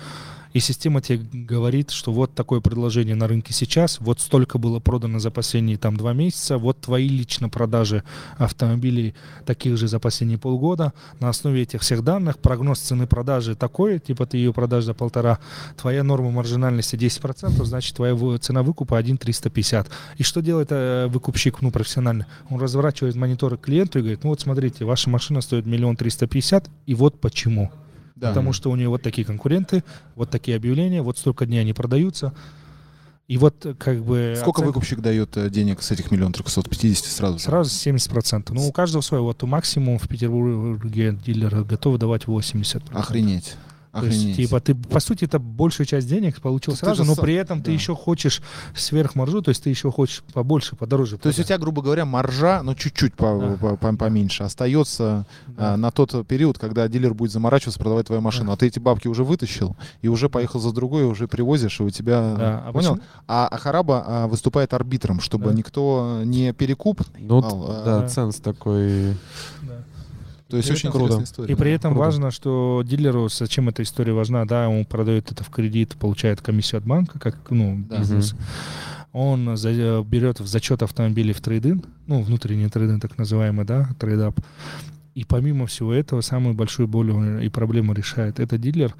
и 0.57 0.61
система 0.61 1.03
тебе 1.03 1.19
говорит, 1.19 1.91
что 1.91 2.13
вот 2.13 2.35
такое 2.35 2.63
предложение 2.63 3.15
на 3.15 3.29
рынке 3.29 3.53
сейчас, 3.53 4.01
вот 4.01 4.21
столько 4.21 4.57
было 4.57 4.81
продано 4.81 5.19
за 5.19 5.31
последние 5.31 5.77
там 5.77 5.99
два 5.99 6.15
месяца, 6.15 6.57
вот 6.57 6.81
твои 6.81 7.09
лично 7.09 7.51
продажи 7.51 8.05
автомобилей 8.39 9.15
таких 9.45 9.77
же 9.77 9.87
за 9.87 10.01
последние 10.01 10.39
полгода. 10.39 10.95
На 11.21 11.29
основе 11.29 11.61
этих 11.61 11.83
всех 11.83 12.03
данных 12.03 12.39
прогноз 12.39 12.79
цены 12.79 13.07
продажи 13.07 13.55
такой, 13.55 13.99
типа 13.99 14.25
ты 14.25 14.39
ее 14.39 14.55
продашь 14.55 14.85
за 14.85 14.95
полтора, 14.95 15.41
твоя 15.77 16.03
норма 16.03 16.31
маржинальности 16.31 16.97
10%, 16.97 17.63
значит 17.63 17.95
твоя 17.95 18.17
цена 18.39 18.63
выкупа 18.63 18.97
1,350. 18.97 19.91
И 20.17 20.23
что 20.23 20.41
делает 20.41 20.69
э, 20.71 21.07
выкупщик, 21.09 21.61
ну, 21.61 21.71
профессионально? 21.71 22.29
Он 22.49 22.59
разворачивает 22.59 23.15
мониторы 23.15 23.59
клиенту 23.59 23.99
и 23.99 24.01
говорит, 24.01 24.25
ну 24.25 24.31
вот 24.31 24.41
смотрите, 24.41 24.87
ваша 24.87 25.11
машина 25.11 25.43
стоит 25.43 25.67
миллион 25.67 25.97
триста 25.97 26.27
пятьдесят, 26.27 26.71
и 26.87 26.95
вот 26.95 27.21
почему. 27.21 27.71
Да. 28.17 28.29
Потому 28.31 28.53
что 28.53 28.71
у 28.71 28.77
нее 28.77 28.89
вот 28.89 29.03
такие 29.03 29.27
конкуренты, 29.27 29.85
вот 30.15 30.31
такие 30.31 30.57
объявления, 30.57 31.03
вот 31.03 31.19
столько 31.19 31.47
дней 31.47 31.61
они 31.61 31.73
продаются. 31.75 32.33
И 33.29 33.39
вот 33.39 33.67
как 33.79 34.03
бы... 34.05 34.35
Сколько 34.39 34.63
оценка- 34.63 34.67
выкупщик 34.69 35.01
дает 35.01 35.37
э, 35.37 35.51
денег 35.51 35.83
с 35.83 35.91
этих 35.91 36.11
миллион 36.13 36.33
трехсот 36.33 36.71
пятидесяти 36.71 37.09
сразу? 37.09 37.39
же? 37.39 37.45
Сразу 37.45 37.71
70%. 37.71 38.53
Ну, 38.53 38.69
у 38.69 38.73
каждого 38.73 39.03
свое. 39.03 39.23
Вот 39.23 39.43
максимум 39.43 39.99
в 39.99 40.09
Петербурге 40.09 41.19
дилеры 41.27 41.65
готовы 41.65 41.99
давать 41.99 42.25
80%. 42.25 42.83
Охренеть. 42.93 43.57
То 44.01 44.07
есть, 44.07 44.19
Охренеть. 44.19 44.37
типа, 44.37 44.61
ты, 44.61 44.75
по 44.75 45.01
сути, 45.01 45.25
это 45.25 45.39
большую 45.39 45.87
часть 45.87 46.09
денег 46.09 46.41
получил 46.41 46.75
Ты- 46.75 46.81
ты 46.81 46.85
сразу, 46.87 47.05
но 47.05 47.15
сам- 47.15 47.25
при 47.25 47.35
этом 47.35 47.61
ты 47.63 47.67
да. 47.67 47.73
еще 47.73 47.95
хочешь 47.95 48.43
сверхмаржу, 48.75 49.43
то 49.43 49.49
есть 49.51 49.63
ты 49.63 49.71
еще 49.71 49.91
хочешь 49.91 50.23
побольше, 50.33 50.77
подороже. 50.77 51.19
То 51.19 51.29
есть 51.29 51.39
у 51.39 51.43
продать. 51.43 51.47
тебя, 51.49 51.59
грубо 51.59 51.83
говоря, 51.83 52.05
маржа, 52.05 52.63
ну 52.63 52.75
чуть-чуть 52.75 53.15
по- 53.15 53.39
Да. 53.39 53.57
по- 53.57 53.77
по- 53.77 53.97
поменьше, 53.97 54.43
остается 54.43 55.27
Да. 55.47 55.75
а, 55.75 55.77
на 55.77 55.91
тот 55.91 56.27
период, 56.27 56.59
когда 56.59 56.87
дилер 56.89 57.15
будет 57.15 57.33
заморачиваться, 57.33 57.79
продавать 57.79 58.07
твою 58.07 58.21
машину. 58.23 58.47
Да. 58.49 58.53
А 58.53 58.57
ты 58.57 58.67
эти 58.67 58.79
бабки 58.79 59.09
уже 59.09 59.25
вытащил 59.25 59.77
и 60.03 60.09
уже 60.09 60.29
поехал 60.29 60.61
за 60.61 60.73
другой, 60.73 61.05
уже 61.05 61.27
привозишь, 61.29 61.81
и 61.81 61.83
у 61.83 61.91
тебя... 61.91 62.35
Да, 62.37 62.63
а 62.67 62.73
Понял? 62.73 62.95
почему- 62.95 63.09
А, 63.29 63.49
а 63.51 63.59
Хараба 63.59 64.05
а, 64.07 64.27
выступает 64.29 64.75
арбитром, 64.75 65.21
чтобы 65.21 65.47
Да. 65.51 65.53
никто 65.57 66.21
не 66.25 66.53
перекуп. 66.53 67.03
Ну, 67.19 67.39
а, 67.39 67.83
да, 67.85 68.01
да. 68.03 68.09
ценс 68.09 68.37
такой. 68.37 69.17
То 70.49 70.57
есть 70.57 70.71
очень 70.71 70.91
Круто. 70.93 71.23
история. 71.25 71.53
И 71.53 71.57
при 71.57 71.73
этом 71.73 71.93
Круто. 71.93 72.07
важно, 72.07 72.31
что 72.31 72.83
дилеру, 72.85 73.29
зачем 73.29 73.69
эта 73.69 73.83
история 73.83 74.13
важна, 74.13 74.45
да, 74.45 74.69
он 74.69 74.85
продает 74.85 75.33
это 75.33 75.43
в 75.43 75.51
кредит, 75.51 75.97
получает 75.97 76.41
комиссию 76.41 76.79
от 76.79 76.85
банка, 76.87 77.19
как, 77.19 77.37
ну, 77.51 77.85
Да. 77.89 77.99
бизнес. 77.99 78.35
Он 79.13 79.57
за- 79.57 79.71
э, 79.71 80.03
берет 80.05 80.41
в 80.41 80.47
зачет 80.47 80.83
автомобилей 80.83 81.33
в 81.33 81.41
трейдин, 81.41 81.83
ну, 82.07 82.23
внутренний 82.23 82.69
трейдин, 82.69 83.01
так 83.01 83.19
называемый, 83.19 83.65
да, 83.65 83.89
trade-up. 83.99 84.39
И 85.15 85.25
помимо 85.25 85.67
всего 85.67 85.93
этого, 85.93 86.21
самую 86.21 86.55
большую 86.55 86.87
боль 86.87 87.43
и 87.45 87.49
проблему 87.49 87.93
решает. 87.95 88.39
Это 88.39 88.59
дилер, 88.59 88.95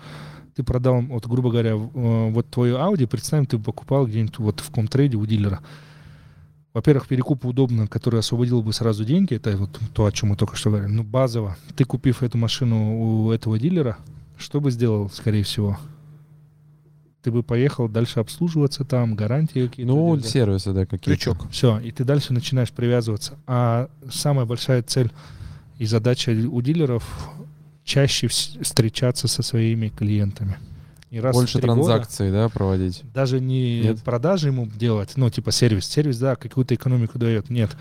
ты 0.57 0.63
продал, 0.63 1.03
вот, 1.03 1.27
грубо 1.27 1.51
говоря, 1.51 1.73
э, 1.73 2.31
вот 2.31 2.47
твою 2.49 2.77
Audi, 2.77 3.07
представим, 3.07 3.45
ты 3.47 3.59
покупал 3.59 4.07
где-нибудь 4.07 4.39
вот 4.39 4.61
в 4.61 4.71
комтрейде 4.71 5.17
у 5.17 5.27
дилера. 5.27 5.61
Во-первых, 6.77 7.09
перекуп 7.09 7.47
удобно, 7.47 7.87
который 7.87 8.21
освободил 8.21 8.61
бы 8.63 8.71
сразу 8.75 9.03
деньги, 9.03 9.33
это 9.33 9.57
вот 9.57 9.81
то, 9.95 10.05
о 10.05 10.13
чем 10.13 10.29
мы 10.29 10.37
только 10.37 10.57
что 10.57 10.69
говорили. 10.69 10.93
Ну, 10.93 11.05
базово. 11.05 11.57
Ты, 11.75 11.87
купив 11.87 12.23
эту 12.23 12.37
машину 12.37 12.99
у 13.01 13.31
этого 13.31 13.59
дилера, 13.59 13.97
что 14.37 14.61
бы 14.61 14.71
сделал, 14.71 15.09
скорее 15.09 15.43
всего? 15.43 15.79
Ты 17.23 17.31
бы 17.31 17.43
поехал 17.43 17.89
дальше 17.89 18.21
обслуживаться 18.21 18.85
там, 18.85 19.15
гарантии 19.15 19.69
какие-то. 19.69 19.91
Ну, 19.91 20.17
держать. 20.17 20.31
сервисы, 20.31 20.73
да, 20.75 20.85
какие-то. 20.85 21.05
Крючок. 21.19 21.51
Все, 21.51 21.79
и 21.79 21.91
ты 21.93 22.05
дальше 22.05 22.35
начинаешь 22.35 22.71
привязываться. 22.73 23.39
А 23.47 23.89
самая 24.13 24.45
большая 24.45 24.83
цель 24.83 25.11
и 25.79 25.87
задача 25.87 26.33
у 26.33 26.61
дилеров 26.61 27.05
чаще 27.85 28.27
вс- 28.27 28.63
встречаться 28.63 29.29
со 29.29 29.43
своими 29.43 29.89
клиентами. 29.89 30.59
И 31.11 31.21
раз 31.21 31.35
в 31.37 31.39
Больше 31.39 31.59
три 31.61 31.69
года 31.69 31.85
транзакций, 31.85 32.31
да, 32.33 32.49
проводить. 32.49 33.03
даже 33.15 33.41
не 33.41 33.81
Нет? 33.83 34.03
продажи 34.03 34.49
ему 34.49 34.67
делать, 34.67 35.13
ну, 35.17 35.31
типа 35.31 35.53
сервис. 35.53 35.87
Сервис, 35.87 36.19
да, 36.19 36.35
какую-то 36.37 36.75
экономику 36.75 37.19
дает. 37.19 37.49
Нет. 37.49 37.77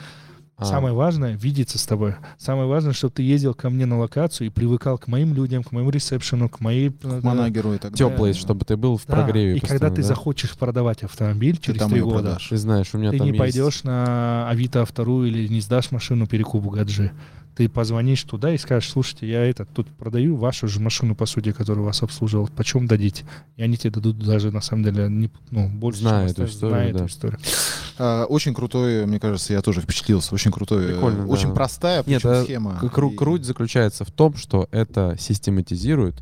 А, 0.57 0.63
Самое 0.63 0.93
важное— 0.93 1.35
видеться 1.35 1.77
с 1.77 1.85
тобой. 1.85 2.15
Самое 2.37 2.65
важное, 2.69 2.93
чтобы 2.93 3.11
ты 3.15 3.23
ездил 3.23 3.53
ко 3.53 3.69
мне 3.69 3.85
на 3.85 3.99
локацию 3.99 4.47
и 4.47 4.49
привыкал 4.49 4.97
к 4.97 5.07
моим 5.07 5.33
людям, 5.33 5.63
к 5.63 5.73
моему 5.73 5.89
ресепшену, 5.89 6.47
к 6.47 6.61
моей... 6.61 6.89
э, 7.03 7.19
К 7.19 7.23
манагеру 7.23 7.73
и 7.73 7.77
так 7.77 7.91
далее. 7.91 8.09
Теплый, 8.09 8.33
чтобы 8.33 8.63
ты 8.63 8.77
был 8.77 8.97
в 8.97 9.05
да. 9.05 9.15
прогреве 9.15 9.57
И 9.57 9.59
когда 9.59 9.89
ты 9.89 9.97
да? 9.97 10.03
захочешь 10.03 10.55
продавать 10.55 11.03
автомобиль 11.03 11.57
Ты 11.57 11.73
через 11.73 11.85
три 11.87 11.99
года, 11.99 12.19
продашь. 12.21 12.47
Ты 12.47 12.55
знаешь, 12.57 12.87
у 12.93 12.97
меня 12.97 13.11
ты 13.11 13.17
там 13.17 13.25
не 13.25 13.31
есть... 13.33 13.39
пойдешь 13.39 13.83
на 13.83 14.47
Авито 14.49 14.85
вторую 14.85 15.27
или 15.27 15.47
не 15.49 15.59
сдашь 15.59 15.91
машину 15.91 16.25
перекупу 16.25 16.69
гаджи. 16.69 17.11
Ты 17.55 17.69
позвонишь 17.69 18.21
туда 18.23 18.53
и 18.53 18.57
скажешь, 18.57 18.89
слушайте, 18.91 19.29
я 19.29 19.43
этот 19.45 19.69
тут 19.73 19.87
продаю 19.87 20.35
вашу 20.35 20.67
же 20.67 20.79
машину, 20.81 21.15
по 21.15 21.25
сути, 21.25 21.53
которую 21.53 21.85
вас 21.85 22.03
обслуживал. 22.03 22.49
Почем 22.55 22.85
дадите? 22.85 23.23
И 23.55 23.63
они 23.63 23.77
тебе 23.77 23.91
дадут 23.91 24.19
даже, 24.19 24.51
на 24.51 24.59
самом 24.61 24.83
деле, 24.83 25.07
не, 25.07 25.29
ну, 25.51 25.69
больше, 25.69 26.01
Зная 26.01 26.27
чем 26.27 26.31
эту 26.33 26.45
историю, 26.51 26.75
зная 26.77 26.91
да. 26.93 26.99
эту 26.99 27.07
историю. 27.07 27.39
А, 27.97 28.25
очень 28.25 28.53
крутой, 28.53 29.05
мне 29.05 29.21
кажется, 29.21 29.53
я 29.53 29.61
тоже 29.61 29.79
впечатлился. 29.79 30.35
Очень 30.35 30.51
крутой, 30.51 30.83
э, 30.83 30.87
Прикольно, 30.93 31.27
очень 31.27 31.47
да. 31.47 31.53
простая 31.53 32.03
Нет, 32.05 32.25
а 32.25 32.43
схема. 32.43 32.77
Кру- 32.93 33.13
И 33.13 33.15
Круть 33.15 33.45
заключается 33.45 34.03
в 34.03 34.11
том, 34.11 34.35
что 34.35 34.67
это 34.71 35.15
систематизирует, 35.17 36.15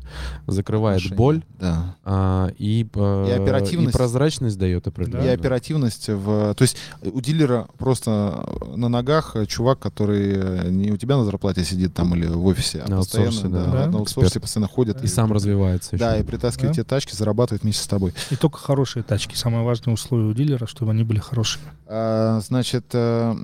закрывает 0.46 0.98
отношения. 0.98 1.16
боль 1.16 1.42
Да. 1.58 1.96
а, 2.04 2.50
и, 2.58 2.86
э, 2.94 3.26
И 3.28 3.32
оперативность. 3.42 3.94
и 3.94 3.98
прозрачность 3.98 4.56
дает 4.56 4.86
определенно. 4.86 5.24
И 5.24 5.28
оперативность 5.28 6.08
в... 6.08 6.54
То 6.54 6.62
есть 6.62 6.76
у 7.02 7.20
дилера 7.20 7.66
просто 7.76 8.48
на 8.76 8.88
ногах 8.88 9.34
чувак, 9.48 9.80
который 9.80 10.70
не 10.70 10.92
у 10.92 10.96
тебя 10.96 11.16
на 11.24 11.30
зарплате 11.30 11.64
сидит 11.64 11.94
там 11.94 12.14
или 12.14 12.26
в 12.26 12.44
офисе, 12.46 12.82
а 12.86 12.90
На 12.90 12.98
постоянно 12.98 13.30
аутсорсе, 13.30 13.48
да. 13.48 13.64
да, 13.64 13.86
на 13.86 13.98
аутсорсе 13.98 14.26
Эксперт. 14.28 14.42
постоянно 14.42 14.68
ходит. 14.68 15.02
И 15.02 15.06
сам 15.06 15.32
развивается 15.32 15.96
еще. 15.96 16.04
Да, 16.04 16.16
и 16.18 16.22
притаскивает 16.22 16.76
Да. 16.76 16.82
те 16.82 16.84
тачки, 16.84 17.14
зарабатывает 17.14 17.62
вместе 17.62 17.82
с 17.82 17.86
тобой. 17.86 18.12
И 18.30 18.36
только 18.36 18.58
хорошие 18.58 19.02
тачки. 19.02 19.34
Самое 19.34 19.64
важное 19.64 19.94
условие 19.94 20.28
у 20.30 20.34
дилера, 20.34 20.66
чтобы 20.66 20.92
они 20.92 21.02
были 21.04 21.18
хорошими. 21.18 21.64
А, 21.86 22.40
значит, 22.40 22.86
э, 22.92 23.34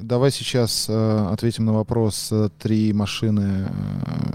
давай 0.00 0.30
сейчас 0.30 0.86
э, 0.88 1.28
ответим 1.32 1.66
на 1.66 1.72
вопрос 1.74 2.28
э, 2.30 2.48
три 2.58 2.92
машины 2.92 3.68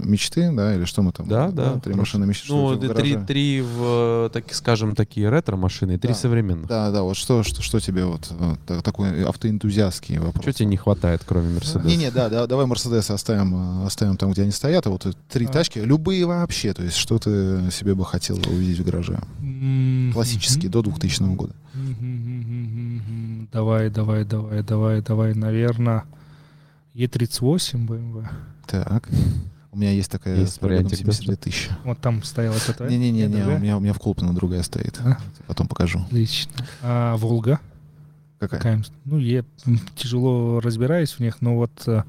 мечты, 0.00 0.50
да, 0.52 0.74
или 0.74 0.84
что 0.84 1.02
мы 1.02 1.12
там? 1.12 1.26
Да, 1.28 1.50
да, 1.50 1.72
Три 1.74 1.92
хорошо. 1.92 1.98
машины 1.98 2.26
мечты. 2.26 2.46
что 2.46 2.70
Ну, 2.80 2.94
три, 2.94 3.16
три 3.16 3.60
в, 3.62 4.30
так 4.32 4.52
скажем, 4.54 4.94
такие 4.94 5.28
ретро-машины, 5.28 5.92
и 5.92 5.98
три 5.98 6.10
Да. 6.10 6.14
современных. 6.14 6.68
Да, 6.68 6.90
да, 6.90 7.02
вот 7.02 7.16
что, 7.16 7.42
что, 7.42 7.62
что 7.62 7.80
тебе 7.80 8.04
вот 8.04 8.30
та- 8.66 8.80
такой 8.80 9.24
автоэнтузиастский 9.24 10.18
вопрос? 10.18 10.42
Что 10.42 10.52
тебе 10.52 10.66
не 10.66 10.76
хватает, 10.76 11.22
кроме 11.26 11.54
Мерседеса? 11.54 11.80
Не-не, 11.86 12.10
да, 12.10 12.28
да, 12.28 12.46
давай 12.46 12.66
Мерседес 12.72 13.10
оставим, 13.10 13.82
э, 13.82 13.86
оставим 13.86 14.16
там, 14.16 14.32
где 14.32 14.42
они 14.42 14.50
стоят, 14.50 14.86
а 14.86 14.90
вот 14.90 15.06
три 15.28 15.44
А. 15.46 15.48
тачки, 15.48 15.78
любые 15.78 16.24
вообще, 16.24 16.72
то 16.72 16.82
есть 16.82 16.96
что 16.96 17.18
ты 17.18 17.70
себе 17.70 17.94
бы 17.94 18.04
хотел 18.06 18.36
увидеть 18.38 18.78
в 18.78 18.84
гараже? 18.84 19.20
Классические, 20.14 20.70
до 20.70 20.80
2000 20.82 21.34
года. 21.34 21.54
Мгм. 21.74 23.48
Давай, 23.52 23.90
давай, 23.90 24.24
давай, 24.24 24.62
давай, 24.62 25.02
давай, 25.02 25.34
наверное, 25.34 26.04
Е38 26.94 27.86
BMW. 27.86 28.26
Так, 28.66 29.08
у 29.70 29.76
меня 29.76 29.90
есть 29.90 30.10
такая 30.10 30.36
Есть 30.36 30.54
с 30.54 30.58
пробегом 30.58 30.84
вариантик, 30.86 31.06
да, 31.06 31.12
72 31.12 31.36
тысячи. 31.36 31.70
Вот 31.84 31.98
там 31.98 32.22
стояла 32.22 32.56
эта 32.56 32.88
Не-не-не, 32.88 33.26
у 33.26 33.58
меня, 33.58 33.76
у 33.76 33.80
меня 33.80 33.92
в 33.92 33.98
Колпино 33.98 34.34
другая 34.34 34.62
стоит. 34.62 34.98
А? 35.04 35.18
Потом 35.46 35.68
покажу. 35.68 36.00
Отлично. 36.06 36.52
А 36.82 37.16
Волга? 37.18 37.60
Какая? 38.38 38.58
Какая? 38.58 38.84
Ну, 39.04 39.18
я 39.18 39.44
тяжело 39.94 40.60
разбираюсь 40.60 41.12
в 41.12 41.20
них, 41.20 41.42
но 41.42 41.56
вот, 41.56 41.70
э, 41.86 42.02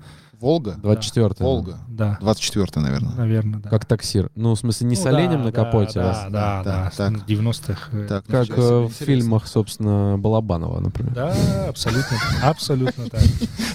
Волга? 0.44 0.76
24 0.84 1.36
Волга. 1.40 1.78
Да, 1.96 2.18
24 2.22 2.68
наверное. 2.82 3.14
наверное, 3.16 3.60
да. 3.60 3.70
Как 3.70 3.86
таксир. 3.86 4.30
Ну, 4.36 4.56
в 4.56 4.60
смысле, 4.60 4.88
не 4.88 4.96
Ну 4.96 5.02
с 5.02 5.06
оленем 5.06 5.32
да, 5.40 5.46
на 5.46 5.52
да, 5.52 5.52
капоте, 5.52 6.00
Да, 6.00 6.12
а 6.26 6.30
да, 6.30 6.64
да. 6.64 6.84
Так, 6.86 6.96
так. 6.96 7.18
с 7.20 7.22
90-х. 7.30 7.90
э, 7.98 8.06
Так, 8.08 8.26
как 8.26 8.50
э, 8.50 8.54
в 8.54 8.86
интересно. 8.86 9.06
фильмах, 9.06 9.48
собственно, 9.48 10.18
Балабанова, 10.18 10.80
например. 10.80 11.14
Да, 11.14 11.36
абсолютно, 11.70 12.18
абсолютно 12.44 13.10
так. 13.10 13.22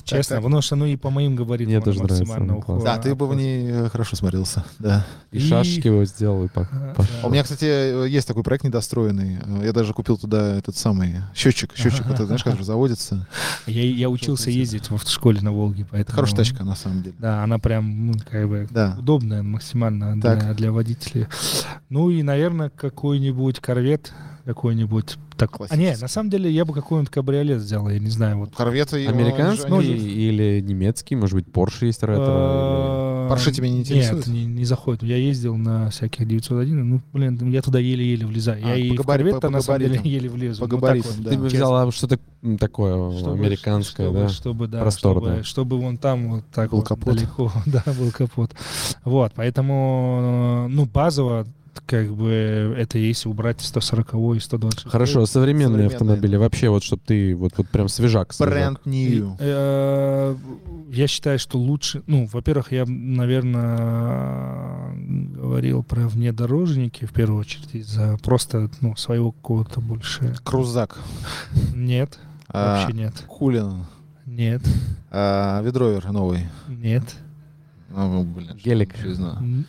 Честно, 0.05 0.37
потому 0.37 0.61
что, 0.63 0.77
ну 0.77 0.87
и 0.87 0.97
по 0.97 1.11
моим 1.11 1.37
габаритам 1.37 1.75
Мне 1.75 1.81
тоже 1.83 2.03
нравится, 2.03 2.25
максимально. 2.25 2.83
Да, 2.85 2.99
ты 2.99 3.15
бы 3.15 3.27
в 3.29 3.35
ней 3.35 3.67
э, 3.71 3.89
хорошо 3.91 4.17
смотрелся. 4.17 4.65
Да. 4.79 5.07
И, 5.31 5.37
И- 5.39 5.41
шашечки 5.41 5.89
вот 5.89 6.07
сделал, 6.09 6.45
и 6.45 6.49
по- 6.49 6.69
А, 6.73 6.95
пошел. 6.95 7.15
У 7.29 7.31
меня, 7.31 7.43
кстати, 7.43 8.09
есть 8.09 8.27
такой 8.27 8.43
проект 8.43 8.65
недостроенный. 8.65 9.39
Я 9.63 9.73
даже 9.73 9.93
купил 9.95 10.17
туда 10.17 10.57
этот 10.57 10.77
самый 10.77 11.17
счетчик, 11.35 11.77
счетчик, 11.77 12.07
этот, 12.07 12.27
знаешь, 12.27 12.43
который 12.43 12.65
заводится. 12.65 13.27
Я, 13.67 13.85
я 13.85 14.09
учился 14.09 14.51
ездить 14.51 14.91
в 14.91 14.99
школе 15.09 15.41
на 15.43 15.53
Волге, 15.53 15.87
поэтому... 15.91 16.15
Хорошая 16.17 16.37
тачка, 16.39 16.65
на 16.65 16.75
самом 16.75 17.03
деле. 17.03 17.17
Да, 17.19 17.43
она 17.43 17.59
прям, 17.59 18.08
ну, 18.09 18.15
как 18.31 18.49
бы, 18.49 18.67
Да. 18.71 18.97
удобная 18.99 19.43
максимально 19.43 20.21
Так. 20.21 20.39
для, 20.41 20.55
для 20.55 20.73
водителей. 20.73 21.27
Ну 21.91 22.11
и, 22.11 22.23
наверное, 22.23 22.71
какой-нибудь 22.71 23.61
корвет, 23.61 24.13
какой-нибудь... 24.45 25.17
Так... 25.37 25.57
А 25.69 25.77
не, 25.77 25.97
на 25.97 26.09
самом 26.09 26.31
деле 26.31 26.51
я 26.51 26.65
бы 26.65 26.73
какой-нибудь 26.75 27.11
кабриолет 27.13 27.61
сделал, 27.61 27.89
я 27.91 27.99
не 27.99 28.11
знаю. 28.11 28.39
Вот. 28.39 28.55
Корветы... 28.57 29.07
Американский 29.07 29.71
они 29.73 29.83
же- 29.83 29.93
или 29.97 30.61
немецкий, 30.61 31.15
может 31.17 31.35
быть, 31.35 31.47
Porsche 31.47 31.87
есть 31.87 32.03
ретро. 32.03 32.25
Э, 33.29 33.31
Порше 33.31 33.53
тебя 33.53 33.69
не 33.69 33.81
интересует? 33.81 34.27
Нет, 34.27 34.35
не, 34.35 34.45
не 34.47 34.65
заходит. 34.65 35.03
Я 35.03 35.17
ездил 35.17 35.57
на 35.57 35.91
всяких 35.91 36.27
901, 36.27 36.89
ну, 36.89 37.01
блин, 37.13 37.51
я 37.51 37.63
туда 37.63 37.79
еле-еле 37.79 38.27
влезаю. 38.27 38.65
А, 38.65 38.69
я 38.71 38.77
и 38.77 38.97
по 38.97 39.03
в 39.03 39.07
корвет 39.07 39.41
по- 39.41 39.51
на 39.51 39.61
самом 39.61 39.81
деле 39.81 40.01
еле 40.05 40.29
влезу. 40.29 40.61
По 40.61 40.67
Ну, 40.69 40.77
габаритам, 40.77 41.13
вот, 41.13 41.25
да. 41.25 41.31
Ты 41.31 41.39
бы 41.39 41.47
взяла 41.47 41.91
что-то 41.93 42.19
такое 42.59 43.17
Чтобы- 43.19 43.35
американское, 43.39 44.07
чтобы, 44.07 44.19
да? 44.21 44.29
Чтобы, 44.29 44.67
да, 44.69 44.81
Просторное. 44.81 45.43
Чтобы, 45.43 45.45
чтобы 45.45 45.79
вон 45.81 45.97
там 45.99 46.31
вот 46.31 46.45
так 46.53 46.71
Был 46.71 46.79
вот 46.79 46.89
капот. 46.89 47.15
далеко, 47.15 47.53
да, 47.67 47.85
был 47.99 48.11
капот. 48.11 48.51
Вот, 49.05 49.33
поэтому, 49.35 50.67
э, 50.69 50.73
ну, 50.73 50.87
базово, 50.87 51.47
как 51.87 52.13
бы, 52.15 52.75
это 52.79 52.99
если 52.99 53.29
убрать 53.29 53.61
140 53.61 54.37
и 54.37 54.41
120. 54.41 54.91
Хорошо, 54.91 55.27
современные 55.27 55.69
Современные. 55.69 55.95
автомобили. 55.97 56.37
Вообще, 56.37 56.69
вот 56.69 56.83
чтобы 56.83 57.03
ты 57.05 57.35
вот, 57.35 57.53
вот 57.57 57.69
прям 57.69 57.89
свежак. 57.89 58.31
Brand 58.39 58.79
new. 58.85 59.37
Э, 59.39 60.37
Я 60.91 61.07
считаю, 61.07 61.39
что 61.39 61.59
лучше, 61.59 62.03
ну, 62.07 62.29
во-первых, 62.33 62.73
я, 62.73 62.85
наверное, 62.87 64.95
говорил 65.35 65.83
про 65.83 66.09
внедорожники 66.09 67.05
в 67.05 67.13
первую 67.13 67.41
очередь 67.41 67.75
из-за 67.75 68.17
просто, 68.23 68.71
ну, 68.81 68.97
своего 68.97 69.33
какого-то 69.33 69.81
больше. 69.81 70.35
Крузак. 70.45 70.99
Нет, 71.75 72.19
А, 72.49 72.83
вообще 72.87 72.97
нет. 72.97 73.15
Хулин. 73.27 73.85
Нет, 74.27 74.63
А, 75.11 75.63
Ведровер 75.63 76.11
новый. 76.13 76.47
нет. 76.69 77.03
А, 78.01 78.23
блин, 78.23 78.49
что 78.51 78.59
Гелик. 78.59 78.95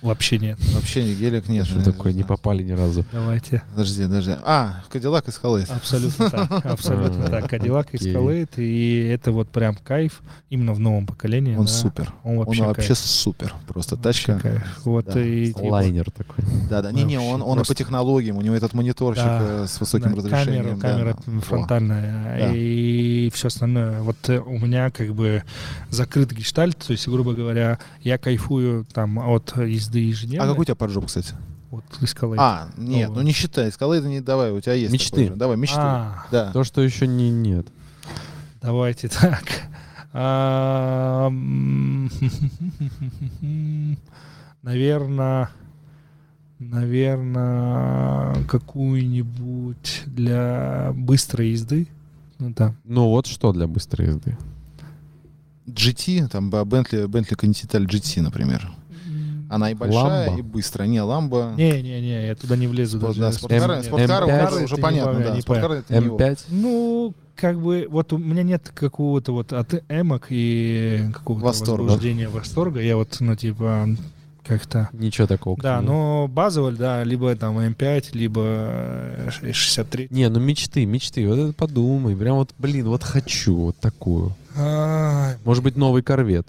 Вообще 0.03 0.37
нет. 0.37 0.59
Вообще 0.75 1.03
не 1.03 1.15
гелик, 1.15 1.49
нет. 1.49 1.65
Что 1.65 1.83
такое, 1.83 2.13
не 2.13 2.23
попали 2.23 2.61
ни 2.61 2.73
разу. 2.73 3.03
Давайте. 3.11 3.63
Подожди, 3.71 4.03
подожди. 4.03 4.35
А, 4.43 4.83
Кадиллак 4.91 5.27
Escalade. 5.27 5.71
Абсолютно 5.71 6.29
так. 6.29 6.51
Абсолютно 6.65 7.25
так. 7.27 7.51
Cadillac 7.51 7.87
окей. 7.91 8.13
Escalade. 8.13 8.49
И 8.57 9.07
это 9.07 9.31
вот 9.31 9.49
прям 9.49 9.75
кайф. 9.75 10.21
Именно 10.51 10.73
в 10.73 10.79
новом 10.79 11.07
поколении. 11.07 11.55
Он 11.55 11.67
супер. 11.67 12.13
Он 12.23 12.33
Он 12.33 12.45
вообще, 12.45 12.63
вообще 12.65 12.93
супер. 12.93 13.55
Просто 13.67 13.97
тачка. 13.97 14.37
кайф. 14.39 14.79
Вот 14.85 15.05
Да. 15.05 15.19
и 15.19 15.51
Лайнер 15.55 16.11
такой. 16.11 16.45
Да, 16.69 16.83
да. 16.83 16.91
Не-не, 16.91 17.19
он, 17.19 17.41
он 17.41 17.59
и 17.61 17.63
по 17.63 17.73
технологиям. 17.73 18.37
У 18.37 18.41
него 18.41 18.53
этот 18.53 18.75
мониторчик 18.75 19.23
Да, 19.23 19.63
э, 19.63 19.67
с 19.67 19.79
высоким 19.79 20.11
да, 20.11 20.17
разрешением. 20.17 20.79
Камера, 20.79 21.15
да. 21.15 21.21
камера 21.23 21.41
фронтальная 21.41 22.37
Да. 22.37 22.53
и 22.53 23.31
все 23.33 23.47
остальное. 23.47 24.01
Вот 24.01 24.17
э, 24.29 24.39
у 24.39 24.59
меня 24.59 24.91
как 24.91 25.15
бы 25.15 25.43
закрыт 25.89 26.31
гештальт, 26.31 26.77
то 26.77 26.91
есть, 26.91 27.07
грубо 27.07 27.33
говоря, 27.33 27.79
я 28.01 28.18
кайфую 28.21 28.85
там 28.93 29.19
от 29.19 29.55
езды 29.57 29.99
ежедневно. 29.99 30.45
А 30.45 30.49
какой 30.49 30.61
у 30.61 30.65
тебя 30.65 30.75
поджог, 30.75 31.05
кстати? 31.07 31.35
Вот 31.71 31.83
Escalade. 32.01 32.35
А, 32.39 32.69
нет, 32.77 33.09
Новый. 33.09 33.21
ну 33.21 33.27
не 33.27 33.31
считай. 33.33 33.69
Escalade 33.69 34.07
не 34.07 34.21
давай, 34.21 34.51
у 34.51 34.59
тебя 34.59 34.73
есть. 34.73 34.91
Мечты. 34.91 35.09
такой 35.11 35.27
же. 35.27 35.35
Давай, 35.35 35.57
мечты. 35.57 35.77
А, 35.79 36.25
Да. 36.31 36.51
То, 36.51 36.63
что 36.63 36.81
еще 36.81 37.05
не 37.07 37.29
нет. 37.29 37.67
давайте 38.61 39.07
так. 39.21 39.43
Наверное, 44.61 45.49
наверное, 46.59 48.35
какую-нибудь 48.45 50.03
для 50.05 50.91
быстрой 50.95 51.49
езды. 51.51 51.87
Ну 52.39 52.51
да. 52.55 52.73
Ну 52.83 53.09
вот 53.09 53.27
что 53.27 53.53
для 53.53 53.67
быстрой 53.67 54.07
езды. 54.09 54.37
GT, 55.73 56.27
там 56.29 56.49
Bentley, 56.49 57.07
Bentley 57.07 57.35
Continental 57.37 57.85
GT, 57.85 58.21
например. 58.21 58.71
Она 59.49 59.71
и 59.71 59.73
большая, 59.73 60.27
Ламбо? 60.27 60.39
и 60.39 60.43
быстрая. 60.43 60.87
Не, 60.87 61.01
ламба. 61.01 61.53
Не-не-не, 61.57 62.27
я 62.27 62.35
туда 62.35 62.55
не 62.55 62.67
влезу 62.67 62.99
Спорт- 62.99 63.17
даже. 63.17 63.19
да, 63.21 63.31
спорткары, 63.31 63.75
Нет. 63.77 63.85
спорткары, 63.85 64.25
М5 64.27 64.39
кары 64.49 64.63
уже 64.65 64.77
понятно, 64.77 65.17
не 65.17 65.23
да. 65.23 65.35
не 65.35 65.41
Спорткары 65.41 65.75
это 65.77 65.99
не 65.99 66.05
его. 66.05 66.17
М5. 66.19 66.39
Ну, 66.49 67.13
как 67.35 67.59
бы, 67.59 67.87
вот 67.89 68.13
у 68.13 68.19
меня 68.19 68.43
нет 68.43 68.71
какого-то 68.75 69.31
вот 69.31 69.51
от 69.51 69.73
эмок 69.89 70.27
и 70.29 71.09
какого-то 71.13 71.45
Восторга. 71.47 71.81
возбуждения, 71.83 72.29
восторга. 72.29 72.79
Я 72.79 72.95
вот, 72.95 73.17
ну, 73.21 73.35
типа, 73.35 73.87
как-то... 74.45 74.89
Ничего 74.93 75.25
такого. 75.25 75.57
Да, 75.59 75.81
но 75.81 76.27
базово, 76.27 76.71
да, 76.71 77.03
либо 77.03 77.35
там 77.35 77.57
М5, 77.57 78.09
либо 78.13 78.41
э, 78.45 79.29
63. 79.31 80.09
Не, 80.11 80.29
ну 80.29 80.39
мечты, 80.39 80.85
мечты. 80.85 81.27
Вот 81.27 81.39
это 81.39 81.53
подумай. 81.53 82.15
Прям 82.15 82.35
вот, 82.35 82.51
блин, 82.59 82.87
вот 82.87 83.03
хочу 83.03 83.55
вот 83.55 83.77
такую. 83.77 84.35
Может 85.45 85.63
быть, 85.63 85.75
новый 85.75 86.01
корвет. 86.03 86.47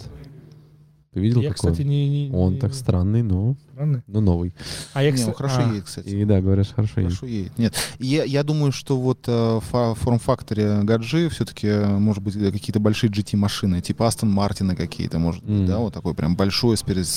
Ты 1.13 1.21
видел 1.21 1.41
Я, 1.41 1.51
такой? 1.51 1.71
кстати, 1.73 1.87
не... 1.87 2.29
не- 2.29 2.35
Он 2.35 2.55
не- 2.55 2.61
так 2.61 2.75
странный, 2.75 3.23
но, 3.23 3.57
странный. 3.81 4.03
но 4.07 4.21
новый. 4.21 4.53
А 4.93 5.03
я, 5.03 5.13
кстати... 5.13 5.37
хорошо 5.37 5.57
а, 5.61 5.69
едет, 5.71 5.85
кстати. 5.85 6.09
И 6.09 6.25
да, 6.25 6.41
говорят, 6.41 6.69
хорошо 6.69 7.01
едет. 7.01 7.17
Хорошо 7.17 7.27
едет. 7.27 7.59
Нет, 7.59 7.75
я, 7.99 8.25
я 8.25 8.43
думаю, 8.43 8.73
что 8.73 9.01
вот 9.01 9.25
э, 9.27 9.61
в 9.71 9.95
форм-факторе 9.95 10.81
Гаджи 10.83 11.29
все-таки, 11.31 11.69
может 11.69 12.23
быть, 12.23 12.37
э, 12.37 12.53
какие-то 12.53 12.81
большие 12.81 13.11
GT-машины, 13.11 13.81
типа 13.81 14.07
Астон 14.07 14.31
Мартина 14.31 14.77
какие-то, 14.77 15.19
может 15.19 15.43
быть, 15.43 15.61
Мгм. 15.61 15.67
да, 15.67 15.79
вот 15.79 15.95
такой 15.95 16.15
прям 16.15 16.37
большой, 16.37 16.77
спереди, 16.77 17.09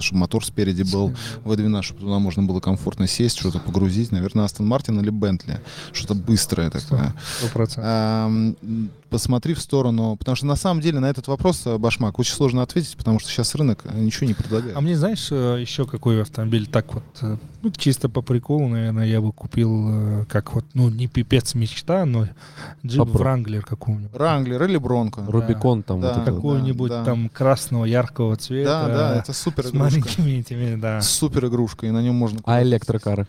чтобы 0.00 0.20
мотор 0.20 0.44
спереди 0.44 0.82
был, 0.90 1.12
V12, 1.44 1.82
чтобы 1.82 2.00
туда 2.00 2.18
можно 2.18 2.42
было 2.42 2.60
комфортно 2.60 3.06
сесть, 3.06 3.38
что-то 3.38 3.58
погрузить. 3.58 4.12
Наверное, 4.12 4.44
Астон 4.44 4.66
Мартин 4.66 4.98
или 5.00 5.10
Бентли. 5.10 5.60
Что-то 5.92 6.14
быстрое 6.14 6.70
такое. 6.70 7.14
Сто 7.38 7.48
процентов. 7.48 7.84
Ам, 7.86 8.56
м, 8.62 8.90
Посмотри 9.08 9.54
в 9.54 9.60
сторону, 9.60 10.16
потому 10.16 10.36
что 10.36 10.46
на 10.46 10.56
самом 10.56 10.80
деле 10.80 10.98
на 10.98 11.06
этот 11.06 11.28
вопрос, 11.28 11.62
э, 11.64 11.78
Башмак, 11.78 12.18
очень 12.18 12.34
сложно 12.34 12.62
ответить, 12.62 12.96
потому 12.96 13.20
что 13.20 13.30
сейчас 13.30 13.54
рынок 13.54 13.80
э, 13.84 13.98
ничего 13.98 14.26
не 14.26 14.34
предлагает. 14.34 14.76
А 14.76 14.80
мне, 14.80 14.96
знаешь, 14.96 15.28
э, 15.30 15.58
еще 15.60 15.86
какой 15.86 16.05
автомобиль 16.14 16.66
так 16.66 16.94
вот, 16.94 17.02
э, 17.22 17.36
ну, 17.62 17.70
чисто 17.70 18.08
по 18.08 18.22
приколу, 18.22 18.68
наверное, 18.68 19.06
я 19.06 19.20
бы 19.20 19.32
купил, 19.32 20.20
э, 20.22 20.24
как 20.28 20.54
вот, 20.54 20.64
ну, 20.74 20.88
не 20.88 21.06
пипец 21.06 21.54
мечта, 21.54 22.04
но 22.04 22.28
джип 22.84 23.02
Попро- 23.02 23.18
Вранглер 23.18 23.64
какого-нибудь. 23.64 24.14
Ранглер 24.14 24.62
или 24.64 24.76
Бронко. 24.78 25.24
Рубикон 25.26 25.82
там 25.82 26.00
Да. 26.00 26.12
вот 26.14 26.22
это. 26.22 26.32
Какого-нибудь 26.34 26.90
да. 26.90 27.04
там 27.04 27.28
красного 27.28 27.84
яркого 27.84 28.36
Да, 28.36 28.40
цвета. 28.42 28.86
да, 28.88 29.16
это 29.18 29.32
супер 29.32 29.64
с 29.64 29.70
игрушка. 29.70 29.78
маленькими 29.98 30.30
этими, 30.40 30.76
да. 30.80 31.00
Супер 31.02 31.46
игрушка, 31.46 31.86
и 31.86 31.90
на 31.90 32.02
нем 32.02 32.14
можно... 32.14 32.38
А 32.38 32.42
куда-то- 32.42 32.62
электрокары? 32.62 33.26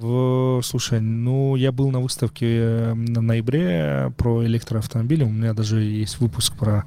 В- 0.00 0.60
слушай, 0.62 1.00
ну, 1.00 1.56
я 1.56 1.72
был 1.72 1.90
на 1.90 1.98
выставке 1.98 2.46
э, 2.46 2.94
на 2.94 3.20
ноябре 3.20 4.12
про 4.16 4.44
электроавтомобили. 4.46 5.24
У 5.24 5.28
меня 5.28 5.54
даже 5.54 5.80
есть 5.80 6.20
выпуск 6.20 6.54
про 6.56 6.84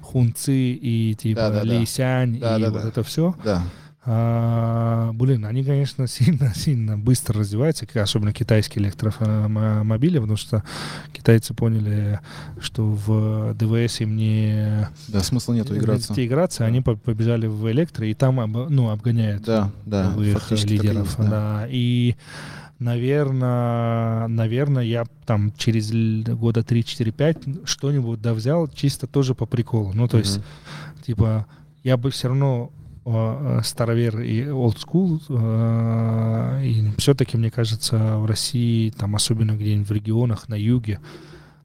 хунцы 0.00 0.54
и 0.74 1.14
типа 1.14 1.40
Да-да-да. 1.40 1.68
Лейсянь 1.68 2.36
и 2.36 2.38
Да-да-да. 2.38 2.78
вот 2.78 2.84
это 2.84 3.02
все. 3.02 3.34
Да. 3.44 3.64
А, 4.04 5.12
блин, 5.12 5.44
они, 5.46 5.62
конечно, 5.62 6.06
сильно-сильно 6.08 6.98
быстро 6.98 7.38
развиваются, 7.40 7.86
особенно 7.94 8.32
китайские 8.32 8.84
электромобили, 8.84 10.18
потому 10.18 10.36
что 10.36 10.64
китайцы 11.12 11.54
поняли, 11.54 12.18
что 12.60 12.84
в 12.84 13.54
ДВС 13.54 14.00
им 14.00 14.16
не 14.16 14.88
Да, 15.06 15.20
смысла 15.20 15.52
нету 15.54 15.76
играться. 15.76 16.14
играться, 16.26 16.64
они 16.66 16.80
по- 16.80 16.96
побежали 16.96 17.46
в 17.46 17.70
электро, 17.70 18.04
и 18.06 18.14
там 18.14 18.36
ну, 18.70 18.90
обгоняют 18.90 19.44
Да, 19.44 19.70
да, 19.86 20.12
лидеров. 20.16 21.06
есть, 21.06 21.16
да. 21.18 21.24
да. 21.30 21.66
И, 21.70 22.16
наверное, 22.80 24.26
наверное, 24.26 24.82
я 24.82 25.04
там 25.26 25.52
через 25.56 25.92
года 26.36 26.60
3-4-5 26.62 27.66
что-нибудь 27.66 28.20
да 28.20 28.34
взял, 28.34 28.66
чисто 28.66 29.06
тоже 29.06 29.36
по 29.36 29.46
приколу. 29.46 29.92
Ну, 29.94 30.08
то 30.08 30.18
есть, 30.18 30.38
Мгм. 30.38 30.44
типа, 31.06 31.46
я 31.84 31.96
бы 31.96 32.10
все 32.10 32.28
равно 32.28 32.72
старовер 33.04 34.20
и 34.20 34.42
old 34.42 34.76
school, 34.76 35.20
э, 35.28 36.64
и 36.64 36.90
все-таки, 36.98 37.36
мне 37.36 37.50
кажется, 37.50 38.18
в 38.18 38.26
России, 38.26 38.90
там, 38.90 39.16
особенно 39.16 39.52
где-нибудь 39.52 39.88
в 39.88 39.92
регионах, 39.92 40.48
на 40.48 40.54
юге, 40.54 41.00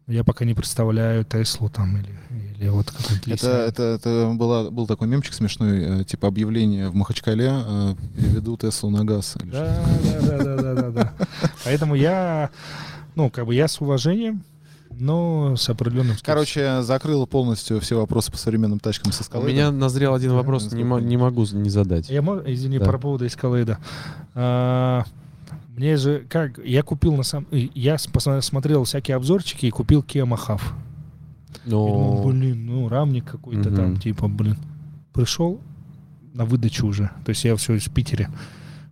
я 0.07 0.23
пока 0.23 0.45
не 0.45 0.53
представляю 0.53 1.25
Теслу 1.25 1.69
там 1.69 1.97
или, 1.97 2.17
или 2.57 2.69
вот 2.69 2.89
какой-то 2.89 3.29
Это, 3.29 3.47
это, 3.67 3.83
это 3.83 4.31
была, 4.33 4.71
был 4.71 4.87
такой 4.87 5.07
мемчик 5.07 5.33
смешной, 5.33 6.01
э, 6.01 6.03
типа 6.05 6.27
объявление 6.27 6.89
в 6.89 6.95
Махачкале, 6.95 7.51
э, 7.51 7.95
переведу 8.15 8.57
Теслу 8.57 8.89
на 8.89 9.05
газ. 9.05 9.35
да, 9.43 9.83
да, 10.21 10.37
да, 10.37 10.55
да, 10.55 10.73
да, 10.73 10.89
да. 10.91 11.13
Поэтому 11.65 11.93
я, 11.93 12.49
ну, 13.15 13.29
как 13.29 13.45
бы 13.45 13.53
я 13.53 13.67
с 13.67 13.79
уважением, 13.79 14.43
но 14.99 15.55
с 15.55 15.69
определенным 15.69 16.13
скепсисом. 16.17 16.25
Короче, 16.25 16.81
закрыл 16.81 17.25
полностью 17.27 17.79
все 17.81 17.97
вопросы 17.97 18.31
по 18.31 18.37
современным 18.37 18.79
тачкам 18.79 19.11
со 19.11 19.21
У 19.21 19.25
скалой. 19.25 19.51
меня 19.53 19.71
назрел 19.71 20.13
один 20.13 20.33
вопрос, 20.33 20.71
не, 20.71 20.83
не 20.83 21.17
могу 21.17 21.45
не 21.51 21.69
задать. 21.69 22.09
Я 22.09 22.21
мо- 22.21 22.41
извини, 22.45 22.79
Да. 22.79 22.85
по 22.91 22.97
поводу 22.97 23.25
эскалейда. 23.27 23.77
А, 24.35 25.03
мне 25.75 25.97
же 25.97 26.25
как, 26.29 26.57
я 26.65 26.83
купил 26.83 27.15
на 27.15 27.23
самом, 27.23 27.47
я 27.51 27.97
с- 27.97 28.07
посмотрел 28.07 28.41
смотрел 28.41 28.83
всякие 28.83 29.15
обзорчики 29.17 29.65
и 29.65 29.71
купил 29.71 30.01
Kia 30.01 30.25
Mahav. 30.27 30.61
Я 31.65 31.71
думал, 31.71 32.23
Но... 32.23 32.29
блин, 32.29 32.65
ну 32.65 32.89
рамник 32.89 33.25
какой-то 33.25 33.69
Мгм. 33.69 33.75
там, 33.75 33.97
типа, 33.97 34.27
блин. 34.27 34.57
Пришел 35.13 35.59
на 36.33 36.45
выдачу 36.45 36.85
уже, 36.87 37.09
то 37.25 37.29
есть 37.29 37.43
я 37.43 37.55
все 37.55 37.73
из 37.75 37.87
Питера. 37.89 38.29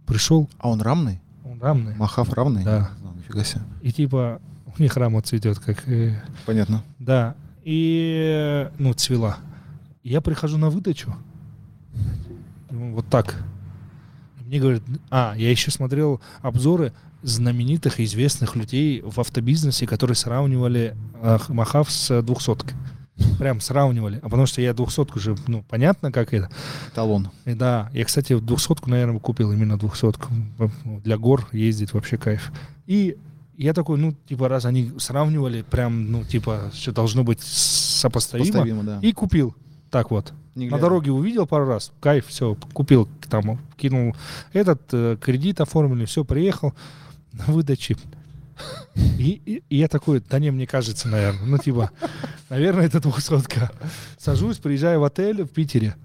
Пришел, 0.06 0.50
А 0.60 0.70
он 0.70 0.82
рамный? 0.82 1.22
он 1.44 1.60
рамный. 1.62 1.96
Махав 1.96 2.32
равный? 2.34 2.64
Да. 2.64 2.90
Ну, 3.04 3.14
нифига 3.14 3.44
себе. 3.44 3.62
И 3.82 3.92
типа, 3.92 4.40
у 4.78 4.82
них 4.82 4.96
рама 4.98 5.22
цветет, 5.22 5.60
как 5.60 5.88
э, 5.88 6.14
Понятно. 6.46 6.84
Да. 7.00 7.36
И, 7.64 8.70
ну, 8.78 8.94
цвела. 8.94 9.38
Я 10.04 10.22
прихожу 10.22 10.58
на 10.58 10.70
выдачу. 10.70 11.16
Ну, 12.70 12.94
Вот 12.94 13.08
так. 13.08 13.44
Мне 14.46 14.60
говорят, 14.60 14.84
а, 15.10 15.34
я 15.36 15.50
еще 15.50 15.72
смотрел 15.72 16.22
обзоры 16.42 16.94
знаменитых 17.24 18.00
и 18.00 18.04
известных 18.04 18.56
людей 18.56 19.02
в 19.02 19.20
автобизнесе, 19.20 19.88
которые 19.88 20.16
сравнивали 20.16 20.96
э, 21.22 21.40
Махав 21.48 21.90
с 21.90 22.22
двухсоткой. 22.22 22.76
Прям 23.40 23.62
сравнивали. 23.62 24.20
А 24.22 24.30
потому 24.30 24.46
что 24.46 24.62
я 24.62 24.74
двухсотку 24.74 25.20
же, 25.20 25.36
ну, 25.48 25.64
понятно, 25.68 26.12
как 26.12 26.34
это. 26.34 26.50
Талон. 26.94 27.30
И 27.46 27.54
да, 27.54 27.90
я, 27.94 28.06
кстати, 28.06 28.38
двухсотку, 28.38 28.90
наверное, 28.90 29.20
купил 29.20 29.52
именно 29.52 29.80
двухсотку. 29.80 30.32
Для 31.04 31.18
гор 31.18 31.48
ездить 31.52 31.94
вообще 31.94 32.18
кайф. 32.18 32.52
И 32.86 33.18
я 33.58 33.74
такой, 33.74 33.98
ну, 33.98 34.16
типа, 34.28 34.48
раз 34.50 34.66
они 34.66 34.92
сравнивали, 34.98 35.62
прям, 35.64 36.12
ну, 36.12 36.24
типа, 36.24 36.72
все 36.74 36.92
должно 36.92 37.24
быть 37.24 37.42
сопоставимо. 37.42 38.48
Поставимо, 38.52 38.84
да. 38.84 39.00
И 39.02 39.12
купил. 39.14 39.56
Так 39.90 40.12
вот. 40.12 40.34
Не 40.56 40.70
На 40.70 40.78
дороге 40.80 41.12
увидел 41.12 41.46
пару 41.48 41.66
раз, 41.66 41.92
кайф, 42.00 42.28
все, 42.28 42.56
купил, 42.74 43.10
там, 43.30 43.60
кинул 43.76 44.16
этот, 44.54 44.82
э, 44.94 45.18
кредит 45.20 45.60
оформили, 45.60 46.06
все, 46.06 46.24
приехал 46.24 46.74
на 47.34 47.46
выдаче. 47.46 47.98
И, 48.96 49.42
и- 49.46 49.64
и 49.70 49.78
я 49.78 49.90
такой, 49.90 50.22
да 50.30 50.40
не, 50.40 50.50
мне 50.52 50.66
кажется, 50.66 51.10
наверное, 51.10 51.46
ну, 51.46 51.58
типа, 51.58 51.92
наверное, 52.50 52.86
это 52.86 53.02
двухсотка. 53.02 53.70
Сажусь, 54.18 54.58
приезжаю 54.60 55.02
в 55.02 55.04
отель 55.04 55.44
в 55.44 55.50
Питере, 55.50 55.96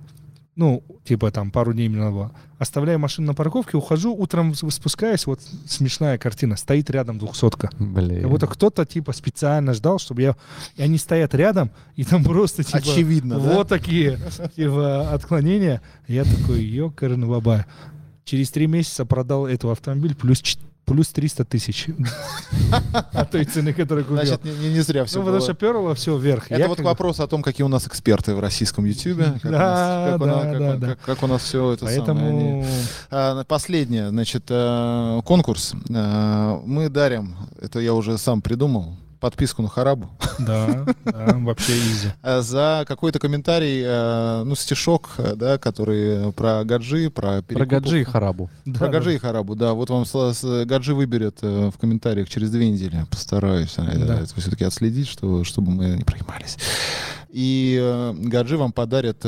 ну, 0.56 0.82
типа 1.04 1.30
там 1.30 1.50
пару 1.50 1.72
дней 1.72 1.88
мне 1.88 1.98
надо 1.98 2.10
было. 2.10 2.32
Оставляю 2.58 2.98
машину 2.98 3.28
на 3.28 3.34
парковке, 3.34 3.76
ухожу, 3.76 4.14
утром 4.14 4.54
спускаюсь, 4.54 5.26
вот 5.26 5.40
смешная 5.66 6.18
картина, 6.18 6.56
стоит 6.56 6.90
рядом 6.90 7.18
двухсотка. 7.18 7.70
Блин. 7.78 8.20
Как 8.20 8.30
будто 8.30 8.46
кто-то 8.46 8.84
типа 8.84 9.12
специально 9.12 9.72
ждал, 9.72 9.98
чтобы 9.98 10.22
я... 10.22 10.36
И 10.76 10.82
они 10.82 10.98
стоят 10.98 11.34
рядом, 11.34 11.70
и 11.96 12.04
там 12.04 12.22
просто 12.22 12.64
типа... 12.64 12.78
Очевидно, 12.78 13.40
да? 13.40 13.54
Вот 13.54 13.68
такие 13.68 14.18
типа 14.54 15.10
отклонения. 15.10 15.80
Я 16.06 16.24
такой, 16.24 16.62
ёкарный 16.62 17.26
баба. 17.26 17.64
Через 18.24 18.50
три 18.50 18.66
месяца 18.66 19.06
продал 19.06 19.46
этот 19.46 19.70
автомобиль 19.70 20.14
плюс, 20.14 20.40
ч- 20.40 20.58
плюс 20.84 21.08
300 21.08 21.44
тысяч 21.44 21.86
от 23.12 23.30
той 23.30 23.44
цены, 23.44 23.72
которую 23.72 24.04
купил. 24.04 24.24
Значит, 24.24 24.44
не, 24.44 24.68
не- 24.70 24.80
зря 24.80 25.04
все 25.04 25.18
ну, 25.20 25.24
потому 25.24 25.42
что 25.42 25.54
перло 25.54 25.94
все 25.94 26.16
вверх. 26.16 26.46
Это 26.50 26.60
Я 26.60 26.68
вот 26.68 26.76
как 26.78 26.84
к 26.84 26.88
вопросу 26.88 27.22
о 27.22 27.26
том, 27.28 27.42
какие 27.42 27.64
у 27.64 27.68
нас 27.68 27.86
эксперты 27.86 28.34
в 28.34 28.40
российском 28.40 28.84
Ютубе. 28.84 29.34
Как, 29.40 29.44
у 29.44 29.48
Да, 29.48 29.58
нас- 29.58 30.10
как 30.12 30.20
у 30.20 30.24
да, 30.24 30.26
нас- 30.26 30.42
как 30.44 30.58
да, 30.58 30.74
у- 30.74 30.78
да. 30.78 30.86
как- 30.88 31.00
как 31.00 31.22
у 31.22 31.26
нас 31.28 31.42
все 31.42 31.72
это 31.72 31.86
самое. 31.86 31.98
Поэтому... 31.98 32.28
они- 32.28 32.64
А, 33.10 33.44
Последнее, 33.44 34.08
значит, 34.10 34.44
э, 34.48 35.20
конкурс. 35.24 35.74
Э, 35.88 36.58
Мы 36.64 36.88
дарим, 36.88 37.36
это 37.60 37.78
я 37.80 37.94
уже 37.94 38.18
сам 38.18 38.42
придумал, 38.42 38.96
подписку 39.20 39.62
на 39.62 39.68
Харабу 39.68 40.08
Да, 40.38 40.86
да, 41.04 41.36
вообще 41.38 41.72
изи. 41.78 42.08
э, 42.22 42.40
за 42.40 42.84
какой-то 42.88 43.18
комментарий, 43.18 43.82
э, 43.84 44.42
ну, 44.44 44.54
стишок, 44.54 45.10
э, 45.18 45.34
да, 45.36 45.58
который 45.58 46.32
про 46.32 46.64
гаджи, 46.64 47.10
про 47.10 47.42
Про. 47.42 47.66
Гаджи 47.66 48.00
и 48.00 48.04
Харабу. 48.04 48.50
Про 48.64 48.72
Да, 48.72 48.88
Гаджи 48.88 49.14
и 49.14 49.18
Харабу, 49.18 49.54
да. 49.54 49.74
Вот 49.74 49.90
вам 49.90 50.04
Гаджи 50.64 50.94
выберет 50.94 51.42
в 51.42 51.72
комментариях 51.80 52.28
через 52.28 52.50
две 52.50 52.70
недели. 52.70 53.04
Постараюсь 53.10 53.74
Да. 53.76 54.24
все-таки 54.40 54.64
отследить, 54.64 55.08
что, 55.08 55.44
чтобы 55.44 55.70
мы 55.70 55.84
не 55.90 56.04
проебались. 56.04 56.56
И 57.28 58.12
Гаджи 58.18 58.56
вам 58.56 58.72
подарит 58.72 59.24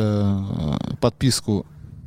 подписку 1.00 1.66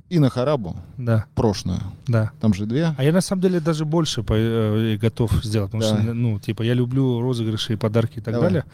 и 0.09 0.19
на 0.19 0.29
Харабу, 0.29 0.75
Да, 0.97 1.25
прошлую. 1.35 1.79
да. 2.07 2.31
Там 2.39 2.53
же 2.53 2.65
две. 2.65 2.93
А 2.97 3.03
я 3.03 3.11
на 3.11 3.21
самом 3.21 3.41
деле 3.41 3.59
даже 3.59 3.85
больше 3.85 4.21
по- 4.23 4.33
э, 4.35 4.97
готов 4.97 5.31
сделать, 5.43 5.71
потому 5.71 5.83
Давай. 5.89 6.03
что, 6.03 6.13
ну, 6.13 6.39
типа, 6.39 6.61
я 6.63 6.73
люблю 6.73 7.21
розыгрыши 7.21 7.73
и 7.73 7.75
подарки 7.75 8.19
и 8.19 8.21
так 8.21 8.33
Давай. 8.33 8.49
далее. 8.49 8.65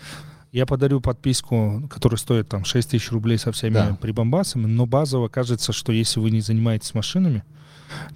Я 0.52 0.66
подарю 0.66 1.00
подписку, 1.00 1.84
которая 1.90 2.18
стоит 2.18 2.50
там 2.50 2.66
6 2.66 2.90
тысяч 2.90 3.10
рублей 3.12 3.38
со 3.38 3.54
всеми 3.54 3.74
Да. 3.76 3.98
прибамбасами, 4.02 4.66
но 4.66 4.86
базово 4.86 5.30
кажется, 5.30 5.72
что 5.72 5.94
если 5.94 6.20
вы 6.20 6.30
не 6.32 6.42
занимаетесь 6.42 6.94
машинами, 6.94 7.44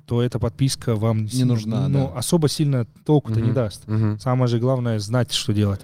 то 0.05 0.21
эта 0.21 0.37
подписка 0.37 0.95
вам 0.95 1.25
Не 1.25 1.45
нужна, 1.45 1.87
ну, 1.87 2.11
да. 2.13 2.19
особо 2.19 2.49
сильно 2.49 2.85
толку-то 3.05 3.39
не 3.39 3.47
Мгм. 3.47 3.53
даст. 3.53 3.87
Мгм. 3.87 4.19
Самое 4.19 4.47
же 4.49 4.59
главное 4.59 4.99
знать, 4.99 5.31
что 5.33 5.53
делать. 5.53 5.79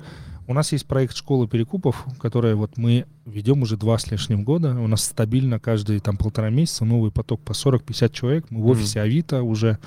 У 0.47 0.53
нас 0.53 0.71
есть 0.71 0.85
проект 0.85 1.15
школы 1.15 1.47
перекупов, 1.47 2.05
который 2.19 2.55
вот 2.55 2.77
мы 2.77 3.05
ведем 3.25 3.61
уже 3.61 3.77
два 3.77 3.97
с 3.97 4.09
лишним 4.11 4.43
года. 4.43 4.71
У 4.71 4.87
нас 4.87 5.03
стабильно 5.03 5.59
каждые 5.59 5.99
там 5.99 6.17
полтора 6.17 6.49
месяца 6.49 6.83
новый 6.83 7.11
поток 7.11 7.41
по 7.41 7.51
40-50 7.51 8.11
человек. 8.11 8.45
Мы 8.49 8.61
в 8.61 8.67
офисе 8.67 9.01
Авито 9.01 9.43
уже, 9.43 9.77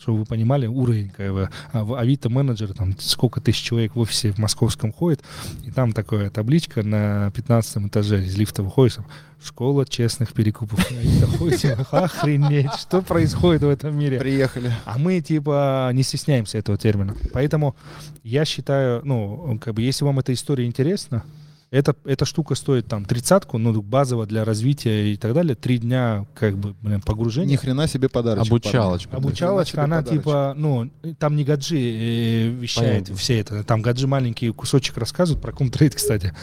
чтобы 0.00 0.20
вы 0.20 0.24
понимали, 0.24 0.66
уровень 0.66 1.10
как 1.10 1.32
бы. 1.32 1.50
А 1.72 1.84
в 1.84 1.94
Авито 1.94 2.30
менеджер, 2.30 2.72
там 2.72 2.94
сколько 2.98 3.40
тысяч 3.40 3.62
человек 3.62 3.96
в 3.96 3.98
офисе 3.98 4.32
в 4.32 4.38
московском 4.38 4.92
ходит, 4.92 5.22
и 5.64 5.70
там 5.70 5.92
такая 5.92 6.30
табличка 6.30 6.82
на 6.82 7.30
15 7.32 7.88
этаже 7.88 8.24
из 8.24 8.36
лифта 8.36 8.62
выходишь, 8.62 8.94
там, 8.94 9.06
школа 9.42 9.86
честных 9.86 10.32
перекупов. 10.32 10.78
Авито 10.90 11.26
ходите, 11.26 11.72
охренеть, 11.90 12.72
что 12.74 13.02
происходит 13.02 13.62
в 13.62 13.68
этом 13.68 13.98
мире? 13.98 14.18
Приехали. 14.18 14.72
А 14.84 14.98
мы, 14.98 15.20
типа, 15.20 15.90
не 15.92 16.02
стесняемся 16.02 16.58
этого 16.58 16.76
термина. 16.76 17.16
Поэтому 17.32 17.74
я 18.22 18.44
считаю, 18.44 19.00
ну, 19.04 19.58
как 19.60 19.74
бы, 19.74 19.82
если 19.82 20.04
вам 20.04 20.18
эта 20.18 20.32
история 20.32 20.66
интересна, 20.66 21.24
эта, 21.70 21.94
эта 22.04 22.24
штука 22.24 22.56
стоит 22.56 22.86
там 22.88 23.04
тридцатку, 23.04 23.56
ну, 23.58 23.80
базово 23.80 24.26
для 24.26 24.44
развития 24.44 25.12
и 25.12 25.16
так 25.16 25.34
далее. 25.34 25.54
Три 25.54 25.78
дня, 25.78 26.26
как 26.34 26.58
бы, 26.58 26.74
блин, 26.82 26.96
Ни 26.98 27.00
погружения. 27.00 27.56
хрена 27.56 27.86
себе 27.86 28.08
подарочек. 28.08 28.50
Обучалочка. 28.50 29.10
парни. 29.10 29.26
Обучалочка, 29.26 29.78
Ни 29.78 29.84
она 29.84 30.02
себе 30.02 30.18
типа, 30.18 30.54
ну, 30.56 30.90
там 31.18 31.36
не 31.36 31.44
гаджи 31.44 31.76
э, 31.78 32.48
вещает 32.48 33.04
Понятно. 33.04 33.14
все 33.16 33.38
это. 33.38 33.62
Там 33.62 33.82
гаджи 33.82 34.08
маленький 34.08 34.50
кусочек 34.50 34.96
рассказывают 34.96 35.40
про 35.40 35.52
комтрейд, 35.52 35.94
кстати. 35.94 36.34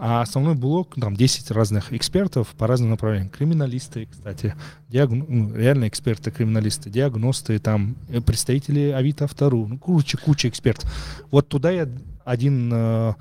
А 0.00 0.20
основной 0.22 0.54
блок, 0.54 0.94
там 1.00 1.16
10 1.16 1.50
разных 1.50 1.92
экспертов 1.92 2.48
по 2.56 2.66
разным 2.68 2.90
направлениям. 2.90 3.30
Криминалисты, 3.30 4.06
кстати, 4.08 4.54
диагн- 4.90 5.24
ну, 5.26 5.52
реально 5.56 5.88
эксперты-криминалисты, 5.88 6.88
диагносты, 6.90 7.58
там 7.58 7.96
э, 8.10 8.20
представители 8.20 8.90
Авито 8.90 9.24
Автору, 9.24 9.66
ну, 9.66 9.78
куча, 9.78 10.18
куча 10.18 10.48
экспертов. 10.50 10.88
Вот 11.32 11.48
туда 11.48 11.70
я 11.70 11.88
один 12.24 12.70
э, 12.72 13.14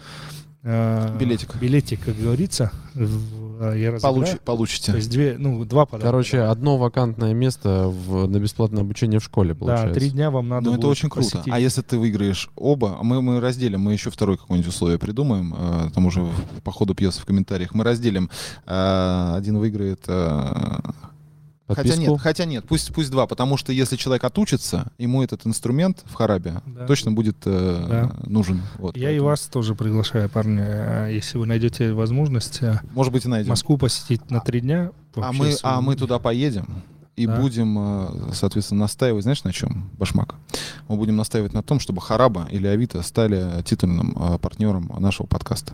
э, 0.63 1.17
Билетик. 1.19 1.55
билетик, 1.55 2.03
как 2.03 2.17
говорится, 2.17 2.71
в- 2.93 3.63
э, 3.63 3.79
я 3.79 3.91
разыграю. 3.91 4.15
Получи- 4.15 4.39
получите. 4.43 4.91
То 4.91 4.97
есть 4.97 5.09
две, 5.09 5.35
ну, 5.37 5.63
два 5.65 5.85
подарка. 5.85 6.07
Короче, 6.07 6.41
одно 6.41 6.77
вакантное 6.77 7.33
место 7.33 7.87
в, 7.87 8.27
на 8.27 8.37
бесплатное 8.39 8.81
обучение 8.83 9.19
в 9.19 9.23
школе, 9.23 9.53
да, 9.53 9.59
получается. 9.59 9.93
три 9.99 10.09
дня 10.09 10.29
вам 10.31 10.47
надо 10.49 10.69
Ну, 10.71 10.77
это 10.77 10.87
очень 10.87 11.09
круто. 11.09 11.29
посетить. 11.29 11.53
А 11.53 11.59
если 11.59 11.81
ты 11.81 11.97
выиграешь 11.97 12.49
оба, 12.55 12.97
а 12.99 13.03
мы, 13.03 13.21
мы 13.21 13.39
разделим, 13.39 13.81
мы 13.81 13.93
еще 13.93 14.09
второе 14.09 14.37
какое-нибудь 14.37 14.69
условие 14.69 14.99
придумаем, 14.99 15.53
э, 15.57 15.89
там 15.93 16.05
уже 16.05 16.27
по 16.63 16.71
ходу 16.71 16.93
пьесы 16.95 17.21
в 17.21 17.25
комментариях, 17.25 17.73
мы 17.73 17.83
разделим, 17.83 18.29
э, 18.65 19.33
один 19.37 19.57
выиграет... 19.57 20.01
э, 20.07 20.79
Хотя 21.67 21.81
Подписку? 21.81 22.01
нет, 22.11 22.21
хотя 22.21 22.45
нет, 22.45 22.65
пусть, 22.65 22.93
пусть 22.93 23.11
два, 23.11 23.27
потому 23.27 23.57
что 23.57 23.73
если 23.73 23.97
человек 23.97 24.23
отучится, 24.23 24.89
ему 24.97 25.21
этот 25.21 25.45
инструмент 25.45 26.01
в 26.05 26.13
харабе 26.13 26.61
Да. 26.65 26.85
точно 26.87 27.11
будет 27.11 27.35
э, 27.45 28.09
нужен. 28.25 28.61
Вот, 28.77 28.95
Я 28.95 29.03
и 29.09 29.13
поэтому, 29.15 29.27
вас 29.29 29.41
тоже 29.41 29.75
приглашаю, 29.75 30.29
парни. 30.29 30.61
э, 30.65 31.09
Если 31.13 31.37
вы 31.37 31.45
найдете 31.45 31.91
возможность 31.91 32.59
э, 32.61 32.79
Может 32.93 33.11
быть, 33.11 33.25
и 33.25 33.27
найдем. 33.27 33.49
Москву 33.49 33.77
посетить 33.77 34.31
на 34.31 34.39
три 34.39 34.61
дня. 34.61 34.91
А 35.15 35.33
мы, 35.33 35.53
а 35.63 35.81
мы 35.81 35.95
туда 35.97 36.19
поедем 36.19 36.83
и 37.17 37.25
Да. 37.27 37.39
будем, 37.41 37.77
э, 37.77 38.33
соответственно, 38.33 38.81
настаивать, 38.81 39.23
знаешь, 39.23 39.43
на 39.43 39.51
чем, 39.51 39.89
Башмак? 39.97 40.35
Мы 40.87 40.95
будем 40.95 41.15
настаивать 41.17 41.51
на 41.53 41.63
том, 41.63 41.79
чтобы 41.79 41.99
Хараба 42.01 42.47
или 42.49 42.67
Авито 42.67 43.01
стали 43.01 43.61
титульным 43.63 44.15
э, 44.17 44.37
партнером 44.37 44.89
нашего 44.99 45.27
подкаста. 45.27 45.73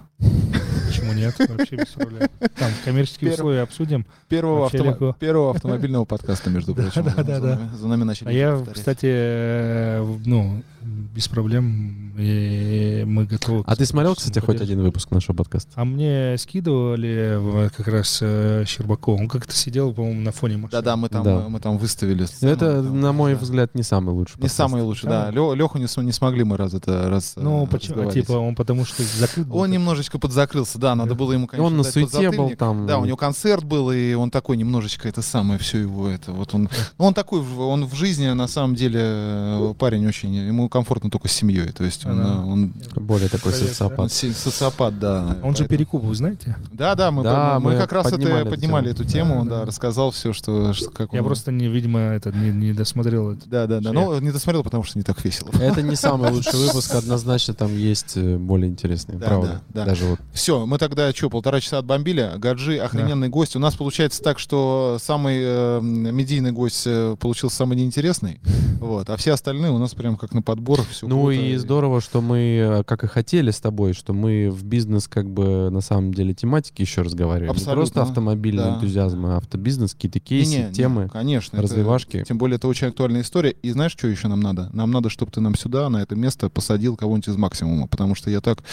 Почему 0.88 1.14
нет? 1.14 1.36
Вообще 1.38 1.76
без 1.76 1.88
проблем. 1.88 2.30
Там 2.58 2.72
коммерческие 2.86 3.32
Первый- 3.32 3.34
условия 3.36 3.62
обсудим. 3.62 4.06
Первого, 4.30 4.70
легко. 4.72 5.16
первого 5.20 5.52
автомобильного 5.52 6.06
подкаста, 6.06 6.50
между 6.50 6.74
прочим. 6.76 7.04
да, 7.04 7.24
да, 7.24 7.36
За 7.36 7.42
да. 7.42 7.56
нами- 7.56 7.70
За 7.76 7.88
нами 7.88 8.04
начали 8.04 8.30
А 8.30 8.32
я, 8.32 8.66
кстати, 8.74 9.06
э, 9.10 10.18
ну, 10.26 10.64
без 10.84 11.28
проблем, 11.28 12.14
и 12.18 13.04
мы 13.06 13.26
готовы. 13.26 13.64
А 13.66 13.76
ты 13.76 13.86
смотрел, 13.86 14.16
кстати, 14.16 14.40
хоть 14.40 14.62
один 14.62 14.82
выпуск 14.82 15.12
нашего 15.12 15.36
подкаста? 15.36 15.72
А 15.76 15.86
мне 15.86 16.36
скидывали 16.38 17.70
как 17.76 17.88
раз 17.88 18.20
э, 18.22 18.64
Щербаков. 18.68 19.20
Он 19.20 19.28
как-то 19.28 19.54
сидел, 19.56 19.94
по-моему, 19.94 20.22
на 20.22 20.32
фоне 20.32 20.58
машины. 20.58 20.72
Да-да, 20.72 20.96
мы 20.96 21.10
там, 21.10 21.24
Да. 21.24 21.46
мы 21.50 21.60
там 21.60 21.78
выставили 21.78 22.22
Ну, 22.22 22.28
сцену, 22.28 22.52
Это, 22.52 22.84
там, 22.84 23.02
на 23.02 23.14
мой 23.14 23.34
да. 23.34 23.40
взгляд, 23.40 23.76
не 23.76 23.84
самый 23.84 24.12
лучший 24.14 24.34
Не 24.38 24.42
подкаст. 24.44 24.56
самый 24.56 24.82
лучший, 24.84 25.10
да. 25.10 25.32
Леху 25.32 25.78
не, 25.78 26.04
не 26.06 26.12
смогли 26.12 26.44
мы 26.44 26.58
раз 26.58 26.74
это 26.74 27.10
раз 27.10 27.34
Ну, 27.36 27.64
э, 27.66 27.68
почему? 27.68 27.96
разговорить. 27.98 28.26
Типа, 28.28 28.38
он 28.38 28.56
потому 28.56 28.86
что 28.86 29.04
закрыт 29.04 29.48
был. 29.48 29.58
Он 29.58 29.72
немножечко 29.72 30.20
подзакрылся, 30.20 30.78
да, 30.80 30.96
надо 30.96 31.10
Да. 31.12 31.16
было 31.16 31.34
ему, 31.34 31.48
конечно, 31.48 31.66
он 31.68 31.78
на 31.78 31.84
суете 31.84 32.32
был 32.32 32.52
там. 32.58 32.88
Да, 32.88 32.98
у 33.00 33.06
него 33.06 33.18
концерт 33.18 33.64
был, 33.64 33.92
и 33.92 34.14
он 34.14 34.32
такой 34.32 34.58
немножечко 34.58 35.08
это 35.08 35.22
самое, 35.22 35.60
все 35.60 35.80
его 35.80 36.08
это, 36.10 36.32
вот 36.32 36.54
он, 36.54 36.70
ну, 36.98 37.06
он 37.06 37.14
такой, 37.14 37.42
он 37.42 37.86
в 37.86 37.94
жизни, 37.96 38.28
на 38.28 38.48
самом 38.48 38.76
деле, 38.76 39.00
э, 39.02 39.74
парень 39.78 40.06
очень, 40.08 40.34
ему 40.34 40.70
комфортно 40.74 41.10
только 41.12 41.28
с 41.28 41.32
семьей, 41.32 41.72
то 41.72 41.84
есть 41.84 42.06
он, 42.06 42.20
Ага. 42.20 42.30
э, 42.42 42.46
он, 42.52 42.74
Более 42.96 43.30
такой 43.30 43.52
да. 43.54 43.58
он 43.60 43.64
социопат. 43.68 44.12
социопат, 44.12 45.00
да. 45.00 45.38
Он 45.44 45.52
же 45.56 45.60
поэтому- 45.60 45.68
перекуп, 45.70 46.04
вы 46.04 46.16
знаете? 46.16 46.56
Да, 46.72 46.96
да, 46.96 47.12
мы, 47.12 47.24
Да, 47.24 47.60
мы, 47.60 47.72
мы 47.74 47.78
как 47.80 47.92
раз 47.94 48.10
поднимали 48.10 48.42
это 48.42 48.50
поднимали 48.50 48.92
эту 48.92 49.06
тему, 49.06 49.36
Да, 49.36 49.40
он, 49.42 49.48
да, 49.50 49.60
да. 49.60 49.66
рассказал 49.66 50.10
все, 50.12 50.34
что, 50.34 50.74
что- 50.74 50.90
как 50.90 51.14
Я 51.14 51.20
он- 51.20 51.26
просто, 51.26 51.52
не, 51.52 51.68
видимо, 51.68 52.00
это, 52.00 52.32
не, 52.32 52.50
не 52.50 52.74
досмотрел 52.74 53.32
это. 53.32 53.48
Да, 53.48 53.68
да, 53.68 53.80
да. 53.80 53.94
Ну, 53.94 54.20
не 54.20 54.32
досмотрел, 54.32 54.64
потому 54.64 54.84
что 54.84 54.98
не 54.98 55.04
так 55.04 55.24
весело. 55.24 55.50
Это 55.62 55.82
не 55.84 55.96
самый 55.96 56.32
лучший 56.32 56.58
выпуск, 56.60 56.96
однозначно 56.96 57.54
там 57.54 57.78
есть 57.78 58.14
э, 58.18 58.38
более 58.38 58.70
интересные, 58.70 59.20
Да, 59.20 59.28
правда. 59.28 59.62
да, 59.70 59.82
да. 59.82 59.86
Даже 59.86 60.06
вот 60.06 60.20
Все, 60.34 60.66
мы 60.66 60.78
тогда 60.80 61.12
что, 61.14 61.30
полтора 61.30 61.62
часа 61.62 61.78
отбомбили. 61.78 62.32
Гаджи 62.38 62.78
охрененный 62.78 63.30
гость. 63.30 63.56
У 63.56 63.60
нас 63.60 63.76
получается 63.76 64.24
так, 64.24 64.40
что 64.40 64.98
самый 65.00 65.38
э, 65.40 65.80
медийный 65.82 66.52
гость 66.52 66.84
э, 66.88 67.16
получился 67.20 67.58
самый 67.58 67.78
неинтересный. 67.78 68.40
Вот, 68.84 69.10
а 69.10 69.16
все 69.16 69.32
остальные 69.32 69.72
у 69.72 69.78
нас 69.78 69.94
прям 69.94 70.18
как 70.18 70.34
на 70.34 70.42
подбор. 70.42 70.63
Все 70.90 71.08
Ну 71.08 71.30
и 71.32 71.56
здорово, 71.58 72.02
что 72.02 72.22
мы, 72.22 72.38
э, 72.80 72.84
как 72.84 73.04
и 73.04 73.08
хотели 73.08 73.52
с 73.52 73.60
тобой, 73.60 73.94
что 73.94 74.14
мы 74.14 74.50
в 74.50 74.64
бизнес 74.64 75.08
как 75.08 75.30
бы 75.30 75.70
на 75.70 75.82
самом 75.82 76.14
деле 76.14 76.34
тематики 76.34 76.82
еще 76.82 77.02
разговариваем. 77.02 77.52
Не 77.52 77.58
Абсолютно, 77.58 77.76
просто 77.76 78.02
автомобильный 78.04 78.64
да. 78.64 78.76
энтузиазм, 78.76 79.26
а 79.26 79.38
автобизнес, 79.38 79.94
какие-то 79.94 80.20
кейсы, 80.20 80.72
темы. 80.74 81.10
конечно. 81.12 81.58
это- 81.58 81.64
развивашки. 81.64 82.24
тем 82.28 82.38
более 82.38 82.56
это 82.58 82.68
очень 82.68 82.88
актуальная 82.88 83.22
история. 83.22 83.52
И 83.52 83.72
знаешь, 83.72 83.92
что 83.94 84.08
еще 84.08 84.28
нам 84.28 84.40
надо? 84.40 84.70
Нам 84.74 84.92
надо, 84.92 85.10
чтобы 85.10 85.32
ты 85.32 85.42
нам 85.42 85.56
сюда, 85.56 85.90
на 85.90 85.98
это 86.02 86.16
место, 86.16 86.50
посадил 86.50 86.96
кого-нибудь 86.96 87.28
из 87.30 87.36
максимума. 87.38 87.88
Потому 87.88 88.16
что 88.16 88.30
я 88.30 88.42
так... 88.42 88.64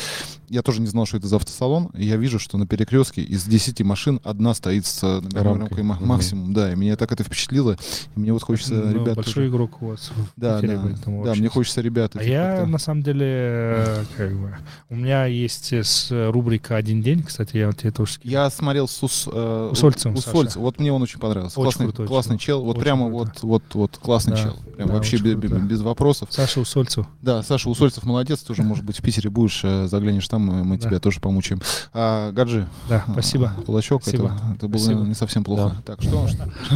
Я 0.48 0.62
тоже 0.62 0.80
не 0.80 0.86
знал, 0.88 1.06
что 1.06 1.16
это 1.16 1.28
за 1.28 1.36
автосалон. 1.36 1.86
И 1.94 2.04
я 2.04 2.16
вижу, 2.16 2.38
что 2.38 2.58
на 2.58 2.66
перекрестке 2.66 3.22
из 3.22 3.44
10 3.44 3.80
машин 3.82 4.20
одна 4.24 4.54
стоит 4.54 4.86
с 4.86 5.02
э, 5.02 5.20
номерной 5.20 5.68
Рамкой. 5.68 5.82
максимум. 5.82 6.52
Да, 6.52 6.72
и 6.72 6.76
меня 6.76 6.96
так 6.96 7.12
это 7.12 7.22
впечатлило. 7.24 7.76
И 8.16 8.20
мне 8.20 8.32
вот 8.32 8.42
хочется, 8.42 8.74
Ну, 8.74 8.92
ребят... 8.92 9.16
большой 9.16 9.34
тоже- 9.34 9.48
игрок 9.48 9.82
у 9.82 9.86
вас. 9.88 10.10
Да, 10.36 10.60
да, 10.60 10.82
да, 11.06 11.34
мне 11.34 11.48
хочется 11.48 11.79
ребят... 11.80 12.12
А 12.16 12.20
этих 12.20 12.30
я, 12.30 12.66
на 12.66 12.78
самом 12.78 13.02
деле, 13.02 13.26
э, 13.26 14.04
как 14.16 14.32
бы, 14.32 14.56
у 14.88 14.96
меня 14.96 15.26
есть 15.26 15.72
э, 15.72 15.82
с 15.84 16.10
рубрика 16.30 16.76
«Один 16.76 17.02
день», 17.02 17.22
кстати, 17.22 17.56
я 17.56 17.66
вот 17.68 17.78
тебе 17.78 17.90
тоже. 17.90 18.18
Я 18.22 18.48
смотрел 18.50 18.88
с 18.88 19.02
Ус, 19.02 19.28
э, 19.30 19.68
Усольцем, 19.72 20.14
Усольцем. 20.14 20.62
Вот 20.62 20.78
мне 20.78 20.92
он 20.92 21.02
очень 21.02 21.18
понравился. 21.18 21.58
Очень 21.60 21.64
классный, 21.64 21.86
крутой 21.86 22.06
классный 22.06 22.38
чел. 22.38 22.58
чел. 22.58 22.64
Вот 22.64 22.76
Очень 22.76 22.82
прямо 22.82 23.08
круто. 23.08 23.24
вот, 23.24 23.42
вот, 23.42 23.74
вот 23.74 23.98
классный 23.98 24.32
Да. 24.36 24.42
чел. 24.42 24.56
Прям 24.76 24.88
Да, 24.88 24.94
вообще 24.94 25.16
очень 25.16 25.24
бе- 25.26 25.34
бе- 25.34 25.48
круто. 25.48 25.62
без 25.64 25.80
вопросов. 25.82 26.28
Саша 26.32 26.60
Усольцев. 26.60 27.06
Да, 27.22 27.42
Саша 27.42 27.68
Усольцев 27.70 28.04
молодец, 28.04 28.40
тоже, 28.40 28.62
может 28.62 28.84
быть, 28.84 28.98
в 28.98 29.02
Питере 29.02 29.30
будешь, 29.30 29.60
э, 29.64 29.86
заглянешь 29.88 30.26
там, 30.28 30.50
и 30.60 30.64
мы 30.64 30.78
Да. 30.78 30.88
тебя 30.88 30.98
тоже 31.00 31.20
помучаем. 31.20 31.60
А, 31.92 32.32
Гаджи, 32.32 32.66
Да, 32.88 33.04
спасибо. 33.12 33.52
а, 33.58 33.62
кулачок, 33.62 34.02
Спасибо. 34.02 34.26
Это, 34.26 34.54
это 34.56 34.68
было 34.68 34.80
Спасибо. 34.80 35.00
не 35.02 35.14
совсем 35.14 35.44
плохо. 35.44 35.76
Так, 35.84 36.00
что, 36.02 36.26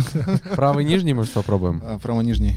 Правый 0.54 0.84
нижний, 0.84 1.14
может, 1.14 1.32
попробуем? 1.32 1.82
право 2.02 2.20
нижний. 2.20 2.56